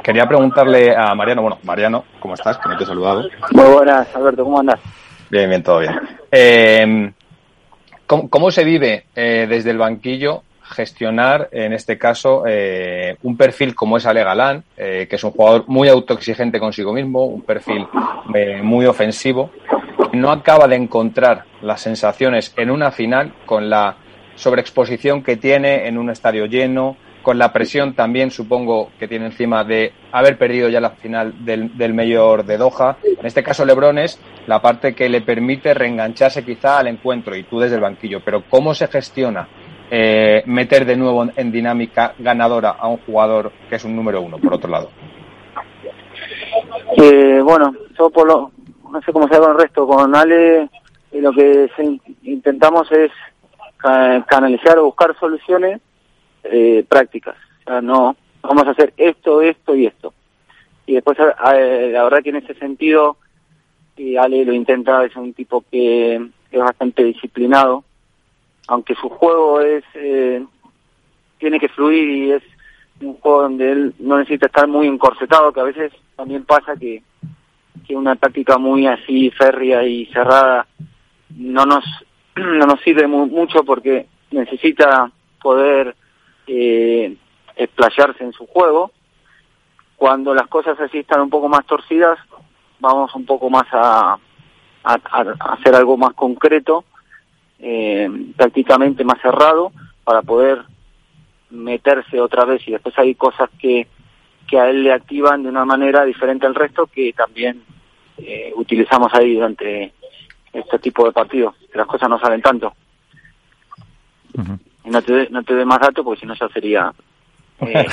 quería 0.02 0.26
preguntarle 0.26 0.96
a 0.96 1.14
Mariano, 1.14 1.42
bueno, 1.42 1.58
Mariano, 1.62 2.04
¿cómo 2.18 2.34
estás? 2.34 2.58
Que 2.58 2.68
no 2.68 2.76
te 2.76 2.82
he 2.82 2.86
saludado. 2.88 3.28
Muy 3.52 3.74
buenas, 3.74 4.12
Alberto, 4.16 4.42
¿cómo 4.42 4.58
andas? 4.58 4.80
Bien, 5.30 5.48
bien, 5.48 5.62
todo 5.62 5.78
bien. 5.78 5.94
Eh, 6.32 7.12
¿Cómo, 8.08 8.50
se 8.50 8.64
vive 8.64 9.04
eh, 9.14 9.46
desde 9.46 9.70
el 9.70 9.76
banquillo 9.76 10.42
gestionar, 10.62 11.50
en 11.52 11.74
este 11.74 11.98
caso, 11.98 12.44
eh, 12.46 13.18
un 13.22 13.36
perfil 13.36 13.74
como 13.74 13.98
es 13.98 14.06
Ale 14.06 14.24
Galán, 14.24 14.64
eh, 14.78 15.06
que 15.10 15.16
es 15.16 15.24
un 15.24 15.32
jugador 15.32 15.64
muy 15.66 15.88
autoexigente 15.88 16.58
consigo 16.58 16.94
mismo, 16.94 17.26
un 17.26 17.42
perfil 17.42 17.86
muy 18.62 18.86
ofensivo, 18.86 19.50
no 20.14 20.30
acaba 20.30 20.66
de 20.68 20.76
encontrar 20.76 21.44
las 21.60 21.82
sensaciones 21.82 22.54
en 22.56 22.70
una 22.70 22.92
final 22.92 23.34
con 23.44 23.68
la 23.68 23.96
sobreexposición 24.36 25.22
que 25.22 25.36
tiene 25.36 25.86
en 25.86 25.98
un 25.98 26.08
estadio 26.08 26.46
lleno, 26.46 26.96
con 27.28 27.36
la 27.36 27.52
presión 27.52 27.92
también 27.92 28.30
supongo 28.30 28.88
que 28.98 29.06
tiene 29.06 29.26
encima 29.26 29.62
de 29.62 29.92
haber 30.12 30.38
perdido 30.38 30.70
ya 30.70 30.80
la 30.80 30.92
final 30.92 31.44
del, 31.44 31.76
del 31.76 31.92
mayor 31.92 32.42
de 32.42 32.56
Doha. 32.56 32.96
En 33.04 33.26
este 33.26 33.42
caso 33.42 33.66
Lebron 33.66 33.98
es 33.98 34.18
la 34.46 34.62
parte 34.62 34.94
que 34.94 35.10
le 35.10 35.20
permite 35.20 35.74
reengancharse 35.74 36.42
quizá 36.42 36.78
al 36.78 36.86
encuentro 36.86 37.36
y 37.36 37.42
tú 37.42 37.60
desde 37.60 37.74
el 37.74 37.82
banquillo. 37.82 38.20
Pero 38.24 38.44
¿cómo 38.48 38.72
se 38.72 38.86
gestiona 38.86 39.46
eh, 39.90 40.42
meter 40.46 40.86
de 40.86 40.96
nuevo 40.96 41.26
en 41.36 41.52
dinámica 41.52 42.14
ganadora 42.18 42.70
a 42.70 42.88
un 42.88 42.96
jugador 43.04 43.52
que 43.68 43.76
es 43.76 43.84
un 43.84 43.94
número 43.94 44.22
uno, 44.22 44.38
por 44.38 44.54
otro 44.54 44.70
lado? 44.70 44.88
Eh, 46.96 47.42
bueno, 47.42 47.74
yo 47.98 48.08
por 48.08 48.26
lo, 48.26 48.52
no 48.90 49.02
sé 49.02 49.12
cómo 49.12 49.28
se 49.28 49.38
con 49.38 49.50
el 49.50 49.58
resto, 49.58 49.86
con 49.86 50.16
Ale 50.16 50.62
eh, 50.62 50.68
lo 51.20 51.30
que 51.32 51.68
intentamos 52.22 52.90
es 52.90 53.10
canalizar 54.26 54.78
o 54.78 54.86
buscar 54.86 55.14
soluciones 55.20 55.82
eh, 56.44 56.84
prácticas. 56.88 57.36
O 57.60 57.70
sea, 57.70 57.80
no, 57.80 58.16
vamos 58.42 58.66
a 58.66 58.70
hacer 58.70 58.92
esto, 58.96 59.42
esto 59.42 59.74
y 59.74 59.86
esto. 59.86 60.14
Y 60.86 60.94
después, 60.94 61.18
la 61.18 62.04
verdad 62.04 62.22
que 62.22 62.30
en 62.30 62.36
ese 62.36 62.54
sentido, 62.54 63.18
Ale 64.18 64.44
lo 64.44 64.52
intenta, 64.52 65.04
es 65.04 65.14
un 65.16 65.32
tipo 65.34 65.64
que, 65.70 66.14
es 66.50 66.60
bastante 66.60 67.04
disciplinado, 67.04 67.84
aunque 68.68 68.94
su 68.94 69.08
juego 69.08 69.60
es 69.60 69.84
eh, 69.94 70.42
tiene 71.38 71.60
que 71.60 71.68
fluir 71.68 72.08
y 72.08 72.32
es 72.32 72.42
un 73.00 73.14
juego 73.14 73.42
donde 73.42 73.70
él 73.70 73.94
no 73.98 74.18
necesita 74.18 74.46
estar 74.46 74.66
muy 74.66 74.86
encorsetado, 74.86 75.52
que 75.52 75.60
a 75.60 75.64
veces 75.64 75.92
también 76.16 76.44
pasa 76.44 76.74
que, 76.76 77.02
que 77.86 77.94
una 77.94 78.16
táctica 78.16 78.58
muy 78.58 78.86
así 78.86 79.30
férrea 79.30 79.84
y 79.84 80.06
cerrada 80.06 80.66
no 81.36 81.66
nos 81.66 81.84
no 82.36 82.66
nos 82.66 82.80
sirve 82.80 83.06
mucho 83.06 83.62
porque 83.64 84.06
necesita 84.30 85.10
poder 85.42 85.94
eh, 86.48 87.16
explayarse 87.56 88.24
en 88.24 88.32
su 88.32 88.46
juego. 88.46 88.90
Cuando 89.96 90.34
las 90.34 90.48
cosas 90.48 90.78
así 90.80 90.98
están 90.98 91.20
un 91.20 91.30
poco 91.30 91.48
más 91.48 91.66
torcidas, 91.66 92.18
vamos 92.80 93.14
un 93.14 93.26
poco 93.26 93.50
más 93.50 93.66
a, 93.72 94.18
a, 94.84 94.98
hacer 95.52 95.74
algo 95.74 95.96
más 95.96 96.14
concreto, 96.14 96.84
eh, 97.58 98.08
prácticamente 98.36 99.04
más 99.04 99.20
cerrado, 99.20 99.72
para 100.04 100.22
poder 100.22 100.64
meterse 101.50 102.20
otra 102.20 102.44
vez 102.44 102.66
y 102.66 102.72
después 102.72 102.96
hay 102.98 103.14
cosas 103.14 103.50
que, 103.58 103.86
que 104.46 104.58
a 104.58 104.70
él 104.70 104.84
le 104.84 104.92
activan 104.92 105.42
de 105.42 105.48
una 105.48 105.64
manera 105.64 106.04
diferente 106.04 106.46
al 106.46 106.54
resto 106.54 106.86
que 106.86 107.12
también 107.12 107.62
eh, 108.18 108.52
utilizamos 108.56 109.12
ahí 109.14 109.34
durante 109.34 109.92
este 110.52 110.78
tipo 110.78 111.04
de 111.04 111.12
partidos, 111.12 111.54
las 111.74 111.86
cosas 111.86 112.08
no 112.08 112.18
salen 112.18 112.42
tanto. 112.42 112.72
Y 114.88 114.90
no 114.90 115.02
te, 115.02 115.28
no 115.28 115.42
te 115.42 115.54
doy 115.54 115.66
más 115.66 115.80
datos 115.80 116.02
porque 116.02 116.20
si 116.20 116.26
no 116.26 116.34
ya 116.34 116.48
sería 116.48 116.90
eh, 117.60 117.86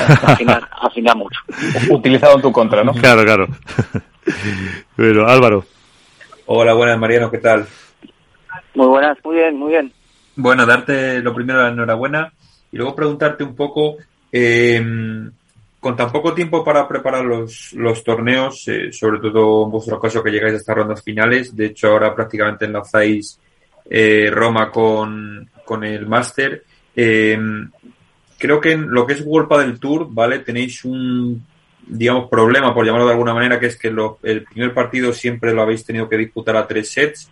afinar, 0.82 1.18
mucho. 1.18 1.42
Utilizado 1.90 2.38
en 2.38 2.42
tu 2.42 2.54
contra, 2.54 2.86
¿no? 2.86 2.94
Claro, 2.94 3.24
claro. 3.24 3.48
Pero 4.96 5.28
Álvaro. 5.28 5.66
Hola, 6.46 6.74
buenas 6.74 6.98
Mariano, 6.98 7.30
¿qué 7.30 7.40
tal? 7.40 7.68
Muy 8.76 8.88
buenas, 8.88 9.18
muy 9.26 9.36
bien, 9.36 9.58
muy 9.58 9.72
bien. 9.72 9.92
Bueno, 10.38 10.66
darte 10.66 11.22
lo 11.22 11.34
primero 11.34 11.64
la 11.64 11.70
enhorabuena 11.70 12.32
y 12.72 12.78
luego 12.78 12.96
preguntarte 12.96 13.44
un 13.44 13.56
poco, 13.56 13.98
eh, 14.32 14.82
con 15.80 15.96
tan 15.98 16.12
poco 16.12 16.34
tiempo 16.34 16.64
para 16.64 16.88
preparar 16.88 17.26
los, 17.26 17.74
los 17.74 18.04
torneos, 18.06 18.68
eh, 18.70 18.94
sobre 18.94 19.20
todo 19.20 19.66
en 19.66 19.72
vuestro 19.72 20.00
caso 20.00 20.24
que 20.24 20.32
llegáis 20.32 20.54
a 20.54 20.58
estas 20.58 20.76
rondas 20.78 21.04
finales, 21.04 21.56
de 21.56 21.66
hecho 21.68 21.90
ahora 21.90 22.16
prácticamente 22.16 22.66
enlazáis 22.66 23.40
eh, 23.90 24.30
Roma 24.32 24.72
con, 24.72 25.50
con 25.66 25.84
el 25.84 26.08
Máster. 26.08 26.64
Eh, 26.96 27.38
creo 28.38 28.62
que 28.62 28.72
en 28.74 28.90
lo 28.90 29.06
que 29.06 29.14
es 29.14 29.24
World 29.26 29.60
del 29.60 29.80
Tour, 29.80 30.08
¿vale? 30.10 30.40
Tenéis 30.40 30.86
un, 30.86 31.44
digamos, 31.88 32.30
problema, 32.30 32.74
por 32.74 32.86
llamarlo 32.86 33.08
de 33.08 33.14
alguna 33.14 33.34
manera, 33.34 33.60
que 33.60 33.68
es 33.68 33.78
que 33.78 33.92
lo, 33.92 34.20
el 34.24 34.44
primer 34.44 34.74
partido 34.74 35.14
siempre 35.14 35.54
lo 35.54 35.62
habéis 35.62 35.86
tenido 35.86 36.10
que 36.10 36.18
disputar 36.18 36.56
a 36.56 36.68
tres 36.68 36.90
sets. 36.92 37.30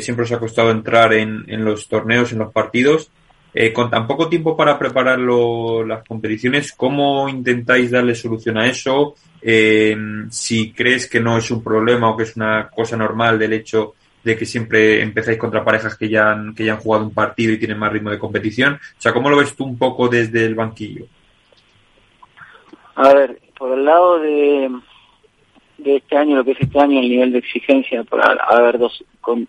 siempre 0.00 0.24
os 0.24 0.32
ha 0.32 0.38
costado 0.38 0.70
entrar 0.70 1.12
en, 1.12 1.44
en 1.48 1.64
los 1.64 1.88
torneos, 1.88 2.32
en 2.32 2.38
los 2.38 2.52
partidos. 2.52 3.10
Eh, 3.54 3.70
con 3.70 3.90
tan 3.90 4.06
poco 4.06 4.30
tiempo 4.30 4.56
para 4.56 4.78
preparar 4.78 5.18
las 5.18 6.06
competiciones, 6.08 6.72
¿cómo 6.72 7.28
intentáis 7.28 7.90
darle 7.90 8.14
solución 8.14 8.56
a 8.56 8.66
eso? 8.66 9.14
Eh, 9.42 9.94
si 10.30 10.72
crees 10.72 11.06
que 11.06 11.20
no 11.20 11.36
es 11.36 11.50
un 11.50 11.62
problema 11.62 12.08
o 12.08 12.16
que 12.16 12.22
es 12.22 12.34
una 12.36 12.70
cosa 12.74 12.96
normal 12.96 13.38
del 13.38 13.52
hecho 13.52 13.94
de 14.24 14.36
que 14.36 14.46
siempre 14.46 15.02
empezáis 15.02 15.38
contra 15.38 15.64
parejas 15.64 15.96
que 15.96 16.08
ya 16.08 16.32
han, 16.32 16.54
que 16.54 16.64
ya 16.64 16.74
han 16.74 16.80
jugado 16.80 17.04
un 17.04 17.14
partido 17.14 17.52
y 17.52 17.58
tienen 17.58 17.78
más 17.78 17.92
ritmo 17.92 18.10
de 18.10 18.18
competición. 18.18 18.74
O 18.74 19.00
sea, 19.00 19.12
¿cómo 19.12 19.28
lo 19.28 19.36
ves 19.36 19.56
tú 19.56 19.64
un 19.64 19.78
poco 19.78 20.08
desde 20.08 20.44
el 20.44 20.54
banquillo? 20.54 21.06
A 22.94 23.12
ver, 23.14 23.40
por 23.58 23.76
el 23.76 23.84
lado 23.84 24.18
de, 24.20 24.70
de 25.78 25.96
este 25.96 26.16
año, 26.16 26.36
lo 26.36 26.44
que 26.44 26.52
es 26.52 26.60
este 26.60 26.78
año, 26.78 27.00
el 27.00 27.08
nivel 27.08 27.32
de 27.32 27.38
exigencia 27.38 28.04
por 28.04 28.20
haber 28.22 28.78
dos, 28.78 29.04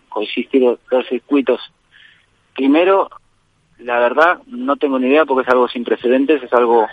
coexistido 0.08 0.78
dos 0.90 1.06
circuitos. 1.08 1.60
Primero, 2.54 3.10
la 3.78 3.98
verdad 3.98 4.38
no 4.46 4.76
tengo 4.76 4.98
ni 4.98 5.08
idea 5.08 5.24
porque 5.24 5.42
es 5.42 5.52
algo 5.52 5.68
sin 5.68 5.84
precedentes, 5.84 6.42
es 6.42 6.52
algo 6.52 6.86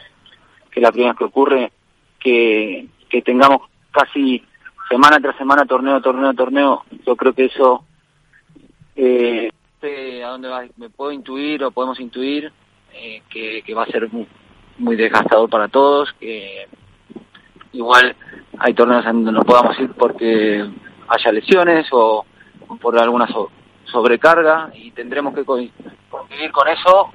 que 0.70 0.82
la 0.82 0.92
primera 0.92 1.14
vez 1.14 1.20
que 1.20 1.26
ocurre, 1.26 1.72
que, 2.20 2.88
que 3.10 3.22
tengamos 3.22 3.62
casi 3.92 4.44
semana 4.92 5.20
tras 5.22 5.38
semana, 5.38 5.66
torneo, 5.66 6.02
torneo, 6.02 6.34
torneo, 6.34 6.84
yo 7.08 7.16
creo 7.16 7.32
que 7.32 7.46
eso, 7.46 7.86
eh, 8.98 9.50
a 9.82 10.28
dónde 10.28 10.50
va, 10.50 10.66
me 10.76 10.90
puedo 10.90 11.14
intuir 11.14 11.64
o 11.64 11.72
podemos 11.72 11.98
intuir 12.02 12.52
eh, 12.94 13.22
que, 13.30 13.74
va 13.74 13.84
a 13.84 13.88
ser 13.88 14.12
muy, 14.12 14.28
muy 14.80 14.98
desgastador 14.98 15.50
para 15.50 15.70
todos, 15.70 16.12
que 16.20 16.68
igual 17.72 18.14
hay 18.58 18.74
torneos 18.74 19.06
en 19.06 19.24
donde 19.24 19.32
no 19.32 19.46
podamos 19.46 19.80
ir 19.80 19.92
porque 19.94 20.70
haya 21.08 21.32
lesiones 21.32 21.88
o, 21.94 22.26
por 22.82 23.00
alguna 23.00 23.28
sobrecarga 23.86 24.72
y 24.74 24.92
tendremos 24.92 25.34
que 25.34 25.46
convivir 25.46 26.52
con 26.52 26.68
eso 26.68 27.12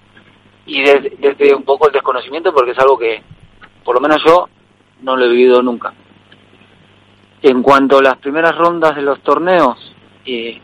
y 0.64 0.82
desde, 0.82 1.54
un 1.54 1.62
poco 1.62 1.88
el 1.88 1.92
desconocimiento 1.92 2.52
porque 2.52 2.72
es 2.72 2.78
algo 2.78 2.98
que 2.98 3.22
por 3.84 3.94
lo 3.94 4.00
menos 4.00 4.22
yo 4.24 4.48
no 5.02 5.16
lo 5.16 5.26
he 5.26 5.28
vivido 5.28 5.62
nunca. 5.62 5.92
En 7.43 7.62
cuanto 7.62 7.99
a 7.99 8.03
las 8.03 8.16
primeras 8.16 8.57
rondas 8.57 8.97
de 8.97 9.03
los 9.03 9.20
torneos, 9.22 9.95
eh, 10.24 10.61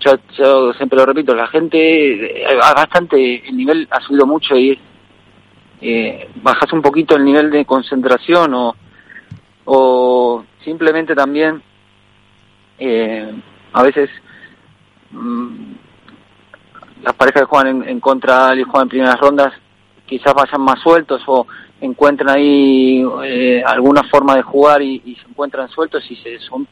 yo, 0.00 0.72
siempre 0.74 0.98
lo 0.98 1.06
repito, 1.06 1.34
la 1.34 1.46
gente 1.46 2.42
eh, 2.42 2.56
bastante, 2.56 3.48
el 3.48 3.56
nivel 3.56 3.88
ha 3.90 4.00
subido 4.00 4.26
mucho 4.26 4.56
y 4.56 4.78
eh, 5.80 6.28
bajas 6.42 6.72
un 6.72 6.82
poquito 6.82 7.16
el 7.16 7.24
nivel 7.24 7.50
de 7.50 7.64
concentración 7.64 8.54
o, 8.54 8.74
o 9.64 10.44
simplemente 10.64 11.14
también 11.14 11.62
eh, 12.78 13.32
a 13.72 13.82
veces 13.82 14.10
Mm, 15.10 15.74
las 17.02 17.14
parejas 17.14 17.42
que 17.42 17.46
juegan 17.46 17.88
en, 17.88 18.00
contra 18.00 18.54
y 18.54 18.62
juegan 18.64 18.82
en 18.82 18.88
primeras 18.88 19.20
rondas 19.20 19.52
quizás 20.06 20.34
vayan 20.34 20.60
más 20.60 20.80
sueltos 20.80 21.22
o 21.26 21.46
encuentran 21.80 22.36
ahí 22.36 23.04
eh, 23.24 23.62
alguna 23.64 24.04
forma 24.04 24.36
de 24.36 24.42
jugar 24.42 24.82
y, 24.82 25.16
se 25.20 25.28
encuentran 25.28 25.68
sueltos 25.68 26.08
y 26.10 26.16
se, 26.16 26.38
son, 26.40 26.66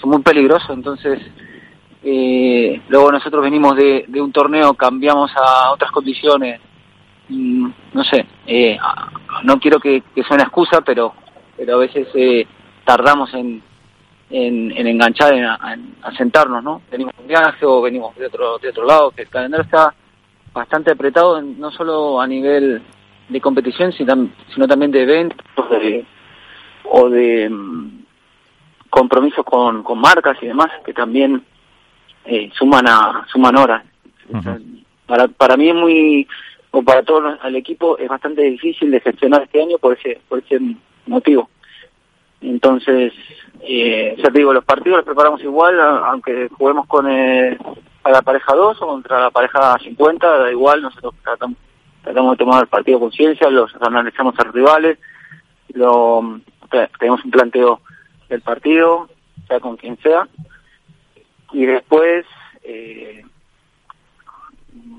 son 0.00 0.10
muy 0.10 0.22
peligrosos. 0.22 0.70
Entonces, 0.70 1.20
eh, 2.02 2.80
luego 2.88 3.12
nosotros 3.12 3.42
venimos 3.42 3.76
de, 3.76 4.04
un 4.20 4.32
torneo, 4.32 4.74
cambiamos 4.74 5.30
a 5.36 5.72
otras 5.72 5.90
condiciones. 5.90 6.60
Mm, 7.28 7.68
no 7.92 8.04
sé, 8.04 8.26
eh, 8.46 8.76
no 9.44 9.58
quiero 9.60 9.78
que, 9.78 10.02
que 10.14 10.22
suene 10.24 10.42
excusa, 10.42 10.80
pero, 10.80 11.14
pero 11.56 11.76
a 11.76 11.78
veces 11.78 12.08
tardamos 12.84 13.32
en, 13.34 13.62
en, 14.30 14.72
en 14.76 14.86
enganchar, 14.86 15.34
en, 15.34 15.44
en, 15.44 16.16
sentarnos, 16.16 16.62
¿no? 16.62 16.82
Venimos 16.90 17.14
de 17.16 17.22
un 17.22 17.28
viaje 17.28 17.66
o 17.66 17.82
venimos 17.82 18.16
de 18.16 18.26
otro, 18.26 18.58
de 18.58 18.70
otro 18.70 18.84
lado, 18.84 19.10
que 19.10 19.22
el 19.22 19.28
calendario 19.28 19.64
está 19.64 19.94
bastante 20.52 20.90
apretado, 20.90 21.40
no 21.40 21.70
solo 21.70 22.20
a 22.20 22.26
nivel 22.26 22.82
de 23.30 23.40
competición, 23.40 23.92
sino, 23.92 24.28
también 24.68 24.90
de 24.90 25.02
eventos 25.02 25.46
o 26.84 27.08
de 27.08 27.48
mm, 27.48 28.04
compromisos 28.90 29.44
con, 29.44 29.82
con 29.82 29.98
marcas 30.00 30.36
y 30.42 30.46
demás, 30.46 30.70
que 30.84 30.92
también 30.92 31.42
eh, 32.24 32.50
suman 32.54 32.86
a 32.88 33.26
suman 33.32 33.56
horas. 33.56 33.84
para, 35.06 35.28
para 35.28 35.56
mí 35.56 35.68
es 35.68 35.74
muy, 35.74 36.28
o 36.72 36.82
para 36.82 37.02
todo 37.02 37.36
el 37.44 37.56
equipo, 37.56 37.98
es 37.98 38.08
bastante 38.08 38.42
difícil 38.42 38.90
de 38.90 39.00
gestionar 39.00 39.42
este 39.42 39.62
año 39.62 39.78
por 39.78 39.96
ese, 39.96 40.20
por 40.28 40.40
ese 40.40 40.60
motivo. 41.06 41.48
Entonces, 42.40 43.12
eh, 43.62 44.14
ya 44.16 44.30
te 44.30 44.38
digo, 44.38 44.52
los 44.52 44.64
partidos 44.64 44.98
los 44.98 45.06
preparamos 45.06 45.42
igual, 45.42 45.78
aunque 45.80 46.48
juguemos 46.48 46.86
con 46.86 47.10
eh, 47.10 47.56
a 48.02 48.10
la 48.10 48.22
pareja 48.22 48.54
2 48.54 48.80
o 48.80 48.86
contra 48.86 49.20
la 49.20 49.30
pareja 49.30 49.76
50, 49.78 50.38
da 50.38 50.50
igual, 50.50 50.80
nosotros 50.82 51.14
tratamos, 51.22 51.58
tratamos 52.02 52.32
de 52.32 52.44
tomar 52.44 52.62
el 52.62 52.68
partido 52.68 53.00
con 53.00 53.12
ciencia, 53.12 53.50
los 53.50 53.74
analizamos 53.80 54.38
a 54.38 54.44
los 54.44 54.54
rivales, 54.54 54.98
lo, 55.74 56.40
tenemos 56.98 57.24
un 57.24 57.30
planteo 57.30 57.80
del 58.28 58.40
partido, 58.40 59.08
sea 59.48 59.60
con 59.60 59.76
quien 59.76 59.98
sea, 59.98 60.28
y 61.52 61.66
después, 61.66 62.24
eh, 62.62 63.24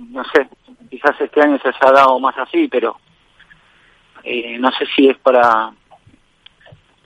no 0.10 0.24
sé, 0.26 0.48
quizás 0.90 1.20
este 1.20 1.42
año 1.42 1.58
se 1.60 1.70
haya 1.70 1.92
dado 1.92 2.20
más 2.20 2.38
así, 2.38 2.68
pero 2.68 2.98
eh, 4.24 4.58
no 4.60 4.72
sé 4.72 4.86
si 4.96 5.10
es 5.10 5.18
para 5.18 5.72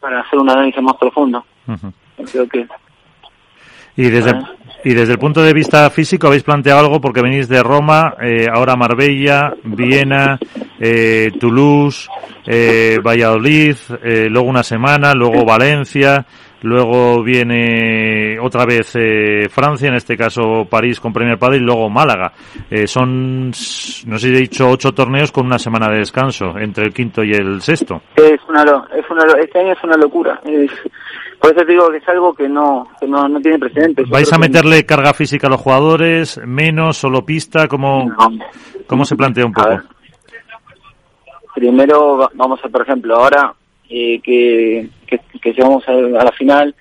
para 0.06 0.20
hacer 0.20 0.38
un 0.38 0.48
análisis 0.48 0.84
más 0.84 0.98
profundo. 0.98 1.44
Creo 2.32 2.48
que 2.48 2.68
y 3.96 4.10
desde, 4.10 4.34
y 4.84 4.94
desde 4.94 5.14
el 5.14 5.20
punto 5.20 5.42
de 5.42 5.54
vista 5.54 5.90
físico, 5.90 6.28
¿habéis 6.28 6.44
planteado 6.44 6.80
algo? 6.82 7.02
Porque 7.02 7.22
venís 7.22 7.48
de 7.48 7.64
Roma, 7.64 8.16
eh, 8.22 8.48
ahora 8.52 8.76
Marbella, 8.76 9.54
Viena, 9.64 10.38
eh, 10.80 11.32
Toulouse, 11.40 12.08
eh, 12.46 13.00
Valladolid, 13.04 13.76
eh, 14.04 14.28
luego 14.30 14.48
una 14.48 14.64
semana, 14.64 15.14
luego 15.14 15.46
Valencia, 15.46 16.26
luego 16.62 17.24
viene 17.24 18.40
otra 18.40 18.66
vez 18.66 18.96
eh, 18.96 19.48
Francia, 19.50 19.88
en 19.88 19.96
este 19.96 20.18
caso 20.18 20.66
París 20.70 21.00
con 21.00 21.14
Premier 21.14 21.38
Padre 21.38 21.58
y 21.58 21.62
luego 21.62 21.90
Málaga. 21.90 22.32
Eh, 22.70 22.88
son, 22.88 23.48
no 23.50 23.54
sé 23.54 24.18
si 24.18 24.28
he 24.28 24.40
dicho, 24.40 24.70
ocho 24.70 24.92
torneos 24.92 25.32
con 25.32 25.46
una 25.46 25.60
semana 25.60 25.90
de 25.90 26.00
descanso 26.00 26.58
entre 26.58 26.86
el 26.86 26.94
quinto 26.94 27.24
y 27.24 27.32
el 27.32 27.62
sexto. 27.62 28.02
Es 28.16 28.40
una, 28.50 28.64
es 28.64 29.06
una, 29.10 29.24
este 29.40 29.60
año 29.60 29.74
es 29.74 29.84
una 29.84 29.98
locura. 29.98 30.42
Por 31.46 31.56
eso 31.56 31.66
te 31.66 31.72
digo 31.74 31.92
que 31.92 31.98
es 31.98 32.08
algo 32.10 32.34
que 32.34 32.50
no, 32.50 32.88
que 33.00 33.08
no, 33.08 33.28
no 33.28 33.40
tiene 33.40 33.60
precedentes. 33.60 34.10
¿Vais 34.10 34.32
a 34.34 34.38
meterle 34.40 34.86
carga 34.86 35.14
física 35.14 35.48
a 35.48 35.50
los 35.52 35.62
jugadores? 35.62 36.40
¿Menos? 36.46 36.98
¿Solo 36.98 37.24
pista? 37.26 37.68
¿Cómo, 37.68 38.12
¿cómo 38.88 39.06
se 39.06 39.16
plantea 39.16 39.46
un 39.46 39.54
poco? 39.54 39.80
Primero 41.54 42.30
vamos 42.34 42.60
a, 42.64 42.70
por 42.70 42.82
ejemplo, 42.82 43.16
ahora 43.16 43.54
eh, 43.90 44.20
que, 44.22 44.90
que, 45.08 45.54
llegamos 45.54 45.88
a, 45.88 45.92
la 45.94 46.32
final, 46.32 46.76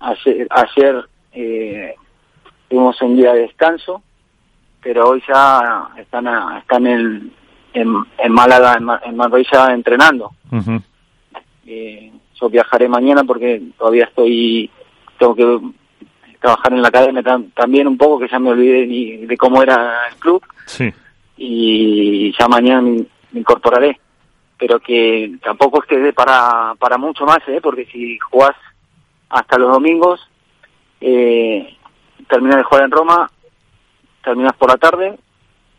ayer, 0.00 0.46
ayer 0.50 1.04
eh, 1.32 1.94
tuvimos 2.68 3.00
un 3.02 3.16
día 3.16 3.32
de 3.34 3.42
descanso, 3.42 4.02
pero 4.82 5.10
hoy 5.10 5.22
ya 5.28 5.86
están, 5.98 6.26
a- 6.26 6.58
están 6.60 6.86
en, 6.86 7.30
en, 7.74 7.94
en 8.18 8.32
Málaga, 8.32 8.74
en, 8.78 8.84
Ma- 8.84 9.00
en 9.04 9.16
Marbella 9.16 9.72
entrenando. 9.72 10.30
Eh, 11.66 12.10
yo 12.40 12.48
viajaré 12.48 12.88
mañana 12.88 13.24
porque 13.24 13.60
todavía 13.78 14.04
estoy, 14.04 14.70
tengo 15.18 15.34
que 15.34 15.58
trabajar 16.40 16.72
en 16.72 16.82
la 16.82 16.88
academia 16.88 17.22
tam- 17.22 17.52
también 17.54 17.86
un 17.86 17.98
poco, 17.98 18.18
que 18.18 18.28
ya 18.28 18.38
me 18.38 18.50
olvidé 18.50 18.86
ni 18.86 19.16
de 19.26 19.36
cómo 19.36 19.62
era 19.62 20.06
el 20.08 20.16
club 20.16 20.42
Sí. 20.66 20.90
y 21.36 22.32
ya 22.38 22.48
mañana 22.48 22.82
me, 22.82 23.04
me 23.32 23.40
incorporaré. 23.40 23.98
Pero 24.58 24.78
que 24.78 25.36
tampoco 25.42 25.80
es 25.82 25.88
que 25.88 25.98
dé 25.98 26.12
para, 26.12 26.74
para 26.78 26.98
mucho 26.98 27.24
más, 27.24 27.38
¿eh? 27.48 27.60
porque 27.62 27.86
si 27.86 28.18
jugás 28.18 28.54
hasta 29.30 29.56
los 29.58 29.72
domingos, 29.72 30.20
eh, 31.00 31.76
terminas 32.28 32.58
de 32.58 32.62
jugar 32.64 32.84
en 32.84 32.90
Roma, 32.90 33.30
terminas 34.22 34.52
por 34.56 34.68
la 34.68 34.76
tarde, 34.76 35.18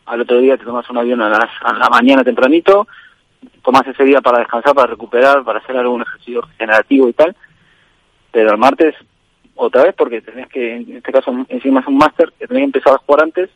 al 0.08 0.22
otro 0.22 0.40
día 0.40 0.58
te 0.58 0.66
tomas 0.66 0.90
un 0.90 0.98
avión 0.98 1.22
a, 1.22 1.30
las, 1.30 1.50
a 1.64 1.74
la 1.74 1.90
mañana 1.90 2.24
tempranito, 2.24 2.88
tomas 3.64 3.86
ese 3.88 4.04
día 4.04 4.22
para 4.22 4.40
descansar, 4.40 4.74
para 4.74 4.88
recuperar, 4.92 5.44
para 5.44 5.60
hacer 5.60 5.78
algún 5.78 6.02
ejercicio 6.02 6.42
regenerativo 6.42 7.10
y 7.10 7.14
tal, 7.14 7.36
pero 8.32 8.52
el 8.52 8.58
martes 8.58 8.96
otra 9.56 9.84
vez 9.84 9.94
porque 9.96 10.22
tenés 10.22 10.48
que, 10.48 10.76
en 10.78 10.98
este 10.98 11.12
caso 11.12 11.34
encima 11.50 11.82
es 11.82 11.88
un 11.88 11.98
máster, 11.98 12.32
que 12.40 12.48
tenés 12.48 12.62
que 12.62 12.66
empezar 12.66 12.94
a 12.94 12.98
jugar 12.98 13.24
antes, 13.24 13.50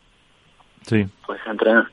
Sí. 0.83 1.05
pues 1.25 1.39
a 1.47 1.51
entrenar. 1.51 1.87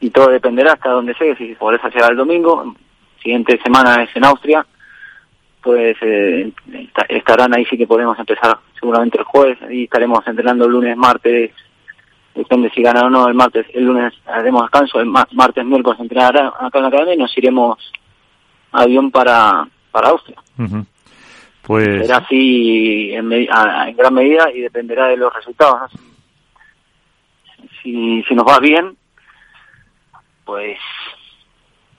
Y 0.00 0.10
todo 0.10 0.28
dependerá 0.30 0.72
hasta 0.74 0.90
dónde 0.90 1.14
llegues, 1.18 1.38
si 1.38 1.54
podés 1.56 1.82
llegar 1.92 2.12
el 2.12 2.16
domingo, 2.16 2.74
siguiente 3.22 3.58
semana 3.62 4.02
es 4.04 4.14
en 4.16 4.24
Austria, 4.24 4.64
pues 5.62 5.96
eh, 6.00 6.52
esta- 6.72 7.06
estarán 7.08 7.54
ahí 7.54 7.64
sí 7.66 7.76
que 7.76 7.86
podemos 7.86 8.18
empezar 8.18 8.58
seguramente 8.78 9.18
el 9.18 9.24
jueves 9.24 9.58
y 9.70 9.84
estaremos 9.84 10.26
entrenando 10.26 10.64
el 10.64 10.72
lunes, 10.72 10.96
martes, 10.96 11.50
depende 12.34 12.70
si 12.70 12.82
ganan 12.82 13.06
o 13.06 13.10
no 13.10 13.28
el 13.28 13.34
martes, 13.34 13.66
el 13.74 13.84
lunes 13.84 14.12
haremos 14.26 14.62
descanso, 14.62 15.00
el 15.00 15.06
ma- 15.06 15.26
martes, 15.32 15.64
miércoles 15.64 16.00
entrenará 16.00 16.52
acá 16.60 16.78
en 16.78 16.82
la 16.82 16.88
academia 16.88 17.14
y 17.14 17.18
nos 17.18 17.36
iremos 17.36 17.92
a 18.72 18.82
avión 18.82 19.10
para, 19.10 19.66
para 19.90 20.10
Austria. 20.10 20.36
Pues 21.62 21.86
Será 22.06 22.18
así 22.18 23.10
en, 23.12 23.32
en 23.32 23.46
gran 23.96 24.14
medida 24.14 24.50
y 24.52 24.60
dependerá 24.60 25.06
de 25.08 25.16
los 25.16 25.32
resultados. 25.34 25.92
¿no? 25.92 26.00
Si, 27.82 28.22
si 28.24 28.34
nos 28.34 28.46
va 28.46 28.58
bien, 28.58 28.96
pues 30.44 30.78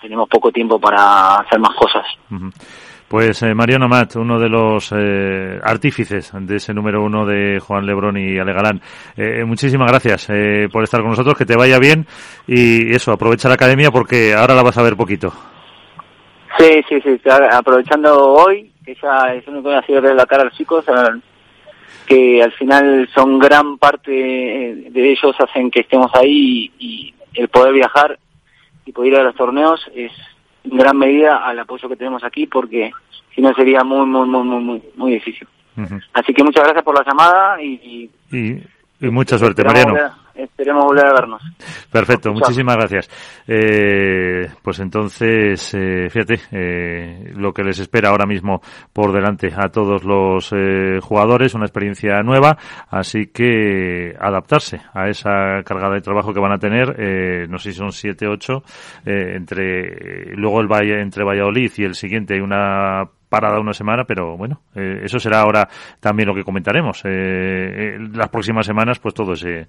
tenemos 0.02 0.28
poco 0.30 0.52
tiempo 0.52 0.80
para 0.80 1.38
hacer 1.38 1.60
más 1.60 1.76
cosas. 1.76 2.06
Pues 3.12 3.44
eh, 3.44 3.54
Mariano 3.54 3.90
Mat, 3.90 4.16
uno 4.16 4.40
de 4.40 4.48
los 4.48 4.90
eh, 4.96 5.60
artífices 5.62 6.32
de 6.34 6.56
ese 6.56 6.74
número 6.74 7.04
uno 7.04 7.26
de 7.26 7.60
Juan 7.60 7.86
Lebrón 7.86 8.16
y 8.16 8.40
Ale 8.40 8.54
Galán. 8.54 8.80
Eh, 9.18 9.44
muchísimas 9.44 9.92
gracias 9.92 10.30
eh, 10.30 10.70
por 10.72 10.82
estar 10.82 11.02
con 11.02 11.10
nosotros, 11.10 11.38
que 11.38 11.44
te 11.44 11.58
vaya 11.58 11.78
bien 11.78 12.06
y 12.48 12.96
eso, 12.96 13.12
aprovecha 13.12 13.50
la 13.50 13.56
academia 13.56 13.92
porque 13.92 14.34
ahora 14.34 14.56
la 14.56 14.64
vas 14.64 14.78
a 14.78 14.84
ver 14.84 14.96
poquito. 14.96 15.34
Sí, 16.58 16.82
sí, 16.88 17.02
sí, 17.02 17.20
aprovechando 17.52 18.32
hoy, 18.32 18.72
que 18.86 18.96
ya 18.96 19.34
es 19.34 19.46
único 19.46 19.68
que 19.68 19.76
ha 19.76 19.86
sido 19.86 20.02
ver 20.02 20.16
la 20.16 20.26
cara 20.26 20.44
a 20.44 20.46
los 20.46 20.56
chicos, 20.56 20.86
que 22.08 22.42
al 22.42 22.54
final 22.54 23.10
son 23.14 23.40
gran 23.40 23.78
parte 23.78 24.10
eh, 24.10 24.90
de 24.90 25.12
ellos 25.12 25.36
hacen 25.38 25.70
que 25.70 25.82
estemos 25.82 26.12
ahí 26.14 26.72
y 26.80 27.14
el 27.34 27.50
poder 27.50 27.74
viajar 27.74 28.18
y 28.86 28.94
poder 28.94 29.12
ir 29.12 29.20
a 29.20 29.24
los 29.24 29.36
torneos 29.36 29.86
es 29.94 30.14
en 30.64 30.78
gran 30.78 30.98
medida 30.98 31.38
al 31.38 31.60
apoyo 31.60 31.90
que 31.90 31.96
tenemos 31.96 32.24
aquí 32.24 32.48
porque 32.48 32.92
si 33.34 33.42
no 33.42 33.54
sería 33.54 33.84
muy, 33.84 34.06
muy, 34.06 34.28
muy, 34.28 34.44
muy, 34.44 34.64
muy, 34.64 34.82
muy 34.96 35.12
difícil. 35.14 35.48
Así 36.14 36.34
que 36.34 36.44
muchas 36.44 36.64
gracias 36.64 36.84
por 36.84 36.96
la 36.96 37.04
llamada 37.04 37.62
y, 37.62 38.10
y 38.32 39.10
mucha 39.10 39.38
suerte, 39.38 39.64
Mariano. 39.64 39.96
Esperemos 40.36 40.86
volver 40.86 41.06
a 41.06 41.14
vernos. 41.14 41.41
Perfecto, 41.91 42.32
muchísimas 42.32 42.78
gracias. 42.78 43.10
Eh, 43.48 44.48
pues 44.62 44.80
entonces, 44.80 45.74
eh, 45.74 46.10
fíjate, 46.10 46.40
eh, 46.52 47.34
lo 47.36 47.53
que 47.53 47.64
les 47.64 47.80
espera 47.80 48.10
ahora 48.10 48.26
mismo 48.26 48.62
por 48.94 49.12
delante 49.12 49.52
a 49.56 49.70
todos 49.70 50.03
los 50.03 50.52
eh, 50.53 50.99
jugadores, 51.02 51.53
una 51.53 51.66
experiencia 51.66 52.22
nueva, 52.24 52.58
así 52.90 53.28
que 53.28 54.16
adaptarse 54.20 54.82
a 54.94 55.10
esa 55.10 55.64
carga 55.64 55.90
de 55.90 56.02
trabajo 56.02 56.34
que 56.34 56.40
van 56.40 56.53
a 56.53 56.60
tener, 56.60 56.95
eh, 56.98 57.45
no 57.49 57.58
sé 57.58 57.72
si 57.72 57.78
son 57.78 57.91
siete, 57.91 58.28
ocho, 58.28 58.64
eh, 59.06 59.34
entre, 59.36 60.36
luego 60.36 60.62
el 60.62 60.68
Valle, 60.68 61.02
entre 61.02 61.24
Valladolid 61.24 61.72
y 61.78 61.84
el 61.84 61.95
siguiente 61.95 62.36
hay 62.36 62.41
una 62.41 63.03
parada 63.32 63.62
una 63.62 63.74
semana, 63.74 64.03
pero 64.03 64.36
bueno, 64.36 64.64
eh, 64.76 65.03
eso 65.06 65.18
será 65.18 65.40
ahora 65.40 65.70
también 66.02 66.28
lo 66.28 66.36
que 66.36 66.44
comentaremos. 66.44 67.02
Eh, 67.06 67.08
eh, 67.08 67.98
las 68.14 68.28
próximas 68.28 68.66
semanas, 68.66 68.99
pues 68.99 69.14
todo 69.14 69.32
ese 69.32 69.68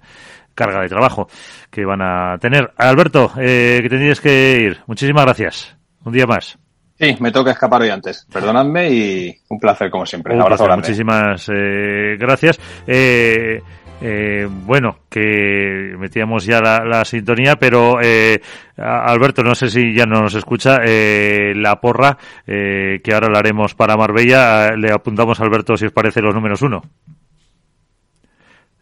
carga 0.53 0.81
de 0.81 0.89
trabajo 0.89 1.29
que 1.71 1.85
van 1.85 2.01
a 2.01 2.37
tener. 2.39 2.73
Alberto, 2.75 3.31
eh, 3.37 3.79
que 3.81 3.87
tendrías 3.87 4.19
que 4.19 4.59
ir. 4.61 4.81
Muchísimas 4.85 5.23
gracias. 5.23 5.77
Un 6.03 6.11
día 6.11 6.27
más. 6.27 6.59
Sí, 6.99 7.15
me 7.21 7.31
toca 7.31 7.51
escapar 7.51 7.81
hoy 7.81 7.89
antes. 7.89 8.27
Perdonadme 8.31 8.91
y 8.91 9.35
un 9.47 9.59
placer 9.59 9.89
como 9.89 10.05
siempre. 10.05 10.33
Un 10.33 10.39
Un 10.39 10.43
abrazo 10.43 10.65
placer. 10.65 10.83
Muchísimas 10.83 11.49
eh, 11.49 12.17
gracias. 12.19 12.59
Eh, 12.85 13.61
eh, 14.03 14.47
bueno, 14.49 14.97
que 15.09 15.95
metíamos 15.97 16.45
ya 16.45 16.59
la, 16.59 16.83
la 16.83 17.05
sintonía, 17.05 17.55
pero 17.55 17.99
eh, 18.01 18.41
Alberto, 18.77 19.43
no 19.43 19.55
sé 19.55 19.69
si 19.69 19.95
ya 19.95 20.05
no 20.05 20.21
nos 20.21 20.35
escucha, 20.35 20.81
eh, 20.83 21.53
la 21.55 21.79
porra, 21.79 22.17
eh, 22.45 22.99
que 23.01 23.13
ahora 23.13 23.29
la 23.29 23.39
haremos 23.39 23.73
para 23.75 23.95
Marbella, 23.95 24.67
eh, 24.67 24.77
le 24.77 24.91
apuntamos 24.91 25.39
a 25.39 25.43
Alberto 25.43 25.77
si 25.77 25.85
os 25.85 25.93
parece 25.93 26.21
los 26.21 26.35
números 26.35 26.61
uno. 26.61 26.83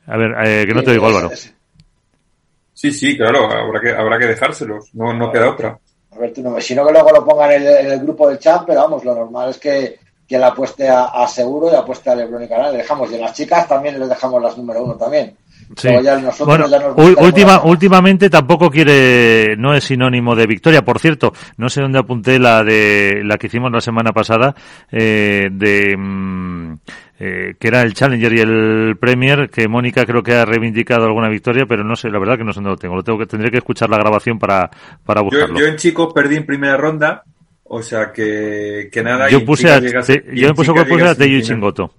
A 0.08 0.18
ver, 0.18 0.36
eh, 0.44 0.66
que 0.66 0.74
no 0.74 0.82
te 0.82 0.92
digo 0.92 1.06
Álvaro. 1.06 1.30
Sí, 2.74 2.92
sí, 2.92 3.16
claro, 3.16 3.46
habrá 3.46 3.80
que, 3.80 3.92
habrá 3.92 4.18
que 4.18 4.26
dejárselos, 4.26 4.90
no, 4.96 5.14
no 5.14 5.32
queda 5.32 5.52
otra. 5.52 5.78
A 6.14 6.18
ver, 6.18 6.34
tú 6.34 6.42
no, 6.42 6.60
si 6.60 6.74
no 6.74 6.86
que 6.86 6.94
luego 6.94 7.12
lo 7.12 7.24
pongan 7.24 7.52
en 7.52 7.62
el, 7.62 7.78
en 7.86 7.92
el 7.92 8.00
grupo 8.00 8.28
del 8.28 8.40
chat, 8.40 8.64
pero 8.66 8.82
vamos, 8.82 9.06
lo 9.06 9.14
normal 9.14 9.52
es 9.52 9.60
que, 9.60 10.00
que 10.32 10.40
la 10.40 10.48
apueste 10.48 10.88
a, 10.88 11.08
a 11.08 11.28
seguro 11.28 11.70
y 11.70 11.76
apueste 11.76 12.10
a 12.10 12.16
Lebron 12.16 12.42
y 12.42 12.48
Canal. 12.48 12.72
Le 12.72 12.78
dejamos, 12.78 13.12
y 13.12 13.16
en 13.16 13.22
las 13.22 13.34
chicas 13.34 13.68
también 13.68 14.00
les 14.00 14.08
dejamos 14.08 14.42
las 14.42 14.58
número 14.58 14.82
uno 14.82 14.94
también. 14.96 15.36
Sí. 15.76 15.90
Luego 15.90 16.02
ya 16.04 16.16
nosotros 16.20 16.48
Bueno, 16.48 16.68
ya 16.70 16.80
nos 16.80 16.88
ul- 16.88 16.96
buscaremos 16.96 17.26
última, 17.26 17.62
últimamente 17.64 18.30
tampoco 18.30 18.70
quiere, 18.70 19.56
no 19.58 19.74
es 19.74 19.84
sinónimo 19.84 20.34
de 20.36 20.48
victoria. 20.48 20.84
Por 20.86 21.00
cierto, 21.00 21.34
no 21.58 21.70
sé 21.70 21.82
dónde 21.82 22.00
apunté 22.00 22.40
la 22.40 22.64
de 22.64 23.22
la 23.26 23.38
que 23.38 23.48
hicimos 23.48 23.72
la 23.74 23.82
semana 23.82 24.14
pasada 24.14 24.56
eh, 24.90 25.50
de 25.52 25.96
mm, 25.98 26.74
eh, 27.20 27.56
que 27.60 27.68
era 27.68 27.82
el 27.82 27.94
Challenger 27.94 28.34
y 28.34 28.40
el 28.40 28.98
Premier, 29.00 29.50
que 29.50 29.68
Mónica 29.68 30.06
creo 30.06 30.24
que 30.24 30.34
ha 30.34 30.46
reivindicado 30.46 31.06
alguna 31.06 31.28
victoria, 31.28 31.66
pero 31.68 31.84
no 31.84 31.96
sé, 31.98 32.10
la 32.10 32.20
verdad 32.20 32.38
que 32.38 32.46
no 32.46 32.54
sé 32.54 32.58
dónde 32.60 32.70
lo 32.72 32.78
tengo. 32.78 32.96
Lo 32.96 33.04
tengo 33.04 33.20
que 33.20 33.26
tendré 33.28 33.52
que 33.52 33.58
escuchar 33.58 33.90
la 33.90 33.98
grabación 33.98 34.40
para 34.40 34.70
para 35.06 35.20
Yo, 35.22 35.26
buscarlo. 35.26 35.60
yo 35.60 35.66
en 35.68 35.76
chicos 35.76 36.14
perdí 36.14 36.38
en 36.38 36.46
primera 36.46 36.78
ronda, 36.78 37.24
o 37.74 37.82
sea 37.82 38.12
que, 38.12 38.90
que 38.92 39.02
nada. 39.02 39.30
Yo 39.30 39.46
puse 39.46 39.70
a, 39.72 39.80
llegas- 39.80 40.06
te- 40.08 40.24
yo 40.34 40.50
me 40.50 40.54
puse, 40.54 40.72
puse 40.74 41.06
a 41.06 41.16
semifinal. 41.16 41.16
Chingoto. 41.44 41.94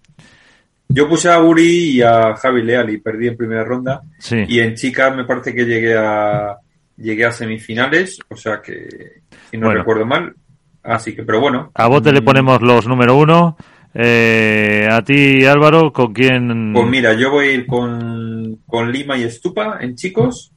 Yo 0.89 1.09
puse 1.09 1.31
a 1.31 1.41
Uri 1.41 1.91
y 1.97 2.03
a 2.03 2.35
Javi 2.37 2.63
Leal 2.63 2.91
y 2.91 2.99
perdí 2.99 3.29
en 3.29 3.37
primera 3.39 3.65
ronda. 3.65 4.03
Sí. 4.19 4.45
Y 4.49 4.61
en 4.61 4.75
chicas 4.75 5.17
me 5.17 5.25
parece 5.25 5.55
que 5.55 5.65
llegué 5.65 5.97
a 5.97 6.57
llegué 6.99 7.25
a 7.25 7.33
semifinales, 7.33 8.19
o 8.29 8.37
sea 8.37 8.61
que 8.61 9.23
si 9.51 9.57
no 9.57 9.67
Bueno. 9.69 9.81
recuerdo 9.81 10.05
mal. 10.07 10.35
Así 10.83 11.15
que, 11.15 11.23
pero 11.23 11.41
bueno. 11.41 11.71
A 11.75 11.87
Bote 11.89 12.13
le 12.13 12.21
Mm, 12.21 12.25
ponemos 12.25 12.61
los 12.61 12.87
número 12.87 13.17
uno. 13.17 13.57
Eh, 13.95 14.87
a 14.91 15.03
ti, 15.03 15.45
Álvaro, 15.47 15.93
¿con 15.93 16.13
quién? 16.13 16.73
Pues 16.75 16.87
mira, 16.89 17.15
yo 17.15 17.31
voy 17.31 17.47
a 17.47 17.53
ir 17.53 17.67
con, 17.67 18.59
con 18.67 18.91
Lima 18.93 19.17
y 19.17 19.23
Estupa 19.23 19.79
en 19.81 19.95
chicos. 19.97 20.53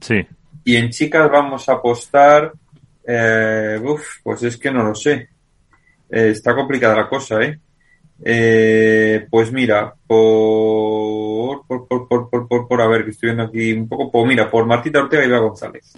Sí. 0.00 0.26
Y 0.64 0.76
en 0.76 0.90
chicas 0.90 1.30
vamos 1.30 1.68
a 1.68 1.74
apostar. 1.74 2.52
Eh, 3.12 3.80
uf, 3.82 4.20
pues 4.22 4.42
es 4.44 4.56
que 4.56 4.70
no 4.70 4.84
lo 4.84 4.94
sé. 4.94 5.28
Eh, 6.08 6.30
está 6.30 6.54
complicada 6.54 6.94
la 6.94 7.08
cosa, 7.08 7.42
¿eh? 7.42 7.58
Eh, 8.22 9.26
pues 9.30 9.50
mira, 9.50 9.92
por, 10.06 11.66
por, 11.66 11.88
por, 11.88 12.06
por, 12.06 12.30
por, 12.30 12.48
por, 12.48 12.68
por, 12.68 12.80
a 12.80 12.86
ver, 12.86 13.04
que 13.04 13.10
estoy 13.10 13.30
viendo 13.30 13.44
aquí 13.44 13.72
un 13.72 13.88
poco, 13.88 14.12
pues 14.12 14.26
mira, 14.26 14.50
por 14.50 14.66
Martita 14.66 15.00
Ortega 15.00 15.24
y 15.24 15.28
Eva 15.28 15.38
González. 15.38 15.96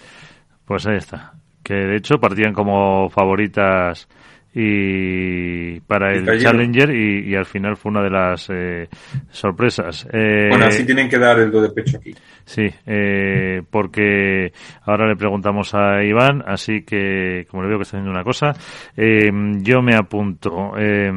Pues 0.64 0.86
ahí 0.86 0.96
está. 0.96 1.34
Que 1.62 1.74
de 1.74 1.96
hecho 1.96 2.18
partían 2.18 2.54
como 2.54 3.10
favoritas 3.10 4.08
y 4.54 5.80
para 5.80 6.12
el. 6.12 6.40
Challenger 6.40 6.90
y, 6.94 7.30
y 7.30 7.34
al 7.34 7.46
final 7.46 7.76
fue 7.76 7.90
una 7.90 8.02
de 8.02 8.10
las 8.10 8.48
eh, 8.50 8.88
sorpresas. 9.30 10.06
Eh, 10.12 10.48
Bueno, 10.50 10.66
así 10.66 10.84
tienen 10.84 11.08
que 11.08 11.18
dar 11.18 11.38
el 11.38 11.50
do 11.50 11.62
de 11.62 11.70
pecho 11.70 11.96
aquí. 11.98 12.14
Sí, 12.44 12.68
eh, 12.86 13.62
porque 13.70 14.52
ahora 14.84 15.06
le 15.08 15.16
preguntamos 15.16 15.74
a 15.74 16.02
Iván, 16.04 16.42
así 16.46 16.82
que 16.82 17.46
como 17.50 17.62
le 17.62 17.68
veo 17.68 17.78
que 17.78 17.82
está 17.84 17.96
haciendo 17.96 18.10
una 18.10 18.24
cosa, 18.24 18.52
eh, 18.96 19.30
yo 19.60 19.80
me 19.80 19.94
apunto. 19.94 20.72
eh, 20.76 21.10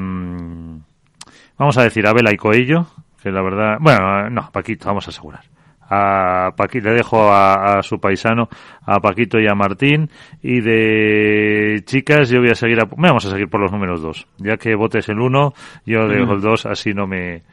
vamos 1.57 1.77
a 1.77 1.83
decir 1.83 2.05
Abela 2.07 2.31
y 2.31 2.37
Coello, 2.37 2.87
que 3.21 3.31
la 3.31 3.41
verdad, 3.41 3.77
bueno, 3.79 4.29
no, 4.29 4.49
Paquito, 4.51 4.87
vamos 4.87 5.07
a 5.07 5.09
asegurar. 5.09 5.41
A 5.89 6.51
Paquito, 6.55 6.89
le 6.89 6.95
dejo 6.95 7.31
a, 7.31 7.81
su 7.83 7.99
paisano, 7.99 8.49
a 8.85 8.99
Paquito 8.99 9.39
y 9.39 9.47
a 9.47 9.55
Martín. 9.55 10.09
Y 10.41 10.61
de 10.61 11.83
chicas, 11.85 12.29
yo 12.29 12.39
voy 12.39 12.49
a 12.49 12.55
seguir, 12.55 12.79
a, 12.79 12.85
vamos 12.85 13.25
a 13.25 13.31
seguir 13.31 13.49
por 13.49 13.61
los 13.61 13.71
números 13.71 14.01
dos. 14.01 14.27
Ya 14.37 14.57
que 14.57 14.75
votes 14.75 15.09
el 15.09 15.19
uno, 15.19 15.53
yo 15.85 16.07
dejo 16.07 16.33
el 16.33 16.41
dos, 16.41 16.65
así 16.65 16.93
no 16.93 17.07
me, 17.07 17.43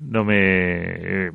no 0.00 0.24
me, 0.24 0.36
eh, 0.38 1.30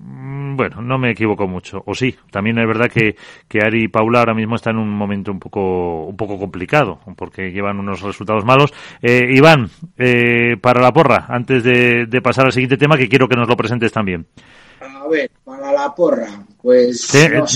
bueno, 0.00 0.80
no 0.80 0.98
me 0.98 1.10
equivoco 1.10 1.46
mucho. 1.46 1.82
O 1.86 1.94
sí, 1.94 2.14
también 2.30 2.58
es 2.58 2.66
verdad 2.66 2.90
que, 2.90 3.16
que 3.46 3.60
Ari 3.60 3.84
y 3.84 3.88
Paula 3.88 4.20
ahora 4.20 4.34
mismo 4.34 4.56
están 4.56 4.76
en 4.76 4.82
un 4.82 4.90
momento 4.90 5.30
un 5.30 5.38
poco, 5.38 6.04
un 6.04 6.16
poco 6.16 6.38
complicado, 6.38 7.00
porque 7.16 7.50
llevan 7.50 7.78
unos 7.78 8.02
resultados 8.02 8.44
malos. 8.44 8.72
Eh, 9.02 9.32
Iván, 9.34 9.68
eh, 9.96 10.56
para 10.60 10.80
la 10.80 10.92
porra, 10.92 11.26
antes 11.28 11.62
de, 11.64 12.06
de 12.06 12.22
pasar 12.22 12.46
al 12.46 12.52
siguiente 12.52 12.76
tema, 12.76 12.96
que 12.96 13.08
quiero 13.08 13.28
que 13.28 13.36
nos 13.36 13.48
lo 13.48 13.56
presentes 13.56 13.92
también. 13.92 14.26
A 15.08 15.10
ver, 15.10 15.30
para 15.42 15.72
la 15.72 15.94
porra, 15.94 16.28
pues. 16.60 17.08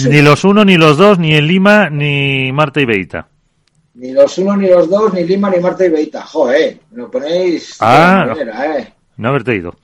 Ni 0.08 0.22
los 0.22 0.42
uno, 0.42 0.64
ni 0.64 0.78
los 0.78 0.96
dos, 0.96 1.18
ni 1.18 1.34
en 1.34 1.46
Lima, 1.46 1.90
ni 1.90 2.50
Marta 2.50 2.80
y 2.80 2.86
Beita. 2.86 3.28
Ni 3.92 4.10
los 4.12 4.38
uno, 4.38 4.56
ni 4.56 4.68
los 4.68 4.88
dos, 4.88 5.12
ni 5.12 5.22
Lima, 5.24 5.50
ni 5.50 5.60
Marta 5.60 5.84
y 5.84 5.90
Beita. 5.90 6.22
Joder, 6.22 6.78
me 6.92 7.02
lo 7.02 7.10
ponéis. 7.10 7.76
Ah, 7.80 8.24
no. 8.26 8.40
Eh. 8.40 8.90
no 9.18 9.28
haberte 9.28 9.54
ido. 9.54 9.76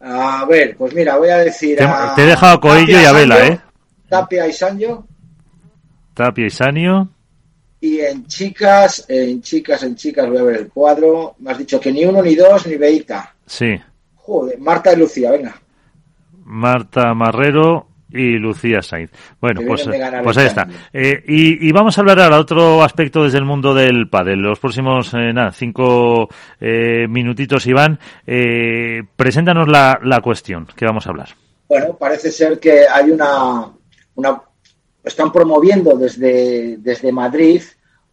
A 0.00 0.44
ver, 0.44 0.76
pues 0.76 0.92
mira, 0.92 1.16
voy 1.16 1.30
a 1.30 1.38
decir. 1.38 1.78
Te, 1.78 1.84
a... 1.84 2.12
te 2.14 2.24
he 2.24 2.26
dejado 2.26 2.60
Coello 2.60 3.00
y 3.00 3.04
a 3.06 3.12
Vela, 3.12 3.46
¿eh? 3.46 3.60
Tapia 4.06 4.46
y 4.46 4.52
Sancho. 4.52 5.06
Tapia 6.12 6.46
y 6.46 6.50
Sanio. 6.50 7.08
Y 7.80 8.00
en 8.00 8.26
chicas, 8.26 9.06
en 9.08 9.40
chicas, 9.40 9.82
en 9.82 9.96
chicas, 9.96 10.28
voy 10.28 10.36
a 10.36 10.42
ver 10.42 10.56
el 10.56 10.68
cuadro. 10.68 11.36
Me 11.38 11.52
has 11.52 11.58
dicho 11.58 11.80
que 11.80 11.90
ni 11.90 12.04
uno, 12.04 12.22
ni 12.22 12.34
dos, 12.34 12.66
ni 12.66 12.76
Beita. 12.76 13.34
Sí. 13.46 13.80
Joder, 14.16 14.58
Marta 14.58 14.92
y 14.92 14.96
Lucía, 14.96 15.30
venga. 15.30 15.58
Marta 16.44 17.14
Marrero 17.14 17.88
y 18.10 18.38
Lucía 18.38 18.80
Sainz. 18.80 19.10
Bueno, 19.40 19.60
pues, 19.66 19.88
pues 20.22 20.36
ahí 20.36 20.46
está. 20.46 20.68
Eh, 20.92 21.22
y, 21.26 21.72
vamos 21.72 21.98
a 21.98 22.00
hablar 22.00 22.20
ahora 22.20 22.38
otro 22.38 22.82
aspecto 22.82 23.24
desde 23.24 23.38
el 23.38 23.44
mundo 23.44 23.74
del 23.74 24.08
pádel. 24.08 24.40
Los 24.40 24.60
próximos, 24.60 25.12
eh, 25.14 25.32
nada, 25.32 25.50
cinco 25.50 26.28
eh, 26.60 27.06
minutitos, 27.08 27.66
Iván. 27.66 27.98
Preséntanos 29.16 29.68
la, 29.68 29.98
la 30.02 30.20
cuestión 30.20 30.68
que 30.76 30.86
vamos 30.86 31.06
a 31.06 31.10
hablar. 31.10 31.28
Bueno, 31.68 31.96
parece 31.96 32.30
ser 32.30 32.60
que 32.60 32.86
hay 32.86 33.10
una, 33.10 33.68
una 34.14 34.42
están 35.04 35.32
promoviendo 35.32 35.96
desde, 35.96 36.76
desde 36.78 37.12
Madrid 37.12 37.62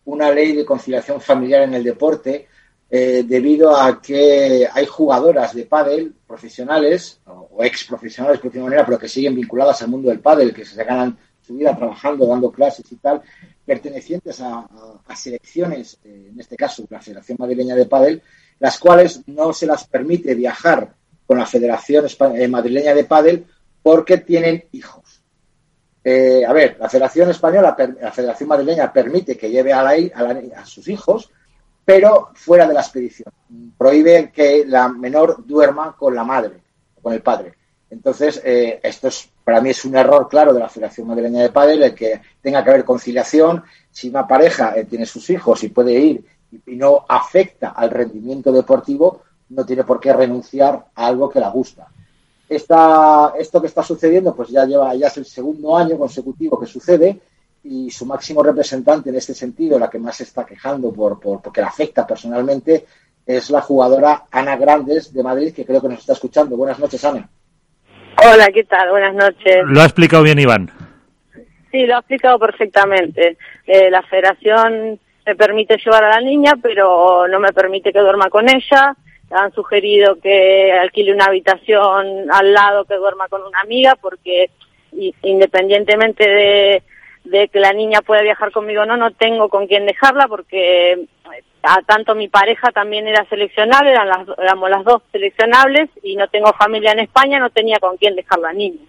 una 0.06 0.32
ley 0.32 0.54
de 0.56 0.66
conciliación 0.66 1.22
familiar 1.22 1.62
en 1.64 1.74
el 1.74 1.84
deporte 1.84 2.48
eh, 2.94 3.24
debido 3.26 3.74
a 3.74 4.02
que 4.02 4.68
hay 4.70 4.86
jugadoras 4.86 5.56
de 5.56 5.64
pádel 5.64 6.14
profesionales 6.28 7.22
o 7.26 7.64
ex 7.64 7.86
profesionales, 7.86 8.42
por 8.42 8.54
manera, 8.58 8.86
pero 8.86 9.00
que 9.00 9.08
siguen 9.08 9.34
vinculadas 9.34 9.82
al 9.82 9.88
mundo 9.88 10.10
del 10.10 10.20
pádel, 10.20 10.54
que 10.54 10.66
se 10.66 10.84
ganan 10.84 11.18
su 11.42 11.54
vida 11.54 11.74
trabajando, 11.74 12.28
dando 12.28 12.52
clases 12.52 12.92
y 12.92 12.98
tal, 12.98 13.22
pertenecientes 13.66 14.42
a, 14.42 14.68
selecciones, 15.16 16.00
eh, 16.04 16.32
en 16.34 16.38
este 16.38 16.58
caso 16.58 16.86
la 16.90 17.00
Federación 17.00 17.38
Madrileña 17.40 17.76
de 17.76 17.86
Pádel, 17.86 18.22
las 18.60 18.78
cuales 18.78 19.22
no 19.26 19.54
se 19.54 19.68
las 19.68 19.88
permite 19.88 20.36
viajar 20.36 20.94
con 21.26 21.38
la 21.38 21.46
Federación 21.46 22.06
eh, 22.36 22.48
Madrileña 22.50 22.94
de 22.94 23.06
Pádel 23.06 23.46
porque 23.82 24.18
tienen 24.18 24.66
hijos. 24.74 25.24
a 26.04 26.52
ver, 26.52 26.76
la 26.78 26.90
Federación 26.90 27.30
Española, 27.30 27.74
la 28.02 28.12
Federación 28.12 28.50
Madrileña 28.50 28.92
permite 28.92 29.38
que 29.38 29.50
lleve 29.50 29.72
a, 29.72 29.88
a 29.88 30.66
sus 30.66 30.90
hijos, 30.90 31.32
pero 31.86 32.30
fuera 32.34 32.68
de 32.68 32.74
la 32.74 32.82
expedición. 32.82 33.34
Prohíbe 33.78 34.32
que 34.32 34.66
la 34.66 34.88
menor 34.90 35.46
duerma 35.46 35.96
con 35.98 36.16
la 36.16 36.24
madre, 36.24 36.62
con 37.02 37.14
el 37.14 37.22
padre. 37.22 37.54
Entonces, 37.90 38.42
eh, 38.46 38.80
esto 38.82 39.10
es, 39.10 39.30
para 39.44 39.60
mí 39.60 39.72
es 39.72 39.84
un 39.84 39.98
error 39.98 40.30
claro 40.30 40.54
de 40.54 40.62
la 40.62 40.70
Federación 40.70 41.08
Madrileña 41.08 41.42
de 41.42 41.52
Padres, 41.52 41.82
el 41.82 41.94
que 41.94 42.22
tenga 42.42 42.64
que 42.64 42.70
haber 42.70 42.86
conciliación. 42.86 43.64
Si 43.92 44.10
una 44.10 44.26
pareja 44.26 44.74
eh, 44.78 44.86
tiene 44.86 45.06
sus 45.06 45.30
hijos 45.30 45.64
y 45.64 45.70
puede 45.70 45.94
ir 45.94 46.26
y, 46.66 46.76
no 46.76 47.06
afecta 47.08 47.70
al 47.70 47.90
rendimiento 47.90 48.52
deportivo, 48.52 49.24
no 49.50 49.66
tiene 49.66 49.84
por 49.84 50.00
qué 50.00 50.14
renunciar 50.14 50.86
a 50.96 51.08
algo 51.08 51.30
que 51.30 51.42
la 51.42 51.50
gusta. 51.50 51.88
Esta, 52.48 53.34
esto 53.38 53.60
que 53.60 53.68
está 53.68 53.84
sucediendo, 53.84 54.34
pues 54.36 54.50
ya 54.50 54.66
lleva, 54.66 54.96
ya 54.96 55.08
es 55.08 55.18
el 55.18 55.26
segundo 55.26 55.76
año 55.76 55.98
consecutivo 55.98 56.60
que 56.60 56.68
sucede 56.68 57.20
y 57.64 57.92
su 57.92 58.06
máximo 58.06 58.42
representante 58.44 59.10
en 59.10 59.16
este 59.16 59.34
sentido, 59.34 59.78
la 59.78 59.90
que 59.90 60.00
más 60.00 60.18
se 60.18 60.24
está 60.24 60.46
quejando 60.46 60.92
por, 60.92 61.20
por, 61.20 61.42
porque 61.42 61.62
la 61.62 61.68
afecta 61.68 62.08
personalmente, 62.08 62.86
es 63.26 63.50
la 63.50 63.62
jugadora 63.62 64.24
Ana 64.32 64.56
Grandes 64.58 65.14
de 65.14 65.24
Madrid, 65.24 65.54
que 65.54 65.66
creo 65.66 65.82
que 65.82 65.90
nos 65.90 66.00
está 66.00 66.14
escuchando. 66.14 66.58
Buenas 66.58 66.80
noches, 66.80 67.04
Ana. 67.06 67.30
Hola, 68.18 68.48
¿qué 68.54 68.64
tal? 68.64 68.90
Buenas 68.90 69.14
noches. 69.14 69.64
Lo 69.66 69.82
ha 69.82 69.86
explicado 69.86 70.24
bien 70.24 70.40
Iván. 70.40 70.70
Sí, 71.72 71.86
lo 71.86 71.96
ha 71.96 72.00
explicado 72.00 72.38
perfectamente. 72.40 73.38
Eh, 73.66 73.90
la 73.90 74.02
federación 74.04 75.00
me 75.26 75.36
permite 75.36 75.78
llevar 75.78 76.04
a 76.04 76.10
la 76.10 76.22
niña, 76.22 76.54
pero 76.62 77.28
no 77.28 77.40
me 77.40 77.54
permite 77.54 77.94
que 77.94 78.00
duerma 78.00 78.30
con 78.30 78.50
ella. 78.50 78.96
Han 79.30 79.54
sugerido 79.54 80.20
que 80.20 80.74
alquile 80.74 81.14
una 81.14 81.26
habitación 81.26 82.30
al 82.30 82.54
lado, 82.54 82.86
que 82.86 82.96
duerma 82.96 83.30
con 83.30 83.44
una 83.44 83.62
amiga, 83.62 83.96
porque 84.02 84.50
independientemente 85.22 86.28
de 86.28 86.84
de 87.24 87.48
que 87.48 87.60
la 87.60 87.74
niña 87.74 88.02
pueda 88.02 88.22
viajar 88.22 88.52
conmigo 88.52 88.82
o 88.82 88.86
no, 88.86 88.98
no 88.98 89.12
tengo 89.12 89.50
con 89.50 89.68
quién 89.68 89.86
dejarla 89.86 90.28
porque 90.28 90.94
eh, 90.94 91.08
a 91.64 91.82
tanto 91.84 92.16
mi 92.16 92.28
pareja 92.28 92.72
también 92.72 93.08
era 93.08 93.24
seleccionable, 93.26 93.92
eran 93.92 94.08
las, 94.08 94.28
éramos 94.38 94.70
las 94.70 94.84
dos 94.84 95.04
seleccionables 95.12 95.90
y 96.04 96.16
no 96.16 96.28
tengo 96.28 96.52
familia 96.54 96.92
en 96.94 97.00
España, 97.00 97.40
no 97.40 97.50
tenía 97.50 97.78
con 97.80 97.98
quién 97.98 98.16
dejar 98.16 98.40
la 98.40 98.54
niña. 98.54 98.82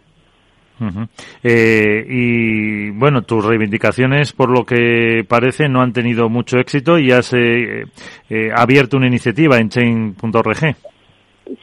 eh, 1.42 2.04
y 2.08 2.90
bueno, 2.90 3.22
tus 3.22 3.44
reivindicaciones, 3.44 4.32
por 4.32 4.50
lo 4.50 4.64
que 4.64 5.24
parece, 5.28 5.68
no 5.68 5.80
han 5.80 5.92
tenido 5.92 6.28
mucho 6.28 6.58
éxito 6.58 6.98
y 6.98 7.12
has 7.12 7.32
eh, 7.34 7.84
eh 8.30 8.50
abierto 8.54 8.96
una 8.96 9.06
iniciativa 9.06 9.58
en 9.58 9.68
chain.org. 9.68 10.74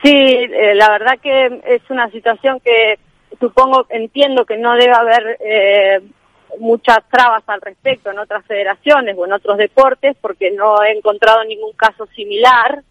Sí, 0.04 0.12
eh, 0.14 0.76
la 0.76 0.90
verdad 0.92 1.20
que 1.22 1.62
es 1.66 1.82
una 1.90 2.10
situación 2.12 2.60
que 2.64 3.00
supongo, 3.40 3.86
entiendo 3.90 4.46
que 4.46 4.58
no 4.58 4.76
debe 4.76 4.94
haber 4.94 5.38
eh, 5.40 6.00
muchas 6.60 7.00
trabas 7.10 7.44
al 7.48 7.62
respecto 7.62 8.12
en 8.12 8.20
otras 8.20 8.46
federaciones 8.46 9.16
o 9.18 9.26
en 9.26 9.34
otros 9.34 9.58
deportes 9.58 10.16
porque 10.20 10.52
no 10.52 10.82
he 10.84 10.92
encontrado 10.92 11.44
ningún 11.44 11.74
caso 11.74 12.06
similar, 12.08 12.84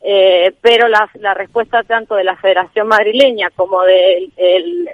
eh, 0.00 0.52
pero 0.60 0.88
la, 0.88 1.08
la, 1.14 1.34
respuesta 1.34 1.82
tanto 1.82 2.14
de 2.14 2.24
la 2.24 2.36
Federación 2.36 2.88
Madrileña 2.88 3.50
como 3.56 3.82
de, 3.82 4.28
el, 4.36 4.90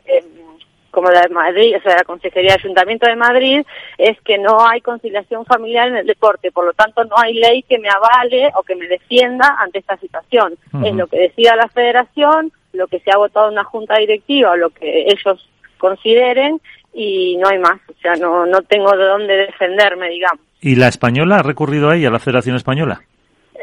como 0.93 1.09
de 1.09 1.29
Madrid, 1.31 1.75
o 1.77 1.83
sea, 1.83 1.97
la 1.97 2.05
Consejería 2.05 2.53
de 2.53 2.61
Ayuntamiento 2.61 3.07
de 3.07 3.17
Madrid, 3.17 3.67
es 3.99 4.21
que 4.21 4.39
no 4.39 4.65
hay 4.65 4.81
conciliación 4.81 5.45
familiar 5.45 5.89
en 5.89 5.97
el 5.97 6.07
deporte, 6.07 6.53
por 6.53 6.67
lo 6.67 6.75
tanto 6.75 7.05
no 7.05 7.17
hay 7.19 7.35
ley 7.35 7.63
que 7.63 7.79
me 7.79 7.89
avale 7.89 8.53
o 8.55 8.63
que 8.63 8.77
me 8.77 8.87
defienda 8.87 9.57
ante 9.59 9.79
esta 9.79 9.97
situación. 9.97 10.55
Es 10.85 10.95
lo 10.95 11.07
que 11.07 11.19
decida 11.19 11.57
la 11.57 11.69
Federación, 11.69 12.53
lo 12.73 12.87
que 12.87 13.01
se 13.01 13.11
ha 13.11 13.17
votado 13.17 13.47
en 13.47 13.55
una 13.55 13.65
junta 13.65 13.97
directiva 13.99 14.53
o 14.53 14.57
lo 14.57 14.71
que 14.71 15.07
ellos 15.09 15.49
consideren 15.79 16.61
y 16.93 17.37
no 17.37 17.49
hay 17.49 17.59
más, 17.59 17.81
o 17.89 17.95
sea, 18.01 18.15
no, 18.15 18.47
no 18.47 18.63
tengo 18.63 18.97
de 18.97 19.05
dónde 19.05 19.35
defenderme, 19.35 20.11
digamos. 20.11 20.41
¿Y 20.61 20.77
la 20.77 20.89
española 20.89 21.37
ha 21.37 21.43
recurrido 21.43 21.91
ahí, 21.91 22.05
a 22.05 22.11
la 22.11 22.19
Federación 22.19 22.57
Española? 22.57 23.03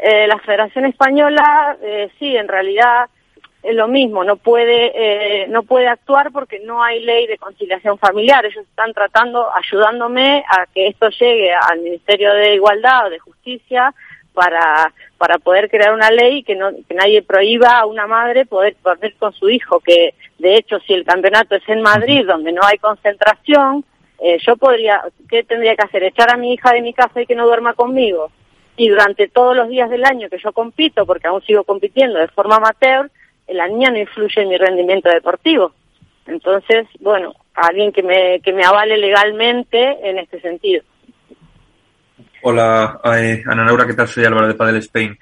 Eh, 0.02 0.26
la 0.26 0.38
Federación 0.38 0.86
Española, 0.86 1.76
eh, 1.82 2.10
sí, 2.18 2.36
en 2.36 2.48
realidad 2.48 3.08
es 3.62 3.74
lo 3.74 3.88
mismo, 3.88 4.24
no 4.24 4.36
puede, 4.36 4.92
eh, 4.94 5.46
no 5.48 5.62
puede 5.62 5.86
actuar 5.88 6.32
porque 6.32 6.60
no 6.60 6.82
hay 6.82 7.02
ley 7.04 7.26
de 7.26 7.36
conciliación 7.36 7.98
familiar. 7.98 8.44
Ellos 8.44 8.64
están 8.64 8.92
tratando, 8.94 9.48
ayudándome 9.54 10.44
a 10.48 10.66
que 10.72 10.88
esto 10.88 11.10
llegue 11.10 11.52
al 11.52 11.80
Ministerio 11.80 12.32
de 12.32 12.54
Igualdad 12.54 13.06
o 13.06 13.10
de 13.10 13.18
Justicia 13.18 13.94
para, 14.32 14.92
para 15.18 15.38
poder 15.38 15.70
crear 15.70 15.92
una 15.92 16.10
ley 16.10 16.42
que, 16.42 16.54
no, 16.54 16.70
que 16.88 16.94
nadie 16.94 17.22
prohíba 17.22 17.78
a 17.78 17.86
una 17.86 18.06
madre 18.06 18.46
poder 18.46 18.76
dormir 18.82 19.14
con 19.18 19.32
su 19.32 19.48
hijo, 19.50 19.80
que 19.80 20.14
de 20.38 20.54
hecho 20.56 20.78
si 20.80 20.94
el 20.94 21.04
campeonato 21.04 21.54
es 21.54 21.68
en 21.68 21.82
Madrid, 21.82 22.26
donde 22.26 22.52
no 22.52 22.62
hay 22.62 22.78
concentración, 22.78 23.84
eh, 24.22 24.38
yo 24.46 24.56
podría, 24.56 25.02
¿qué 25.28 25.42
tendría 25.44 25.74
que 25.76 25.84
hacer? 25.84 26.02
¿Echar 26.04 26.30
a 26.32 26.36
mi 26.36 26.52
hija 26.52 26.72
de 26.72 26.82
mi 26.82 26.92
casa 26.92 27.22
y 27.22 27.26
que 27.26 27.34
no 27.34 27.46
duerma 27.46 27.74
conmigo? 27.74 28.30
Y 28.76 28.88
durante 28.88 29.28
todos 29.28 29.56
los 29.56 29.68
días 29.68 29.90
del 29.90 30.04
año 30.04 30.28
que 30.28 30.38
yo 30.38 30.52
compito, 30.52 31.06
porque 31.06 31.28
aún 31.28 31.42
sigo 31.42 31.64
compitiendo 31.64 32.18
de 32.18 32.28
forma 32.28 32.56
amateur, 32.56 33.10
la 33.48 33.66
niña 33.68 33.90
no 33.90 33.98
influye 33.98 34.42
en 34.42 34.48
mi 34.48 34.56
rendimiento 34.56 35.08
deportivo. 35.08 35.72
Entonces, 36.26 36.86
bueno, 37.00 37.34
alguien 37.54 37.92
que 37.92 38.02
me, 38.02 38.40
que 38.40 38.52
me 38.52 38.64
avale 38.64 38.96
legalmente 38.96 39.98
en 40.08 40.18
este 40.18 40.40
sentido. 40.40 40.82
Hola, 42.42 43.00
eh, 43.16 43.42
Ana 43.46 43.64
Laura, 43.64 43.86
¿qué 43.86 43.92
tal? 43.92 44.08
Soy 44.08 44.24
Álvaro 44.24 44.48
de 44.48 44.54
Padel 44.54 44.76
Spain. 44.76 45.18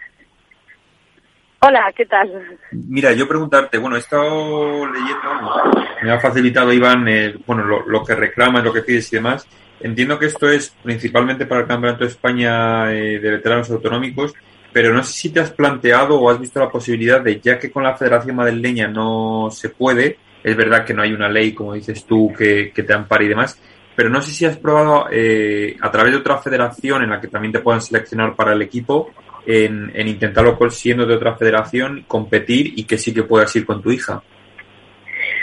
Hola, 1.61 1.93
¿qué 1.97 2.07
tal? 2.07 2.59
Mira, 2.71 3.13
yo 3.13 3.27
preguntarte, 3.27 3.79
bueno, 3.79 3.97
he 3.97 3.99
estado 3.99 4.87
leyendo, 4.87 5.73
me 6.01 6.13
ha 6.13 6.21
facilitado 6.21 6.73
Iván, 6.73 7.09
eh, 7.09 7.35
bueno, 7.45 7.65
lo, 7.65 8.05
que 8.05 8.15
reclama, 8.15 8.63
lo 8.63 8.73
que 8.73 8.83
pides 8.83 9.13
y 9.13 9.17
demás. 9.17 9.49
Entiendo 9.81 10.17
que 10.19 10.27
esto 10.27 10.49
es 10.49 10.73
principalmente 10.85 11.47
para 11.47 11.63
el 11.63 11.67
Campeonato 11.67 12.05
de 12.05 12.11
España 12.11 12.93
eh, 12.93 13.19
de 13.19 13.31
Veteranos 13.31 13.71
Autonómicos, 13.71 14.35
pero 14.73 14.93
no 14.93 15.03
sé 15.03 15.13
si 15.13 15.31
te 15.31 15.41
has 15.41 15.51
planteado 15.51 16.21
o 16.21 16.31
has 16.31 16.39
visto 16.39 16.61
la 16.61 16.71
posibilidad 16.71 17.21
de, 17.21 17.41
ya 17.41 17.59
que 17.59 17.73
con 17.73 17.83
la 17.83 17.97
Federación 17.97 18.37
Madrileña 18.37 18.87
no 18.87 19.49
se 19.51 19.71
puede, 19.71 20.19
Es 20.45 20.57
verdad 20.57 20.85
que 20.85 20.95
no 20.95 21.03
hay 21.03 21.13
una 21.13 21.29
ley, 21.29 21.53
como 21.53 21.75
dices 21.75 22.05
tú, 22.05 22.33
que, 22.33 22.71
que 22.73 22.85
te 22.85 22.95
ampare 22.95 23.25
y 23.25 23.29
demás, 23.29 23.61
pero 23.99 24.11
no 24.11 24.23
sé 24.23 24.31
si 24.31 24.47
has 24.47 24.57
probado 24.57 25.09
eh, 25.11 25.77
a 25.81 25.91
través 25.91 26.13
de 26.13 26.19
otra 26.21 26.39
federación 26.39 27.03
en 27.03 27.11
la 27.11 27.21
que 27.21 27.27
también 27.27 27.51
te 27.51 27.59
puedan 27.59 27.81
seleccionar 27.81 28.37
para 28.37 28.53
el 28.53 28.63
equipo, 28.63 29.11
en, 29.45 29.91
en 29.93 30.07
intentarlo 30.07 30.57
siendo 30.71 31.05
de 31.05 31.17
otra 31.17 31.35
federación, 31.35 32.05
competir 32.07 32.79
y 32.79 32.85
que 32.85 32.97
sí 32.97 33.13
que 33.13 33.25
puedas 33.25 33.57
ir 33.57 33.67
con 33.67 33.83
tu 33.83 33.91
hija. 33.91 34.23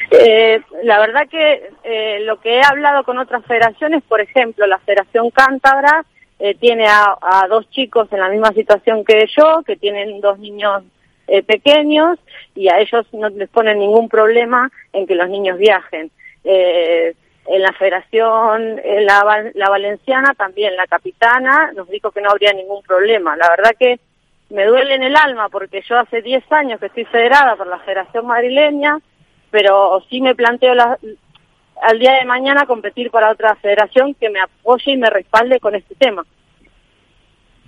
Eh, 0.09 0.61
la 0.83 1.01
verdad 1.01 1.27
que 1.29 1.69
eh, 1.83 2.21
lo 2.21 2.39
que 2.39 2.55
he 2.55 2.61
hablado 2.63 3.03
con 3.03 3.17
otras 3.17 3.43
federaciones, 3.45 4.03
por 4.03 4.21
ejemplo, 4.21 4.65
la 4.67 4.79
Federación 4.79 5.31
Cántabra 5.31 6.05
eh, 6.39 6.55
tiene 6.55 6.87
a, 6.87 7.17
a, 7.21 7.49
dos 7.49 7.69
chicos 7.71 8.07
en 8.13 8.21
la 8.21 8.29
misma 8.29 8.53
situación 8.53 9.03
que 9.03 9.25
yo, 9.35 9.63
que 9.67 9.75
tienen 9.75 10.21
dos 10.21 10.39
niños 10.39 10.81
eh, 11.27 11.43
pequeños 11.43 12.19
y 12.55 12.69
a 12.69 12.79
ellos 12.79 13.05
no 13.11 13.27
les 13.27 13.49
ponen 13.49 13.79
ningún 13.79 14.07
problema 14.07 14.71
en 14.93 15.05
que 15.05 15.15
los 15.15 15.27
niños 15.27 15.57
viajen. 15.57 16.09
En 17.47 17.61
la 17.61 17.73
Federación, 17.73 18.79
en 18.83 19.05
la, 19.05 19.51
la 19.53 19.69
Valenciana, 19.69 20.33
también 20.35 20.75
la 20.75 20.87
capitana 20.87 21.71
nos 21.75 21.87
dijo 21.89 22.11
que 22.11 22.21
no 22.21 22.31
habría 22.31 22.53
ningún 22.53 22.81
problema. 22.81 23.35
La 23.37 23.49
verdad 23.49 23.75
que 23.77 23.99
me 24.49 24.65
duele 24.65 24.95
en 24.95 25.03
el 25.03 25.15
alma 25.15 25.49
porque 25.49 25.83
yo 25.87 25.97
hace 25.97 26.21
10 26.21 26.51
años 26.51 26.79
que 26.79 26.87
estoy 26.87 27.05
federada 27.05 27.55
por 27.55 27.67
la 27.67 27.79
Federación 27.79 28.25
Madrileña, 28.25 28.97
pero 29.51 30.03
sí 30.09 30.21
me 30.21 30.35
planteo 30.35 30.73
la, 30.73 30.97
al 31.81 31.99
día 31.99 32.13
de 32.13 32.25
mañana 32.25 32.65
competir 32.65 33.11
para 33.11 33.31
otra 33.31 33.55
federación 33.55 34.13
que 34.15 34.29
me 34.29 34.39
apoye 34.41 34.91
y 34.91 34.97
me 34.97 35.09
respalde 35.09 35.59
con 35.59 35.75
este 35.75 35.95
tema. 35.95 36.25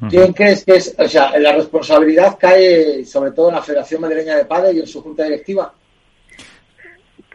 ¿Quién 0.10 0.32
crees 0.32 0.64
que 0.64 0.76
es, 0.76 0.96
o 0.98 1.08
sea, 1.08 1.38
la 1.40 1.54
responsabilidad 1.54 2.38
cae 2.40 3.04
sobre 3.04 3.32
todo 3.32 3.50
en 3.50 3.56
la 3.56 3.64
Federación 3.64 4.02
Madrileña 4.02 4.38
de 4.38 4.46
Padres 4.46 4.76
y 4.76 4.80
en 4.80 4.88
su 4.88 5.02
junta 5.02 5.24
directiva? 5.24 5.74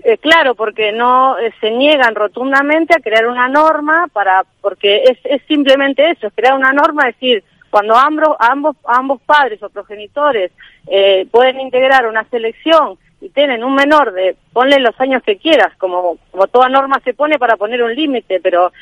Eh, 0.04 0.18
claro, 0.18 0.56
porque 0.56 0.90
no 0.90 1.38
eh, 1.38 1.52
se 1.60 1.70
niegan 1.70 2.16
rotundamente 2.16 2.92
a 2.92 3.00
crear 3.00 3.28
una 3.28 3.48
norma 3.48 4.08
para, 4.12 4.44
porque 4.60 5.04
es, 5.04 5.18
es 5.22 5.42
simplemente 5.46 6.10
eso, 6.10 6.26
es 6.26 6.32
crear 6.34 6.54
una 6.54 6.72
norma, 6.72 7.08
es 7.08 7.14
decir, 7.14 7.44
cuando 7.70 7.96
ambos, 7.96 8.36
ambos, 8.40 8.76
ambos 8.84 9.20
padres 9.22 9.62
o 9.62 9.70
progenitores 9.70 10.50
eh, 10.88 11.26
pueden 11.30 11.60
integrar 11.60 12.08
una 12.08 12.24
selección 12.24 12.98
y 13.20 13.28
tienen 13.28 13.62
un 13.62 13.76
menor 13.76 14.12
de, 14.12 14.34
ponle 14.52 14.80
los 14.80 15.00
años 15.00 15.22
que 15.22 15.36
quieras, 15.36 15.72
como, 15.78 16.18
como 16.32 16.48
toda 16.48 16.68
norma 16.68 17.00
se 17.04 17.14
pone 17.14 17.38
para 17.38 17.56
poner 17.56 17.80
un 17.80 17.94
límite, 17.94 18.40
pero 18.40 18.72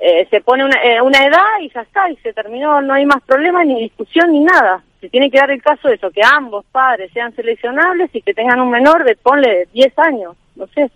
eh, 0.00 0.26
se 0.30 0.40
pone 0.40 0.64
una, 0.64 0.80
una 1.04 1.24
edad 1.24 1.60
y 1.60 1.70
ya 1.70 1.82
está, 1.82 2.10
y 2.10 2.16
se 2.16 2.32
terminó, 2.32 2.80
no 2.82 2.92
hay 2.92 3.06
más 3.06 3.22
problema, 3.22 3.62
ni 3.62 3.82
discusión, 3.82 4.32
ni 4.32 4.40
nada. 4.40 4.82
Se 5.06 5.10
tiene 5.10 5.30
que 5.30 5.38
dar 5.38 5.52
el 5.52 5.62
caso 5.62 5.86
de 5.86 5.94
eso, 5.94 6.10
que 6.10 6.20
ambos 6.20 6.64
padres 6.72 7.12
sean 7.12 7.32
seleccionables 7.36 8.10
y 8.12 8.22
que 8.22 8.34
tengan 8.34 8.58
un 8.58 8.70
menor 8.70 9.04
de, 9.04 9.14
ponle, 9.14 9.68
10 9.72 9.92
años, 10.00 10.36
no 10.56 10.66
sé. 10.66 10.90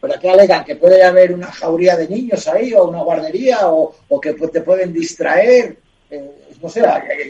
¿Pero 0.00 0.14
qué 0.20 0.30
alegan? 0.30 0.64
¿Que 0.64 0.74
puede 0.74 1.04
haber 1.04 1.32
una 1.32 1.46
jauría 1.46 1.96
de 1.96 2.08
niños 2.08 2.48
ahí, 2.48 2.74
o 2.74 2.88
una 2.88 3.04
guardería, 3.04 3.68
o, 3.68 3.94
o 4.08 4.20
que 4.20 4.32
te 4.32 4.62
pueden 4.62 4.92
distraer? 4.92 5.76
Eh, 6.10 6.30
no 6.60 6.68
sé, 6.68 6.82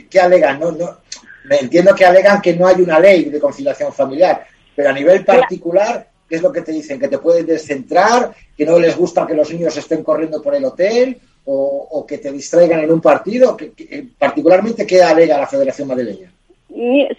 ¿qué 0.08 0.18
alegan? 0.18 0.58
No, 0.58 0.72
no, 0.72 0.96
me 1.44 1.58
entiendo 1.58 1.94
que 1.94 2.06
alegan 2.06 2.40
que 2.40 2.56
no 2.56 2.66
hay 2.66 2.80
una 2.80 2.98
ley 2.98 3.24
de 3.24 3.38
conciliación 3.38 3.92
familiar, 3.92 4.46
pero 4.74 4.88
a 4.88 4.94
nivel 4.94 5.22
particular, 5.22 6.08
¿qué 6.26 6.36
es 6.36 6.42
lo 6.42 6.50
que 6.50 6.62
te 6.62 6.72
dicen? 6.72 6.98
¿Que 6.98 7.08
te 7.08 7.18
pueden 7.18 7.44
descentrar? 7.44 8.34
¿Que 8.56 8.64
no 8.64 8.78
les 8.78 8.96
gusta 8.96 9.26
que 9.26 9.34
los 9.34 9.52
niños 9.52 9.76
estén 9.76 10.02
corriendo 10.02 10.40
por 10.40 10.54
el 10.54 10.64
hotel? 10.64 11.20
¿O, 11.48 12.04
que 12.08 12.18
te 12.18 12.32
distraigan 12.32 12.80
en 12.80 12.90
un 12.90 13.00
partido? 13.00 13.56
¿Que, 13.56 13.72
que, 13.72 14.04
particularmente, 14.18 14.86
¿qué 14.86 15.00
alega 15.02 15.38
la 15.38 15.46
Federación 15.46 15.86
Madrileña? 15.86 16.30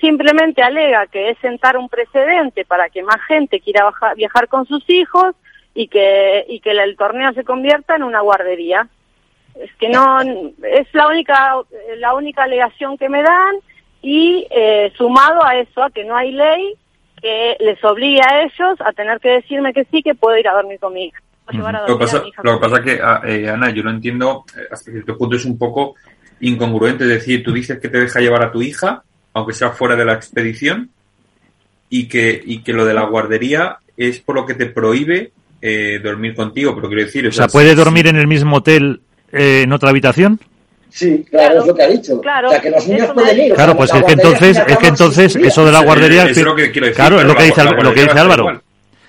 Simplemente 0.01 0.61
alega 0.61 1.07
que 1.07 1.29
es 1.29 1.37
sentar 1.39 1.77
un 1.77 1.87
precedente 1.87 2.65
para 2.65 2.89
que 2.89 3.03
más 3.03 3.21
gente 3.27 3.61
quiera 3.61 3.85
bajar, 3.85 4.15
viajar 4.15 4.49
con 4.49 4.65
sus 4.65 4.87
hijos 4.89 5.33
y 5.73 5.87
que, 5.87 6.45
y 6.49 6.59
que 6.59 6.71
el 6.71 6.97
torneo 6.97 7.31
se 7.33 7.43
convierta 7.43 7.95
en 7.95 8.03
una 8.03 8.19
guardería. 8.19 8.87
Es 9.55 9.73
que 9.75 9.89
no, 9.89 10.21
es 10.21 10.93
la 10.93 11.07
única, 11.07 11.55
la 11.97 12.13
única 12.13 12.43
alegación 12.43 12.97
que 12.97 13.09
me 13.09 13.23
dan 13.23 13.55
y 14.01 14.45
eh, 14.51 14.91
sumado 14.97 15.43
a 15.43 15.57
eso, 15.57 15.81
a 15.81 15.89
que 15.89 16.03
no 16.03 16.15
hay 16.15 16.31
ley 16.31 16.75
que 17.21 17.57
les 17.59 17.83
obligue 17.83 18.21
a 18.21 18.43
ellos 18.43 18.79
a 18.79 18.93
tener 18.93 19.19
que 19.19 19.29
decirme 19.29 19.73
que 19.73 19.85
sí, 19.85 20.03
que 20.03 20.15
puedo 20.15 20.37
ir 20.37 20.47
a 20.47 20.53
dormir 20.53 20.79
con 20.79 20.93
mi 20.93 21.05
hija. 21.05 21.19
Lo, 21.51 21.97
pasa, 21.97 22.23
lo 22.43 22.53
que 22.53 22.59
pasa 22.59 22.77
es 22.77 22.83
que, 22.83 23.43
eh, 23.43 23.49
Ana, 23.49 23.69
yo 23.69 23.83
lo 23.83 23.91
entiendo, 23.91 24.43
hasta 24.71 24.91
cierto 24.91 25.17
punto 25.17 25.35
es 25.35 25.45
un 25.45 25.57
poco 25.57 25.95
incongruente. 26.41 27.03
Es 27.05 27.09
decir, 27.09 27.43
tú 27.43 27.53
dices 27.53 27.79
que 27.79 27.89
te 27.89 27.99
deja 27.99 28.19
llevar 28.19 28.43
a 28.43 28.51
tu 28.51 28.61
hija, 28.61 29.03
aunque 29.33 29.53
sea 29.53 29.71
fuera 29.71 29.95
de 29.95 30.05
la 30.05 30.13
expedición, 30.13 30.89
y 31.89 32.07
que, 32.07 32.41
y 32.43 32.63
que 32.63 32.73
lo 32.73 32.85
de 32.85 32.93
la 32.93 33.05
guardería 33.05 33.77
es 33.95 34.19
por 34.19 34.35
lo 34.35 34.45
que 34.45 34.55
te 34.55 34.67
prohíbe 34.67 35.31
eh, 35.61 35.99
dormir 36.03 36.35
contigo. 36.35 36.75
Pero 36.75 36.87
quiero 36.87 37.05
decir, 37.05 37.27
o 37.27 37.31
sea, 37.31 37.47
¿puede 37.47 37.75
dormir 37.75 38.07
en 38.07 38.17
el 38.17 38.27
mismo 38.27 38.57
hotel 38.57 39.01
eh, 39.31 39.61
en 39.63 39.73
otra 39.73 39.89
habitación? 39.89 40.39
Sí, 40.89 41.25
claro, 41.29 41.47
claro, 41.47 41.61
es 41.61 41.67
lo 41.67 41.75
que 41.75 41.83
ha 41.83 41.87
dicho. 41.87 42.21
Claro, 42.21 42.47
o 42.47 42.51
sea, 42.51 42.61
que 42.61 42.71
los 42.71 42.87
niños 42.87 43.11
pueden 43.13 43.39
ir. 43.39 43.53
Claro, 43.53 43.75
pues 43.75 43.93
es 43.93 44.03
que 44.03 44.13
entonces, 44.13 44.61
es 44.65 44.77
que 44.77 44.87
entonces 44.87 45.35
eso 45.35 45.65
de 45.65 45.71
la 45.71 45.83
guardería. 45.83 46.25
Es 46.25 46.41
lo 46.41 46.55
que 46.55 46.71
quiero 46.71 46.87
decir, 46.87 46.95
claro, 46.95 47.19
es 47.19 47.25
lo 47.25 47.35
que 47.35 47.43
dice, 47.43 47.63
lo 47.63 47.93
que 47.93 48.01
dice 48.03 48.19
Álvaro. 48.19 48.43
Igual. 48.43 48.61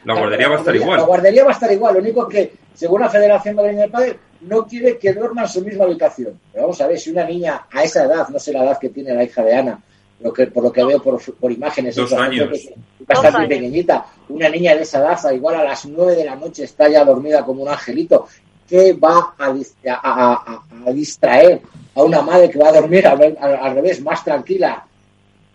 La 0.05 0.15
guardería 0.15 0.49
va 0.49 0.57
a 0.57 0.59
estar 0.59 0.75
igual. 0.77 0.99
La 0.99 1.05
guardería 1.05 1.45
va 1.45 1.51
a 1.51 1.55
estar 1.55 1.73
igual. 1.73 1.95
Lo 1.95 2.01
único 2.01 2.29
que, 2.29 2.53
según 2.75 3.01
la 3.01 3.09
Federación 3.11 3.57
Madrileña 3.57 3.83
de 3.83 3.91
Padres, 3.91 4.17
no 4.43 4.67
quiere 4.67 4.99
que 4.99 5.13
duerman 5.13 5.45
en 5.45 5.51
su 5.51 5.63
misma 5.63 5.85
habitación. 5.85 6.39
Pero 6.53 6.65
vamos 6.65 6.81
a 6.81 6.87
ver, 6.87 6.99
si 6.99 7.11
una 7.11 7.25
niña 7.25 7.67
a 7.71 7.83
esa 7.83 8.05
edad, 8.05 8.29
no 8.29 8.39
sé 8.39 8.53
la 8.53 8.65
edad 8.65 8.79
que 8.79 8.91
tiene 8.91 9.15
la 9.15 9.25
hija 9.25 9.43
de 9.43 9.55
Ana, 9.55 9.81
lo 10.21 10.33
que, 10.33 10.47
por 10.47 10.63
lo 10.63 10.73
que 10.73 10.85
veo 10.85 11.03
por, 11.03 11.21
por 11.35 11.53
imágenes, 11.53 11.97
Dos 11.97 12.13
años. 12.13 12.49
Es 12.53 12.73
bastante 13.07 13.41
Dos 13.41 13.49
pequeñita, 13.49 14.07
una 14.29 14.49
niña 14.49 14.75
de 14.75 14.83
esa 14.83 14.99
edad, 14.99 15.31
igual 15.33 15.57
a 15.57 15.65
las 15.65 15.87
nueve 15.87 16.15
de 16.15 16.25
la 16.25 16.37
noche 16.37 16.65
está 16.65 16.89
ya 16.89 17.05
dormida 17.05 17.45
como 17.45 17.63
un 17.63 17.69
angelito. 17.69 18.27
¿Qué 18.69 18.93
va 18.93 19.35
a, 19.39 19.47
a, 19.47 19.53
a, 20.03 20.63
a 20.87 20.93
distraer 20.93 21.63
a 21.95 22.03
una 22.03 22.21
madre 22.21 22.51
que 22.51 22.59
va 22.59 22.69
a 22.69 22.73
dormir 22.73 23.07
al, 23.07 23.37
al, 23.41 23.55
al, 23.55 23.75
revés, 23.75 24.03
más 24.03 24.23
tranquila, 24.23 24.85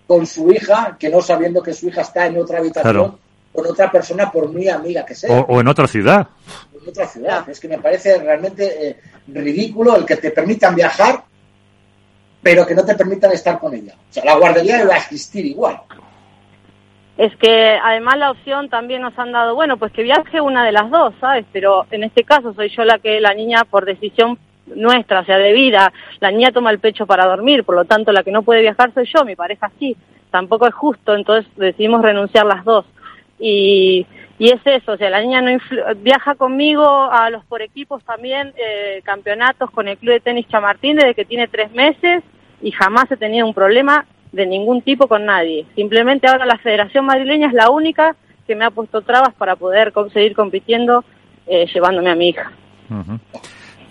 con 0.07 0.25
su 0.25 0.51
hija, 0.51 0.97
que 0.99 1.09
no 1.09 1.21
sabiendo 1.21 1.61
que 1.61 1.73
su 1.73 1.87
hija 1.87 2.01
está 2.01 2.25
en 2.25 2.37
otra 2.37 2.57
habitación, 2.59 2.93
Claro. 2.93 3.19
Con 3.53 3.67
otra 3.67 3.91
persona, 3.91 4.31
por 4.31 4.51
muy 4.51 4.67
amiga 4.67 5.05
que 5.05 5.15
sea. 5.15 5.41
O, 5.41 5.55
o 5.55 5.61
en 5.61 5.67
otra 5.67 5.87
ciudad. 5.87 6.27
En 6.73 6.89
otra 6.89 7.07
ciudad. 7.07 7.47
Es 7.47 7.59
que 7.59 7.67
me 7.67 7.77
parece 7.77 8.17
realmente 8.17 8.89
eh, 8.89 8.99
ridículo 9.27 9.95
el 9.95 10.05
que 10.05 10.17
te 10.17 10.31
permitan 10.31 10.75
viajar, 10.75 11.23
pero 12.41 12.65
que 12.65 12.75
no 12.75 12.83
te 12.83 12.95
permitan 12.95 13.31
estar 13.31 13.59
con 13.59 13.73
ella. 13.73 13.93
O 13.93 14.13
sea, 14.13 14.25
la 14.25 14.35
guardería 14.35 14.85
va 14.85 14.95
a 14.95 14.97
existir 14.97 15.45
igual. 15.45 15.79
Es 17.17 17.35
que 17.37 17.77
además 17.81 18.17
la 18.17 18.31
opción 18.31 18.69
también 18.69 19.03
nos 19.03 19.17
han 19.19 19.31
dado, 19.31 19.53
bueno, 19.53 19.77
pues 19.77 19.93
que 19.93 20.01
viaje 20.01 20.41
una 20.41 20.65
de 20.65 20.71
las 20.71 20.89
dos, 20.89 21.13
¿sabes? 21.21 21.45
Pero 21.53 21.85
en 21.91 22.03
este 22.03 22.23
caso 22.23 22.53
soy 22.53 22.69
yo 22.69 22.83
la 22.85 22.97
que 22.97 23.21
la 23.21 23.35
niña 23.35 23.65
por 23.65 23.85
decisión 23.85 24.39
nuestra, 24.65 25.19
o 25.19 25.25
sea, 25.25 25.37
de 25.37 25.53
vida, 25.53 25.93
la 26.19 26.31
niña 26.31 26.51
toma 26.51 26.71
el 26.71 26.79
pecho 26.79 27.05
para 27.05 27.25
dormir, 27.25 27.63
por 27.63 27.75
lo 27.75 27.85
tanto 27.85 28.11
la 28.11 28.23
que 28.23 28.31
no 28.31 28.41
puede 28.41 28.61
viajar 28.61 28.93
soy 28.93 29.07
yo, 29.13 29.25
mi 29.25 29.35
pareja 29.35 29.69
sí, 29.77 29.95
tampoco 30.31 30.67
es 30.67 30.73
justo, 30.73 31.13
entonces 31.13 31.51
decidimos 31.55 32.01
renunciar 32.01 32.45
las 32.45 32.63
dos. 32.63 32.85
Y, 33.45 34.07
y 34.39 34.51
es 34.51 34.61
eso, 34.63 34.93
o 34.93 34.97
sea, 34.97 35.09
la 35.09 35.21
niña 35.21 35.41
no 35.41 35.51
viaja 35.97 36.35
conmigo 36.35 36.85
a 36.85 37.29
los 37.29 37.43
por 37.43 37.61
equipos 37.61 38.01
también, 38.05 38.53
eh, 38.55 39.01
campeonatos 39.03 39.69
con 39.69 39.89
el 39.89 39.97
Club 39.97 40.13
de 40.13 40.19
Tenis 40.21 40.47
Chamartín 40.47 40.95
desde 40.95 41.13
que 41.13 41.25
tiene 41.25 41.49
tres 41.49 41.69
meses 41.73 42.23
y 42.61 42.71
jamás 42.71 43.11
he 43.11 43.17
tenido 43.17 43.45
un 43.45 43.53
problema 43.53 44.05
de 44.31 44.45
ningún 44.45 44.81
tipo 44.81 45.09
con 45.09 45.25
nadie. 45.25 45.65
Simplemente 45.75 46.25
ahora 46.25 46.45
la 46.45 46.57
Federación 46.57 47.05
Madrileña 47.05 47.47
es 47.47 47.53
la 47.53 47.69
única 47.69 48.15
que 48.47 48.55
me 48.55 48.63
ha 48.63 48.71
puesto 48.71 49.01
trabas 49.01 49.33
para 49.33 49.57
poder 49.57 49.91
seguir 50.13 50.33
compitiendo 50.33 51.03
eh, 51.45 51.65
llevándome 51.73 52.09
a 52.09 52.15
mi 52.15 52.29
hija. 52.29 52.49
Uh 52.89 52.93
-huh. 52.93 53.19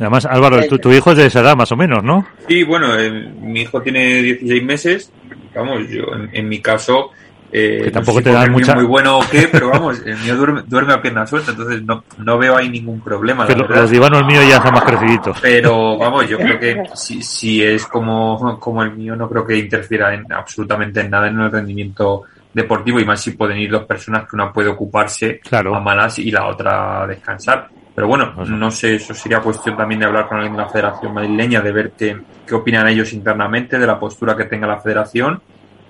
Además, 0.00 0.24
Álvaro, 0.24 0.66
tu, 0.66 0.78
tu, 0.78 0.90
hijo 0.90 1.10
es 1.10 1.18
de 1.18 1.26
esa 1.26 1.40
edad 1.40 1.56
más 1.56 1.70
o 1.70 1.76
menos, 1.76 2.02
¿no? 2.02 2.26
Sí, 2.48 2.64
bueno, 2.64 2.98
eh, 2.98 3.10
mi 3.10 3.60
hijo 3.60 3.82
tiene 3.82 4.22
16 4.22 4.64
meses. 4.64 5.12
Vamos, 5.54 5.88
yo 5.90 6.04
en, 6.14 6.30
en 6.32 6.48
mi 6.48 6.60
caso. 6.60 7.10
Eh, 7.54 7.82
que 7.84 7.90
tampoco 7.90 8.18
no 8.18 8.24
sé 8.24 8.30
te 8.30 8.32
dan 8.32 8.44
si 8.46 8.50
mucha. 8.50 8.74
Muy 8.74 8.84
bueno 8.84 9.18
o 9.18 9.30
qué, 9.30 9.48
pero 9.52 9.68
vamos, 9.68 10.00
el 10.06 10.16
mío 10.18 10.36
duerme, 10.36 10.62
duerme 10.66 10.94
a 10.94 11.02
pierna 11.02 11.26
suelta, 11.26 11.50
entonces 11.50 11.82
no, 11.82 12.02
no 12.18 12.38
veo 12.38 12.56
ahí 12.56 12.70
ningún 12.70 13.00
problema. 13.00 13.46
Que 13.46 13.54
los 13.54 13.90
divanos 13.90 14.24
míos 14.24 14.44
ya 14.48 14.56
están 14.56 14.72
más 14.72 14.84
creciditos. 14.84 15.38
Pero 15.40 15.98
vamos, 15.98 16.26
yo 16.28 16.38
creo 16.38 16.58
que 16.58 16.82
si, 16.94 17.22
si 17.22 17.62
es 17.62 17.86
como, 17.86 18.58
como 18.58 18.82
el 18.82 18.92
mío, 18.96 19.14
no 19.14 19.28
creo 19.28 19.46
que 19.46 19.56
interfiera 19.56 20.14
en 20.14 20.32
absolutamente 20.32 21.00
en 21.00 21.10
nada 21.10 21.28
en 21.28 21.38
el 21.38 21.52
rendimiento 21.52 22.22
deportivo 22.54 23.00
y 23.00 23.04
más 23.04 23.20
si 23.20 23.32
pueden 23.32 23.58
ir 23.58 23.70
dos 23.70 23.84
personas 23.84 24.28
que 24.28 24.36
una 24.36 24.52
puede 24.52 24.68
ocuparse 24.68 25.40
claro. 25.40 25.74
a 25.74 25.80
malas 25.80 26.18
y 26.18 26.30
la 26.30 26.46
otra 26.46 27.06
descansar. 27.06 27.68
Pero 27.94 28.08
bueno, 28.08 28.32
no 28.46 28.70
sé, 28.70 28.94
eso 28.94 29.12
sería 29.12 29.40
cuestión 29.40 29.76
también 29.76 30.00
de 30.00 30.06
hablar 30.06 30.26
con 30.26 30.38
alguien 30.38 30.56
de 30.56 30.62
la 30.62 30.68
Federación 30.70 31.12
Madrileña, 31.12 31.60
de 31.60 31.72
ver 31.72 31.92
qué, 31.96 32.16
qué 32.46 32.54
opinan 32.54 32.88
ellos 32.88 33.12
internamente, 33.12 33.78
de 33.78 33.86
la 33.86 34.00
postura 34.00 34.34
que 34.34 34.46
tenga 34.46 34.66
la 34.66 34.80
Federación 34.80 35.42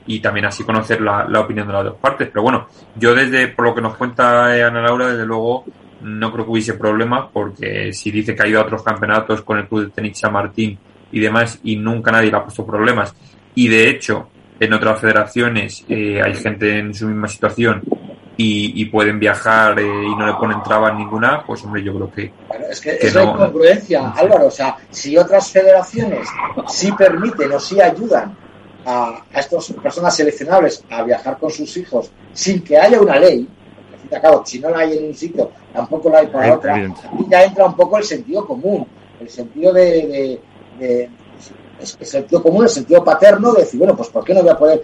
y 0.07 0.21
también 0.21 0.47
así 0.47 0.65
conocer 0.65 1.01
la, 1.01 1.27
la, 1.29 1.41
opinión 1.41 1.67
de 1.67 1.73
las 1.73 1.85
dos 1.85 1.97
partes. 1.97 2.29
Pero 2.29 2.43
bueno, 2.43 2.67
yo 2.97 3.15
desde, 3.15 3.49
por 3.49 3.67
lo 3.67 3.75
que 3.75 3.81
nos 3.81 3.97
cuenta 3.97 4.47
Ana 4.47 4.83
Laura, 4.83 5.09
desde 5.09 5.27
luego 5.27 5.65
no 6.03 6.33
creo 6.33 6.45
que 6.45 6.51
hubiese 6.51 6.75
problemas 6.75 7.27
porque 7.33 7.93
si 7.93 8.11
dice 8.11 8.35
que 8.35 8.43
ha 8.43 8.49
ido 8.49 8.61
a 8.61 8.65
otros 8.65 8.83
campeonatos 8.83 9.43
con 9.43 9.59
el 9.59 9.69
Club 9.69 9.85
de 9.85 9.91
Tenis 9.91 10.19
San 10.19 10.33
Martín 10.33 10.79
y 11.13 11.21
demás 11.21 11.61
y 11.63 11.77
nunca 11.77 12.11
nadie 12.11 12.31
le 12.31 12.37
ha 12.37 12.43
puesto 12.43 12.67
problemas 12.67 13.15
y 13.55 13.69
de 13.69 13.89
hecho 13.89 14.29
en 14.59 14.73
otras 14.73 15.01
federaciones 15.01 15.85
eh, 15.89 16.21
hay 16.23 16.35
gente 16.35 16.79
en 16.79 16.95
su 16.95 17.07
misma 17.07 17.29
situación 17.29 17.83
y, 18.45 18.85
pueden 18.87 19.21
viajar 19.21 19.79
eh, 19.79 19.85
y 19.85 20.17
no 20.17 20.27
le 20.27 20.33
ponen 20.33 20.61
trabas 20.65 20.97
ninguna, 20.97 21.45
pues 21.47 21.63
hombre, 21.63 21.81
yo 21.85 21.95
creo 21.95 22.11
que... 22.11 22.33
es 22.69 22.81
que, 22.81 22.97
es 23.01 23.15
la 23.15 23.23
incongruencia, 23.23 24.11
Álvaro. 24.11 24.47
O 24.47 24.51
sea, 24.51 24.77
si 24.91 25.17
otras 25.17 25.53
federaciones 25.53 26.27
sí 26.67 26.91
permiten 26.91 27.53
o 27.53 27.61
sí 27.61 27.81
ayudan 27.81 28.37
a, 28.85 29.25
a 29.33 29.41
estas 29.41 29.73
personas 29.73 30.15
seleccionables 30.17 30.85
a 30.91 31.03
viajar 31.03 31.39
con 31.39 31.51
sus 31.51 31.77
hijos 31.77 32.11
sin 32.33 32.63
que 32.63 32.79
haya 32.79 33.01
una 33.01 33.19
ley, 33.19 33.49
si 34.45 34.59
no 34.59 34.71
la 34.71 34.79
hay 34.79 34.99
en 34.99 35.07
un 35.07 35.15
sitio, 35.15 35.51
tampoco 35.73 36.11
la 36.11 36.19
hay 36.19 36.27
para 36.27 36.55
otra, 36.55 36.75
aquí 36.75 37.27
ya 37.29 37.45
entra 37.45 37.65
un 37.65 37.77
poco 37.77 37.99
el 37.99 38.05
sentido 38.05 38.47
común, 38.47 38.87
el 39.21 39.29
sentido 39.29 39.73
de, 39.73 40.39
de, 40.79 41.11
el 41.81 42.07
sentido 42.07 42.43
común, 42.43 42.65
el 42.65 42.71
sentido 42.71 43.03
paterno 43.03 43.53
de 43.53 43.63
decir, 43.63 43.79
bueno, 43.79 43.97
pues 43.97 44.09
¿por 44.09 44.25
qué 44.25 44.35
no 44.35 44.43
voy 44.43 44.51
a 44.51 44.59
poder 44.59 44.83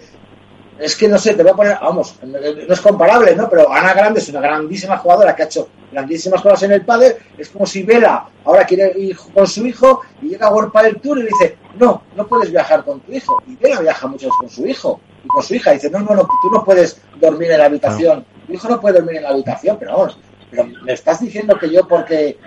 es 0.79 0.95
que 0.95 1.07
no 1.07 1.17
sé, 1.17 1.33
te 1.33 1.43
voy 1.43 1.51
a 1.51 1.55
poner, 1.55 1.77
vamos, 1.81 2.15
no 2.23 2.73
es 2.73 2.81
comparable, 2.81 3.35
¿no? 3.35 3.49
Pero 3.49 3.71
Ana 3.71 3.93
Grande 3.93 4.21
es 4.21 4.29
una 4.29 4.39
grandísima 4.39 4.97
jugadora 4.97 5.35
que 5.35 5.43
ha 5.43 5.45
hecho 5.45 5.67
grandísimas 5.91 6.41
cosas 6.41 6.63
en 6.63 6.73
el 6.73 6.85
pádel. 6.85 7.15
Es 7.37 7.49
como 7.49 7.65
si 7.65 7.83
Vela 7.83 8.27
ahora 8.45 8.65
quiere 8.65 8.97
ir 8.97 9.17
con 9.17 9.47
su 9.47 9.65
hijo 9.65 10.01
y 10.21 10.29
llega 10.29 10.47
a 10.47 10.53
World 10.53 10.71
Padel 10.71 10.99
Tour 10.99 11.19
y 11.19 11.23
le 11.23 11.29
dice, 11.29 11.57
no, 11.77 12.03
no 12.15 12.27
puedes 12.27 12.51
viajar 12.51 12.83
con 12.83 12.99
tu 13.01 13.11
hijo. 13.11 13.41
Y 13.47 13.55
Vela 13.55 13.81
viaja 13.81 14.07
mucho 14.07 14.29
con 14.39 14.49
su 14.49 14.65
hijo 14.65 14.99
y 15.23 15.27
con 15.27 15.43
su 15.43 15.55
hija. 15.55 15.71
Y 15.71 15.75
dice, 15.75 15.89
no, 15.89 15.99
no, 15.99 16.15
no, 16.15 16.21
tú 16.21 16.49
no 16.51 16.63
puedes 16.63 17.01
dormir 17.19 17.51
en 17.51 17.59
la 17.59 17.65
habitación. 17.65 18.25
Tu 18.47 18.53
hijo 18.53 18.67
no 18.67 18.79
puede 18.79 18.95
dormir 18.95 19.17
en 19.17 19.23
la 19.23 19.29
habitación, 19.29 19.77
pero 19.79 19.91
vamos, 19.97 20.17
pero 20.49 20.65
me 20.65 20.93
estás 20.93 21.19
diciendo 21.19 21.57
que 21.57 21.69
yo 21.69 21.87
porque 21.87 22.37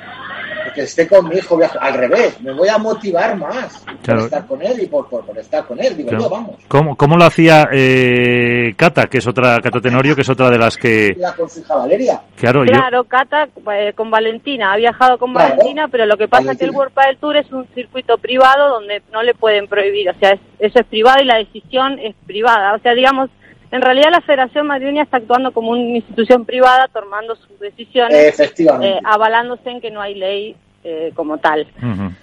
que 0.75 0.83
esté 0.83 1.07
con 1.07 1.29
mi 1.29 1.37
hijo, 1.37 1.59
al 1.81 1.95
revés, 1.95 2.41
me 2.41 2.53
voy 2.53 2.69
a 2.69 2.79
motivar 2.79 3.37
más 3.37 3.85
por 4.05 4.19
estar 4.19 4.47
con 4.47 4.63
él 4.63 4.83
y 4.83 4.87
por, 4.87 5.09
estar 5.37 5.67
con 5.67 5.81
él, 5.81 5.97
digo 5.97 6.11
yo, 6.13 6.29
vamos. 6.29 6.57
¿Cómo, 6.69 6.97
¿Cómo, 6.97 7.17
lo 7.17 7.25
hacía 7.25 7.69
eh, 7.73 8.75
Cata, 8.77 9.07
que 9.07 9.19
es 9.19 9.27
otra, 9.27 9.59
Cata 9.61 9.81
Tenorio, 9.81 10.15
que 10.15 10.23
es 10.23 10.29
otra 10.29 10.51
de 10.51 10.59
las 10.59 10.77
que... 10.77 11.15
La 11.19 11.35
con 11.35 11.49
Valeria. 11.69 12.21
Claro, 12.37 12.65
claro 12.65 13.05
Cata 13.05 13.49
eh, 13.73 13.93
con 13.95 14.11
Valentina, 14.11 14.73
ha 14.73 14.77
viajado 14.77 15.19
con 15.19 15.33
Valentina, 15.33 15.89
pero 15.89 16.07
lo 16.07 16.17
que 16.17 16.29
pasa 16.29 16.53
es 16.53 16.59
que 16.59 16.65
el 16.65 16.71
World 16.71 16.93
Padel 16.93 17.19
Tour 17.19 17.37
es 17.37 17.51
un 17.53 17.67
circuito 17.75 18.19
privado 18.19 18.69
donde 18.71 19.03
no 19.13 19.23
le 19.23 19.35
pueden 19.35 19.67
prohibir, 19.67 20.11
o 20.11 20.15
sea, 20.19 20.39
eso 20.59 20.79
es 20.79 20.87
privado 20.87 21.23
y 21.23 21.27
la 21.27 21.39
decisión 21.39 21.99
es 21.99 22.15
privada, 22.27 22.75
o 22.75 22.79
sea, 22.81 22.95
digamos 22.95 23.31
en 23.73 23.81
realidad 23.81 24.11
la 24.13 24.21
Federación 24.21 24.67
Madrileña 24.67 25.03
está 25.03 25.17
actuando 25.17 25.51
como 25.53 25.71
una 25.71 25.81
institución 25.81 26.45
privada, 26.45 26.89
tomando 26.89 27.35
sus 27.37 27.59
decisiones, 27.59 28.39
eh, 28.39 29.01
avalándose 29.03 29.71
en 29.71 29.81
que 29.81 29.91
no 29.91 30.03
hay 30.03 30.15
ley 30.15 30.57
eh, 30.85 31.13
como 31.15 31.39
tal. 31.39 31.65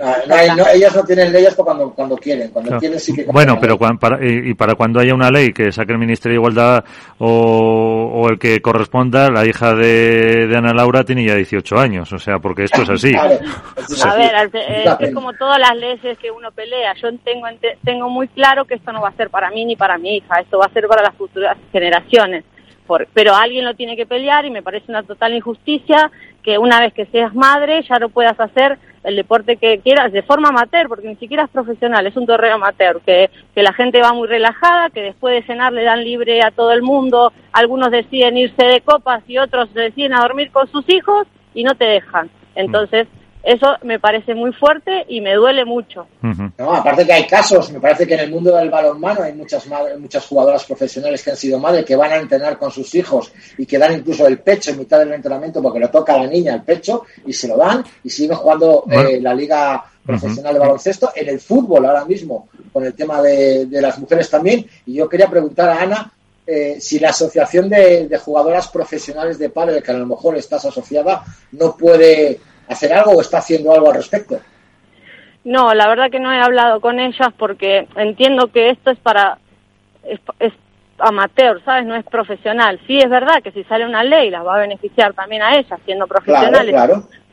Ah, 0.01 0.17
ellas 0.73 0.93
no 0.93 1.03
tienen 1.05 1.31
leyes 1.31 1.55
cuando, 1.55 1.91
cuando 1.91 2.17
quieren, 2.17 2.49
cuando 2.51 2.77
sí 2.99 3.15
que 3.15 3.23
Bueno, 3.23 3.57
pero 3.57 3.77
para, 3.77 4.19
y, 4.21 4.53
para 4.53 4.75
cuando 4.75 4.99
haya 4.99 5.13
una 5.13 5.31
ley 5.31 5.53
que 5.53 5.71
saque 5.71 5.93
el 5.93 5.97
Ministerio 5.97 6.33
de 6.33 6.41
Igualdad 6.41 6.83
o, 7.19 8.27
el 8.29 8.37
que 8.37 8.61
corresponda, 8.61 9.31
la 9.31 9.45
hija 9.45 9.73
de, 9.73 10.53
Ana 10.53 10.73
Laura 10.73 11.05
tiene 11.05 11.25
ya 11.25 11.35
18 11.35 11.79
años, 11.79 12.11
o 12.11 12.19
sea, 12.19 12.39
porque 12.39 12.65
esto 12.65 12.81
es 12.81 12.89
así. 12.89 13.13
a 14.03 14.15
ver, 14.15 14.51
es 14.99 15.13
como 15.13 15.31
todas 15.33 15.57
las 15.57 15.77
leyes 15.77 16.17
que 16.17 16.29
uno 16.29 16.51
pelea. 16.51 16.93
Yo 16.95 17.09
tengo, 17.23 17.47
tengo 17.85 18.09
muy 18.09 18.27
claro 18.27 18.65
que 18.65 18.75
esto 18.75 18.91
no 18.91 19.01
va 19.01 19.07
a 19.07 19.15
ser 19.15 19.29
para 19.29 19.49
mí 19.51 19.63
ni 19.63 19.77
para 19.77 19.97
mi 19.97 20.17
hija, 20.17 20.41
esto 20.41 20.59
va 20.59 20.65
a 20.65 20.73
ser 20.73 20.85
para 20.87 21.01
las 21.01 21.15
futuras 21.15 21.57
generaciones. 21.71 22.43
pero 23.13 23.35
alguien 23.35 23.63
lo 23.63 23.73
tiene 23.75 23.95
que 23.95 24.05
pelear 24.05 24.45
y 24.45 24.49
me 24.49 24.63
parece 24.63 24.85
una 24.89 25.03
total 25.03 25.33
injusticia 25.33 26.11
que 26.49 26.57
una 26.57 26.79
vez 26.79 26.93
que 26.93 27.05
seas 27.05 27.35
madre 27.35 27.83
ya 27.87 27.99
no 27.99 28.09
puedas 28.09 28.39
hacer 28.39 28.79
el 29.03 29.15
deporte 29.15 29.57
que 29.57 29.81
quieras 29.81 30.11
de 30.11 30.23
forma 30.23 30.49
amateur, 30.49 30.87
porque 30.87 31.07
ni 31.07 31.15
siquiera 31.15 31.43
es 31.43 31.49
profesional, 31.51 32.07
es 32.07 32.17
un 32.17 32.25
torneo 32.25 32.55
amateur, 32.55 33.01
que, 33.05 33.29
que 33.53 33.61
la 33.61 33.71
gente 33.71 34.01
va 34.01 34.13
muy 34.13 34.27
relajada, 34.27 34.89
que 34.89 35.03
después 35.03 35.35
de 35.35 35.45
cenar 35.45 35.73
le 35.73 35.83
dan 35.83 36.03
libre 36.03 36.41
a 36.41 36.49
todo 36.49 36.71
el 36.71 36.81
mundo, 36.81 37.31
algunos 37.51 37.91
deciden 37.91 38.35
irse 38.35 38.65
de 38.65 38.81
copas 38.81 39.21
y 39.27 39.37
otros 39.37 39.71
deciden 39.75 40.15
a 40.15 40.21
dormir 40.21 40.49
con 40.49 40.67
sus 40.71 40.89
hijos 40.89 41.27
y 41.53 41.63
no 41.63 41.75
te 41.75 41.85
dejan. 41.85 42.31
Entonces, 42.55 43.07
eso 43.43 43.67
me 43.83 43.99
parece 43.99 44.35
muy 44.35 44.51
fuerte 44.51 45.05
y 45.07 45.21
me 45.21 45.33
duele 45.33 45.63
mucho. 45.63 46.07
No, 46.21 46.73
aparte 46.73 47.05
que 47.05 47.13
hay 47.13 47.25
casos, 47.25 47.71
me 47.71 47.79
parece 47.79 48.05
que 48.05 48.15
en 48.15 48.19
el 48.21 48.31
mundo 48.31 48.55
del 48.55 48.69
balonmano 48.69 49.23
hay 49.23 49.33
muchas 49.33 49.65
muchas 49.97 50.25
jugadoras 50.25 50.65
profesionales 50.65 51.23
que 51.23 51.31
han 51.31 51.37
sido 51.37 51.57
madres 51.57 51.85
que 51.85 51.95
van 51.95 52.11
a 52.11 52.17
entrenar 52.17 52.57
con 52.57 52.69
sus 52.69 52.93
hijos 52.95 53.31
y 53.57 53.65
que 53.65 53.77
dan 53.77 53.93
incluso 53.93 54.27
el 54.27 54.39
pecho 54.39 54.71
en 54.71 54.79
mitad 54.79 54.99
del 54.99 55.13
entrenamiento 55.13 55.61
porque 55.61 55.79
le 55.79 55.87
toca 55.87 56.15
a 56.15 56.19
la 56.19 56.27
niña 56.27 56.53
el 56.53 56.63
pecho 56.63 57.05
y 57.25 57.31
se 57.31 57.47
lo 57.47 57.55
dan 57.55 57.83
y 58.03 58.09
siguen 58.09 58.35
jugando 58.35 58.83
eh, 58.91 59.19
la 59.21 59.33
liga 59.33 59.85
profesional 60.05 60.53
de 60.53 60.59
baloncesto, 60.59 61.11
en 61.15 61.29
el 61.29 61.39
fútbol 61.39 61.85
ahora 61.85 62.03
mismo, 62.03 62.49
con 62.73 62.83
el 62.83 62.93
tema 62.93 63.21
de, 63.21 63.67
las 63.69 63.99
mujeres 63.99 64.29
también. 64.29 64.65
Y 64.87 64.95
yo 64.95 65.07
quería 65.07 65.29
preguntar 65.29 65.69
a 65.69 65.81
Ana 65.83 66.11
eh, 66.47 66.77
si 66.79 66.97
la 66.97 67.09
asociación 67.09 67.69
de, 67.69 68.07
de, 68.07 68.17
jugadoras 68.17 68.69
profesionales 68.69 69.37
de 69.37 69.49
padre, 69.49 69.83
que 69.83 69.91
a 69.91 69.97
lo 69.97 70.07
mejor 70.07 70.35
estás 70.35 70.65
asociada, 70.65 71.23
no 71.51 71.77
puede 71.77 72.39
hacer 72.69 72.93
algo 72.93 73.11
o 73.11 73.21
está 73.21 73.39
haciendo 73.39 73.73
algo 73.73 73.89
al 73.89 73.95
respecto? 73.95 74.39
No, 75.43 75.73
la 75.73 75.87
verdad 75.87 76.11
que 76.11 76.19
no 76.19 76.31
he 76.33 76.39
hablado 76.39 76.79
con 76.81 76.99
ellas 76.99 77.29
porque 77.37 77.87
entiendo 77.95 78.47
que 78.47 78.69
esto 78.69 78.91
es 78.91 78.99
para 78.99 79.37
es, 80.03 80.53
amateur, 80.99 81.61
¿sabes? 81.63 81.85
No 81.85 81.95
es 81.95 82.05
profesional. 82.05 82.79
Sí 82.85 82.99
es 82.99 83.09
verdad 83.09 83.41
que 83.41 83.51
si 83.51 83.63
sale 83.63 83.85
una 83.85 84.03
ley 84.03 84.29
las 84.29 84.45
va 84.45 84.55
a 84.55 84.59
beneficiar 84.59 85.13
también 85.13 85.41
a 85.41 85.55
ellas 85.55 85.79
siendo 85.85 86.07
profesionales 86.07 86.75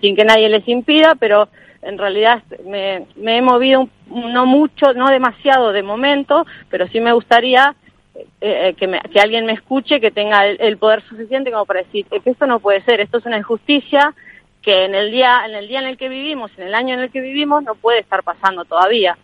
sin 0.00 0.14
que 0.14 0.24
nadie 0.24 0.48
les 0.48 0.66
impida, 0.68 1.14
pero 1.18 1.48
en 1.82 1.98
realidad 1.98 2.42
me, 2.64 3.06
he 3.16 3.42
movido 3.42 3.88
no 4.08 4.46
mucho, 4.46 4.92
no 4.94 5.08
demasiado 5.08 5.72
de 5.72 5.82
momento, 5.82 6.46
pero 6.70 6.86
sí 6.88 7.00
me 7.00 7.12
gustaría 7.12 7.74
eh, 8.14 8.24
eh, 8.40 8.74
que, 8.74 9.00
que, 9.12 9.20
alguien 9.20 9.46
me 9.46 9.52
escuche, 9.52 10.00
que 10.00 10.10
tenga 10.10 10.46
el, 10.46 10.60
el, 10.60 10.78
poder 10.78 11.02
suficiente 11.02 11.50
como 11.50 11.66
para 11.66 11.82
decir 11.82 12.06
que 12.06 12.30
esto 12.30 12.46
no 12.46 12.60
puede 12.60 12.82
ser, 12.82 13.00
esto 13.00 13.18
es 13.18 13.26
una 13.26 13.38
injusticia, 13.38 14.14
que 14.66 14.84
en 14.84 14.97
el 14.97 15.12
día 15.12 15.47
en 15.47 15.55
el 15.55 15.68
día 15.68 15.78
en 15.78 15.86
el 15.86 15.97
que 15.97 16.09
vivimos, 16.09 16.51
en 16.59 16.66
el 16.66 16.74
año 16.74 16.94
en 16.94 17.01
el 17.01 17.10
que 17.12 17.20
vivimos, 17.20 17.62
no 17.62 17.76
puede 17.76 18.01
estar 18.01 18.24
pasando 18.24 18.64
todavía. 18.64 19.16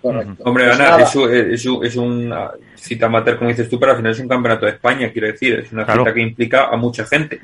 Correcto. 0.00 0.42
Hombre, 0.42 0.64
pues 0.68 0.80
Ana, 0.80 1.02
es, 1.02 1.14
es, 1.14 1.66
es, 1.82 1.96
una 1.96 2.50
cita 2.74 3.06
amateur, 3.06 3.36
como 3.36 3.50
dices 3.50 3.68
tú, 3.68 3.78
pero 3.78 3.92
al 3.92 3.98
final 3.98 4.12
es 4.12 4.20
un 4.20 4.28
campeonato 4.28 4.64
de 4.64 4.72
España, 4.72 5.10
quiero 5.12 5.28
decir, 5.28 5.60
es 5.60 5.70
una 5.70 5.84
cita 5.84 6.14
que 6.14 6.22
implica 6.22 6.68
a 6.68 6.76
mucha 6.76 7.04
gente. 7.04 7.40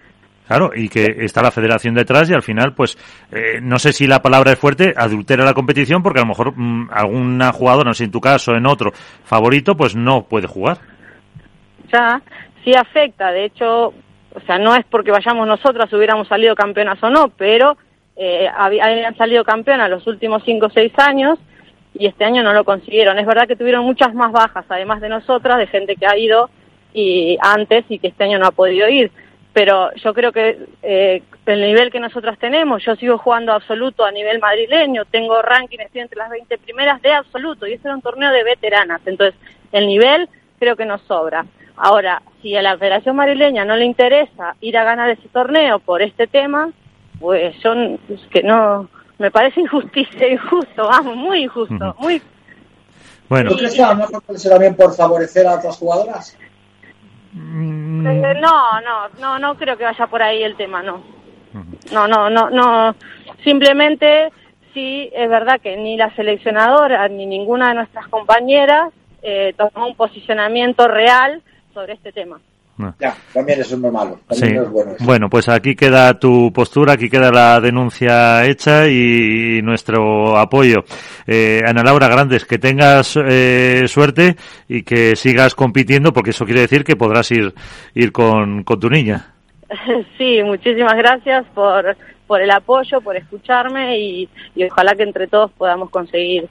Claro, 0.47 0.71
y 0.75 0.89
que 0.89 1.15
está 1.19 1.43
la 1.43 1.51
federación 1.51 1.95
detrás 1.95 2.29
y 2.31 2.35
al 2.35 2.43
final, 2.43 2.75
pues, 2.75 2.97
eh, 3.31 3.61
no 3.63 3.79
sé 3.79 3.93
si 3.93 4.07
la 4.07 4.21
palabra 4.21 4.53
es 4.53 4.59
fuerte, 4.59 4.95
adultera 4.97 5.45
la 5.45 5.55
competición 5.55 6.03
porque 6.03 6.21
a 6.21 6.23
lo 6.23 6.29
mejor 6.29 6.55
mm, 6.57 6.89
alguna 6.91 7.53
jugadora, 7.53 7.91
no 7.91 7.95
sé, 7.95 8.05
en 8.05 8.11
tu 8.11 8.21
caso, 8.21 8.55
en 8.55 8.67
otro, 8.67 8.93
favorito, 9.25 9.77
pues 9.77 9.95
no 9.95 10.25
puede 10.25 10.47
jugar. 10.47 10.79
Ya, 11.93 12.21
sí 12.65 12.75
afecta. 12.75 13.31
De 13.31 13.45
hecho, 13.45 13.93
o 14.35 14.41
sea, 14.41 14.59
no 14.59 14.75
es 14.75 14.85
porque 14.87 15.11
vayamos 15.11 15.47
nosotras 15.47 15.93
hubiéramos 15.93 16.29
salido 16.29 16.55
campeonas 16.55 17.03
o 17.03 17.11
no, 17.11 17.29
pero 17.29 17.77
eh, 18.17 18.49
habían 18.55 19.17
salido 19.17 19.45
campeonas 19.45 19.91
los 19.91 20.07
últimos 20.07 20.43
cinco 20.45 20.67
o 20.67 20.71
seis 20.71 20.93
años 20.99 21.39
y 21.95 22.07
este 22.07 22.25
año 22.25 22.43
no 22.43 22.53
lo 22.53 22.65
consiguieron. 22.65 23.19
Es 23.19 23.27
verdad 23.27 23.49
que 23.49 23.57
tuvieron 23.57 23.85
muchas 23.85 24.15
más 24.15 24.33
bajas, 24.33 24.65
además 24.69 25.01
de 25.01 25.09
nosotras, 25.09 25.59
de 25.59 25.67
gente 25.67 25.97
que 25.97 26.07
ha 26.07 26.17
ido 26.17 26.51
y 26.93 27.39
antes 27.41 27.85
y 27.89 27.99
que 27.99 28.09
este 28.09 28.25
año 28.25 28.39
no 28.39 28.47
ha 28.47 28.53
podido 28.53 28.89
ir. 28.89 29.11
Pero 29.53 29.93
yo 29.97 30.15
creo 30.15 30.31
que 30.31 30.59
eh, 30.83 31.23
el 31.47 31.61
nivel 31.61 31.91
que 31.91 31.99
nosotras 31.99 32.39
tenemos, 32.39 32.85
yo 32.85 32.95
sigo 32.95 33.19
jugando 33.19 33.53
absoluto 33.53 34.05
a 34.05 34.13
nivel 34.13 34.39
madrileño, 34.39 35.07
tengo 35.07 35.43
ranking, 35.43 35.79
estoy 35.81 36.03
entre 36.03 36.19
las 36.19 36.31
20 36.31 36.59
primeras 36.59 37.03
de 37.03 37.13
absoluto 37.13 37.67
y 37.67 37.73
este 37.73 37.89
era 37.89 37.97
un 37.97 38.03
torneo 38.03 38.31
de 38.31 38.45
veteranas. 38.45 39.01
Entonces, 39.07 39.35
el 39.73 39.89
nivel 39.89 40.29
creo 40.61 40.77
que 40.77 40.85
nos 40.85 41.01
sobra. 41.03 41.45
Ahora, 41.83 42.21
si 42.43 42.55
a 42.55 42.61
la 42.61 42.77
Federación 42.77 43.17
Marileña 43.17 43.65
no 43.65 43.75
le 43.75 43.87
interesa 43.87 44.55
ir 44.61 44.77
a 44.77 44.85
ganar 44.85 45.09
ese 45.09 45.29
torneo 45.29 45.79
por 45.79 46.03
este 46.03 46.27
tema, 46.27 46.69
pues 47.19 47.57
son 47.63 47.99
que 48.31 48.43
no 48.43 48.87
me 49.19 49.31
parece 49.31 49.63
injusticia, 49.63 50.29
injusto, 50.33 50.89
vamos, 50.89 51.17
muy 51.17 51.45
injusto, 51.45 51.97
muy 51.99 52.21
bueno. 53.31 53.51
¿Tú 53.51 53.57
crees 53.57 53.75
que 53.75 53.83
a 53.83 53.95
lo 53.95 53.97
mejor 53.97 54.23
también 54.47 54.75
por 54.75 54.95
favorecer 54.95 55.47
a 55.47 55.55
otras 55.55 55.79
jugadoras? 55.79 56.37
Mm. 57.33 58.07
Eh, 58.07 58.35
no, 58.41 58.81
no, 58.83 59.09
no, 59.19 59.39
no 59.39 59.55
creo 59.55 59.79
que 59.79 59.85
vaya 59.85 60.07
por 60.07 60.23
ahí 60.23 60.43
el 60.43 60.57
tema, 60.57 60.83
no. 60.83 61.03
No, 61.93 62.07
no, 62.07 62.29
no, 62.29 62.51
no. 62.51 62.95
Simplemente 63.43 64.31
sí 64.75 65.11
es 65.15 65.31
verdad 65.31 65.61
que 65.63 65.79
ni 65.79 65.97
la 65.97 66.15
seleccionadora 66.15 67.09
ni 67.09 67.25
ninguna 67.25 67.69
de 67.69 67.75
nuestras 67.77 68.07
compañeras 68.09 68.93
eh, 69.23 69.55
tomó 69.57 69.87
un 69.87 69.97
posicionamiento 69.97 70.87
real 70.87 71.43
sobre 71.81 71.95
este 71.95 72.13
tema. 72.13 72.39
Ya, 72.99 73.15
también 73.35 73.61
eso 73.61 73.75
es 73.75 73.81
muy 73.81 73.91
malo. 73.91 74.19
bueno, 75.01 75.29
pues 75.29 75.51
aquí 75.51 75.77
queda 75.77 76.19
tu 76.19 76.51
postura, 76.51 76.95
aquí 76.95 77.11
queda 77.11 77.31
la 77.31 77.61
denuncia 77.61 78.47
hecha 78.47 78.89
y, 78.89 79.61
nuestro 79.63 80.39
apoyo. 80.39 80.85
Eh, 81.27 81.61
Ana 81.67 81.83
Laura 81.83 82.09
Grandes, 82.09 82.47
que 82.47 82.59
tengas 82.59 83.19
eh, 83.23 83.83
suerte 83.87 84.37
y 84.67 84.83
que 84.83 85.15
sigas 85.15 85.55
compitiendo, 85.55 86.13
porque 86.15 86.31
eso 86.31 86.47
quiere 86.47 86.63
decir 86.63 86.83
que 86.83 86.97
podrás 86.97 87.31
ir, 87.33 87.53
ir 87.95 88.13
con, 88.13 88.65
con 88.65 88.81
tu 88.81 88.89
niña. 88.89 89.35
Sí, 90.19 90.43
muchísimas 90.43 90.97
gracias 90.97 91.47
por, 91.55 91.97
por 92.27 92.41
el 92.41 92.51
apoyo, 92.51 93.01
por 93.01 93.17
escucharme 93.17 93.99
y, 93.99 94.29
y 94.57 94.65
ojalá 94.65 94.95
que 94.95 95.05
entre 95.05 95.29
todos 95.29 95.51
podamos 95.53 95.91
conseguir 95.91 96.49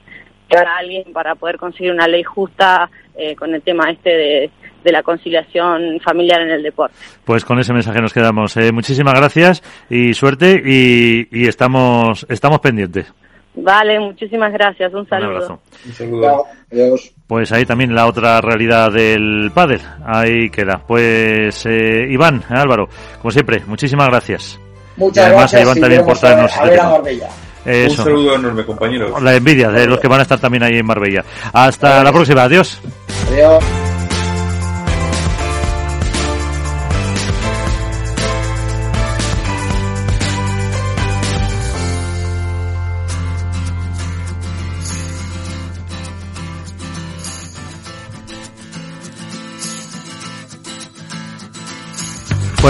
llegar 0.48 0.66
a 0.66 0.78
alguien 0.78 1.12
para 1.12 1.34
poder 1.34 1.56
conseguir 1.56 1.92
una 1.92 2.08
ley 2.08 2.22
justa 2.22 2.90
eh, 3.16 3.36
con 3.36 3.54
el 3.54 3.62
tema 3.62 3.90
este 3.90 4.10
de 4.10 4.50
de 4.82 4.92
la 4.92 5.02
conciliación 5.02 6.00
familiar 6.04 6.40
en 6.42 6.50
el 6.50 6.62
deporte. 6.62 6.94
Pues 7.24 7.44
con 7.44 7.58
ese 7.58 7.72
mensaje 7.72 8.00
nos 8.00 8.12
quedamos. 8.12 8.56
Eh, 8.56 8.72
muchísimas 8.72 9.14
gracias 9.14 9.62
y 9.88 10.14
suerte 10.14 10.60
y, 10.64 11.28
y 11.30 11.48
estamos, 11.48 12.26
estamos 12.28 12.60
pendientes. 12.60 13.12
Vale, 13.54 13.98
muchísimas 13.98 14.52
gracias. 14.52 14.94
Un 14.94 15.08
saludo. 15.08 15.28
Un 15.30 15.34
abrazo. 15.36 15.60
Un 15.86 15.92
saludo. 15.92 16.44
Adiós. 16.72 17.12
Pues 17.26 17.52
ahí 17.52 17.64
también 17.64 17.94
la 17.94 18.06
otra 18.06 18.40
realidad 18.40 18.92
del 18.92 19.50
pádel. 19.52 19.80
Ahí 20.04 20.50
queda. 20.50 20.82
Pues 20.86 21.66
eh, 21.66 22.06
Iván, 22.10 22.42
eh, 22.48 22.54
Álvaro, 22.54 22.88
como 23.20 23.30
siempre, 23.30 23.60
muchísimas 23.66 24.08
gracias. 24.08 24.60
Muchas 24.96 25.16
Y 25.16 25.26
además, 25.26 25.52
gracias. 25.52 25.62
Iván, 25.62 25.80
también 25.80 26.04
por 26.04 26.18
traernos 26.18 26.52
a 26.52 26.54
este 26.54 26.70
ver 26.70 26.78
a 26.78 26.82
tema. 26.82 26.92
Marbella. 26.92 27.28
Eso. 27.64 28.02
Un 28.02 28.04
saludo 28.08 28.34
enorme, 28.36 28.64
compañeros. 28.64 29.22
La 29.22 29.34
envidia 29.34 29.68
de 29.68 29.86
los 29.86 29.98
que 30.00 30.08
van 30.08 30.20
a 30.20 30.22
estar 30.22 30.38
también 30.38 30.62
ahí 30.62 30.78
en 30.78 30.86
Marbella. 30.86 31.24
Hasta 31.52 32.02
la 32.02 32.12
próxima. 32.12 32.44
Adiós. 32.44 32.80
Adiós. 33.32 33.89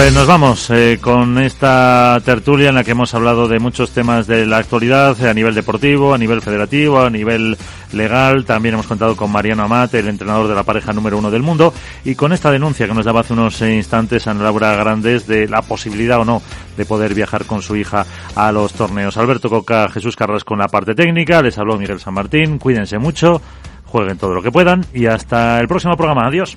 Pues 0.00 0.14
nos 0.14 0.26
vamos 0.26 0.70
eh, 0.70 0.98
con 0.98 1.36
esta 1.36 2.18
tertulia 2.24 2.70
en 2.70 2.74
la 2.74 2.84
que 2.84 2.92
hemos 2.92 3.12
hablado 3.12 3.48
de 3.48 3.58
muchos 3.58 3.90
temas 3.90 4.26
de 4.26 4.46
la 4.46 4.56
actualidad 4.56 5.14
eh, 5.20 5.28
a 5.28 5.34
nivel 5.34 5.54
deportivo, 5.54 6.14
a 6.14 6.18
nivel 6.18 6.40
federativo, 6.40 7.00
a 7.00 7.10
nivel 7.10 7.58
legal. 7.92 8.46
También 8.46 8.72
hemos 8.76 8.86
contado 8.86 9.14
con 9.14 9.30
Mariano 9.30 9.62
Amate, 9.62 9.98
el 9.98 10.08
entrenador 10.08 10.48
de 10.48 10.54
la 10.54 10.62
pareja 10.62 10.94
número 10.94 11.18
uno 11.18 11.30
del 11.30 11.42
mundo, 11.42 11.74
y 12.02 12.14
con 12.14 12.32
esta 12.32 12.50
denuncia 12.50 12.86
que 12.86 12.94
nos 12.94 13.04
daba 13.04 13.20
hace 13.20 13.34
unos 13.34 13.60
instantes 13.60 14.26
Ana 14.26 14.44
Laura 14.44 14.74
Grandes 14.74 15.26
de 15.26 15.46
la 15.46 15.60
posibilidad 15.60 16.18
o 16.18 16.24
no 16.24 16.40
de 16.78 16.86
poder 16.86 17.12
viajar 17.12 17.44
con 17.44 17.60
su 17.60 17.76
hija 17.76 18.06
a 18.34 18.50
los 18.52 18.72
torneos. 18.72 19.18
Alberto 19.18 19.50
Coca, 19.50 19.86
Jesús 19.90 20.16
Carras 20.16 20.44
con 20.44 20.60
la 20.60 20.68
parte 20.68 20.94
técnica, 20.94 21.42
les 21.42 21.58
habló 21.58 21.76
Miguel 21.76 22.00
San 22.00 22.14
Martín. 22.14 22.56
Cuídense 22.58 22.96
mucho, 22.96 23.42
jueguen 23.84 24.16
todo 24.16 24.32
lo 24.32 24.42
que 24.42 24.50
puedan 24.50 24.82
y 24.94 25.04
hasta 25.04 25.60
el 25.60 25.68
próximo 25.68 25.94
programa. 25.94 26.26
Adiós. 26.26 26.56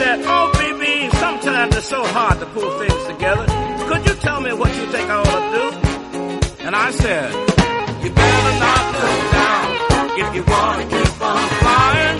Said, 0.00 0.18
Oh, 0.24 0.50
BB, 0.54 1.10
sometimes 1.16 1.76
it's 1.76 1.86
so 1.86 2.02
hard 2.02 2.40
to 2.40 2.46
pull 2.46 2.70
things 2.78 3.04
together. 3.12 3.44
Could 3.88 4.02
you 4.08 4.14
tell 4.26 4.40
me 4.40 4.52
what 4.54 4.74
you 4.78 4.86
think 4.94 5.06
I 5.10 5.16
ought 5.28 5.44
to 5.44 5.50
do? 5.58 5.66
And 6.66 6.74
I 6.74 6.90
said, 6.90 7.28
You 8.02 8.10
better 8.10 8.54
not 8.64 8.82
look 8.96 9.20
down 9.38 9.66
if 10.22 10.28
you 10.36 10.42
want 10.52 10.76
to 10.80 10.86
keep 10.96 11.20
on 11.20 11.48
flying. 11.60 12.19